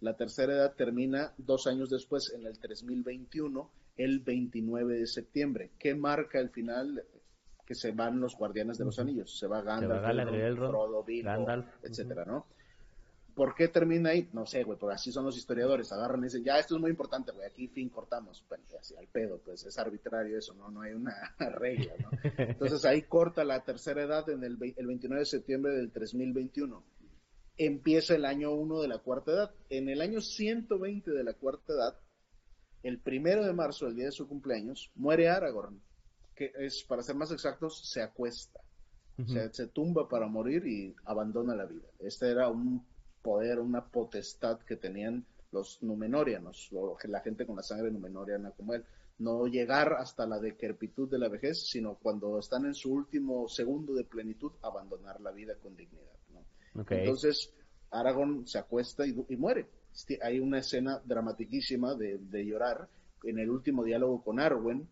La 0.00 0.16
tercera 0.16 0.54
edad 0.54 0.74
termina 0.74 1.34
dos 1.38 1.66
años 1.66 1.90
después, 1.90 2.32
en 2.32 2.46
el 2.46 2.58
3021, 2.58 3.70
el 3.96 4.20
29 4.20 5.00
de 5.00 5.06
septiembre. 5.06 5.72
¿Qué 5.78 5.94
marca 5.94 6.38
el 6.38 6.48
final? 6.50 7.04
Que 7.66 7.74
se 7.74 7.92
van 7.92 8.20
los 8.20 8.36
guardianes 8.36 8.78
de 8.78 8.86
los 8.86 8.98
anillos. 8.98 9.38
Se 9.38 9.46
va 9.46 9.60
Gandalf, 9.60 10.56
Frodo, 10.56 11.04
Bilbo, 11.04 11.46
etcétera, 11.82 12.24
¿no? 12.24 12.46
¿Por 13.38 13.54
qué 13.54 13.68
termina 13.68 14.10
ahí? 14.10 14.28
No 14.32 14.46
sé, 14.46 14.64
güey, 14.64 14.76
porque 14.76 14.96
así 14.96 15.12
son 15.12 15.24
los 15.24 15.36
historiadores. 15.36 15.92
Agarran 15.92 16.22
y 16.22 16.24
dicen, 16.24 16.42
ya, 16.42 16.58
esto 16.58 16.74
es 16.74 16.80
muy 16.80 16.90
importante, 16.90 17.30
güey, 17.30 17.46
aquí 17.46 17.68
fin 17.68 17.88
cortamos. 17.88 18.44
Bueno, 18.48 18.64
así 18.80 18.96
al 18.96 19.06
pedo, 19.06 19.40
pues 19.44 19.64
es 19.64 19.78
arbitrario 19.78 20.36
eso, 20.36 20.54
¿no? 20.54 20.68
No 20.72 20.82
hay 20.82 20.94
una 20.94 21.14
regla, 21.52 21.94
¿no? 22.02 22.10
Entonces 22.36 22.84
ahí 22.84 23.02
corta 23.02 23.44
la 23.44 23.62
tercera 23.62 24.02
edad 24.02 24.28
en 24.28 24.42
el, 24.42 24.58
el 24.76 24.86
29 24.88 25.20
de 25.20 25.24
septiembre 25.24 25.72
del 25.76 25.92
3021. 25.92 26.84
Empieza 27.58 28.16
el 28.16 28.24
año 28.24 28.50
1 28.54 28.82
de 28.82 28.88
la 28.88 28.98
cuarta 28.98 29.30
edad. 29.30 29.54
En 29.70 29.88
el 29.88 30.00
año 30.00 30.20
120 30.20 31.08
de 31.08 31.22
la 31.22 31.34
cuarta 31.34 31.74
edad, 31.74 31.96
el 32.82 32.98
primero 32.98 33.46
de 33.46 33.52
marzo, 33.52 33.86
el 33.86 33.94
día 33.94 34.06
de 34.06 34.10
su 34.12 34.26
cumpleaños, 34.26 34.90
muere 34.96 35.28
Aragorn, 35.28 35.80
que 36.34 36.50
es, 36.58 36.82
para 36.82 37.04
ser 37.04 37.14
más 37.14 37.30
exactos, 37.30 37.88
se 37.88 38.02
acuesta. 38.02 38.58
se, 39.28 39.54
se 39.54 39.68
tumba 39.68 40.08
para 40.08 40.26
morir 40.26 40.66
y 40.66 40.96
abandona 41.04 41.54
la 41.54 41.66
vida. 41.66 41.86
Este 42.00 42.32
era 42.32 42.48
un 42.48 42.84
poder, 43.28 43.60
una 43.60 43.84
potestad 43.84 44.58
que 44.60 44.76
tenían 44.76 45.22
los 45.52 45.82
numenorianos, 45.82 46.70
o 46.72 46.96
la 47.08 47.20
gente 47.20 47.44
con 47.44 47.56
la 47.56 47.62
sangre 47.62 47.90
numenoriana 47.90 48.52
como 48.52 48.72
él. 48.72 48.84
No 49.18 49.46
llegar 49.46 49.92
hasta 49.98 50.26
la 50.26 50.38
decrepitud 50.38 51.10
de 51.10 51.18
la 51.18 51.28
vejez, 51.28 51.68
sino 51.68 51.96
cuando 51.96 52.38
están 52.38 52.64
en 52.64 52.74
su 52.74 52.90
último 52.90 53.46
segundo 53.46 53.92
de 53.92 54.04
plenitud, 54.04 54.52
abandonar 54.62 55.20
la 55.20 55.30
vida 55.30 55.56
con 55.62 55.76
dignidad. 55.76 56.14
Entonces, 56.88 57.52
Aragorn 57.90 58.46
se 58.46 58.58
acuesta 58.58 59.04
y, 59.06 59.12
muere. 59.36 59.66
Hay 60.22 60.40
una 60.40 60.60
escena 60.60 61.02
dramatiquísima 61.04 61.96
de, 61.96 62.46
llorar 62.46 62.88
en 63.24 63.38
el 63.40 63.50
último 63.50 63.84
diálogo 63.84 64.24
con 64.24 64.40
Arwen, 64.40 64.88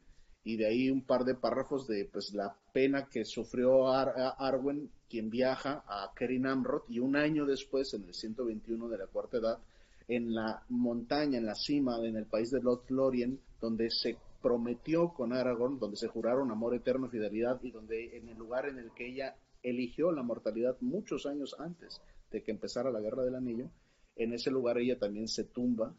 y 0.46 0.56
de 0.56 0.66
ahí 0.68 0.90
un 0.92 1.02
par 1.02 1.24
de 1.24 1.34
párrafos 1.34 1.88
de 1.88 2.04
pues 2.04 2.32
la 2.32 2.56
pena 2.72 3.08
que 3.10 3.24
sufrió 3.24 3.88
Arwen 3.88 4.88
quien 5.10 5.28
viaja 5.28 5.82
a 5.88 6.12
Kerin 6.14 6.46
Amroth 6.46 6.88
y 6.88 7.00
un 7.00 7.16
año 7.16 7.46
después, 7.46 7.92
en 7.94 8.04
el 8.04 8.14
121 8.14 8.88
de 8.88 8.96
la 8.96 9.08
cuarta 9.08 9.38
edad, 9.38 9.58
en 10.06 10.32
la 10.32 10.62
montaña, 10.68 11.36
en 11.36 11.46
la 11.46 11.56
cima, 11.56 11.98
en 11.98 12.16
el 12.16 12.26
país 12.26 12.52
de 12.52 12.62
Lothlorien, 12.62 13.40
donde 13.60 13.90
se 13.90 14.18
prometió 14.40 15.08
con 15.08 15.32
Aragorn, 15.32 15.80
donde 15.80 15.96
se 15.96 16.06
juraron 16.06 16.52
amor 16.52 16.76
eterno, 16.76 17.08
fidelidad, 17.08 17.60
y 17.64 17.72
donde 17.72 18.16
en 18.16 18.28
el 18.28 18.38
lugar 18.38 18.68
en 18.68 18.78
el 18.78 18.92
que 18.92 19.08
ella 19.08 19.34
eligió 19.64 20.12
la 20.12 20.22
mortalidad 20.22 20.76
muchos 20.80 21.26
años 21.26 21.56
antes 21.58 22.00
de 22.30 22.44
que 22.44 22.52
empezara 22.52 22.92
la 22.92 23.00
Guerra 23.00 23.24
del 23.24 23.34
Anillo, 23.34 23.68
en 24.14 24.32
ese 24.32 24.52
lugar 24.52 24.78
ella 24.78 24.96
también 24.96 25.26
se 25.26 25.42
tumba 25.42 25.92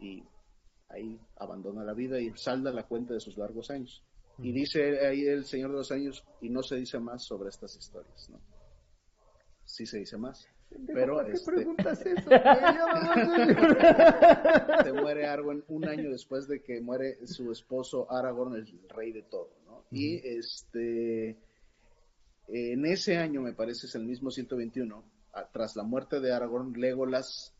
y 0.00 0.24
ahí 0.88 1.20
abandona 1.36 1.84
la 1.84 1.94
vida 1.94 2.20
y 2.20 2.32
salda 2.36 2.72
la 2.72 2.84
cuenta 2.84 3.14
de 3.14 3.20
sus 3.20 3.36
largos 3.36 3.70
años. 3.70 4.02
Y 4.38 4.52
dice 4.52 5.06
ahí 5.06 5.26
el 5.26 5.46
Señor 5.46 5.70
de 5.70 5.78
los 5.78 5.90
Años, 5.90 6.22
y 6.42 6.50
no 6.50 6.62
se 6.62 6.76
dice 6.76 6.98
más 6.98 7.24
sobre 7.24 7.48
estas 7.48 7.74
historias, 7.74 8.28
¿no? 8.28 8.38
Sí 9.64 9.86
se 9.86 9.98
dice 9.98 10.18
más. 10.18 10.46
Pero 10.92 11.24
qué 11.24 11.32
este... 11.32 11.52
preguntas 11.52 12.04
eso? 12.04 12.28
se 14.84 14.92
muere 14.92 15.26
Arwen 15.26 15.64
un 15.68 15.88
año 15.88 16.10
después 16.10 16.48
de 16.48 16.62
que 16.62 16.80
muere 16.80 17.26
su 17.26 17.50
esposo 17.50 18.12
Aragorn, 18.12 18.56
el 18.56 18.66
rey 18.88 19.12
de 19.12 19.22
todo, 19.22 19.56
¿no? 19.64 19.84
Y 19.90 20.16
este 20.16 21.38
En 22.48 22.84
ese 22.84 23.16
año, 23.16 23.40
me 23.40 23.54
parece, 23.54 23.86
es 23.86 23.94
el 23.94 24.04
mismo 24.04 24.30
121, 24.30 25.02
tras 25.52 25.76
la 25.76 25.82
muerte 25.82 26.20
de 26.20 26.32
Aragorn, 26.32 26.74
Legolas 26.74 27.55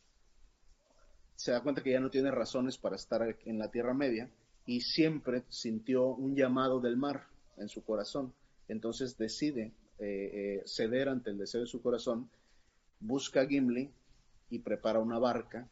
se 1.37 1.53
da 1.53 1.63
cuenta 1.63 1.83
que 1.83 1.93
ya 1.93 2.01
no 2.01 2.11
tiene 2.11 2.31
razones 2.31 2.79
para 2.79 2.97
estar 2.97 3.37
en 3.45 3.59
la 3.59 3.71
Tierra 3.71 3.93
Media 3.93 4.31
y 4.65 4.81
siempre 4.81 5.45
sintió 5.49 6.07
un 6.07 6.35
llamado 6.35 6.81
del 6.81 6.97
mar 6.97 7.27
en 7.59 7.69
su 7.69 7.85
corazón. 7.85 8.33
Entonces 8.69 9.17
decide 9.19 9.73
eh, 9.99 10.31
eh, 10.59 10.63
ceder 10.67 11.09
ante 11.09 11.31
el 11.31 11.39
deseo 11.39 11.61
de 11.61 11.67
su 11.67 11.83
corazón, 11.83 12.29
busca 13.01 13.43
a 13.43 13.47
Gimli 13.47 13.93
y 14.51 14.59
prepara 14.61 14.99
una 14.99 15.19
barca 15.19 15.69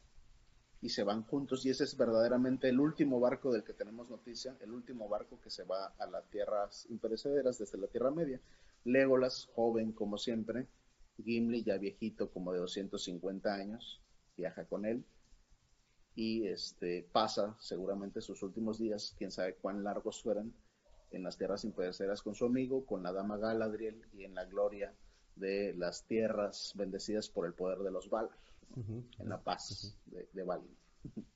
y 0.82 0.90
se 0.90 1.02
van 1.02 1.22
juntos 1.22 1.64
y 1.64 1.70
ese 1.70 1.84
es 1.84 1.96
verdaderamente 1.96 2.68
el 2.68 2.78
último 2.78 3.18
barco 3.18 3.50
del 3.50 3.64
que 3.64 3.72
tenemos 3.72 4.10
noticia, 4.10 4.54
el 4.60 4.70
último 4.70 5.08
barco 5.08 5.40
que 5.40 5.48
se 5.48 5.64
va 5.64 5.94
a 5.98 6.06
las 6.06 6.28
tierras 6.28 6.86
imperecederas 6.90 7.58
desde 7.58 7.78
la 7.78 7.86
Tierra 7.86 8.10
Media. 8.10 8.38
Legolas, 8.84 9.48
joven 9.54 9.92
como 9.92 10.18
siempre, 10.18 10.66
Gimli 11.24 11.64
ya 11.64 11.78
viejito 11.78 12.28
como 12.28 12.52
de 12.52 12.58
250 12.58 13.54
años, 13.54 14.02
viaja 14.36 14.66
con 14.66 14.84
él 14.84 15.04
y 16.14 16.46
este 16.46 17.08
pasa 17.12 17.56
seguramente 17.58 18.20
sus 18.20 18.42
últimos 18.42 18.78
días, 18.78 19.14
quién 19.18 19.30
sabe 19.30 19.54
cuán 19.56 19.82
largos 19.82 20.22
fueran, 20.22 20.52
en 21.10 21.22
las 21.22 21.36
tierras 21.36 21.64
imperecederas 21.64 22.22
con 22.22 22.34
su 22.34 22.44
amigo, 22.44 22.84
con 22.84 23.02
la 23.02 23.12
dama 23.12 23.36
Galadriel 23.38 24.02
y 24.12 24.24
en 24.24 24.34
la 24.34 24.44
gloria 24.44 24.94
de 25.36 25.74
las 25.74 26.04
tierras 26.06 26.72
bendecidas 26.76 27.28
por 27.28 27.46
el 27.46 27.54
poder 27.54 27.78
de 27.78 27.90
los 27.90 28.08
Valar, 28.10 28.36
en 28.76 29.28
la 29.28 29.42
paz 29.42 29.96
de, 30.06 30.28
de. 30.32 30.60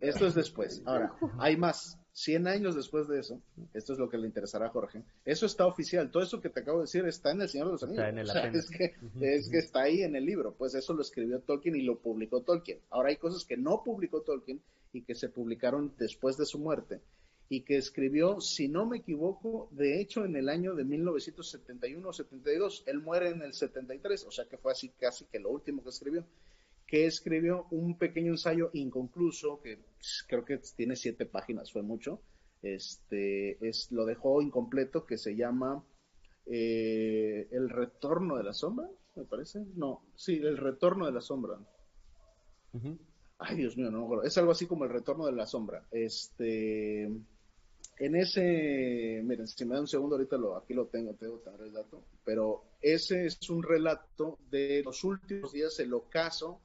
Esto 0.00 0.26
es 0.26 0.34
después. 0.34 0.82
Ahora, 0.86 1.14
hay 1.38 1.56
más. 1.56 1.99
100 2.12 2.48
años 2.48 2.74
después 2.74 3.08
de 3.08 3.20
eso, 3.20 3.40
esto 3.72 3.92
es 3.92 3.98
lo 3.98 4.08
que 4.08 4.18
le 4.18 4.26
interesará 4.26 4.66
a 4.66 4.70
Jorge, 4.70 5.02
eso 5.24 5.46
está 5.46 5.66
oficial, 5.66 6.10
todo 6.10 6.22
eso 6.22 6.40
que 6.40 6.48
te 6.48 6.60
acabo 6.60 6.78
de 6.78 6.84
decir 6.84 7.04
está 7.06 7.30
en 7.30 7.42
El 7.42 7.48
Señor 7.48 7.66
de 7.68 7.72
los 7.72 7.82
Anillos. 7.82 8.34
es, 8.54 8.70
que, 8.70 8.94
es 9.20 9.48
que 9.48 9.58
está 9.58 9.82
ahí 9.82 10.02
en 10.02 10.16
el 10.16 10.24
libro, 10.24 10.54
pues 10.54 10.74
eso 10.74 10.92
lo 10.92 11.02
escribió 11.02 11.40
Tolkien 11.40 11.76
y 11.76 11.82
lo 11.82 11.98
publicó 11.98 12.42
Tolkien. 12.42 12.80
Ahora 12.90 13.10
hay 13.10 13.16
cosas 13.16 13.44
que 13.44 13.56
no 13.56 13.82
publicó 13.84 14.22
Tolkien 14.22 14.60
y 14.92 15.02
que 15.02 15.14
se 15.14 15.28
publicaron 15.28 15.94
después 15.98 16.36
de 16.36 16.46
su 16.46 16.58
muerte 16.58 17.00
y 17.48 17.62
que 17.62 17.76
escribió, 17.76 18.40
si 18.40 18.68
no 18.68 18.86
me 18.86 18.98
equivoco, 18.98 19.68
de 19.72 20.00
hecho 20.00 20.24
en 20.24 20.36
el 20.36 20.48
año 20.48 20.76
de 20.76 20.84
1971 20.84 22.08
o 22.08 22.12
72, 22.12 22.84
él 22.86 23.00
muere 23.00 23.30
en 23.30 23.42
el 23.42 23.54
73, 23.54 24.24
o 24.24 24.30
sea 24.30 24.44
que 24.44 24.56
fue 24.56 24.70
así 24.70 24.90
casi 24.90 25.24
que 25.24 25.40
lo 25.40 25.50
último 25.50 25.82
que 25.82 25.88
escribió 25.88 26.24
que 26.90 27.06
escribió 27.06 27.68
un 27.70 27.96
pequeño 27.96 28.32
ensayo 28.32 28.70
inconcluso, 28.72 29.60
que 29.62 29.78
creo 30.26 30.44
que 30.44 30.58
tiene 30.74 30.96
siete 30.96 31.24
páginas, 31.24 31.70
fue 31.70 31.82
mucho, 31.82 32.20
este, 32.62 33.64
es, 33.64 33.92
lo 33.92 34.04
dejó 34.04 34.42
incompleto, 34.42 35.06
que 35.06 35.16
se 35.16 35.36
llama 35.36 35.84
eh, 36.46 37.46
El 37.52 37.70
retorno 37.70 38.36
de 38.36 38.42
la 38.42 38.52
sombra, 38.52 38.90
me 39.14 39.22
parece. 39.24 39.64
No, 39.76 40.02
sí, 40.16 40.38
El 40.38 40.56
retorno 40.56 41.06
de 41.06 41.12
la 41.12 41.20
sombra. 41.20 41.60
Ay, 43.38 43.56
Dios 43.56 43.76
mío, 43.76 43.88
no 43.92 44.00
me 44.00 44.04
acuerdo. 44.06 44.24
Es 44.24 44.36
algo 44.36 44.50
así 44.50 44.66
como 44.66 44.84
El 44.84 44.90
retorno 44.90 45.26
de 45.26 45.32
la 45.32 45.46
sombra. 45.46 45.86
Este, 45.92 47.04
en 47.04 48.16
ese, 48.16 49.22
miren, 49.24 49.46
si 49.46 49.64
me 49.64 49.76
da 49.76 49.80
un 49.80 49.86
segundo, 49.86 50.16
ahorita 50.16 50.36
lo, 50.36 50.56
aquí 50.56 50.74
lo 50.74 50.86
tengo, 50.88 51.14
tengo 51.14 51.38
tener 51.38 51.60
el 51.60 51.72
dato, 51.72 52.02
pero 52.24 52.64
ese 52.82 53.26
es 53.26 53.48
un 53.48 53.62
relato 53.62 54.40
de 54.50 54.82
los 54.84 55.04
últimos 55.04 55.52
días, 55.52 55.78
el 55.78 55.94
ocaso 55.94 56.60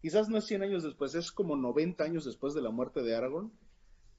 quizás 0.00 0.28
no 0.28 0.38
es 0.38 0.44
100 0.44 0.62
años 0.62 0.82
después, 0.82 1.14
es 1.14 1.32
como 1.32 1.56
90 1.56 2.04
años 2.04 2.24
después 2.24 2.54
de 2.54 2.62
la 2.62 2.70
muerte 2.70 3.02
de 3.02 3.14
Aragorn, 3.14 3.52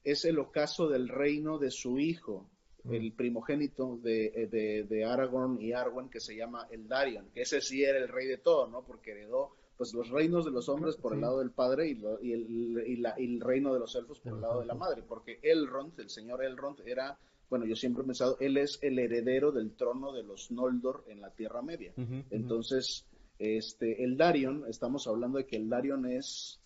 es 0.04 0.24
el 0.24 0.38
ocaso 0.38 0.88
del 0.88 1.08
reino 1.08 1.58
de 1.58 1.70
su 1.70 1.98
hijo, 1.98 2.46
mm. 2.84 2.94
el 2.94 3.12
primogénito 3.12 3.98
de, 4.02 4.48
de, 4.50 4.84
de, 4.84 5.04
Aragorn 5.04 5.60
y 5.60 5.72
Arwen, 5.72 6.08
que 6.08 6.20
se 6.20 6.36
llama 6.36 6.66
Eldarion, 6.70 7.30
que 7.32 7.42
ese 7.42 7.60
sí 7.60 7.84
era 7.84 7.98
el 7.98 8.08
rey 8.08 8.26
de 8.26 8.38
todo, 8.38 8.66
¿no? 8.66 8.82
Porque 8.82 9.12
heredó 9.12 9.56
pues 9.76 9.94
los 9.94 10.10
reinos 10.10 10.44
de 10.44 10.50
los 10.50 10.68
hombres 10.68 10.96
por 10.96 11.14
el 11.14 11.22
lado 11.22 11.38
del 11.38 11.52
padre 11.52 11.88
y, 11.88 11.92
y, 12.20 12.32
el, 12.34 12.50
y, 12.86 12.96
la, 12.96 13.18
y, 13.18 13.24
el, 13.24 13.40
reino 13.40 13.72
de 13.72 13.80
los 13.80 13.94
elfos 13.94 14.20
por 14.20 14.34
el 14.34 14.40
lado 14.42 14.60
de 14.60 14.66
la 14.66 14.74
madre, 14.74 15.02
porque 15.02 15.40
Elrond, 15.42 15.98
el 15.98 16.10
señor 16.10 16.44
Elrond, 16.44 16.80
era, 16.84 17.18
bueno, 17.48 17.64
yo 17.64 17.74
siempre 17.74 18.02
he 18.02 18.06
pensado, 18.06 18.36
él 18.40 18.58
es 18.58 18.78
el 18.82 18.98
heredero 18.98 19.52
del 19.52 19.74
trono 19.74 20.12
de 20.12 20.22
los 20.22 20.50
Noldor 20.50 21.04
en 21.08 21.22
la 21.22 21.30
Tierra 21.30 21.62
Media. 21.62 21.94
Entonces, 22.30 23.06
este, 23.40 24.04
el 24.04 24.18
Darion, 24.18 24.64
estamos 24.68 25.08
hablando 25.08 25.38
de 25.38 25.46
que 25.46 25.56
el 25.56 25.70
Darion 25.70 26.04
es 26.04 26.60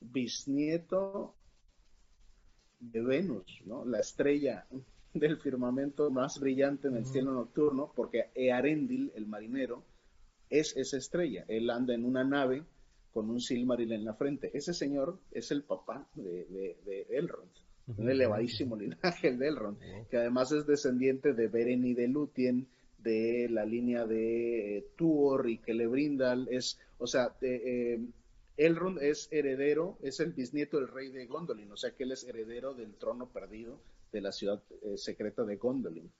bisnieto 0.00 1.36
de 2.80 3.00
Venus, 3.00 3.62
¿no? 3.64 3.84
La 3.84 4.00
estrella 4.00 4.66
del 5.14 5.38
firmamento 5.38 6.10
más 6.10 6.40
brillante 6.40 6.88
en 6.88 6.96
el 6.96 7.06
cielo 7.06 7.32
nocturno, 7.32 7.92
porque 7.94 8.30
Earendil, 8.34 9.12
el 9.14 9.26
marinero, 9.28 9.84
es 10.50 10.76
esa 10.76 10.96
estrella. 10.96 11.44
Él 11.46 11.70
anda 11.70 11.94
en 11.94 12.04
una 12.04 12.24
nave 12.24 12.64
con 13.12 13.30
un 13.30 13.40
Silmaril 13.40 13.92
en 13.92 14.04
la 14.04 14.14
frente. 14.14 14.50
Ese 14.54 14.74
señor 14.74 15.20
es 15.30 15.52
el 15.52 15.62
papá 15.62 16.08
de, 16.14 16.46
de, 16.84 17.06
Elrond, 17.10 17.50
un 17.96 18.10
elevadísimo 18.10 18.74
linaje 18.74 19.28
el 19.28 19.38
de 19.38 19.48
Elrond, 19.48 19.78
que 20.10 20.16
además 20.16 20.50
es 20.50 20.66
descendiente 20.66 21.32
de 21.32 21.46
Beren 21.46 21.84
y 21.84 21.94
de 21.94 22.08
Lúthien, 22.08 22.66
de 23.02 23.48
la 23.50 23.64
línea 23.64 24.06
de 24.06 24.78
eh, 24.78 24.86
Tuor 24.96 25.48
y 25.48 25.58
Celebrindal, 25.58 26.48
es, 26.50 26.78
o 26.98 27.06
sea, 27.06 27.34
eh, 27.40 28.00
Elrond 28.56 29.02
es 29.02 29.28
heredero, 29.32 29.98
es 30.02 30.20
el 30.20 30.32
bisnieto 30.32 30.78
del 30.78 30.88
rey 30.88 31.10
de 31.10 31.26
Gondolin, 31.26 31.70
o 31.72 31.76
sea 31.76 31.92
que 31.92 32.04
él 32.04 32.12
es 32.12 32.24
heredero 32.24 32.74
del 32.74 32.94
trono 32.94 33.28
perdido 33.30 33.80
de 34.12 34.20
la 34.20 34.32
ciudad 34.32 34.62
eh, 34.82 34.96
secreta 34.96 35.44
de 35.44 35.56
Gondolin. 35.56 36.10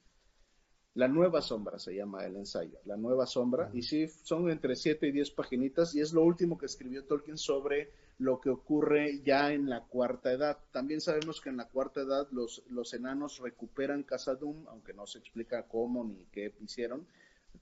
La 0.95 1.09
Nueva 1.09 1.41
Sombra 1.41 1.78
se 1.78 1.95
llama 1.95 2.26
el 2.26 2.37
ensayo, 2.37 2.78
La 2.85 2.97
Nueva 2.97 3.26
Sombra, 3.26 3.70
y 3.72 3.83
sí, 3.83 4.09
son 4.09 4.51
entre 4.51 4.76
7 4.76 5.07
y 5.07 5.12
10 5.12 5.30
paginitas, 5.30 5.95
y 5.95 6.01
es 6.01 6.12
lo 6.12 6.22
último 6.22 6.59
que 6.59 6.66
escribió 6.66 7.05
Tolkien 7.05 7.39
sobre 7.39 7.91
lo 8.18 8.40
que 8.40 8.50
ocurre 8.50 9.20
ya 9.24 9.52
en 9.52 9.68
la 9.68 9.82
cuarta 9.84 10.32
edad. 10.32 10.58
También 10.70 11.00
sabemos 11.00 11.40
que 11.40 11.50
en 11.50 11.56
la 11.56 11.68
cuarta 11.68 12.02
edad 12.02 12.28
los, 12.30 12.62
los 12.68 12.94
enanos 12.94 13.38
recuperan 13.40 14.02
Casa 14.02 14.34
Doom, 14.34 14.66
aunque 14.68 14.92
no 14.92 15.06
se 15.06 15.18
explica 15.18 15.66
cómo 15.66 16.04
ni 16.04 16.26
qué 16.30 16.54
hicieron. 16.60 17.06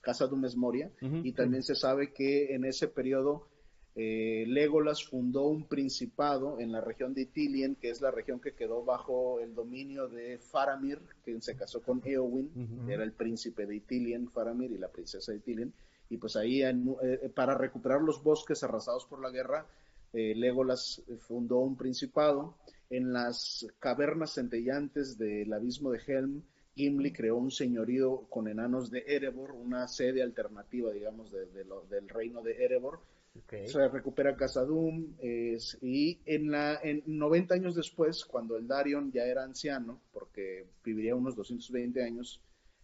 Casa 0.00 0.26
Doom 0.26 0.44
es 0.44 0.56
Moria, 0.56 0.90
y 1.00 1.32
también 1.32 1.62
se 1.62 1.74
sabe 1.74 2.12
que 2.12 2.54
en 2.54 2.64
ese 2.64 2.88
periodo 2.88 3.48
eh, 3.96 4.44
Legolas 4.46 5.04
fundó 5.04 5.48
un 5.48 5.66
principado 5.66 6.60
en 6.60 6.72
la 6.72 6.80
región 6.80 7.12
de 7.12 7.22
Itilien, 7.22 7.74
que 7.74 7.90
es 7.90 8.00
la 8.00 8.10
región 8.10 8.40
que 8.40 8.54
quedó 8.54 8.84
bajo 8.84 9.40
el 9.40 9.54
dominio 9.54 10.08
de 10.08 10.38
Faramir, 10.38 11.00
quien 11.24 11.42
se 11.42 11.56
casó 11.56 11.82
con 11.82 12.00
Eowyn, 12.04 12.86
que 12.86 12.94
era 12.94 13.02
el 13.02 13.12
príncipe 13.12 13.66
de 13.66 13.76
Itilien, 13.76 14.30
Faramir, 14.30 14.70
y 14.70 14.78
la 14.78 14.88
princesa 14.88 15.32
de 15.32 15.38
Itilien. 15.38 15.74
Y 16.08 16.16
pues 16.16 16.36
ahí, 16.36 16.62
eh, 16.62 17.32
para 17.34 17.56
recuperar 17.56 18.00
los 18.00 18.22
bosques 18.22 18.62
arrasados 18.62 19.04
por 19.06 19.20
la 19.20 19.30
guerra, 19.30 19.66
eh, 20.12 20.34
Legolas 20.34 21.02
fundó 21.18 21.58
un 21.58 21.76
principado. 21.76 22.56
En 22.88 23.12
las 23.12 23.66
cavernas 23.78 24.34
centellantes 24.34 25.16
del 25.16 25.52
abismo 25.52 25.90
de 25.92 26.00
Helm, 26.06 26.42
Gimli 26.74 27.12
creó 27.12 27.36
un 27.36 27.50
señorío 27.50 28.26
con 28.28 28.48
enanos 28.48 28.90
de 28.90 29.04
Erebor, 29.06 29.52
una 29.52 29.86
sede 29.86 30.22
alternativa, 30.22 30.92
digamos, 30.92 31.30
del 31.32 32.08
reino 32.08 32.42
de 32.42 32.64
Erebor. 32.64 33.00
Se 33.66 33.88
recupera 33.88 34.36
Casadum 34.36 35.14
y 35.20 36.20
en, 36.24 36.50
la, 36.50 36.80
en 36.82 37.02
90 37.06 37.54
años 37.54 37.74
después, 37.76 38.24
cuando 38.24 38.56
el 38.56 38.66
Darion 38.66 39.12
ya 39.12 39.24
era 39.24 39.44
anciano, 39.44 40.00
porque 40.12 40.66
viviría 40.84 41.14
unos 41.14 41.36
220 41.36 42.02
años, 42.02 42.42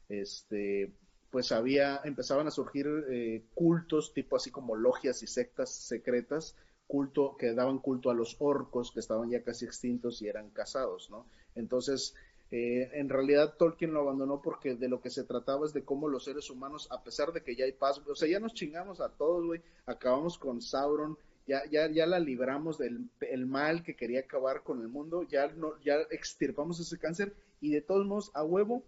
este, 0.09 0.93
pues 1.31 1.53
había, 1.53 2.01
empezaban 2.05 2.47
a 2.47 2.51
surgir 2.51 2.87
eh, 3.11 3.45
cultos, 3.55 4.13
tipo 4.15 4.37
así 4.37 4.51
como 4.51 4.77
logias 4.77 5.23
y 5.23 5.27
sectas 5.27 5.75
secretas, 5.75 6.57
culto, 6.87 7.37
que 7.37 7.53
daban 7.53 7.79
culto 7.79 8.11
a 8.11 8.15
los 8.15 8.37
orcos 8.39 8.93
que 8.93 9.01
estaban 9.01 9.31
ya 9.31 9.43
casi 9.43 9.65
extintos 9.65 10.23
y 10.23 10.29
eran 10.29 10.51
casados, 10.51 11.11
¿no? 11.11 11.27
Entonces, 11.55 12.15
eh, 12.51 12.91
en 12.93 13.09
realidad 13.09 13.55
Tolkien 13.59 13.93
lo 13.93 14.01
abandonó 14.01 14.41
porque 14.41 14.75
de 14.75 14.89
lo 14.89 15.01
que 15.01 15.11
se 15.11 15.25
trataba 15.25 15.67
es 15.67 15.73
de 15.73 15.85
cómo 15.85 16.09
los 16.09 16.25
seres 16.25 16.49
humanos, 16.49 16.87
a 16.91 17.03
pesar 17.03 17.33
de 17.33 17.43
que 17.43 17.57
ya 17.57 17.65
hay 17.65 17.73
paz, 17.73 18.01
o 18.07 18.15
sea, 18.15 18.29
ya 18.29 18.39
nos 18.39 18.55
chingamos 18.55 19.01
a 19.01 19.09
todos, 19.09 19.45
güey, 19.45 19.63
acabamos 19.85 20.39
con 20.39 20.63
Sauron, 20.63 21.19
ya, 21.47 21.65
ya, 21.71 21.89
ya 21.91 22.07
la 22.07 22.21
libramos 22.21 22.79
del 22.79 23.09
el 23.21 23.47
mal 23.47 23.83
que 23.83 23.97
quería 23.97 24.21
acabar 24.21 24.63
con 24.63 24.81
el 24.81 24.89
mundo, 24.89 25.23
ya, 25.25 25.49
no, 25.49 25.81
ya 25.83 25.97
extirpamos 26.11 26.79
ese 26.79 26.99
cáncer 26.99 27.35
y 27.61 27.73
de 27.73 27.81
todos 27.81 28.07
modos, 28.07 28.31
a 28.35 28.45
huevo, 28.45 28.85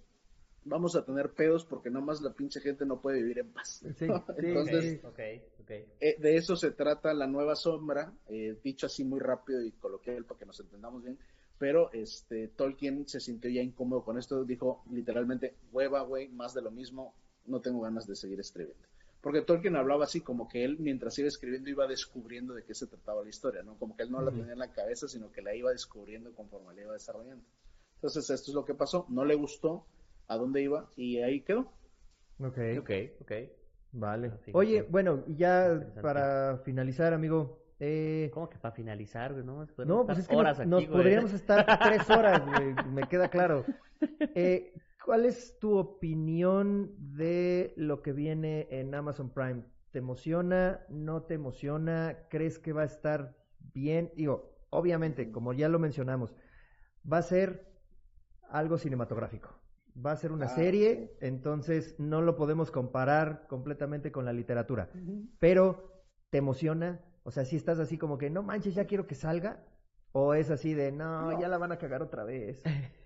vamos 0.64 0.96
a 0.96 1.04
tener 1.04 1.30
pedos 1.32 1.64
porque 1.64 1.90
nomás 1.90 2.20
la 2.20 2.32
pinche 2.32 2.60
gente 2.60 2.84
no 2.84 3.00
puede 3.00 3.22
vivir 3.22 3.38
en 3.38 3.52
paz. 3.52 3.82
Entonces, 4.36 5.00
eh, 6.00 6.16
de 6.18 6.36
eso 6.36 6.56
se 6.56 6.70
trata 6.70 7.14
la 7.14 7.26
nueva 7.26 7.56
sombra, 7.56 8.12
eh, 8.28 8.58
dicho 8.62 8.86
así 8.86 9.04
muy 9.04 9.20
rápido 9.20 9.62
y 9.62 9.72
coloquial 9.72 10.24
para 10.24 10.38
que 10.38 10.46
nos 10.46 10.60
entendamos 10.60 11.02
bien. 11.02 11.18
Pero 11.58 11.92
este 11.92 12.48
Tolkien 12.48 13.08
se 13.08 13.18
sintió 13.18 13.50
ya 13.50 13.62
incómodo 13.62 14.04
con 14.04 14.16
esto, 14.16 14.44
dijo 14.44 14.84
literalmente, 14.92 15.56
hueva, 15.72 16.02
güey, 16.02 16.28
más 16.28 16.54
de 16.54 16.62
lo 16.62 16.70
mismo, 16.70 17.14
no 17.46 17.60
tengo 17.60 17.80
ganas 17.80 18.06
de 18.06 18.14
seguir 18.14 18.38
escribiendo. 18.38 18.86
Porque 19.20 19.42
Tolkien 19.42 19.74
hablaba 19.74 20.04
así 20.04 20.20
como 20.20 20.48
que 20.48 20.64
él, 20.64 20.78
mientras 20.78 21.18
iba 21.18 21.26
escribiendo, 21.26 21.68
iba 21.68 21.88
descubriendo 21.88 22.54
de 22.54 22.62
qué 22.62 22.74
se 22.74 22.86
trataba 22.86 23.22
la 23.24 23.28
historia, 23.28 23.64
¿no? 23.64 23.76
Como 23.76 23.96
que 23.96 24.04
él 24.04 24.12
no 24.12 24.22
la 24.22 24.30
tenía 24.30 24.52
en 24.52 24.58
la 24.60 24.70
cabeza, 24.70 25.08
sino 25.08 25.32
que 25.32 25.42
la 25.42 25.54
iba 25.56 25.72
descubriendo 25.72 26.32
conforme 26.32 26.74
la 26.74 26.82
iba 26.82 26.92
desarrollando. 26.92 27.44
Entonces, 27.96 28.30
esto 28.30 28.52
es 28.52 28.54
lo 28.54 28.64
que 28.64 28.74
pasó. 28.74 29.06
No 29.08 29.24
le 29.24 29.34
gustó, 29.34 29.84
a 30.28 30.36
dónde 30.36 30.62
iba 30.62 30.88
y 30.96 31.18
ahí 31.18 31.40
quedó. 31.40 31.72
Ok. 32.38 32.58
Ok, 32.80 32.90
ok. 33.22 33.32
Vale. 33.92 34.28
Así, 34.28 34.50
Oye, 34.54 34.82
sí. 34.82 34.86
bueno, 34.90 35.24
y 35.26 35.36
ya 35.36 35.92
para 36.02 36.58
finalizar, 36.58 37.12
amigo. 37.12 37.64
Eh, 37.80 38.30
¿Cómo 38.34 38.48
que 38.48 38.58
para 38.58 38.74
finalizar, 38.74 39.32
güey? 39.32 39.44
No, 39.44 39.66
no, 39.86 40.04
pues 40.04 40.18
es 40.18 40.28
que 40.28 40.36
aquí, 40.36 40.66
nos 40.66 40.84
podríamos 40.86 41.32
estar 41.32 41.64
tres 41.82 42.10
horas, 42.10 42.44
güey, 42.44 42.74
me 42.92 43.02
queda 43.08 43.28
claro. 43.28 43.64
Eh, 44.34 44.74
¿Cuál 45.04 45.24
es 45.24 45.58
tu 45.58 45.78
opinión 45.78 46.92
de 47.16 47.72
lo 47.76 48.02
que 48.02 48.12
viene 48.12 48.66
en 48.70 48.94
Amazon 48.94 49.30
Prime? 49.30 49.62
¿Te 49.92 50.00
emociona? 50.00 50.84
¿No 50.88 51.22
te 51.22 51.34
emociona? 51.34 52.26
¿Crees 52.28 52.58
que 52.58 52.72
va 52.72 52.82
a 52.82 52.86
estar 52.86 53.36
bien? 53.72 54.12
Digo, 54.16 54.58
obviamente, 54.70 55.30
como 55.30 55.52
ya 55.52 55.68
lo 55.68 55.78
mencionamos, 55.78 56.34
va 57.10 57.18
a 57.18 57.22
ser 57.22 57.72
algo 58.50 58.76
cinematográfico. 58.76 59.57
Va 60.04 60.12
a 60.12 60.16
ser 60.16 60.30
una 60.32 60.46
Ah, 60.46 60.48
serie, 60.48 61.16
entonces 61.20 61.96
no 61.98 62.20
lo 62.22 62.36
podemos 62.36 62.70
comparar 62.70 63.46
completamente 63.48 64.12
con 64.12 64.24
la 64.24 64.32
literatura. 64.32 64.90
Pero, 65.40 66.04
¿te 66.30 66.38
emociona? 66.38 67.00
O 67.24 67.30
sea, 67.30 67.44
si 67.44 67.56
estás 67.56 67.78
así 67.80 67.98
como 67.98 68.16
que, 68.16 68.30
no 68.30 68.42
manches, 68.42 68.74
ya 68.74 68.86
quiero 68.86 69.06
que 69.06 69.14
salga. 69.14 69.64
¿O 70.12 70.34
es 70.34 70.50
así 70.50 70.72
de, 70.72 70.90
no, 70.92 71.32
No. 71.32 71.40
ya 71.40 71.48
la 71.48 71.58
van 71.58 71.72
a 71.72 71.78
cagar 71.78 72.02
otra 72.02 72.24
vez? 72.24 72.62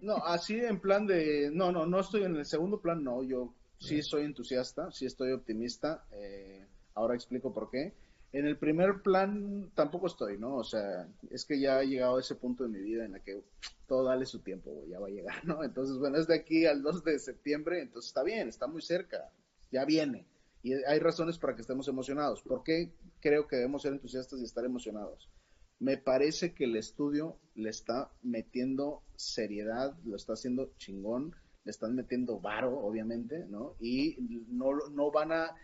No, 0.00 0.16
así 0.16 0.56
en 0.60 0.80
plan 0.80 1.06
de, 1.06 1.50
no, 1.52 1.72
no, 1.72 1.86
no 1.86 2.00
estoy 2.00 2.24
en 2.24 2.36
el 2.36 2.44
segundo 2.44 2.80
plan, 2.80 3.02
no, 3.02 3.22
yo 3.22 3.54
sí 3.78 4.02
soy 4.02 4.24
entusiasta, 4.24 4.90
sí 4.90 5.06
estoy 5.06 5.32
optimista, 5.32 6.04
eh, 6.12 6.66
ahora 6.94 7.14
explico 7.14 7.52
por 7.54 7.70
qué. 7.70 7.94
En 8.34 8.46
el 8.46 8.58
primer 8.58 9.00
plan 9.00 9.70
tampoco 9.76 10.08
estoy, 10.08 10.38
¿no? 10.38 10.56
O 10.56 10.64
sea, 10.64 11.08
es 11.30 11.44
que 11.44 11.60
ya 11.60 11.80
he 11.80 11.86
llegado 11.86 12.16
a 12.16 12.20
ese 12.20 12.34
punto 12.34 12.64
de 12.64 12.68
mi 12.68 12.80
vida 12.80 13.04
en 13.04 13.14
el 13.14 13.22
que 13.22 13.44
todo 13.86 14.02
dale 14.02 14.26
su 14.26 14.40
tiempo, 14.40 14.72
güey, 14.72 14.88
ya 14.88 14.98
va 14.98 15.06
a 15.06 15.10
llegar, 15.10 15.44
¿no? 15.46 15.62
Entonces, 15.62 15.98
bueno, 15.98 16.18
es 16.18 16.26
de 16.26 16.34
aquí 16.34 16.66
al 16.66 16.82
2 16.82 17.04
de 17.04 17.20
septiembre, 17.20 17.80
entonces 17.80 18.08
está 18.08 18.24
bien, 18.24 18.48
está 18.48 18.66
muy 18.66 18.82
cerca, 18.82 19.30
ya 19.70 19.84
viene. 19.84 20.26
Y 20.64 20.72
hay 20.72 20.98
razones 20.98 21.38
para 21.38 21.54
que 21.54 21.60
estemos 21.60 21.86
emocionados. 21.86 22.42
¿Por 22.42 22.64
qué 22.64 22.92
creo 23.20 23.46
que 23.46 23.54
debemos 23.54 23.82
ser 23.82 23.92
entusiastas 23.92 24.40
y 24.40 24.44
estar 24.44 24.64
emocionados? 24.64 25.30
Me 25.78 25.96
parece 25.96 26.54
que 26.54 26.64
el 26.64 26.74
estudio 26.74 27.38
le 27.54 27.70
está 27.70 28.10
metiendo 28.24 29.04
seriedad, 29.14 29.96
lo 30.04 30.16
está 30.16 30.32
haciendo 30.32 30.72
chingón, 30.76 31.36
le 31.62 31.70
están 31.70 31.94
metiendo 31.94 32.40
varo, 32.40 32.80
obviamente, 32.80 33.46
¿no? 33.46 33.76
Y 33.78 34.16
no, 34.48 34.72
no 34.90 35.12
van 35.12 35.30
a, 35.30 35.54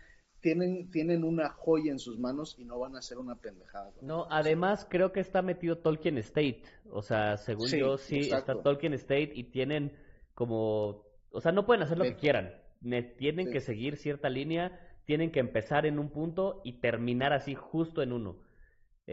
tienen, 0.41 0.89
tienen 0.91 1.23
una 1.23 1.49
joya 1.49 1.91
en 1.91 1.99
sus 1.99 2.19
manos 2.19 2.55
y 2.59 2.65
no 2.65 2.79
van 2.79 2.95
a 2.95 2.99
hacer 2.99 3.17
una 3.17 3.35
pendejada. 3.35 3.91
No, 4.01 4.27
además 4.29 4.85
creo 4.89 5.11
que 5.11 5.19
está 5.19 5.41
metido 5.41 5.77
Tolkien 5.77 6.17
State. 6.17 6.63
O 6.91 7.01
sea, 7.01 7.37
según 7.37 7.67
Sí, 7.67 7.79
yo, 7.79 7.97
sí 7.97 8.17
exacto. 8.17 8.51
está 8.51 8.63
Tolkien 8.63 8.93
State 8.93 9.31
y 9.35 9.43
tienen 9.45 9.91
como. 10.33 11.03
O 11.31 11.39
sea, 11.41 11.51
no 11.51 11.65
pueden 11.65 11.83
hacer 11.83 11.97
lo 11.97 12.03
que 12.03 12.15
quieran. 12.15 12.53
Ne- 12.81 13.03
tienen 13.03 13.47
Sí. 13.47 13.53
que 13.53 13.61
seguir 13.61 13.97
cierta 13.97 14.29
línea, 14.29 14.79
tienen 15.05 15.31
que 15.31 15.39
empezar 15.39 15.85
en 15.85 15.99
un 15.99 16.09
punto 16.09 16.61
y 16.63 16.73
terminar 16.73 17.31
así 17.33 17.55
justo 17.55 18.01
en 18.01 18.11
uno. 18.11 18.37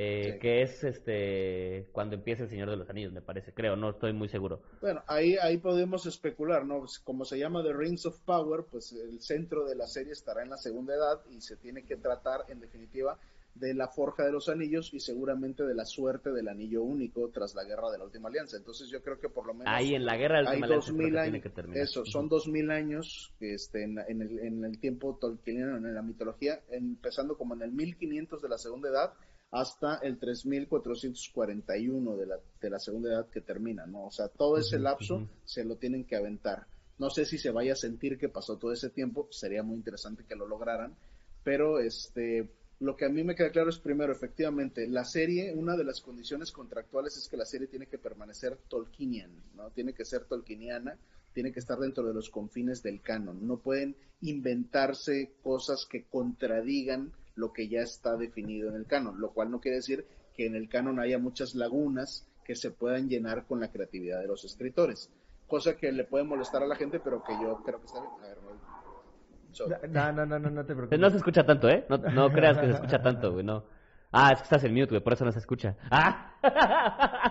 Eh, 0.01 0.33
Sí. 0.35 0.39
Que 0.39 0.63
es 0.63 0.85
este 0.85 1.89
cuando 1.93 2.15
empieza 2.15 2.45
el 2.45 2.49
Señor 2.49 2.71
de 2.71 2.77
los 2.77 2.89
Anillos, 2.89 3.13
me 3.13 3.21
parece, 3.21 3.53
creo, 3.53 3.75
no 3.75 3.91
estoy 3.91 4.13
muy 4.13 4.29
seguro. 4.29 4.61
Bueno, 4.81 5.03
ahí, 5.09 5.37
ahí 5.43 5.59
podemos 5.59 6.07
especular, 6.07 6.65
¿no? 6.65 6.79
Pues, 6.81 7.01
Como 7.01 7.25
se 7.25 7.39
llama 7.39 7.63
The 7.65 7.73
Rings 7.73 8.07
of 8.07 8.21
Power, 8.21 8.65
pues 8.71 8.93
el 8.93 9.21
centro 9.21 9.65
de 9.65 9.75
la 9.75 9.87
serie 9.89 10.13
estará 10.13 10.43
en 10.43 10.51
la 10.51 10.57
segunda 10.57 10.95
edad 10.95 11.21
y 11.31 11.41
se 11.41 11.57
tiene 11.57 11.83
que 11.85 11.97
tratar, 11.97 12.43
en 12.49 12.61
definitiva, 12.61 13.19
de 13.55 13.75
la 13.75 13.89
forja 13.89 14.25
de 14.25 14.31
los 14.31 14.49
anillos 14.49 14.95
y 14.95 15.01
seguramente 15.01 15.65
de 15.65 15.75
la 15.75 15.85
suerte 15.85 16.31
del 16.31 16.47
anillo 16.47 16.83
único 16.85 17.29
tras 17.31 17.57
la 17.57 17.65
guerra 17.65 17.91
de 17.91 17.99
la 17.99 18.05
última 18.05 18.29
alianza. 18.29 18.57
Entonces 18.57 18.89
yo 18.89 19.03
creo 19.03 19.19
que 19.19 19.29
por 19.29 19.47
lo 19.47 19.53
menos 19.55 19.67
Ahí 19.75 19.95
en 19.97 20.05
la 20.05 20.17
guerra 20.17 20.39
del 20.39 20.47
hay 20.47 20.55
Última 20.59 20.67
Alianza 20.67 20.93
mil 20.93 21.13
que 21.13 21.19
años, 21.19 21.43
que 21.43 21.51
terminar. 21.51 21.83
eso, 21.83 22.05
son 22.05 22.29
dos 22.29 22.47
mil 22.47 22.71
años 22.71 23.33
este, 23.41 23.83
en, 23.83 23.99
en 24.07 24.23
el, 24.23 24.39
en 24.39 24.65
el 24.65 24.79
tiempo 24.79 25.19
tolkieniano, 25.21 25.77
en 25.77 25.93
la 25.93 26.03
mitología, 26.03 26.61
empezando 26.71 27.37
como 27.37 27.55
en 27.55 27.63
el 27.63 27.73
1500 27.73 28.41
de 28.41 28.49
la 28.49 28.59
segunda 28.59 28.91
edad 28.91 29.13
hasta 29.51 29.97
el 29.97 30.19
3441 30.19 32.17
de 32.17 32.27
la, 32.27 32.39
de 32.61 32.71
la 32.71 32.79
segunda 32.79 33.11
edad 33.11 33.29
que 33.31 33.41
termina, 33.41 33.87
¿no? 33.87 34.07
O 34.07 34.11
sea, 34.11 34.29
todo 34.29 34.59
ese 34.59 34.79
lapso 34.79 35.27
se 35.45 35.65
lo 35.65 35.77
tienen 35.77 36.05
que 36.05 36.17
aventar. 36.17 36.67
No 36.99 37.11
sé 37.11 37.25
si 37.25 37.39
se 37.39 37.51
vaya 37.51 37.73
a 37.73 37.77
sentir 37.77 38.19
que 38.19 38.29
pasó 38.29 38.59
todo 38.59 38.73
ese 38.73 38.91
tiempo, 38.91 39.29
sería 39.31 39.63
muy 39.63 39.77
interesante 39.77 40.25
que 40.25 40.37
lo 40.37 40.47
lograran, 40.47 40.97
pero 41.45 41.79
este, 41.79 42.51
lo 42.81 42.97
que 42.97 43.07
a 43.07 43.09
mí 43.09 43.25
me 43.25 43.35
queda 43.35 43.51
claro 43.51 43.71
es 43.71 43.79
primero, 43.79 44.13
efectivamente, 44.13 44.87
la 44.87 45.05
serie, 45.05 45.55
una 45.55 45.77
de 45.77 45.85
las 45.85 46.01
condiciones 46.01 46.53
contractuales 46.53 47.17
es 47.17 47.29
que 47.29 47.37
la 47.37 47.47
serie 47.47 47.69
tiene 47.69 47.87
que 47.87 47.99
permanecer 47.99 48.59
Tolkienian, 48.69 49.31
¿no? 49.55 49.71
Tiene 49.71 49.95
que 49.95 50.05
ser 50.05 50.25
tolkieniana, 50.25 50.99
tiene 51.33 51.53
que 51.53 51.61
estar 51.61 51.79
dentro 51.79 52.07
de 52.07 52.15
los 52.15 52.31
confines 52.31 52.83
del 52.83 53.01
canon. 53.01 53.47
No 53.47 53.59
pueden 53.59 53.97
inventarse 54.21 55.33
cosas 55.43 55.87
que 55.89 56.05
contradigan 56.05 57.13
lo 57.39 57.53
que 57.53 57.69
ya 57.69 57.81
está 57.81 58.17
definido 58.17 58.69
en 58.69 58.75
el 58.77 58.87
canon, 58.87 59.21
lo 59.21 59.31
cual 59.31 59.51
no 59.51 59.61
quiere 59.61 59.77
decir 59.77 60.07
que 60.35 60.47
en 60.47 60.55
el 60.57 60.69
canon 60.69 60.99
haya 61.01 61.19
muchas 61.19 61.55
lagunas 61.55 62.27
que 62.45 62.55
se 62.55 62.71
puedan 62.71 63.09
llenar 63.09 63.47
con 63.47 63.61
la 63.61 63.71
creatividad 63.71 64.21
de 64.21 64.27
los 64.27 64.45
escritores. 64.45 65.11
Cosa 65.47 65.77
que 65.77 65.93
le 65.93 66.05
puede 66.05 66.25
molestar 66.25 66.63
a 66.63 66.67
la 66.67 66.77
gente, 66.77 67.01
pero 67.01 67.23
que 67.25 67.33
yo 67.41 67.63
creo 67.65 67.79
que 67.81 67.87
está 67.87 68.01
bien. 68.01 68.13
A 68.23 68.27
ver, 68.29 68.39
no- 68.43 70.13
no, 70.13 70.27
no, 70.27 70.39
no, 70.39 70.51
no 70.51 70.65
te 70.65 70.75
preocupes. 70.75 70.99
No 71.01 71.11
se 71.11 71.17
escucha 71.17 71.45
tanto, 71.45 71.69
¿eh? 71.69 71.85
No, 71.89 71.97
no 71.99 72.29
creas 72.33 72.59
que 72.59 72.67
se 72.67 72.73
escucha 72.73 73.03
tanto, 73.03 73.33
güey, 73.33 73.45
no. 73.45 73.65
Ah, 74.13 74.31
es 74.33 74.39
que 74.39 74.45
estás 74.45 74.65
en 74.65 74.73
mute, 74.75 74.91
güey, 74.91 75.03
por 75.03 75.13
eso 75.15 75.25
no 75.25 75.33
se 75.33 75.39
escucha. 75.39 75.77
¡Ah! 75.91 77.31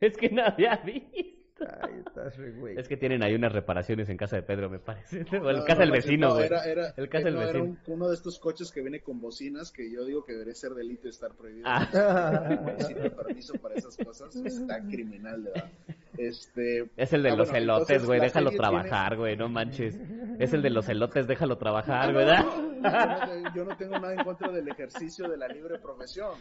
es 0.00 0.16
que 0.16 0.30
no 0.30 0.42
había 0.44 0.76
visto. 0.76 1.33
Ay, 1.60 2.02
estás 2.04 2.36
re 2.36 2.50
güey. 2.50 2.76
Es 2.76 2.88
que 2.88 2.96
tienen 2.96 3.22
ahí 3.22 3.34
unas 3.34 3.52
reparaciones 3.52 4.08
en 4.08 4.16
casa 4.16 4.34
de 4.36 4.42
Pedro, 4.42 4.68
me 4.68 4.78
parece. 4.80 5.24
O 5.40 5.50
en 5.50 5.56
No, 5.58 5.64
casa 5.64 5.74
no 5.74 5.80
del 5.82 5.90
vecino, 5.92 6.28
no, 6.28 6.34
güey. 6.34 6.46
era- 6.46 6.64
era- 6.64 6.94
El 6.96 7.08
casa 7.08 7.24
del 7.26 7.34
no, 7.34 7.42
era 7.42 7.52
vecino. 7.52 7.64
un- 7.64 7.78
uno 7.94 8.08
de 8.08 8.14
estos 8.14 8.38
coches 8.40 8.72
que 8.72 8.80
viene 8.82 9.00
con 9.00 9.20
bocinas 9.20 9.70
que 9.70 9.90
yo 9.90 10.04
digo 10.04 10.24
que 10.24 10.32
debería 10.32 10.54
ser 10.54 10.72
delito 10.74 11.06
y 11.06 11.10
estar 11.10 11.32
prohibido. 11.34 11.66
Ah. 11.68 11.88
No 12.60 12.72
necesito 12.72 13.16
permiso 13.16 13.54
para 13.54 13.74
esas 13.76 13.96
cosas, 13.96 14.34
está 14.36 14.80
criminal, 14.80 15.42
verdad. 15.44 15.70
Este, 16.18 16.88
Es 16.96 17.12
el 17.12 17.22
de 17.22 17.30
ah, 17.30 17.36
los 17.36 17.50
bueno, 17.50 17.64
elotes, 17.64 18.04
güey, 18.04 18.20
déjalo 18.20 18.50
trabajar, 18.52 19.16
güey, 19.16 19.36
no 19.36 19.48
manches. 19.48 19.96
Es 20.40 20.52
el 20.52 20.62
de 20.62 20.70
los 20.70 20.88
elotes, 20.88 21.26
déjalo 21.28 21.56
trabajar, 21.58 22.12
no, 22.12 22.18
¿verdad? 22.18 22.44
no, 22.44 22.82
yo, 22.82 23.40
no, 23.42 23.54
yo 23.54 23.64
no 23.64 23.76
tengo 23.76 23.98
nada 23.98 24.14
en 24.14 24.24
contra 24.24 24.50
del 24.50 24.66
ejercicio 24.68 25.28
de 25.28 25.36
la 25.36 25.46
libre 25.48 25.78
profesión, 25.78 26.32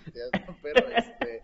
pero 0.63 0.87
este, 0.89 1.41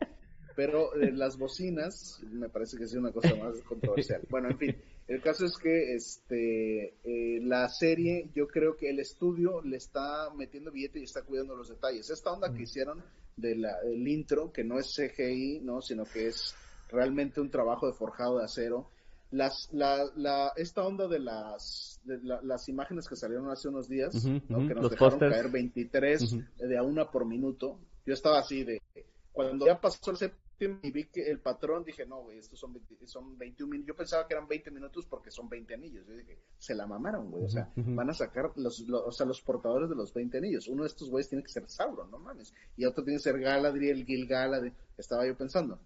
pero 0.60 0.94
eh, 0.96 1.14
las 1.14 1.38
bocinas 1.38 2.20
me 2.34 2.50
parece 2.50 2.76
que 2.78 2.84
es 2.84 2.94
una 2.94 3.14
cosa 3.14 3.34
más 3.36 3.62
controversial. 3.64 4.22
Bueno, 4.30 4.50
en 4.50 4.58
fin, 4.58 4.76
el 5.08 5.22
caso 5.22 5.46
es 5.46 5.56
que 5.58 5.96
este 5.96 6.96
eh, 7.06 7.40
la 7.42 7.70
serie, 7.70 8.30
yo 8.36 8.46
creo 8.46 8.76
que 8.76 8.90
el 8.90 9.00
estudio 9.00 9.62
le 9.62 9.78
está 9.78 10.30
metiendo 10.36 10.70
billete 10.70 11.00
y 11.00 11.04
está 11.04 11.22
cuidando 11.22 11.56
los 11.56 11.70
detalles. 11.70 12.10
Esta 12.10 12.34
onda 12.34 12.54
que 12.54 12.64
hicieron 12.64 13.02
de 13.38 13.56
la- 13.56 13.80
del 13.84 14.06
intro, 14.06 14.52
que 14.52 14.66
no 14.66 14.78
es 14.80 14.94
CGI, 14.94 15.62
no, 15.62 15.82
sino 15.82 16.04
que 16.04 16.28
es 16.28 16.54
realmente 16.90 17.40
un 17.40 17.50
trabajo 17.50 17.88
de 17.88 17.94
forjado 17.94 18.40
de 18.40 18.44
acero 18.44 18.90
las, 19.32 19.70
la, 19.72 20.12
la, 20.18 20.52
esta 20.58 20.86
onda 20.86 21.08
de 21.08 21.20
las, 21.20 22.02
de 22.04 22.18
la- 22.22 22.42
las 22.42 22.68
imágenes 22.68 23.08
que 23.08 23.16
salieron 23.16 23.50
hace 23.50 23.70
unos 23.70 23.88
días, 23.88 24.12
que 24.26 24.74
nos 24.76 24.90
dejaron 24.92 25.20
pósters. 25.20 25.34
caer 25.36 25.50
23 25.52 26.22
Ujú. 26.34 26.44
de 26.58 26.78
a 26.78 26.84
una 26.84 27.10
por 27.10 27.26
minuto, 27.26 27.80
yo 28.06 28.14
estaba 28.14 28.40
así 28.40 28.66
de, 28.66 28.82
cuando 29.32 29.66
ya 29.68 29.80
pasó 29.80 30.12
el 30.12 30.18
y 30.84 30.92
vi 30.92 31.06
que 31.06 31.30
el 31.30 31.40
patrón, 31.40 31.84
dije, 31.84 32.06
no, 32.06 32.22
güey, 32.24 32.38
estos 32.40 32.60
son, 32.60 32.74
20 32.74 33.08
son 33.08 33.38
21 33.38 33.70
minutos, 33.72 33.88
yo 33.88 33.96
pensaba 33.96 34.28
que 34.28 34.34
eran 34.34 34.48
20 34.48 34.72
minutos 34.72 35.06
porque 35.06 35.32
son 35.32 35.48
20 35.50 35.74
anillos, 35.74 36.06
yo 36.08 36.16
dije, 36.16 36.38
se 36.58 36.76
la 36.76 36.86
mamaron, 36.86 37.32
güey, 37.32 37.46
o 37.46 37.50
sea, 37.50 37.72
van 37.76 38.10
a 38.10 38.14
sacar 38.14 38.52
los, 38.56 38.80
los- 38.82 39.04
o 39.06 39.12
sea, 39.12 39.26
los 39.26 39.42
portadores 39.42 39.90
de 39.90 39.96
los 39.96 40.14
20 40.14 40.38
anillos, 40.38 40.68
uno 40.68 40.84
de 40.84 40.90
estos 40.90 41.10
güeyes 41.10 41.30
tiene 41.30 41.44
que 41.44 41.50
ser 41.50 41.68
Sauron, 41.70 42.12
no 42.12 42.20
mames, 42.20 42.54
y 42.76 42.86
otro 42.86 43.04
tiene 43.04 43.18
que 43.18 43.24
ser 43.24 43.40
Galadriel, 43.40 44.06
Gil-galad, 44.06 44.72
estaba 44.98 45.26
yo 45.26 45.38
pensando. 45.38 45.80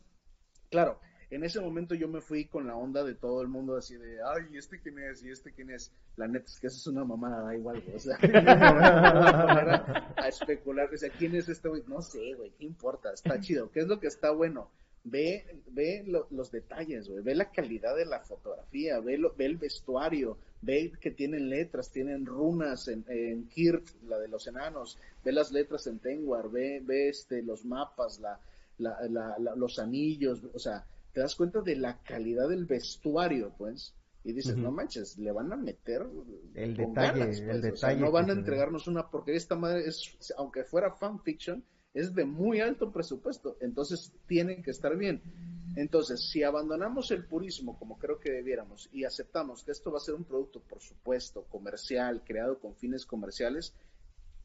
Claro, 0.70 1.00
en 1.36 1.44
ese 1.44 1.60
momento 1.60 1.96
yo 1.96 2.08
me 2.08 2.22
fui 2.22 2.46
con 2.46 2.68
la 2.68 2.76
onda 2.76 3.04
de 3.04 3.16
todo 3.16 3.42
el 3.42 3.48
mundo 3.48 3.76
así 3.76 3.96
de, 3.96 4.18
ay, 4.24 4.58
¿este 4.58 4.80
quién 4.80 5.00
es? 5.00 5.24
¿Y 5.24 5.30
este 5.32 5.52
quién 5.52 5.70
es? 5.72 5.92
La 6.18 6.28
neta 6.28 6.46
es 6.46 6.60
que 6.60 6.68
eso 6.68 6.78
es 6.78 6.88
una 6.88 7.04
mamada, 7.04 7.44
da 7.44 7.56
igual. 7.56 7.84
O 7.96 8.00
sea, 8.00 8.18
a 10.18 10.28
especular, 10.28 10.90
o 10.94 10.98
sea, 10.98 11.10
¿quién 11.10 11.36
es 11.36 11.50
este 11.50 11.70
güey? 11.70 11.84
No 11.88 12.02
sé, 12.02 12.34
güey, 12.36 12.52
¿qué 12.58 12.66
importa? 12.66 13.12
Está 13.14 13.40
chido. 13.42 13.70
¿Qué 13.72 13.82
es 13.82 13.88
lo 13.88 14.00
que 14.00 14.08
está 14.08 14.32
bueno? 14.32 14.70
Ve, 15.06 15.62
ve 15.68 16.04
lo- 16.08 16.28
los 16.32 16.50
detalles, 16.50 17.10
güey, 17.10 17.22
ve 17.22 17.36
la 17.36 17.52
calidad 17.52 17.94
de 17.96 18.06
la 18.06 18.22
fotografía, 18.22 19.00
ve, 19.02 19.18
lo- 19.18 19.34
ve 19.36 19.46
el 19.48 19.58
vestuario, 19.58 20.38
ve 20.62 20.94
que 21.02 21.12
tienen 21.12 21.50
letras, 21.50 21.92
tienen 21.92 22.26
runas 22.26 22.88
en, 22.88 23.04
en 23.10 23.50
Kirt, 23.50 23.86
la 24.08 24.18
de 24.18 24.30
los 24.30 24.48
enanos, 24.48 24.98
ve 25.26 25.34
las 25.34 25.52
letras 25.52 25.88
en 25.88 26.00
Tengwar, 26.00 26.50
ve, 26.50 26.82
ve 26.86 27.10
este, 27.10 27.42
los 27.44 27.66
mapas, 27.66 28.20
la, 28.22 28.40
la, 28.78 28.98
la- 29.10 29.36
la- 29.40 29.56
los 29.58 29.78
anillos, 29.78 30.40
o 30.54 30.60
sea, 30.60 30.86
te 31.14 31.22
das 31.22 31.36
cuenta 31.36 31.62
de 31.62 31.76
la 31.76 32.02
calidad 32.02 32.50
del 32.50 32.66
vestuario, 32.66 33.54
pues, 33.58 33.94
y 34.24 34.34
dices, 34.34 34.56
no 34.56 34.72
manches, 34.72 35.18
le 35.18 35.32
van 35.32 35.52
a 35.52 35.58
meter 35.58 36.08
El 36.54 36.78
con 36.78 36.94
detalle, 36.94 37.20
ganas, 37.20 37.40
el 37.40 37.46
pues, 37.46 37.58
o 37.58 37.62
sea, 37.62 37.90
detalle 37.90 38.02
no 38.02 38.12
van 38.12 38.30
a 38.30 38.34
entregarnos 38.34 38.88
una 38.88 39.10
porque 39.10 39.36
esta 39.36 39.56
madre 39.56 39.86
es, 39.86 40.18
aunque 40.38 40.64
fuera 40.64 40.92
fanfiction, 40.92 41.64
es 41.94 42.16
de 42.16 42.26
muy 42.26 42.60
alto 42.60 42.92
presupuesto, 42.92 43.58
entonces 43.60 44.14
tienen 44.28 44.64
que 44.64 44.72
estar 44.72 44.98
bien. 44.98 45.22
Entonces, 45.76 46.30
si 46.30 46.44
abandonamos 46.44 47.12
el 47.12 47.26
purismo 47.26 47.78
como 47.78 47.98
creo 47.98 48.20
que 48.20 48.32
debiéramos 48.32 48.90
y 48.92 49.04
aceptamos 49.04 49.64
que 49.64 49.72
esto 49.72 49.92
va 49.92 49.98
a 49.98 50.02
ser 50.02 50.16
un 50.16 50.24
producto, 50.24 50.62
por 50.62 50.82
supuesto, 50.82 51.44
comercial, 51.50 52.24
creado 52.24 52.60
con 52.60 52.76
fines 52.76 53.06
comerciales, 53.06 53.74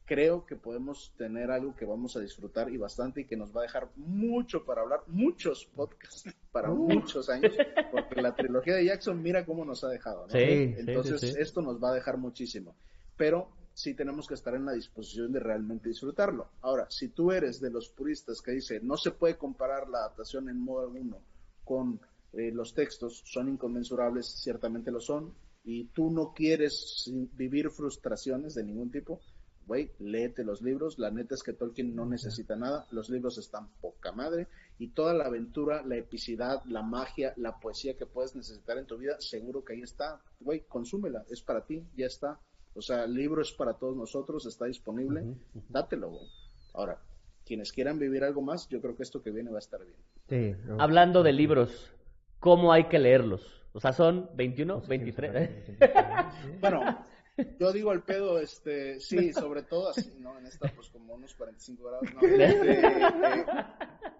creo 0.08 0.46
que 0.46 0.56
podemos 0.56 1.12
tener 1.18 1.50
algo 1.50 1.76
que 1.76 1.84
vamos 1.84 2.16
a 2.16 2.20
disfrutar 2.20 2.70
y 2.70 2.78
bastante 2.78 3.20
y 3.20 3.24
que 3.26 3.36
nos 3.36 3.54
va 3.54 3.60
a 3.60 3.64
dejar 3.64 3.90
mucho 3.96 4.64
para 4.64 4.80
hablar, 4.80 5.02
muchos 5.06 5.66
podcasts 5.66 6.24
para 6.50 6.70
muchos 6.70 7.28
años, 7.28 7.54
porque 7.92 8.22
la 8.22 8.34
trilogía 8.34 8.76
de 8.76 8.86
Jackson 8.86 9.22
mira 9.22 9.44
cómo 9.44 9.66
nos 9.66 9.84
ha 9.84 9.88
dejado. 9.88 10.26
¿no? 10.26 10.32
Sí, 10.32 10.74
Entonces, 10.78 11.20
sí, 11.20 11.32
sí. 11.32 11.36
esto 11.38 11.60
nos 11.60 11.82
va 11.82 11.90
a 11.90 11.94
dejar 11.94 12.16
muchísimo. 12.16 12.74
Pero 13.18 13.50
sí 13.74 13.92
tenemos 13.92 14.26
que 14.26 14.34
estar 14.34 14.54
en 14.54 14.64
la 14.64 14.72
disposición 14.72 15.30
de 15.30 15.40
realmente 15.40 15.90
disfrutarlo. 15.90 16.48
Ahora, 16.62 16.86
si 16.88 17.08
tú 17.08 17.30
eres 17.30 17.60
de 17.60 17.70
los 17.70 17.90
puristas 17.90 18.40
que 18.40 18.52
dice 18.52 18.80
no 18.80 18.96
se 18.96 19.10
puede 19.10 19.36
comparar 19.36 19.88
la 19.88 19.98
adaptación 19.98 20.48
en 20.48 20.58
modo 20.58 20.86
alguno 20.86 21.18
con 21.64 22.00
eh, 22.32 22.50
los 22.50 22.72
textos, 22.72 23.22
son 23.26 23.50
inconmensurables, 23.50 24.26
ciertamente 24.26 24.90
lo 24.90 25.00
son, 25.00 25.34
y 25.64 25.84
tú 25.88 26.10
no 26.10 26.32
quieres 26.32 27.12
vivir 27.34 27.70
frustraciones 27.70 28.54
de 28.54 28.64
ningún 28.64 28.90
tipo, 28.90 29.20
güey, 29.68 29.92
léete 30.00 30.42
los 30.42 30.62
libros, 30.62 30.98
la 30.98 31.10
neta 31.10 31.34
es 31.34 31.42
que 31.42 31.52
Tolkien 31.52 31.94
no 31.94 32.06
necesita 32.06 32.56
nada, 32.56 32.86
los 32.90 33.10
libros 33.10 33.36
están 33.36 33.68
poca 33.80 34.10
madre, 34.12 34.48
y 34.78 34.88
toda 34.88 35.12
la 35.12 35.26
aventura, 35.26 35.82
la 35.84 35.96
epicidad, 35.96 36.62
la 36.64 36.82
magia, 36.82 37.34
la 37.36 37.60
poesía 37.60 37.96
que 37.96 38.06
puedes 38.06 38.34
necesitar 38.34 38.78
en 38.78 38.86
tu 38.86 38.96
vida, 38.96 39.16
seguro 39.20 39.62
que 39.62 39.74
ahí 39.74 39.82
está, 39.82 40.20
güey, 40.40 40.64
consúmela, 40.66 41.24
es 41.30 41.42
para 41.42 41.64
ti, 41.66 41.84
ya 41.94 42.06
está. 42.06 42.40
O 42.74 42.80
sea, 42.80 43.04
el 43.04 43.14
libro 43.14 43.42
es 43.42 43.52
para 43.52 43.74
todos 43.74 43.96
nosotros, 43.96 44.46
está 44.46 44.64
disponible, 44.64 45.20
ujú. 45.22 45.62
dátelo, 45.68 46.10
güey. 46.10 46.26
Ahora, 46.72 47.02
quienes 47.44 47.72
quieran 47.72 47.98
vivir 47.98 48.24
algo 48.24 48.40
más, 48.40 48.68
yo 48.68 48.80
creo 48.80 48.96
que 48.96 49.02
esto 49.02 49.22
que 49.22 49.30
viene 49.30 49.50
va 49.50 49.56
a 49.56 49.60
estar 49.60 49.80
bien. 49.84 49.98
Sí, 50.28 50.60
no. 50.64 50.80
Hablando 50.80 51.22
de 51.22 51.32
libros, 51.32 51.92
¿cómo 52.40 52.72
hay 52.72 52.84
que 52.84 52.98
leerlos? 52.98 53.42
O 53.72 53.80
sea, 53.80 53.92
son 53.92 54.30
21, 54.34 54.74
No 54.74 54.80
sé 54.80 54.86
quién 54.86 55.14
23. 55.14 55.76
será. 55.76 56.32
Bueno, 56.60 57.04
yo 57.60 57.72
digo 57.72 57.92
el 57.92 58.02
pedo, 58.02 58.38
este, 58.38 59.00
sí, 59.00 59.32
sobre 59.32 59.62
todo 59.62 59.90
así, 59.90 60.12
¿no? 60.18 60.38
En 60.38 60.46
esta, 60.46 60.72
pues 60.74 60.88
como 60.88 61.14
unos 61.14 61.34
45 61.34 61.84
grados, 61.84 62.14
no, 62.14 62.20
este, 62.20 62.80
eh, 62.80 63.46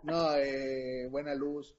no, 0.02 0.36
eh, 0.36 1.08
buena 1.10 1.34
luz. 1.34 1.74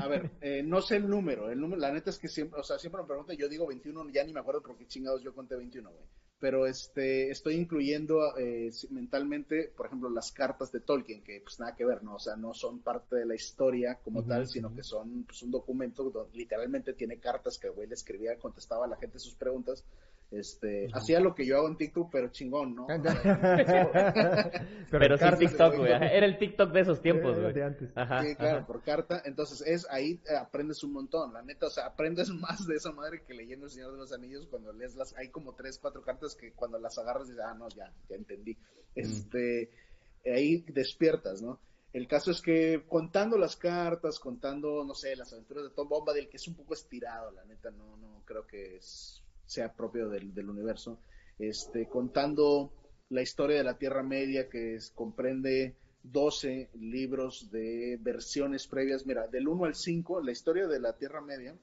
A 0.00 0.08
ver, 0.08 0.30
eh, 0.40 0.62
no 0.64 0.80
sé 0.80 0.96
el 0.96 1.08
número, 1.08 1.50
el 1.50 1.60
número, 1.60 1.80
la 1.80 1.92
neta 1.92 2.10
es 2.10 2.18
que 2.18 2.28
siempre, 2.28 2.60
o 2.60 2.64
sea, 2.64 2.78
siempre 2.78 3.02
me 3.02 3.06
preguntan, 3.06 3.36
yo 3.36 3.48
digo 3.48 3.66
21, 3.66 4.10
ya 4.10 4.24
ni 4.24 4.32
me 4.32 4.40
acuerdo 4.40 4.62
por 4.62 4.76
qué 4.76 4.86
chingados 4.86 5.22
yo 5.22 5.34
conté 5.34 5.56
21, 5.56 5.90
güey. 5.90 6.04
Pero 6.40 6.66
este, 6.66 7.30
estoy 7.30 7.54
incluyendo 7.54 8.36
eh, 8.36 8.72
mentalmente, 8.90 9.72
por 9.76 9.86
ejemplo, 9.86 10.10
las 10.10 10.32
cartas 10.32 10.72
de 10.72 10.80
Tolkien, 10.80 11.22
que 11.22 11.40
pues 11.40 11.60
nada 11.60 11.76
que 11.76 11.84
ver, 11.84 12.02
¿no? 12.02 12.16
O 12.16 12.18
sea, 12.18 12.34
no 12.34 12.52
son 12.52 12.80
parte 12.80 13.14
de 13.14 13.26
la 13.26 13.36
historia 13.36 14.00
como 14.02 14.24
tal, 14.24 14.48
sino 14.48 14.74
que 14.74 14.82
son 14.82 15.22
pues, 15.22 15.40
un 15.42 15.52
documento 15.52 16.10
donde 16.10 16.36
literalmente 16.36 16.94
tiene 16.94 17.20
cartas 17.20 17.58
que 17.58 17.68
el 17.68 17.74
güey 17.74 17.86
le 17.86 17.94
escribía, 17.94 18.36
contestaba 18.38 18.86
a 18.86 18.88
la 18.88 18.96
gente 18.96 19.20
sus 19.20 19.36
preguntas. 19.36 19.84
Este, 20.32 20.88
hacía 20.94 21.20
lo 21.20 21.34
que 21.34 21.44
yo 21.46 21.58
hago 21.58 21.68
en 21.68 21.76
TikTok, 21.76 22.10
pero 22.10 22.28
chingón, 22.28 22.74
¿no? 22.74 22.86
Pero 24.90 25.18
sin 25.18 25.38
TikTok, 25.38 25.76
güey. 25.76 25.92
Era 25.92 26.26
el 26.26 26.38
TikTok 26.38 26.72
de 26.72 26.80
esos 26.80 27.00
tiempos, 27.02 27.36
de 27.36 27.42
güey. 27.52 27.62
antes. 27.62 27.90
Ajá, 27.94 28.22
Sí, 28.22 28.34
claro, 28.36 28.58
ajá. 28.58 28.66
por 28.66 28.82
carta. 28.82 29.22
Entonces, 29.24 29.60
es 29.66 29.86
ahí 29.90 30.20
eh, 30.28 30.36
aprendes 30.36 30.82
un 30.84 30.92
montón, 30.92 31.32
la 31.32 31.42
neta. 31.42 31.66
O 31.66 31.70
sea, 31.70 31.86
aprendes 31.86 32.28
más 32.30 32.66
de 32.66 32.76
esa 32.76 32.92
madre 32.92 33.22
que 33.26 33.34
leyendo 33.34 33.66
El 33.66 33.72
Señor 33.72 33.92
de 33.92 33.98
los 33.98 34.12
Anillos 34.12 34.46
cuando 34.50 34.72
lees 34.72 34.94
las. 34.96 35.14
Hay 35.16 35.28
como 35.28 35.54
tres, 35.54 35.78
cuatro 35.78 36.02
cartas 36.02 36.34
que 36.34 36.52
cuando 36.52 36.78
las 36.78 36.96
agarras 36.98 37.28
dices, 37.28 37.42
ah, 37.46 37.54
no, 37.54 37.68
ya, 37.68 37.92
ya 38.08 38.16
entendí. 38.16 38.56
Este, 38.94 39.70
ahí 40.24 40.64
despiertas, 40.68 41.42
¿no? 41.42 41.58
El 41.92 42.08
caso 42.08 42.30
es 42.30 42.40
que 42.40 42.84
contando 42.88 43.36
las 43.36 43.56
cartas, 43.56 44.18
contando, 44.18 44.82
no 44.82 44.94
sé, 44.94 45.14
las 45.14 45.30
aventuras 45.34 45.64
de 45.64 45.70
Tom 45.70 45.88
Bombadil, 45.90 46.28
que 46.30 46.38
es 46.38 46.48
un 46.48 46.54
poco 46.54 46.72
estirado, 46.72 47.30
la 47.32 47.44
neta, 47.44 47.70
no, 47.70 47.96
no 47.98 48.22
creo 48.24 48.46
que 48.46 48.76
es- 48.76 49.21
sea 49.46 49.74
propio 49.74 50.08
del, 50.08 50.34
del 50.34 50.50
universo. 50.50 50.98
Este, 51.38 51.88
contando 51.88 52.72
la 53.10 53.22
historia 53.22 53.56
de 53.58 53.64
la 53.64 53.78
Tierra 53.78 54.02
Media, 54.02 54.48
que 54.48 54.76
es- 54.76 54.90
comprende 54.90 55.76
12 56.02 56.70
libros 56.74 57.50
de 57.50 57.98
versiones 58.00 58.66
previas. 58.66 59.06
Mira, 59.06 59.28
del 59.28 59.48
1 59.48 59.64
al 59.66 59.74
5, 59.74 60.20
la 60.20 60.32
historia 60.32 60.66
de 60.66 60.80
la 60.80 60.96
Tierra 60.96 61.20
Media, 61.20 61.56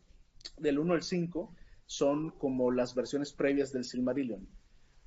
del 0.58 0.80
1 0.80 0.94
al 0.94 1.04
5, 1.04 1.54
son 1.86 2.30
como 2.32 2.72
las 2.72 2.94
versiones 2.96 3.34
previas 3.34 3.72
del 3.74 3.84
Silmarillion. 3.84 4.48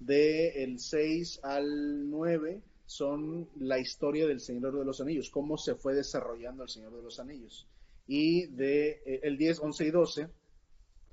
De 0.00 0.64
el 0.64 0.78
6 0.80 1.40
al 1.44 2.10
9 2.10 2.60
son 2.86 3.48
la 3.58 3.78
historia 3.78 4.26
del 4.26 4.40
Señor 4.40 4.76
de 4.78 4.84
los 4.84 5.00
Anillos, 5.00 5.30
cómo 5.30 5.56
se 5.56 5.76
fue 5.76 5.94
desarrollando 5.94 6.64
el 6.64 6.68
Señor 6.68 6.94
de 6.94 7.02
los 7.02 7.20
Anillos. 7.20 7.68
Y 8.06 8.46
de 8.46 9.00
eh, 9.06 9.20
el 9.22 9.38
10, 9.38 9.60
11 9.60 9.86
y 9.86 9.90
12 9.92 10.28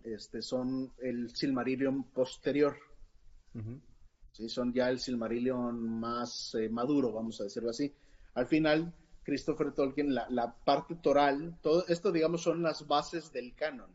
este, 0.04 0.42
son 0.42 0.92
el 1.02 1.36
Silmarillion 1.36 2.04
posterior. 2.12 2.76
¿sí? 4.32 4.50
Son 4.50 4.74
ya 4.74 4.90
el 4.90 5.00
Silmarillion 5.00 6.00
más 6.00 6.56
eh, 6.56 6.70
maduro, 6.70 7.12
vamos 7.12 7.40
a 7.42 7.46
decirlo 7.46 7.70
así. 7.70 7.94
Al 8.36 8.48
final, 8.48 8.94
Christopher 9.24 9.72
Tolkien, 9.74 10.14
la, 10.14 10.28
la 10.30 10.54
parte 10.64 10.96
toral, 10.96 11.58
todo 11.62 11.86
esto, 11.88 12.12
digamos, 12.12 12.42
son 12.42 12.62
las 12.64 12.88
bases 12.88 13.32
del 13.32 13.54
canon. 13.56 13.90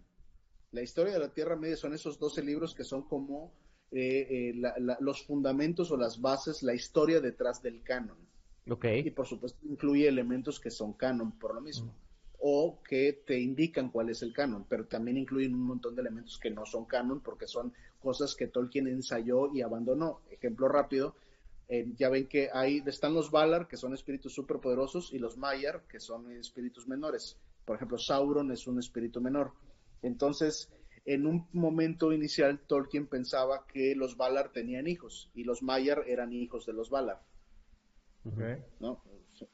La 0.72 0.82
historia 0.82 1.12
de 1.12 1.20
la 1.20 1.32
Tierra 1.32 1.56
Media 1.56 1.76
son 1.76 1.94
esos 1.94 2.18
12 2.18 2.42
libros 2.42 2.74
que 2.74 2.84
son 2.84 3.02
como 3.02 3.52
eh, 3.92 4.26
eh, 4.28 4.52
la- 4.56 4.74
la- 4.78 4.96
los 5.00 5.22
fundamentos 5.24 5.90
o 5.92 5.96
las 5.96 6.20
bases, 6.20 6.64
la 6.64 6.74
historia 6.74 7.20
detrás 7.20 7.62
del 7.62 7.82
canon. 7.84 8.16
Ok. 8.68 8.86
Y 9.04 9.10
por 9.12 9.26
supuesto 9.26 9.58
incluye 9.68 10.08
elementos 10.08 10.58
que 10.58 10.70
son 10.70 10.94
canon 10.94 11.38
por 11.38 11.54
lo 11.54 11.60
mismo. 11.60 11.94
O 12.46 12.82
que 12.82 13.22
te 13.26 13.40
indican 13.40 13.88
cuál 13.88 14.10
es 14.10 14.20
el 14.22 14.34
canon, 14.34 14.66
pero 14.68 14.84
también 14.84 15.16
incluyen 15.16 15.54
un 15.54 15.62
montón 15.62 15.94
de 15.94 16.02
elementos 16.02 16.38
que 16.38 16.50
no 16.50 16.66
son 16.66 16.84
canon 16.84 17.20
porque 17.20 17.46
son 17.46 17.72
cosas 18.00 18.34
que 18.34 18.48
Tolkien 18.48 18.86
ensayó 18.86 19.50
y 19.54 19.62
abandonó. 19.62 20.20
Ejemplo 20.30 20.68
rápido, 20.68 21.14
eh, 21.68 21.90
ya 21.96 22.10
ven 22.10 22.26
que 22.28 22.50
ahí 22.52 22.82
están 22.86 23.14
los 23.14 23.30
Valar, 23.30 23.66
que 23.66 23.78
son 23.78 23.94
espíritus 23.94 24.34
superpoderosos, 24.34 25.12
y 25.12 25.18
los 25.18 25.38
Maiar, 25.38 25.84
que 25.88 26.00
son 26.00 26.30
espíritus 26.32 26.86
menores. 26.86 27.38
Por 27.64 27.76
ejemplo, 27.76 27.96
Sauron 27.96 28.52
es 28.52 28.66
un 28.66 28.78
espíritu 28.78 29.22
menor. 29.22 29.52
Entonces, 30.02 30.70
en 31.06 31.26
un 31.26 31.46
momento 31.52 32.12
inicial, 32.12 32.60
Tolkien 32.66 33.06
pensaba 33.06 33.66
que 33.66 33.94
los 33.94 34.16
Valar 34.16 34.52
tenían 34.52 34.86
hijos 34.86 35.30
y 35.34 35.44
los 35.44 35.62
Maiar 35.62 36.04
eran 36.06 36.32
hijos 36.32 36.66
de 36.66 36.74
los 36.74 36.90
Valar. 36.90 37.22
Ok. 38.26 38.40
¿no? 38.80 39.02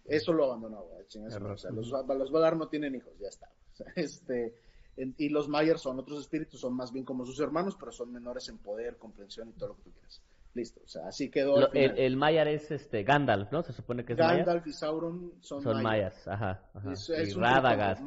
Eso 0.05 0.33
lo 0.33 0.45
abandonó, 0.45 0.83
güey, 0.83 1.07
chingas, 1.07 1.35
Error. 1.35 1.53
o 1.53 1.57
sea, 1.57 1.71
los, 1.71 1.89
los 1.91 2.31
Valar 2.31 2.57
no 2.57 2.69
tienen 2.69 2.95
hijos, 2.95 3.13
ya 3.19 3.29
está. 3.29 3.49
O 3.73 3.77
sea, 3.83 3.87
este, 3.97 4.55
en- 4.97 5.15
y 5.17 5.29
los 5.31 5.49
Mayar 5.49 5.79
son 5.79 5.99
otros 5.99 6.21
espíritus, 6.21 6.61
son 6.61 6.75
más 6.75 6.93
bien 6.93 7.05
como 7.05 7.25
sus 7.25 7.41
hermanos, 7.41 7.77
pero 7.79 7.93
son 7.93 8.13
menores 8.13 8.49
en 8.51 8.59
poder, 8.59 8.99
comprensión 8.99 9.49
y 9.49 9.53
todo 9.53 9.71
lo 9.71 9.77
que 9.77 9.83
tú 9.85 9.93
quieras. 9.93 10.21
Listo, 10.53 10.81
o 10.85 10.89
sea, 10.89 11.07
así 11.07 11.31
quedó. 11.31 11.61
Lo- 11.61 11.73
el, 11.73 12.17
Maiar 12.17 12.49
es 12.49 12.71
este 12.73 13.05
Gandalf, 13.05 13.53
¿no? 13.53 13.63
Se 13.63 13.73
supone 13.73 14.05
que 14.05 14.15
es. 14.15 14.19
Gandalf 14.19 14.67
y 14.67 14.73
Sauron 14.73 15.35
son, 15.41 15.63
mayas, 15.83 16.27
ajá. 16.27 16.69
ajá. 16.75 16.93
Es- 16.93 17.09
es 17.09 17.31
y 17.31 17.35
un 17.37 17.43
Radagast, 17.43 18.03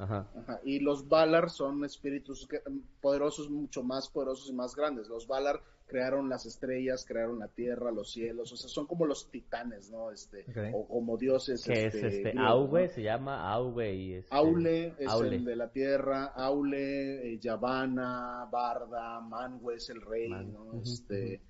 Ajá. 0.00 0.26
Ajá, 0.36 0.60
Y 0.64 0.80
los 0.80 1.08
Valar 1.08 1.50
son 1.50 1.84
espíritus 1.84 2.46
que- 2.48 2.62
poderosos, 3.00 3.50
mucho 3.50 3.82
más 3.82 4.08
poderosos 4.08 4.48
y 4.48 4.52
más 4.54 4.74
grandes. 4.74 5.08
Los 5.08 5.26
Valar 5.26 5.60
crearon 5.86 6.28
las 6.28 6.46
estrellas, 6.46 7.04
crearon 7.04 7.40
la 7.40 7.48
tierra, 7.48 7.90
los 7.90 8.12
cielos, 8.12 8.52
o 8.52 8.56
sea, 8.56 8.68
son 8.68 8.86
como 8.86 9.06
los 9.06 9.28
titanes, 9.30 9.90
¿no? 9.90 10.12
Este, 10.12 10.44
o 10.72 10.86
como 10.86 11.16
dioses. 11.18 11.64
Que 11.64 11.86
es 11.86 11.94
este, 11.96 12.06
este 12.28 12.34
¿no? 12.34 12.68
se 12.88 13.02
llama 13.02 13.50
Aue 13.52 13.92
y 13.94 14.14
este... 14.14 14.32
Aule 14.34 14.94
es 14.98 15.08
Aule. 15.08 15.36
el 15.36 15.44
de 15.44 15.56
la 15.56 15.68
tierra, 15.72 16.26
Aule, 16.26 17.32
eh, 17.34 17.38
Yavanna, 17.40 18.48
Barda, 18.50 19.20
Manwë 19.20 19.74
es 19.74 19.90
el 19.90 20.00
rey, 20.00 20.28
Man- 20.28 20.52
¿no? 20.52 20.80
Este, 20.80 21.40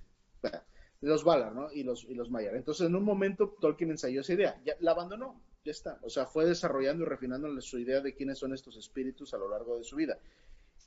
los 1.03 1.23
Valar, 1.25 1.55
¿no? 1.55 1.71
Y 1.73 1.83
los, 1.83 2.05
y 2.05 2.15
los 2.15 2.31
Maiar. 2.31 2.57
Entonces, 2.57 2.87
en 2.87 2.95
un 2.97 3.05
momento, 3.05 3.55
Tolkien 3.61 3.91
ensayó 3.91 4.23
esa 4.23 4.33
idea, 4.33 4.61
ya 4.65 4.75
la 4.81 4.93
abandonó, 4.93 5.41
ya 5.65 5.73
está. 5.73 5.99
O 6.03 6.11
sea, 6.11 6.27
fue 6.27 6.47
desarrollando 6.47 7.05
y 7.05 7.07
refinando 7.07 7.61
su 7.61 7.79
idea 7.79 8.01
de 8.01 8.15
quiénes 8.15 8.39
son 8.39 8.55
estos 8.55 8.77
espíritus 8.77 9.35
a 9.35 9.39
lo 9.39 9.49
largo 9.49 9.77
de 9.77 9.85
su 9.85 9.97
vida. 9.97 10.19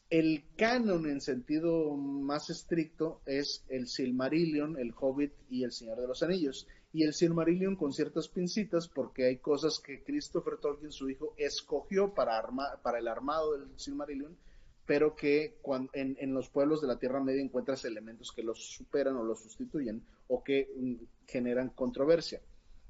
El 0.09 0.43
canon 0.57 1.07
en 1.07 1.21
sentido 1.21 1.95
más 1.95 2.49
estricto 2.49 3.21
es 3.25 3.63
el 3.69 3.87
Silmarillion, 3.87 4.77
el 4.77 4.93
Hobbit 4.99 5.33
y 5.49 5.63
el 5.63 5.71
Señor 5.71 5.99
de 6.01 6.07
los 6.07 6.21
Anillos. 6.23 6.67
Y 6.91 7.03
el 7.03 7.13
Silmarillion 7.13 7.75
con 7.75 7.93
ciertas 7.93 8.27
pincitas 8.27 8.87
porque 8.87 9.25
hay 9.25 9.37
cosas 9.37 9.79
que 9.79 10.03
Christopher 10.03 10.57
Tolkien, 10.57 10.91
su 10.91 11.09
hijo, 11.09 11.33
escogió 11.37 12.13
para, 12.13 12.37
arma- 12.37 12.79
para 12.83 12.99
el 12.99 13.07
armado 13.07 13.57
del 13.57 13.79
Silmarillion, 13.79 14.37
pero 14.85 15.15
que 15.15 15.57
cuan- 15.61 15.89
en, 15.93 16.15
en 16.19 16.33
los 16.33 16.49
pueblos 16.49 16.81
de 16.81 16.87
la 16.87 16.99
Tierra 16.99 17.23
Media 17.23 17.41
encuentras 17.41 17.85
elementos 17.85 18.31
que 18.31 18.43
los 18.43 18.63
superan 18.75 19.15
o 19.15 19.23
los 19.23 19.41
sustituyen 19.41 20.03
o 20.27 20.43
que 20.43 20.69
mm, 20.75 20.95
generan 21.27 21.69
controversia. 21.69 22.41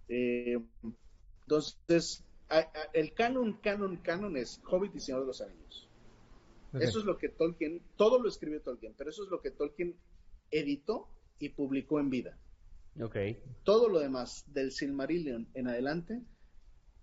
Eh, 0.09 0.57
entonces, 1.43 2.23
a- 2.49 2.57
a- 2.59 2.89
el 2.93 3.13
canon, 3.13 3.53
canon, 3.61 3.97
canon 3.97 4.35
es 4.37 4.61
Hobbit 4.69 4.95
y 4.95 4.99
Señor 4.99 5.21
de 5.21 5.27
los 5.27 5.41
Anillos. 5.41 5.89
Eso 6.73 6.99
es 6.99 7.05
lo 7.05 7.19
que 7.19 7.29
Tolkien, 7.29 7.83
todo 7.97 8.19
lo 8.19 8.27
escribió 8.27 8.59
Tolkien, 8.61 8.95
pero 8.97 9.11
eso 9.11 9.23
es 9.23 9.29
lo 9.29 9.41
que 9.41 9.51
Tolkien 9.51 9.95
editó 10.49 11.07
y 11.37 11.49
publicó 11.49 11.99
en 11.99 12.09
vida. 12.09 12.37
Ok. 12.99 13.15
Todo 13.63 13.89
lo 13.89 13.99
demás 13.99 14.43
del 14.53 14.71
Silmarillion 14.71 15.47
en 15.53 15.67
adelante 15.67 16.21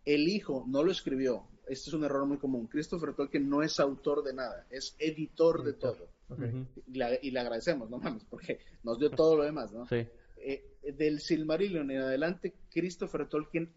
El 0.07 0.29
hijo 0.29 0.65
no 0.67 0.83
lo 0.83 0.91
escribió. 0.91 1.47
Este 1.69 1.91
es 1.91 1.93
un 1.95 2.05
error 2.05 2.25
muy 2.27 2.39
común. 2.39 2.67
Christopher 2.69 3.15
Tolkien 3.15 3.49
no 3.51 3.62
es 3.62 3.79
autor 3.79 4.25
de 4.25 4.33
nada, 4.33 4.67
es 4.71 4.97
editor 4.99 5.62
de 5.62 5.75
todo. 5.75 6.09
Ujú. 6.31 6.67
Y, 6.87 6.99
la- 6.99 7.19
y 7.23 7.31
le 7.31 7.39
agradecemos, 7.39 7.91
no 7.91 7.99
mames, 7.99 8.25
porque 8.25 8.59
nos 8.83 8.99
dio 8.99 9.11
todo 9.11 9.37
lo 9.37 9.45
demás, 9.45 9.73
¿no? 9.73 9.87
Sí. 9.87 10.07
Eh, 10.39 10.65
del 10.97 11.21
Silmarillion 11.21 11.91
en 11.91 11.99
adelante, 12.01 12.55
Christopher 12.73 13.29
Tolkien, 13.29 13.71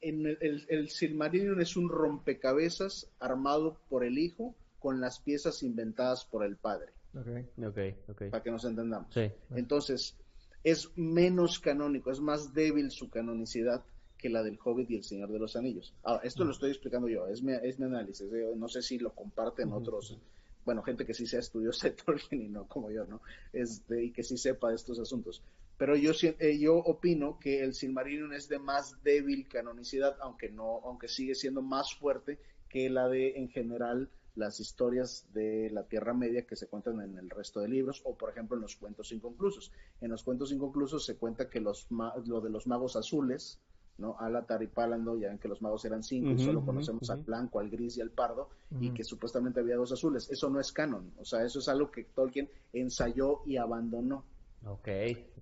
en 0.00 0.26
el, 0.26 0.38
el- 0.40 0.66
el 0.68 0.88
Silmarillion 0.88 1.60
es 1.60 1.76
un 1.76 1.88
rompecabezas 1.88 3.08
armado 3.18 3.78
por 3.88 4.04
el 4.04 4.18
hijo 4.18 4.54
con 4.78 5.00
las 5.00 5.18
piezas 5.20 5.62
inventadas 5.62 6.24
por 6.24 6.44
el 6.44 6.56
padre, 6.56 6.92
Ok. 7.14 7.28
Ok, 7.66 7.78
ok. 8.10 8.22
para 8.30 8.42
que 8.42 8.50
nos 8.50 8.64
entendamos. 8.64 9.12
Sí. 9.12 9.30
Entonces, 9.54 10.16
es 10.62 10.90
menos 10.96 11.58
canónico, 11.58 12.10
es 12.10 12.20
más 12.20 12.52
débil 12.54 12.90
su 12.90 13.08
canonicidad 13.08 13.84
que 14.18 14.28
la 14.28 14.42
del 14.42 14.58
Hobbit 14.62 14.90
y 14.90 14.96
el 14.96 15.04
Señor 15.04 15.30
de 15.30 15.38
los 15.38 15.56
Anillos. 15.56 15.94
Ahora, 16.02 16.22
esto 16.24 16.44
lo 16.44 16.50
estoy 16.52 16.70
explicando 16.70 17.08
yo, 17.08 17.26
es 17.28 17.42
mi, 17.42 17.52
es 17.52 17.78
mi 17.78 17.86
análisis, 17.86 18.32
eh, 18.32 18.52
no 18.56 18.68
sé 18.68 18.82
si 18.82 18.98
lo 18.98 19.14
comparten 19.14 19.72
otros, 19.72 20.18
bueno, 20.64 20.82
gente 20.82 21.04
que 21.06 21.14
sí 21.14 21.26
sea 21.26 21.40
estudiosa 21.40 21.88
de 21.88 21.94
Tolkien 21.94 22.42
y 22.42 22.48
no 22.48 22.66
como 22.66 22.90
yo, 22.90 23.04
¿no? 23.06 23.22
Este, 23.52 24.04
y 24.04 24.12
que 24.12 24.22
sí 24.22 24.36
sepa 24.36 24.70
de 24.70 24.76
estos 24.76 24.98
asuntos. 24.98 25.42
Pero 25.78 25.96
yo, 25.96 26.12
eh, 26.22 26.58
yo 26.58 26.76
opino 26.76 27.38
que 27.38 27.62
el 27.62 27.74
Silmarillion 27.74 28.32
es 28.32 28.48
de 28.48 28.58
más 28.58 29.02
débil 29.02 29.46
canonicidad, 29.48 30.16
aunque 30.20 30.50
no, 30.50 30.80
aunque 30.84 31.08
sigue 31.08 31.34
siendo 31.34 31.62
más 31.62 31.94
fuerte 31.94 32.38
que 32.68 32.88
la 32.88 33.08
de, 33.08 33.36
en 33.36 33.48
general, 33.48 34.10
las 34.34 34.60
historias 34.60 35.26
de 35.32 35.70
la 35.70 35.84
Tierra 35.84 36.12
Media 36.12 36.46
que 36.46 36.56
se 36.56 36.66
cuentan 36.66 37.00
en 37.00 37.18
el 37.18 37.30
resto 37.30 37.60
de 37.60 37.68
libros, 37.68 38.02
o 38.04 38.16
por 38.16 38.30
ejemplo 38.30 38.56
en 38.56 38.62
los 38.62 38.76
cuentos 38.76 39.12
inconclusos. 39.12 39.72
En 40.00 40.10
los 40.10 40.22
cuentos 40.22 40.52
inconclusos 40.52 41.04
se 41.04 41.16
cuenta 41.16 41.48
que 41.48 41.60
los 41.60 41.86
lo 41.90 42.40
de 42.40 42.50
los 42.50 42.66
magos 42.66 42.96
azules, 42.96 43.58
¿no? 43.98 44.18
Alatar 44.18 44.62
y 44.62 44.66
Palando, 44.66 45.16
ya 45.16 45.28
ven 45.28 45.38
que 45.38 45.48
los 45.48 45.62
magos 45.62 45.84
eran 45.86 46.02
cinco, 46.02 46.30
y 46.30 46.44
solo 46.44 46.64
conocemos 46.64 47.08
al 47.08 47.22
blanco, 47.22 47.60
al 47.60 47.70
gris 47.70 47.96
y 47.96 48.02
al 48.02 48.10
pardo, 48.10 48.50
y 48.78 48.90
que 48.90 49.04
supuestamente 49.04 49.60
había 49.60 49.76
dos 49.76 49.92
azules. 49.92 50.28
Eso 50.30 50.50
no 50.50 50.60
es 50.60 50.70
canon, 50.70 51.12
o 51.18 51.24
sea, 51.24 51.42
eso 51.44 51.58
es 51.58 51.68
algo 51.68 51.90
que 51.90 52.04
Tolkien 52.04 52.50
ensayó 52.72 53.40
y 53.46 53.56
abandonó. 53.56 54.24
Ok. 54.66 54.88
ok. 54.88 54.88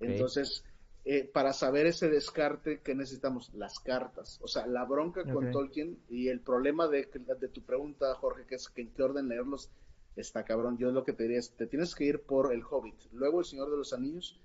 Entonces, 0.00 0.64
eh, 1.04 1.24
para 1.24 1.52
saber 1.52 1.86
ese 1.86 2.08
descarte, 2.08 2.80
¿qué 2.82 2.94
necesitamos? 2.94 3.52
Las 3.54 3.78
cartas. 3.78 4.38
O 4.42 4.48
sea, 4.48 4.66
la 4.66 4.84
bronca 4.84 5.24
con. 5.24 5.50
Tolkien 5.50 5.98
y 6.08 6.28
el 6.28 6.40
problema 6.40 6.88
de, 6.88 7.08
de 7.40 7.48
tu 7.48 7.62
pregunta, 7.62 8.14
Jorge, 8.14 8.46
que 8.46 8.54
es 8.54 8.68
que 8.68 8.82
en 8.82 8.92
qué 8.92 9.02
orden 9.02 9.28
leerlos, 9.28 9.70
está 10.16 10.44
cabrón. 10.44 10.78
Yo 10.78 10.90
lo 10.92 11.04
que 11.04 11.12
te 11.12 11.24
diría 11.24 11.38
es, 11.38 11.54
te 11.56 11.66
tienes 11.66 11.94
que 11.94 12.04
ir 12.04 12.22
por 12.22 12.52
El 12.52 12.62
Hobbit, 12.62 12.96
luego 13.12 13.40
El 13.40 13.46
Señor 13.46 13.70
de 13.70 13.76
los 13.76 13.92
Anillos 13.92 14.40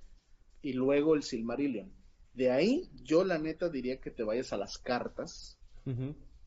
y 0.62 0.74
luego 0.74 1.16
El 1.16 1.24
Silmarillion. 1.24 1.92
De 2.34 2.52
ahí, 2.52 2.90
yo 3.04 3.24
la 3.24 3.38
neta 3.38 3.70
diría 3.70 4.00
que 4.00 4.12
te 4.12 4.24
vayas 4.24 4.54
a 4.54 4.58
las 4.58 4.78
cartas. 4.78 5.58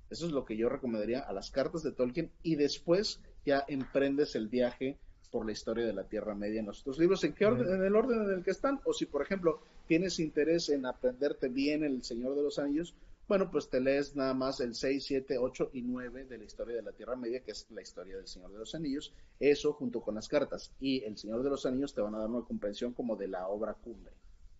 Eso 0.09 0.27
es 0.27 0.33
lo 0.33 0.45
que 0.45 0.57
yo 0.57 0.69
recomendaría 0.69 1.19
a 1.19 1.33
las 1.33 1.51
cartas 1.51 1.83
de 1.83 1.91
Tolkien 1.91 2.31
y 2.43 2.55
después 2.55 3.21
ya 3.45 3.65
emprendes 3.67 4.37
el 4.37 4.47
viaje 4.47 5.01
por 5.33 5.47
la 5.47 5.53
historia 5.53 5.87
de 5.87 5.95
la 5.95 6.05
Tierra 6.05 6.35
Media 6.35 6.61
en 6.61 6.67
los 6.67 6.83
otros 6.83 6.99
libros, 6.99 7.25
¿en 7.25 7.33
qué 7.33 7.47
orden? 7.47 7.75
En 7.75 7.83
el 7.83 7.97
orden 7.97 8.23
en 8.23 8.31
el 8.31 8.45
que 8.45 8.53
están. 8.53 8.81
O 8.85 8.93
si, 8.93 9.07
por 9.07 9.23
ejemplo, 9.23 9.61
tienes 9.89 10.21
interés 10.21 10.69
en 10.69 10.87
aprenderte 10.87 11.49
bien 11.49 11.83
El 11.83 12.05
Señor 12.05 12.37
de 12.37 12.43
los 12.43 12.59
Anillos, 12.59 12.95
bueno, 13.29 13.51
pues 13.51 13.71
te 13.71 13.81
lees 13.81 14.15
nada 14.15 14.35
más 14.35 14.61
el 14.61 14.75
6, 14.75 15.03
7, 15.05 15.39
8 15.39 15.71
y 15.73 15.81
9 15.81 16.27
de 16.27 16.37
la 16.37 16.45
historia 16.45 16.77
de 16.77 16.83
la 16.83 16.93
Tierra 16.93 17.17
Media, 17.17 17.41
que 17.41 17.53
es 17.53 17.67
la 17.71 17.81
historia 17.81 18.17
del 18.17 18.27
Señor 18.27 18.53
de 18.53 18.59
los 18.59 18.75
Anillos. 18.75 19.15
Eso 19.41 19.73
junto 19.73 20.03
con 20.03 20.17
las 20.17 20.29
cartas. 20.29 20.71
Y 20.81 21.03
El 21.05 21.17
Señor 21.17 21.43
de 21.43 21.49
los 21.49 21.65
Anillos 21.65 21.95
te 21.95 22.03
van 22.03 22.15
a 22.15 22.19
dar 22.19 22.29
una 22.29 22.45
comprensión 22.45 22.93
como 22.93 23.17
de 23.17 23.29
la 23.29 23.49
obra 23.49 23.73
cumbre. 23.73 24.13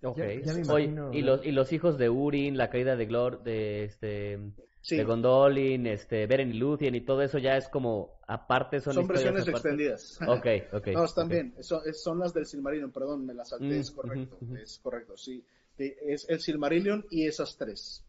Ok. 0.05 0.19
Ya- 0.19 0.35
ya 0.41 0.53
me 0.55 0.61
Oye, 0.71 0.87
imagino, 0.87 1.15
y 1.15 1.23
los, 1.23 1.47
y 1.47 1.53
los 1.53 1.73
hijos 1.73 1.99
de 1.99 2.11
Urin, 2.11 2.57
la 2.57 2.71
caída 2.71 2.97
de 2.97 3.07
Glor, 3.07 3.43
de 3.45 3.85
este 3.85 4.39
Sí, 4.81 4.97
de 4.97 5.05
Gondolin, 5.05 5.87
este 5.87 6.27
Beren 6.27 6.51
y 6.51 6.55
Lúthien 6.55 6.95
y 6.95 7.01
todo 7.01 7.23
eso 7.23 7.39
ya 7.39 7.57
es 7.57 7.69
como 7.69 8.11
aparte 8.27 8.81
son, 8.81 8.95
son 8.95 9.07
versiones 9.07 9.43
aparte? 9.43 9.69
extendidas. 9.69 10.19
Ok, 10.27 10.47
ok. 10.73 10.89
No, 10.95 11.05
están 11.05 11.29
bien. 11.29 11.55
Eso- 11.59 11.85
es- 11.85 12.03
son 12.03 12.19
las 12.19 12.35
del 12.35 12.47
Silmarillion, 12.47 12.91
perdón, 12.91 13.25
me 13.25 13.33
las 13.35 13.51
salté, 13.51 13.75
Mm, 13.75 13.81
es 13.81 13.91
correcto. 13.91 14.37
ujú, 14.37 14.45
ujú. 14.55 14.57
Es 14.63 14.79
correcto, 14.79 15.17
sí. 15.17 15.45
Es 15.79 16.29
el 16.29 16.41
Silmarillion 16.41 17.07
y 17.11 17.27
esas 17.27 17.57
tres. 17.57 18.03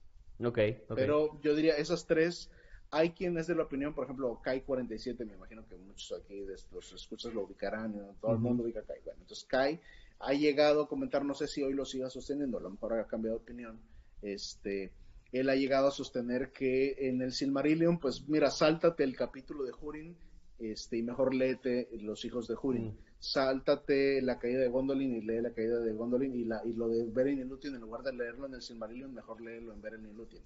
Ok, 0.43 0.59
ok. 0.89 0.99
Pero 0.99 1.39
yo 1.41 1.55
diría, 1.55 1.75
esas 1.77 2.05
tres, 2.05 2.49
hay 2.91 3.11
quien 3.11 3.37
es 3.37 3.47
de 3.47 3.55
la 3.55 3.63
opinión, 3.63 3.93
por 3.93 4.03
ejemplo, 4.03 4.39
Kai 4.43 4.61
47, 4.61 5.25
me 5.25 5.33
imagino 5.33 5.65
que 5.67 5.75
muchos 5.75 6.11
aquí 6.19 6.41
de 6.41 6.55
los 6.71 6.93
escuchas 6.93 7.33
lo 7.33 7.43
ubicarán, 7.43 7.95
¿no? 7.97 8.15
todo 8.21 8.33
el 8.33 8.39
mundo 8.39 8.63
ubica 8.63 8.83
Kai. 8.83 8.99
Bueno, 9.03 9.19
entonces 9.21 9.45
Kai 9.45 9.79
ha 10.19 10.33
llegado 10.33 10.83
a 10.83 10.87
comentar, 10.87 11.25
no 11.25 11.33
sé 11.33 11.47
si 11.47 11.63
hoy 11.63 11.73
lo 11.73 11.85
siga 11.85 12.09
sosteniendo, 12.09 12.57
a 12.57 12.61
lo 12.61 12.71
mejor 12.71 12.93
ha 12.93 13.07
cambiado 13.07 13.37
de 13.37 13.43
opinión, 13.43 13.79
este, 14.21 14.93
él 15.31 15.49
ha 15.49 15.55
llegado 15.55 15.87
a 15.87 15.91
sostener 15.91 16.51
que 16.51 16.95
en 17.07 17.21
el 17.21 17.33
Silmarillion, 17.33 17.99
pues 17.99 18.27
mira, 18.27 18.51
sáltate 18.51 19.03
el 19.03 19.15
capítulo 19.15 19.63
de 19.63 19.71
Hurin, 19.79 20.15
este, 20.59 20.97
y 20.97 21.03
mejor 21.03 21.33
léete 21.33 21.89
Los 22.01 22.23
hijos 22.25 22.47
de 22.47 22.55
Hurin. 22.61 22.89
Mm. 22.89 22.97
Sáltate 23.19 24.21
la 24.21 24.37
caída 24.37 24.59
de 24.59 24.67
Gondolin 24.67 25.15
y 25.15 25.21
lee 25.21 25.41
la 25.41 25.53
caída 25.53 25.79
de 25.79 25.93
Gondolin 25.93 26.35
y, 26.35 26.43
la, 26.43 26.61
y 26.65 26.73
lo 26.73 26.87
de 26.87 27.05
Beren 27.05 27.39
y 27.39 27.43
Lúthien, 27.43 27.75
en 27.75 27.81
lugar 27.81 28.03
de 28.03 28.13
leerlo 28.13 28.45
en 28.47 28.53
el 28.53 28.61
Silmarillion, 28.61 29.13
mejor 29.13 29.41
léelo 29.41 29.73
en 29.73 29.81
Beren 29.81 30.05
y 30.05 30.13
Lúthien. 30.13 30.43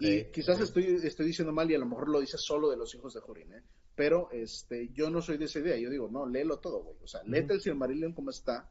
Y 0.00 0.24
quizás 0.24 0.60
estoy, 0.60 1.00
estoy 1.02 1.26
diciendo 1.26 1.52
mal 1.52 1.70
y 1.70 1.74
a 1.74 1.78
lo 1.78 1.86
mejor 1.86 2.08
lo 2.08 2.20
dice 2.20 2.36
solo 2.36 2.68
de 2.70 2.76
los 2.76 2.94
hijos 2.94 3.14
de 3.14 3.20
Hurin, 3.26 3.54
¿eh? 3.54 3.62
Pero 3.94 4.30
este, 4.30 4.90
yo 4.92 5.08
no 5.08 5.22
soy 5.22 5.38
de 5.38 5.46
esa 5.46 5.60
idea. 5.60 5.78
Yo 5.78 5.88
digo, 5.88 6.08
no, 6.10 6.26
léelo 6.26 6.58
todo, 6.58 6.82
güey. 6.82 6.96
O 7.02 7.06
sea, 7.06 7.22
léete 7.24 7.54
el 7.54 7.60
Silmarillion 7.60 8.12
como 8.12 8.30
está, 8.30 8.70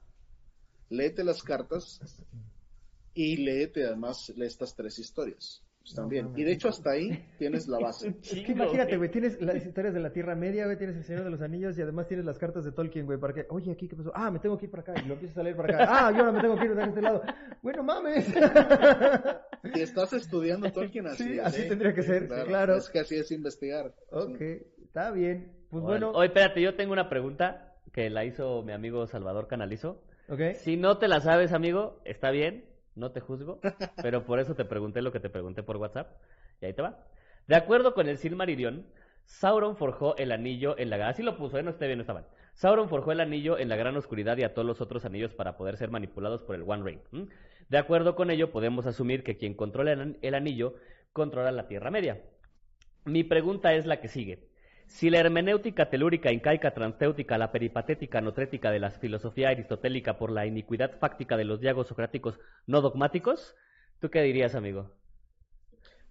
léete 0.92 1.24
las 1.24 1.42
cartas 1.42 2.00
y 3.14 3.38
léete 3.38 3.86
además 3.86 4.30
estas 4.30 4.76
tres 4.76 5.00
historias. 5.00 5.64
Pues, 5.82 5.96
No 5.96 6.04
también. 6.04 6.32
Y 6.36 6.44
de 6.44 6.52
hecho 6.52 6.70
hasta 6.70 6.92
ahí 6.92 7.26
tienes 7.40 7.68
la 7.68 7.80
base. 7.80 8.14
Es 8.22 8.46
que 8.46 8.52
imagínate, 8.52 8.98
güey, 8.98 9.10
tienes 9.10 9.42
las 9.42 9.66
historias 9.66 9.94
de 9.94 10.00
la 10.00 10.14
Tierra 10.14 10.36
Media, 10.36 10.66
güey, 10.66 10.78
tienes 10.78 10.96
el 10.96 11.04
Señor 11.04 11.24
de 11.24 11.32
los 11.32 11.42
Anillos 11.42 11.78
y 11.78 11.82
además 11.82 12.08
tienes 12.08 12.26
las 12.26 12.38
cartas 12.38 12.64
de 12.64 12.72
Tolkien, 12.72 13.06
güey, 13.08 13.18
para 13.18 13.34
que, 13.34 13.48
oye, 13.50 13.72
aquí 13.72 13.88
qué 13.88 13.96
pasó, 13.96 14.12
ah, 14.14 14.30
me 14.30 14.40
tengo 14.40 14.58
que 14.58 14.66
ir 14.66 14.72
para 14.72 14.84
acá 14.84 14.94
y 15.04 15.08
lo 15.08 15.16
empiezas 15.16 15.38
a 15.40 15.44
leer 15.44 15.56
para 15.56 15.74
acá, 15.74 15.88
ah, 15.90 16.12
yo 16.12 16.20
ahora 16.20 16.32
me 16.34 16.42
tengo 16.42 16.56
que 16.56 16.66
ir 16.66 16.76
de 16.76 16.84
este 16.84 17.02
lado, 17.02 17.24
bueno, 17.64 17.84
mames. 17.84 18.26
Si 19.74 19.82
estás 19.82 20.14
estudiando 20.14 20.72
Tolkien 20.72 21.08
así. 21.08 21.24
Sí, 21.24 21.34
es, 21.34 21.46
así 21.46 21.62
¿eh? 21.62 21.66
tendría 21.66 21.94
que 21.94 22.04
ser, 22.04 22.28
claro. 22.28 22.76
Es 22.76 22.90
que 22.90 23.00
así 23.00 23.16
es 23.16 23.32
investigar. 23.32 23.94
ok, 24.12 24.38
Sí. 24.38 24.60
está 24.84 25.12
bien, 25.12 25.52
pues 25.70 25.84
bueno, 25.84 26.12
Oye, 26.12 26.28
espérate, 26.28 26.62
yo 26.62 26.76
tengo 26.76 26.94
una 26.94 27.10
pregunta 27.10 27.76
que 27.92 28.10
la 28.10 28.26
hizo 28.26 28.62
mi 28.64 28.74
amigo 28.74 29.08
Salvador 29.08 29.48
Canalizo. 29.48 30.04
Si 30.56 30.78
no 30.78 30.98
te 30.98 31.08
la 31.08 31.20
sabes, 31.20 31.54
amigo, 31.54 32.00
está 32.06 32.32
bien, 32.32 32.66
no 32.96 33.12
te 33.12 33.20
juzgo, 33.20 33.60
pero 34.02 34.26
por 34.26 34.40
eso 34.40 34.56
te 34.56 34.66
pregunté 34.66 35.02
lo 35.02 35.12
que 35.12 35.20
te 35.20 35.30
pregunté 35.30 35.64
por 35.64 35.78
WhatsApp. 35.78 36.12
Y 36.62 36.66
ahí 36.66 36.74
te 36.74 36.82
va. 36.82 37.06
De 37.48 37.56
acuerdo 37.56 37.94
con 37.94 38.08
el 38.08 38.18
Silmarillion, 38.18 38.86
Sauron 39.26 39.76
forjó 39.76 40.16
el 40.18 40.32
anillo 40.32 40.78
en 40.78 40.90
la... 40.90 41.08
Así 41.08 41.24
lo 41.24 41.38
puso, 41.38 41.58
¿eh? 41.58 41.64
No 41.64 41.72
esté 41.72 41.88
bien, 41.88 41.98
no 41.98 42.04
está 42.04 42.14
mal. 42.14 42.26
Sauron 42.54 42.90
forjó 42.90 43.12
el 43.12 43.22
anillo 43.22 43.58
en 43.58 43.70
la 43.70 43.76
gran 43.76 43.96
oscuridad 43.98 44.38
y 44.38 44.44
ató 44.44 44.64
los 44.64 44.82
otros 44.82 45.06
anillos 45.06 45.34
para 45.34 45.58
poder 45.58 45.78
ser 45.78 45.90
manipulados 45.90 46.44
por 46.44 46.56
el 46.56 46.64
One 46.64 46.84
Ring. 46.84 47.30
De 47.70 47.78
acuerdo 47.78 48.16
con 48.16 48.30
ello, 48.30 48.52
podemos 48.52 48.86
asumir 48.86 49.24
que 49.24 49.38
quien 49.38 49.54
controla 49.54 49.94
el 49.94 50.36
anillo 50.36 50.76
controla 51.14 51.52
la 51.52 51.68
Tierra 51.68 51.92
Media. 51.92 52.22
Mi 53.06 53.24
pregunta 53.24 53.74
es 53.74 53.86
la 53.86 54.00
que 54.00 54.08
sigue. 54.08 54.51
Si 54.92 55.10
la 55.10 55.20
hermenéutica 55.20 55.90
telúrica, 55.90 56.32
incaica, 56.32 56.74
transteutica, 56.74 57.38
la 57.38 57.52
peripatética, 57.52 58.20
notrética 58.20 58.70
de 58.72 58.80
la 58.80 58.92
filosofía 58.92 59.50
aristotélica 59.50 60.18
por 60.18 60.32
la 60.32 60.46
iniquidad 60.46 61.00
fáctica 61.00 61.38
de 61.38 61.46
los 61.46 61.62
diagos 61.62 61.88
socráticos 61.88 62.40
no 62.68 62.82
dogmáticos, 62.82 63.56
¿tú 64.00 64.10
qué 64.10 64.22
dirías, 64.22 64.54
amigo? 64.54 64.92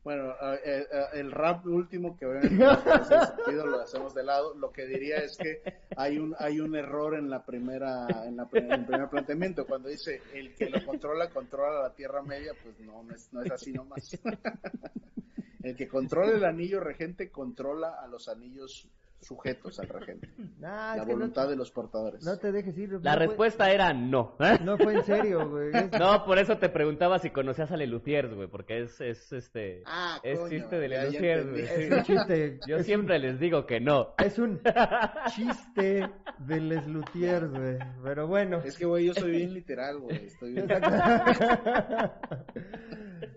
Bueno, 0.02 0.32
eh, 0.64 0.86
el 1.12 1.30
rap 1.30 1.66
último 1.66 2.16
que 2.16 2.24
obviamente 2.24 2.56
tiene 2.56 3.26
sentido 3.26 3.66
lo 3.66 3.80
hacemos 3.80 4.14
de 4.14 4.24
lado. 4.24 4.54
Lo 4.54 4.72
que 4.72 4.86
diría 4.86 5.18
es 5.18 5.36
que 5.36 5.62
hay 5.94 6.18
un 6.18 6.34
hay 6.38 6.58
un 6.58 6.74
error 6.74 7.14
en 7.16 7.28
la 7.28 7.44
primera 7.44 8.06
en, 8.24 8.38
la, 8.38 8.48
en 8.50 8.72
el 8.72 8.86
primer 8.86 9.08
planteamiento 9.10 9.66
cuando 9.66 9.90
dice 9.90 10.22
el 10.32 10.54
que 10.54 10.70
lo 10.70 10.82
controla 10.86 11.28
controla 11.28 11.82
la 11.82 11.94
Tierra 11.94 12.22
Media, 12.22 12.54
pues 12.62 12.80
no 12.80 13.02
no 13.02 13.14
es, 13.14 13.30
no 13.30 13.42
es 13.42 13.52
así 13.52 13.72
nomás. 13.74 14.18
El 15.62 15.76
que 15.76 15.88
controla 15.88 16.32
el 16.36 16.44
anillo 16.44 16.80
regente 16.80 17.30
controla 17.30 17.94
a 18.02 18.06
los 18.06 18.28
anillos 18.28 18.88
sujetos 19.22 19.78
al 19.78 19.88
regente. 19.88 20.30
Nah, 20.60 20.96
La 20.96 21.04
no, 21.04 21.12
voluntad 21.12 21.46
de 21.48 21.56
los 21.56 21.70
portadores. 21.70 22.22
no 22.24 22.38
te 22.38 22.52
dejes 22.52 22.76
ir. 22.78 22.90
La 23.02 23.12
no 23.12 23.16
fue- 23.18 23.26
respuesta 23.26 23.70
era 23.70 23.92
no. 23.92 24.34
¿eh? 24.40 24.58
no 24.64 24.78
fue 24.78 24.94
en 24.94 25.04
serio, 25.04 25.48
güey, 25.50 25.70
es- 25.74 25.90
No, 26.00 26.24
por 26.24 26.38
eso 26.38 26.56
te 26.56 26.70
preguntaba 26.70 27.18
si 27.18 27.28
conocías 27.28 27.70
a 27.70 27.76
Lelutiers, 27.76 28.32
güey, 28.34 28.48
porque 28.48 28.80
es, 28.80 28.98
es 29.02 29.30
este... 29.32 29.82
Ah, 29.84 30.18
es 30.22 30.38
coño, 30.38 30.50
chiste 30.50 30.78
de 30.78 30.88
Lelutiers, 30.88 31.50
güey. 31.50 31.62
es 31.64 31.90
un 31.92 32.02
chiste, 32.04 32.60
Yo 32.66 32.76
es 32.76 32.86
siempre 32.86 33.18
les 33.18 33.38
digo 33.38 33.66
que 33.66 33.80
no. 33.80 34.14
es 34.16 34.38
un 34.38 34.60
chiste 35.34 36.08
de 36.38 36.60
Les 36.60 36.86
Luthiers, 36.86 37.50
güey, 37.50 37.78
pero 38.02 38.26
bueno. 38.26 38.62
Es 38.64 38.78
que 38.78 38.86
güey, 38.86 39.04
yo 39.06 39.12
soy 39.14 39.32
bien 39.32 39.52
literal, 39.52 39.98
güey, 39.98 40.24
estoy 40.26 40.52
bien 40.54 40.66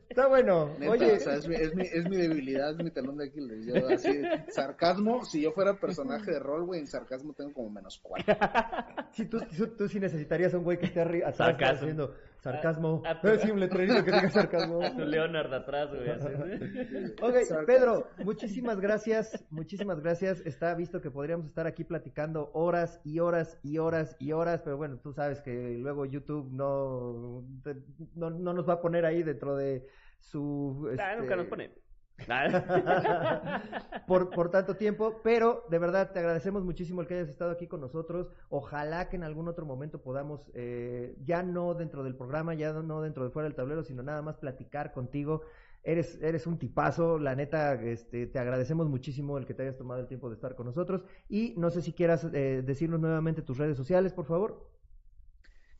Está 0.09 0.27
bueno. 0.27 0.75
Neta, 0.77 0.91
Oye, 0.91 1.13
o 1.13 1.19
sea, 1.19 1.35
es 1.35 1.47
mi, 1.47 1.55
es, 1.55 1.75
mi, 1.75 1.83
es 1.83 2.09
mi 2.09 2.17
debilidad, 2.17 2.71
es 2.71 2.83
mi 2.83 2.91
talón 2.91 3.17
de 3.17 3.25
Aquiles. 3.25 3.65
Yo 3.65 3.87
así, 3.87 4.21
sarcasmo, 4.49 5.25
si 5.25 5.41
yo 5.41 5.51
fuera 5.51 5.79
personaje 5.79 6.31
de 6.31 6.39
rol, 6.39 6.65
güey, 6.65 6.81
en 6.81 6.87
sarcasmo 6.87 7.33
tengo 7.33 7.53
como 7.53 7.69
menos 7.69 7.99
cuatro. 8.01 8.35
si 9.11 9.25
tú, 9.25 9.39
tú, 9.57 9.67
tú 9.67 9.87
sí 9.87 9.99
necesitaría 9.99 10.47
a 10.47 10.57
un 10.57 10.63
güey 10.63 10.77
que 10.77 10.85
esté 10.85 11.01
arriba 11.01 11.29
atrás 11.29 11.47
Sarcasmo. 11.49 11.77
haciendo 11.81 12.15
Sarcasmo. 12.43 13.01
A- 13.05 13.11
a 13.11 13.21
tu- 13.21 13.35
sí, 13.39 13.51
un 13.51 13.59
letrerito 13.59 14.03
que 14.03 14.11
diga 14.11 14.29
sarcasmo. 14.29 14.83
A 14.83 14.91
tu 14.95 15.05
Leonard 15.05 15.53
atrás, 15.53 15.89
güey. 15.89 16.09
Ok. 17.21 17.65
Pedro, 17.65 18.07
muchísimas 18.23 18.79
gracias, 18.79 19.45
muchísimas 19.49 20.01
gracias. 20.01 20.41
Está 20.45 20.75
visto 20.75 20.99
que 21.01 21.09
podríamos 21.09 21.47
estar 21.47 21.67
aquí 21.67 21.83
platicando 21.85 22.51
horas 22.53 22.99
y 23.05 23.19
horas 23.19 23.57
y 23.63 23.77
horas 23.77 24.15
y 24.19 24.31
horas, 24.33 24.61
pero 24.63 24.77
bueno, 24.77 24.97
tú 24.97 25.13
sabes 25.13 25.41
que 25.41 25.77
luego 25.77 26.05
YouTube 26.05 26.51
no, 26.51 27.43
te- 27.63 27.81
no, 28.15 28.29
no 28.29 28.53
nos 28.53 28.67
va 28.67 28.73
a 28.73 28.81
poner 28.81 29.05
ahí 29.05 29.23
dentro 29.23 29.55
de 29.55 29.85
su... 30.19 30.87
Ah, 30.99 31.13
este, 31.13 31.21
nunca 31.21 31.35
nos 31.35 31.47
pone. 31.47 31.71
por, 34.07 34.49
tanto 34.51 34.75
tiempo, 34.75 35.19
pero 35.23 35.65
de 35.69 35.79
verdad 35.79 36.11
te 36.11 36.19
agradecemos 36.19 36.63
muchísimo 36.63 37.01
el 37.01 37.07
que 37.07 37.15
hayas 37.15 37.29
estado 37.29 37.51
aquí 37.51 37.67
con 37.67 37.81
nosotros. 37.81 38.27
Ojalá 38.49 39.09
que 39.09 39.15
en 39.15 39.23
algún 39.23 39.47
otro 39.47 39.65
momento 39.65 40.01
podamos, 40.01 40.41
eh, 40.53 41.15
ya 41.23 41.43
no 41.43 41.73
dentro 41.73 42.03
del 42.03 42.15
programa, 42.15 42.53
ya 42.53 42.71
no 42.73 43.01
dentro 43.01 43.23
de 43.23 43.31
fuera 43.31 43.47
del 43.47 43.55
tablero, 43.55 43.83
sino 43.83 44.03
nada 44.03 44.21
más 44.21 44.37
platicar 44.37 44.93
contigo. 44.93 45.41
Eres, 45.83 46.17
eres 46.21 46.47
un 46.47 46.57
tipazo, 46.57 47.19
la 47.19 47.35
neta, 47.35 47.73
este, 47.73 48.27
te 48.27 48.39
agradecemos 48.39 48.87
muchísimo 48.87 49.37
el 49.37 49.45
que 49.45 49.53
te 49.53 49.63
hayas 49.63 49.77
tomado 49.77 49.99
el 49.99 50.07
tiempo 50.07 50.29
de 50.29 50.35
estar 50.35 50.55
con 50.55 50.65
nosotros. 50.65 51.03
Y 51.27 51.55
no 51.57 51.71
sé 51.71 51.81
si 51.81 51.91
quieras 51.91 52.25
eh, 52.33 52.63
decirnos 52.65 53.01
nuevamente 53.01 53.41
tus 53.41 53.57
redes 53.57 53.75
sociales, 53.75 54.13
por 54.13 54.25
favor. 54.25 54.69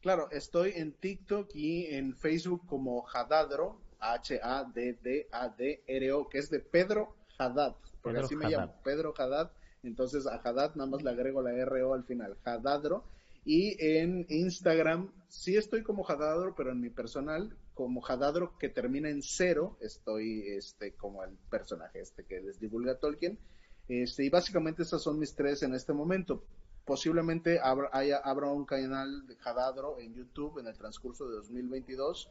Claro, 0.01 0.29
estoy 0.31 0.73
en 0.75 0.91
TikTok 0.91 1.55
y 1.55 1.85
en 1.85 2.13
Facebook 2.13 2.65
como 2.65 3.05
Hadadro, 3.07 3.79
H-A-D-D-A-D-R-O, 4.11 5.39
que 6.29 6.37
es 6.37 6.49
de 6.49 6.59
Pedro 6.59 7.15
Haddad, 7.37 7.75
porque 8.01 8.15
Pedro 8.15 8.25
así 8.25 8.35
me 8.35 8.49
llamo, 8.49 8.73
Pedro 8.83 9.13
Haddad. 9.17 9.51
Entonces 9.83 10.27
a 10.27 10.35
Haddad 10.35 10.75
nada 10.75 10.89
más 10.89 11.03
le 11.03 11.09
agrego 11.09 11.41
la 11.41 11.53
R-O 11.53 11.93
al 11.93 12.03
final, 12.03 12.37
Hadadro. 12.43 13.05
Y 13.45 13.75
en 13.85 14.25
Instagram 14.29 15.11
sí 15.27 15.57
estoy 15.57 15.83
como 15.83 16.07
Hadadro, 16.07 16.55
pero 16.55 16.71
en 16.71 16.79
mi 16.79 16.89
personal, 16.89 17.57
como 17.73 18.05
Hadadro 18.05 18.57
que 18.57 18.69
termina 18.69 19.09
en 19.09 19.21
cero, 19.21 19.77
estoy 19.81 20.47
este 20.47 20.93
como 20.93 21.23
el 21.23 21.37
personaje 21.49 21.99
este 21.99 22.23
que 22.23 22.39
les 22.39 22.59
divulga 22.59 22.99
Tolkien. 22.99 23.37
Este, 23.89 24.23
y 24.23 24.29
básicamente 24.29 24.83
esas 24.83 25.01
son 25.01 25.19
mis 25.19 25.35
tres 25.35 25.63
en 25.63 25.73
este 25.73 25.91
momento. 25.91 26.45
Posiblemente 26.85 27.59
abra, 27.61 27.89
haya, 27.91 28.17
abra 28.17 28.47
un 28.47 28.65
canal 28.65 29.27
de 29.27 29.37
Hadadro 29.43 29.99
en 29.99 30.13
YouTube 30.13 30.59
en 30.59 30.67
el 30.67 30.77
transcurso 30.77 31.27
de 31.27 31.35
2022. 31.35 32.29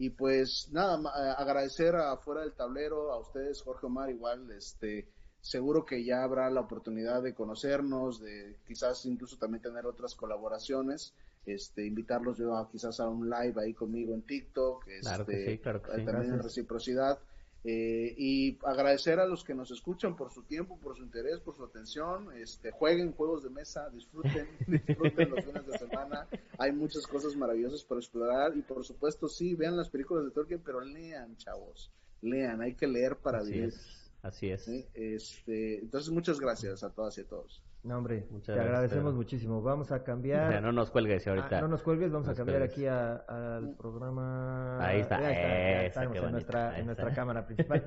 Y 0.00 0.08
pues 0.08 0.70
nada, 0.72 0.98
eh, 0.98 1.34
agradecer 1.36 1.94
a 1.94 2.16
Fuera 2.16 2.40
del 2.40 2.54
Tablero, 2.54 3.12
a 3.12 3.20
ustedes, 3.20 3.60
Jorge 3.60 3.84
Omar, 3.84 4.08
igual, 4.08 4.50
este, 4.50 5.06
seguro 5.42 5.84
que 5.84 6.02
ya 6.02 6.22
habrá 6.22 6.48
la 6.48 6.62
oportunidad 6.62 7.22
de 7.22 7.34
conocernos, 7.34 8.18
de 8.18 8.56
quizás 8.66 9.04
incluso 9.04 9.36
también 9.36 9.60
tener 9.60 9.84
otras 9.84 10.14
colaboraciones, 10.14 11.12
este, 11.44 11.84
invitarlos 11.84 12.38
yo 12.38 12.56
a 12.56 12.70
quizás 12.70 12.98
a 12.98 13.10
un 13.10 13.28
live 13.28 13.60
ahí 13.60 13.74
conmigo 13.74 14.14
en 14.14 14.22
TikTok, 14.22 14.86
Claro 15.02 15.26
que 15.26 15.32
este, 15.32 15.52
sí, 15.52 15.58
claro 15.58 15.82
que 15.82 15.90
eh, 15.92 15.96
sí. 15.98 16.04
también 16.06 16.32
en 16.32 16.42
reciprocidad. 16.42 17.18
Eh, 17.62 18.14
y 18.16 18.58
agradecer 18.64 19.20
a 19.20 19.26
los 19.26 19.44
que 19.44 19.54
nos 19.54 19.70
escuchan 19.70 20.16
por 20.16 20.32
su 20.32 20.44
tiempo, 20.44 20.78
por 20.78 20.96
su 20.96 21.02
interés, 21.02 21.40
por 21.40 21.54
su 21.54 21.64
atención. 21.64 22.34
Este, 22.36 22.70
jueguen 22.70 23.12
juegos 23.12 23.42
de 23.42 23.50
mesa, 23.50 23.90
disfruten, 23.90 24.48
disfruten 24.66 25.30
los 25.30 25.44
fines 25.44 25.66
de 25.66 25.78
semana. 25.78 26.26
Hay 26.58 26.72
muchas 26.72 27.06
cosas 27.06 27.36
maravillosas 27.36 27.84
por 27.84 27.98
explorar 27.98 28.56
y 28.56 28.62
por 28.62 28.84
supuesto 28.84 29.28
sí, 29.28 29.54
vean 29.54 29.76
las 29.76 29.90
películas 29.90 30.24
de 30.24 30.30
Tolkien, 30.30 30.62
pero 30.64 30.80
lean, 30.80 31.36
chavos, 31.36 31.92
lean. 32.22 32.62
Hay 32.62 32.74
que 32.74 32.86
leer 32.86 33.16
para 33.16 33.38
Así 33.38 33.52
vivir. 33.52 33.68
es, 33.68 34.10
así 34.22 34.48
es. 34.50 34.64
¿sí? 34.64 34.86
Este, 34.94 35.80
entonces 35.80 36.10
muchas 36.10 36.40
gracias 36.40 36.82
a 36.82 36.90
todas 36.90 37.18
y 37.18 37.22
a 37.22 37.28
todos. 37.28 37.62
No, 37.82 37.96
hombre, 37.96 38.26
Muchas 38.30 38.44
te 38.46 38.52
gracias, 38.52 38.66
agradecemos 38.66 39.04
Pedro. 39.04 39.16
muchísimo. 39.16 39.62
Vamos 39.62 39.90
a 39.90 39.96
O 40.00 40.04
cambiar. 40.04 40.50
sea, 40.52 40.60
no 40.60 40.70
nos 40.72 40.90
cuelgues 40.90 41.26
ahorita. 41.26 41.58
Ah, 41.58 41.60
no 41.62 41.68
nos 41.68 41.82
cuelgues, 41.82 42.12
vamos 42.12 42.28
a 42.28 42.34
cambiar 42.34 42.58
cuelgues. 42.58 42.76
aquí 42.76 42.86
a- 42.86 43.14
al 43.56 43.74
programa. 43.76 44.84
Ahí 44.86 45.00
está, 45.00 45.16
esa, 45.30 45.84
estamos 45.86 46.06
en 46.16 46.20
bonito, 46.22 46.30
nuestra, 46.32 46.70
ahí 46.72 46.80
en 46.80 46.86
nuestra 46.86 47.14
cámara 47.14 47.46
principal. 47.46 47.82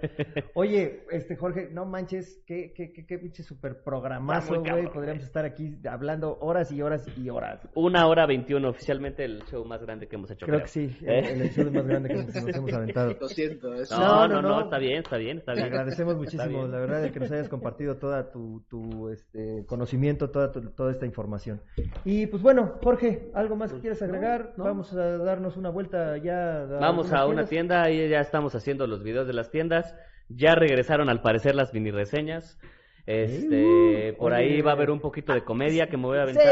Oye, 0.56 1.03
este 1.11 1.36
Jorge, 1.36 1.70
no 1.72 1.86
manches, 1.86 2.41
qué, 2.48 2.74
qué, 2.76 2.91
qué, 2.91 3.06
qué 3.06 3.20
pinche 3.20 3.44
super 3.44 3.84
programazo, 3.84 4.60
güey. 4.61 4.88
Podríamos 4.91 5.24
estar 5.24 5.45
aquí 5.45 5.78
hablando 5.88 6.38
horas 6.41 6.72
y 6.72 6.82
horas 6.82 7.06
y 7.15 7.30
horas. 7.30 7.61
Una 7.76 8.07
hora 8.07 8.26
veintiuno, 8.26 8.70
oficialmente 8.70 9.24
el 9.26 9.44
show 9.44 9.64
más 9.64 9.82
grande 9.84 10.07
que 10.07 10.15
hemos 10.15 10.32
hecho. 10.32 10.48
Creo 10.48 10.61
que 10.61 10.68
sí, 10.70 10.98
el, 11.02 11.10
¿Eh? 11.10 11.34
el 11.34 11.41
episodio 11.44 11.72
más 11.72 11.86
grande 11.86 12.10
que 12.10 12.15
nos, 12.15 12.34
nos 12.34 12.48
hemos 12.56 12.74
aventado. 12.74 13.15
Lo 13.22 13.28
siento, 13.28 13.74
es- 13.76 13.91
No, 13.91 14.28
No, 14.28 14.41
no, 14.41 14.41
no, 14.41 14.61
está 14.61 14.80
bien, 14.80 15.03
está 15.03 15.18
bien, 15.18 15.38
está 15.38 15.53
Te 15.53 15.61
bien. 15.61 15.72
agradecemos 15.72 16.14
Está 16.14 16.24
muchísimo, 16.24 16.60
bien. 16.61 16.72
la 16.72 16.80
verdad, 16.80 17.02
de 17.03 17.11
que 17.11 17.20
nos 17.20 17.32
hayas 17.32 17.48
compartido 17.48 17.98
toda 17.98 18.32
tu, 18.32 18.61
tu 18.68 19.10
este, 19.10 19.64
conocimiento, 19.68 19.83
toda, 20.32 20.52
tu- 20.52 20.70
toda 20.72 20.92
esta 20.92 21.06
información. 21.06 21.62
Y 22.06 22.28
pues 22.28 22.42
bueno, 22.42 22.80
Jorge, 22.84 23.30
¿algo 23.34 23.56
más 23.56 23.72
que 23.74 23.80
quieres 23.80 24.02
no, 24.02 24.08
agregar? 24.08 24.54
no. 24.58 24.64
Vamos 24.64 24.94
a 24.94 25.18
darnos 25.18 25.58
una 25.58 25.70
vuelta 25.70 26.18
ya. 26.18 26.66
Vamos 26.80 27.12
a 27.14 27.26
una 27.26 27.46
tienda, 27.46 27.84
ahí 27.84 28.08
ya 28.10 28.20
estamos 28.20 28.56
haciendo 28.56 28.88
los 28.88 29.04
videos 29.04 29.28
de 29.28 29.34
las 29.34 29.50
tiendas. 29.52 29.96
Ya 30.30 30.56
regresaron 30.56 31.10
al 31.10 31.22
parecer 31.22 31.56
las 31.56 31.74
mini 31.74 31.92
reseñas. 31.92 32.58
Este, 33.06 34.14
Uh, 34.14 34.18
por 34.18 34.32
oye. 34.32 34.42
ahí 34.44 34.62
va 34.62 34.72
a 34.72 34.76
haber 34.76 34.90
un 34.90 35.02
poquito 35.02 35.34
de 35.34 35.44
comedia 35.44 35.88
que 35.88 35.98
me 35.98 36.04
voy 36.04 36.18
a 36.20 36.22
aventar. 36.24 36.44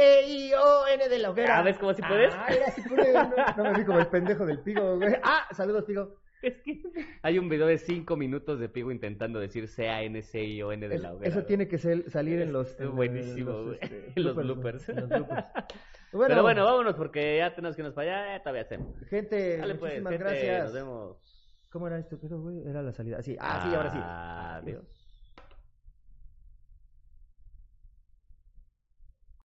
C-A-N-C-I-O-N 0.00 1.08
de 1.08 1.18
la 1.18 1.30
hoguera. 1.30 1.58
Ah, 1.58 1.62
¿ves 1.62 1.78
cómo 1.78 1.94
sí 1.94 2.02
puedes? 2.06 2.34
Ah, 2.34 2.46
era 2.48 2.66
pude, 2.88 3.12
no, 3.14 3.30
no 3.64 3.70
me 3.72 3.78
vi 3.78 3.84
como 3.86 3.98
el 3.98 4.06
pendejo 4.08 4.44
del 4.44 4.60
pigo, 4.60 4.96
güey. 4.98 5.14
Ah, 5.22 5.46
saludos, 5.52 5.84
pigo. 5.84 6.16
Es 6.42 6.54
que 6.62 6.80
hay 7.22 7.38
un 7.38 7.48
video 7.48 7.66
de 7.66 7.76
cinco 7.78 8.16
minutos 8.16 8.58
de 8.58 8.68
Pigo 8.68 8.90
intentando 8.90 9.38
decir 9.40 9.68
C-A-N-C-I-O-N 9.68 10.88
de 10.88 10.94
Eso, 10.94 11.02
la 11.02 11.12
hoguera. 11.14 11.28
eso 11.28 11.44
tiene 11.44 11.68
que 11.68 11.76
ser, 11.78 12.08
salir 12.10 12.40
en 12.40 12.52
los. 12.52 12.78
En 12.80 12.94
buenísimo, 12.96 13.50
los, 13.50 13.66
güey. 13.66 13.78
este, 13.82 14.12
En 14.16 14.22
los 14.24 14.36
bloopers, 14.36 14.86
bloopers. 14.86 14.88
en 14.88 14.96
los 14.96 15.08
bloopers. 15.08 15.46
Pero 16.12 16.42
bueno, 16.42 16.64
vámonos 16.64 16.94
porque 16.96 17.36
ya 17.38 17.54
tenemos 17.54 17.76
que 17.76 17.82
irnos 17.82 17.94
para 17.94 18.22
allá, 18.24 18.36
eh, 18.36 18.40
todavía 18.40 18.62
hacemos. 18.62 18.98
Gente, 19.08 19.58
Dale 19.58 19.74
pues, 19.76 20.02
muchísimas 20.02 20.12
gente, 20.12 20.24
gracias. 20.24 20.64
nos 20.64 20.72
vemos. 20.72 21.16
¿Cómo 21.70 21.86
era 21.86 21.98
esto? 21.98 22.18
Pero, 22.20 22.40
güey, 22.40 22.66
era 22.66 22.82
la 22.82 22.92
salida. 22.92 23.18
Ah, 23.18 23.22
sí, 23.22 23.36
ah, 23.38 23.66
sí, 23.68 23.74
ahora 23.76 23.90
sí. 23.90 23.98
Adiós. 24.02 24.99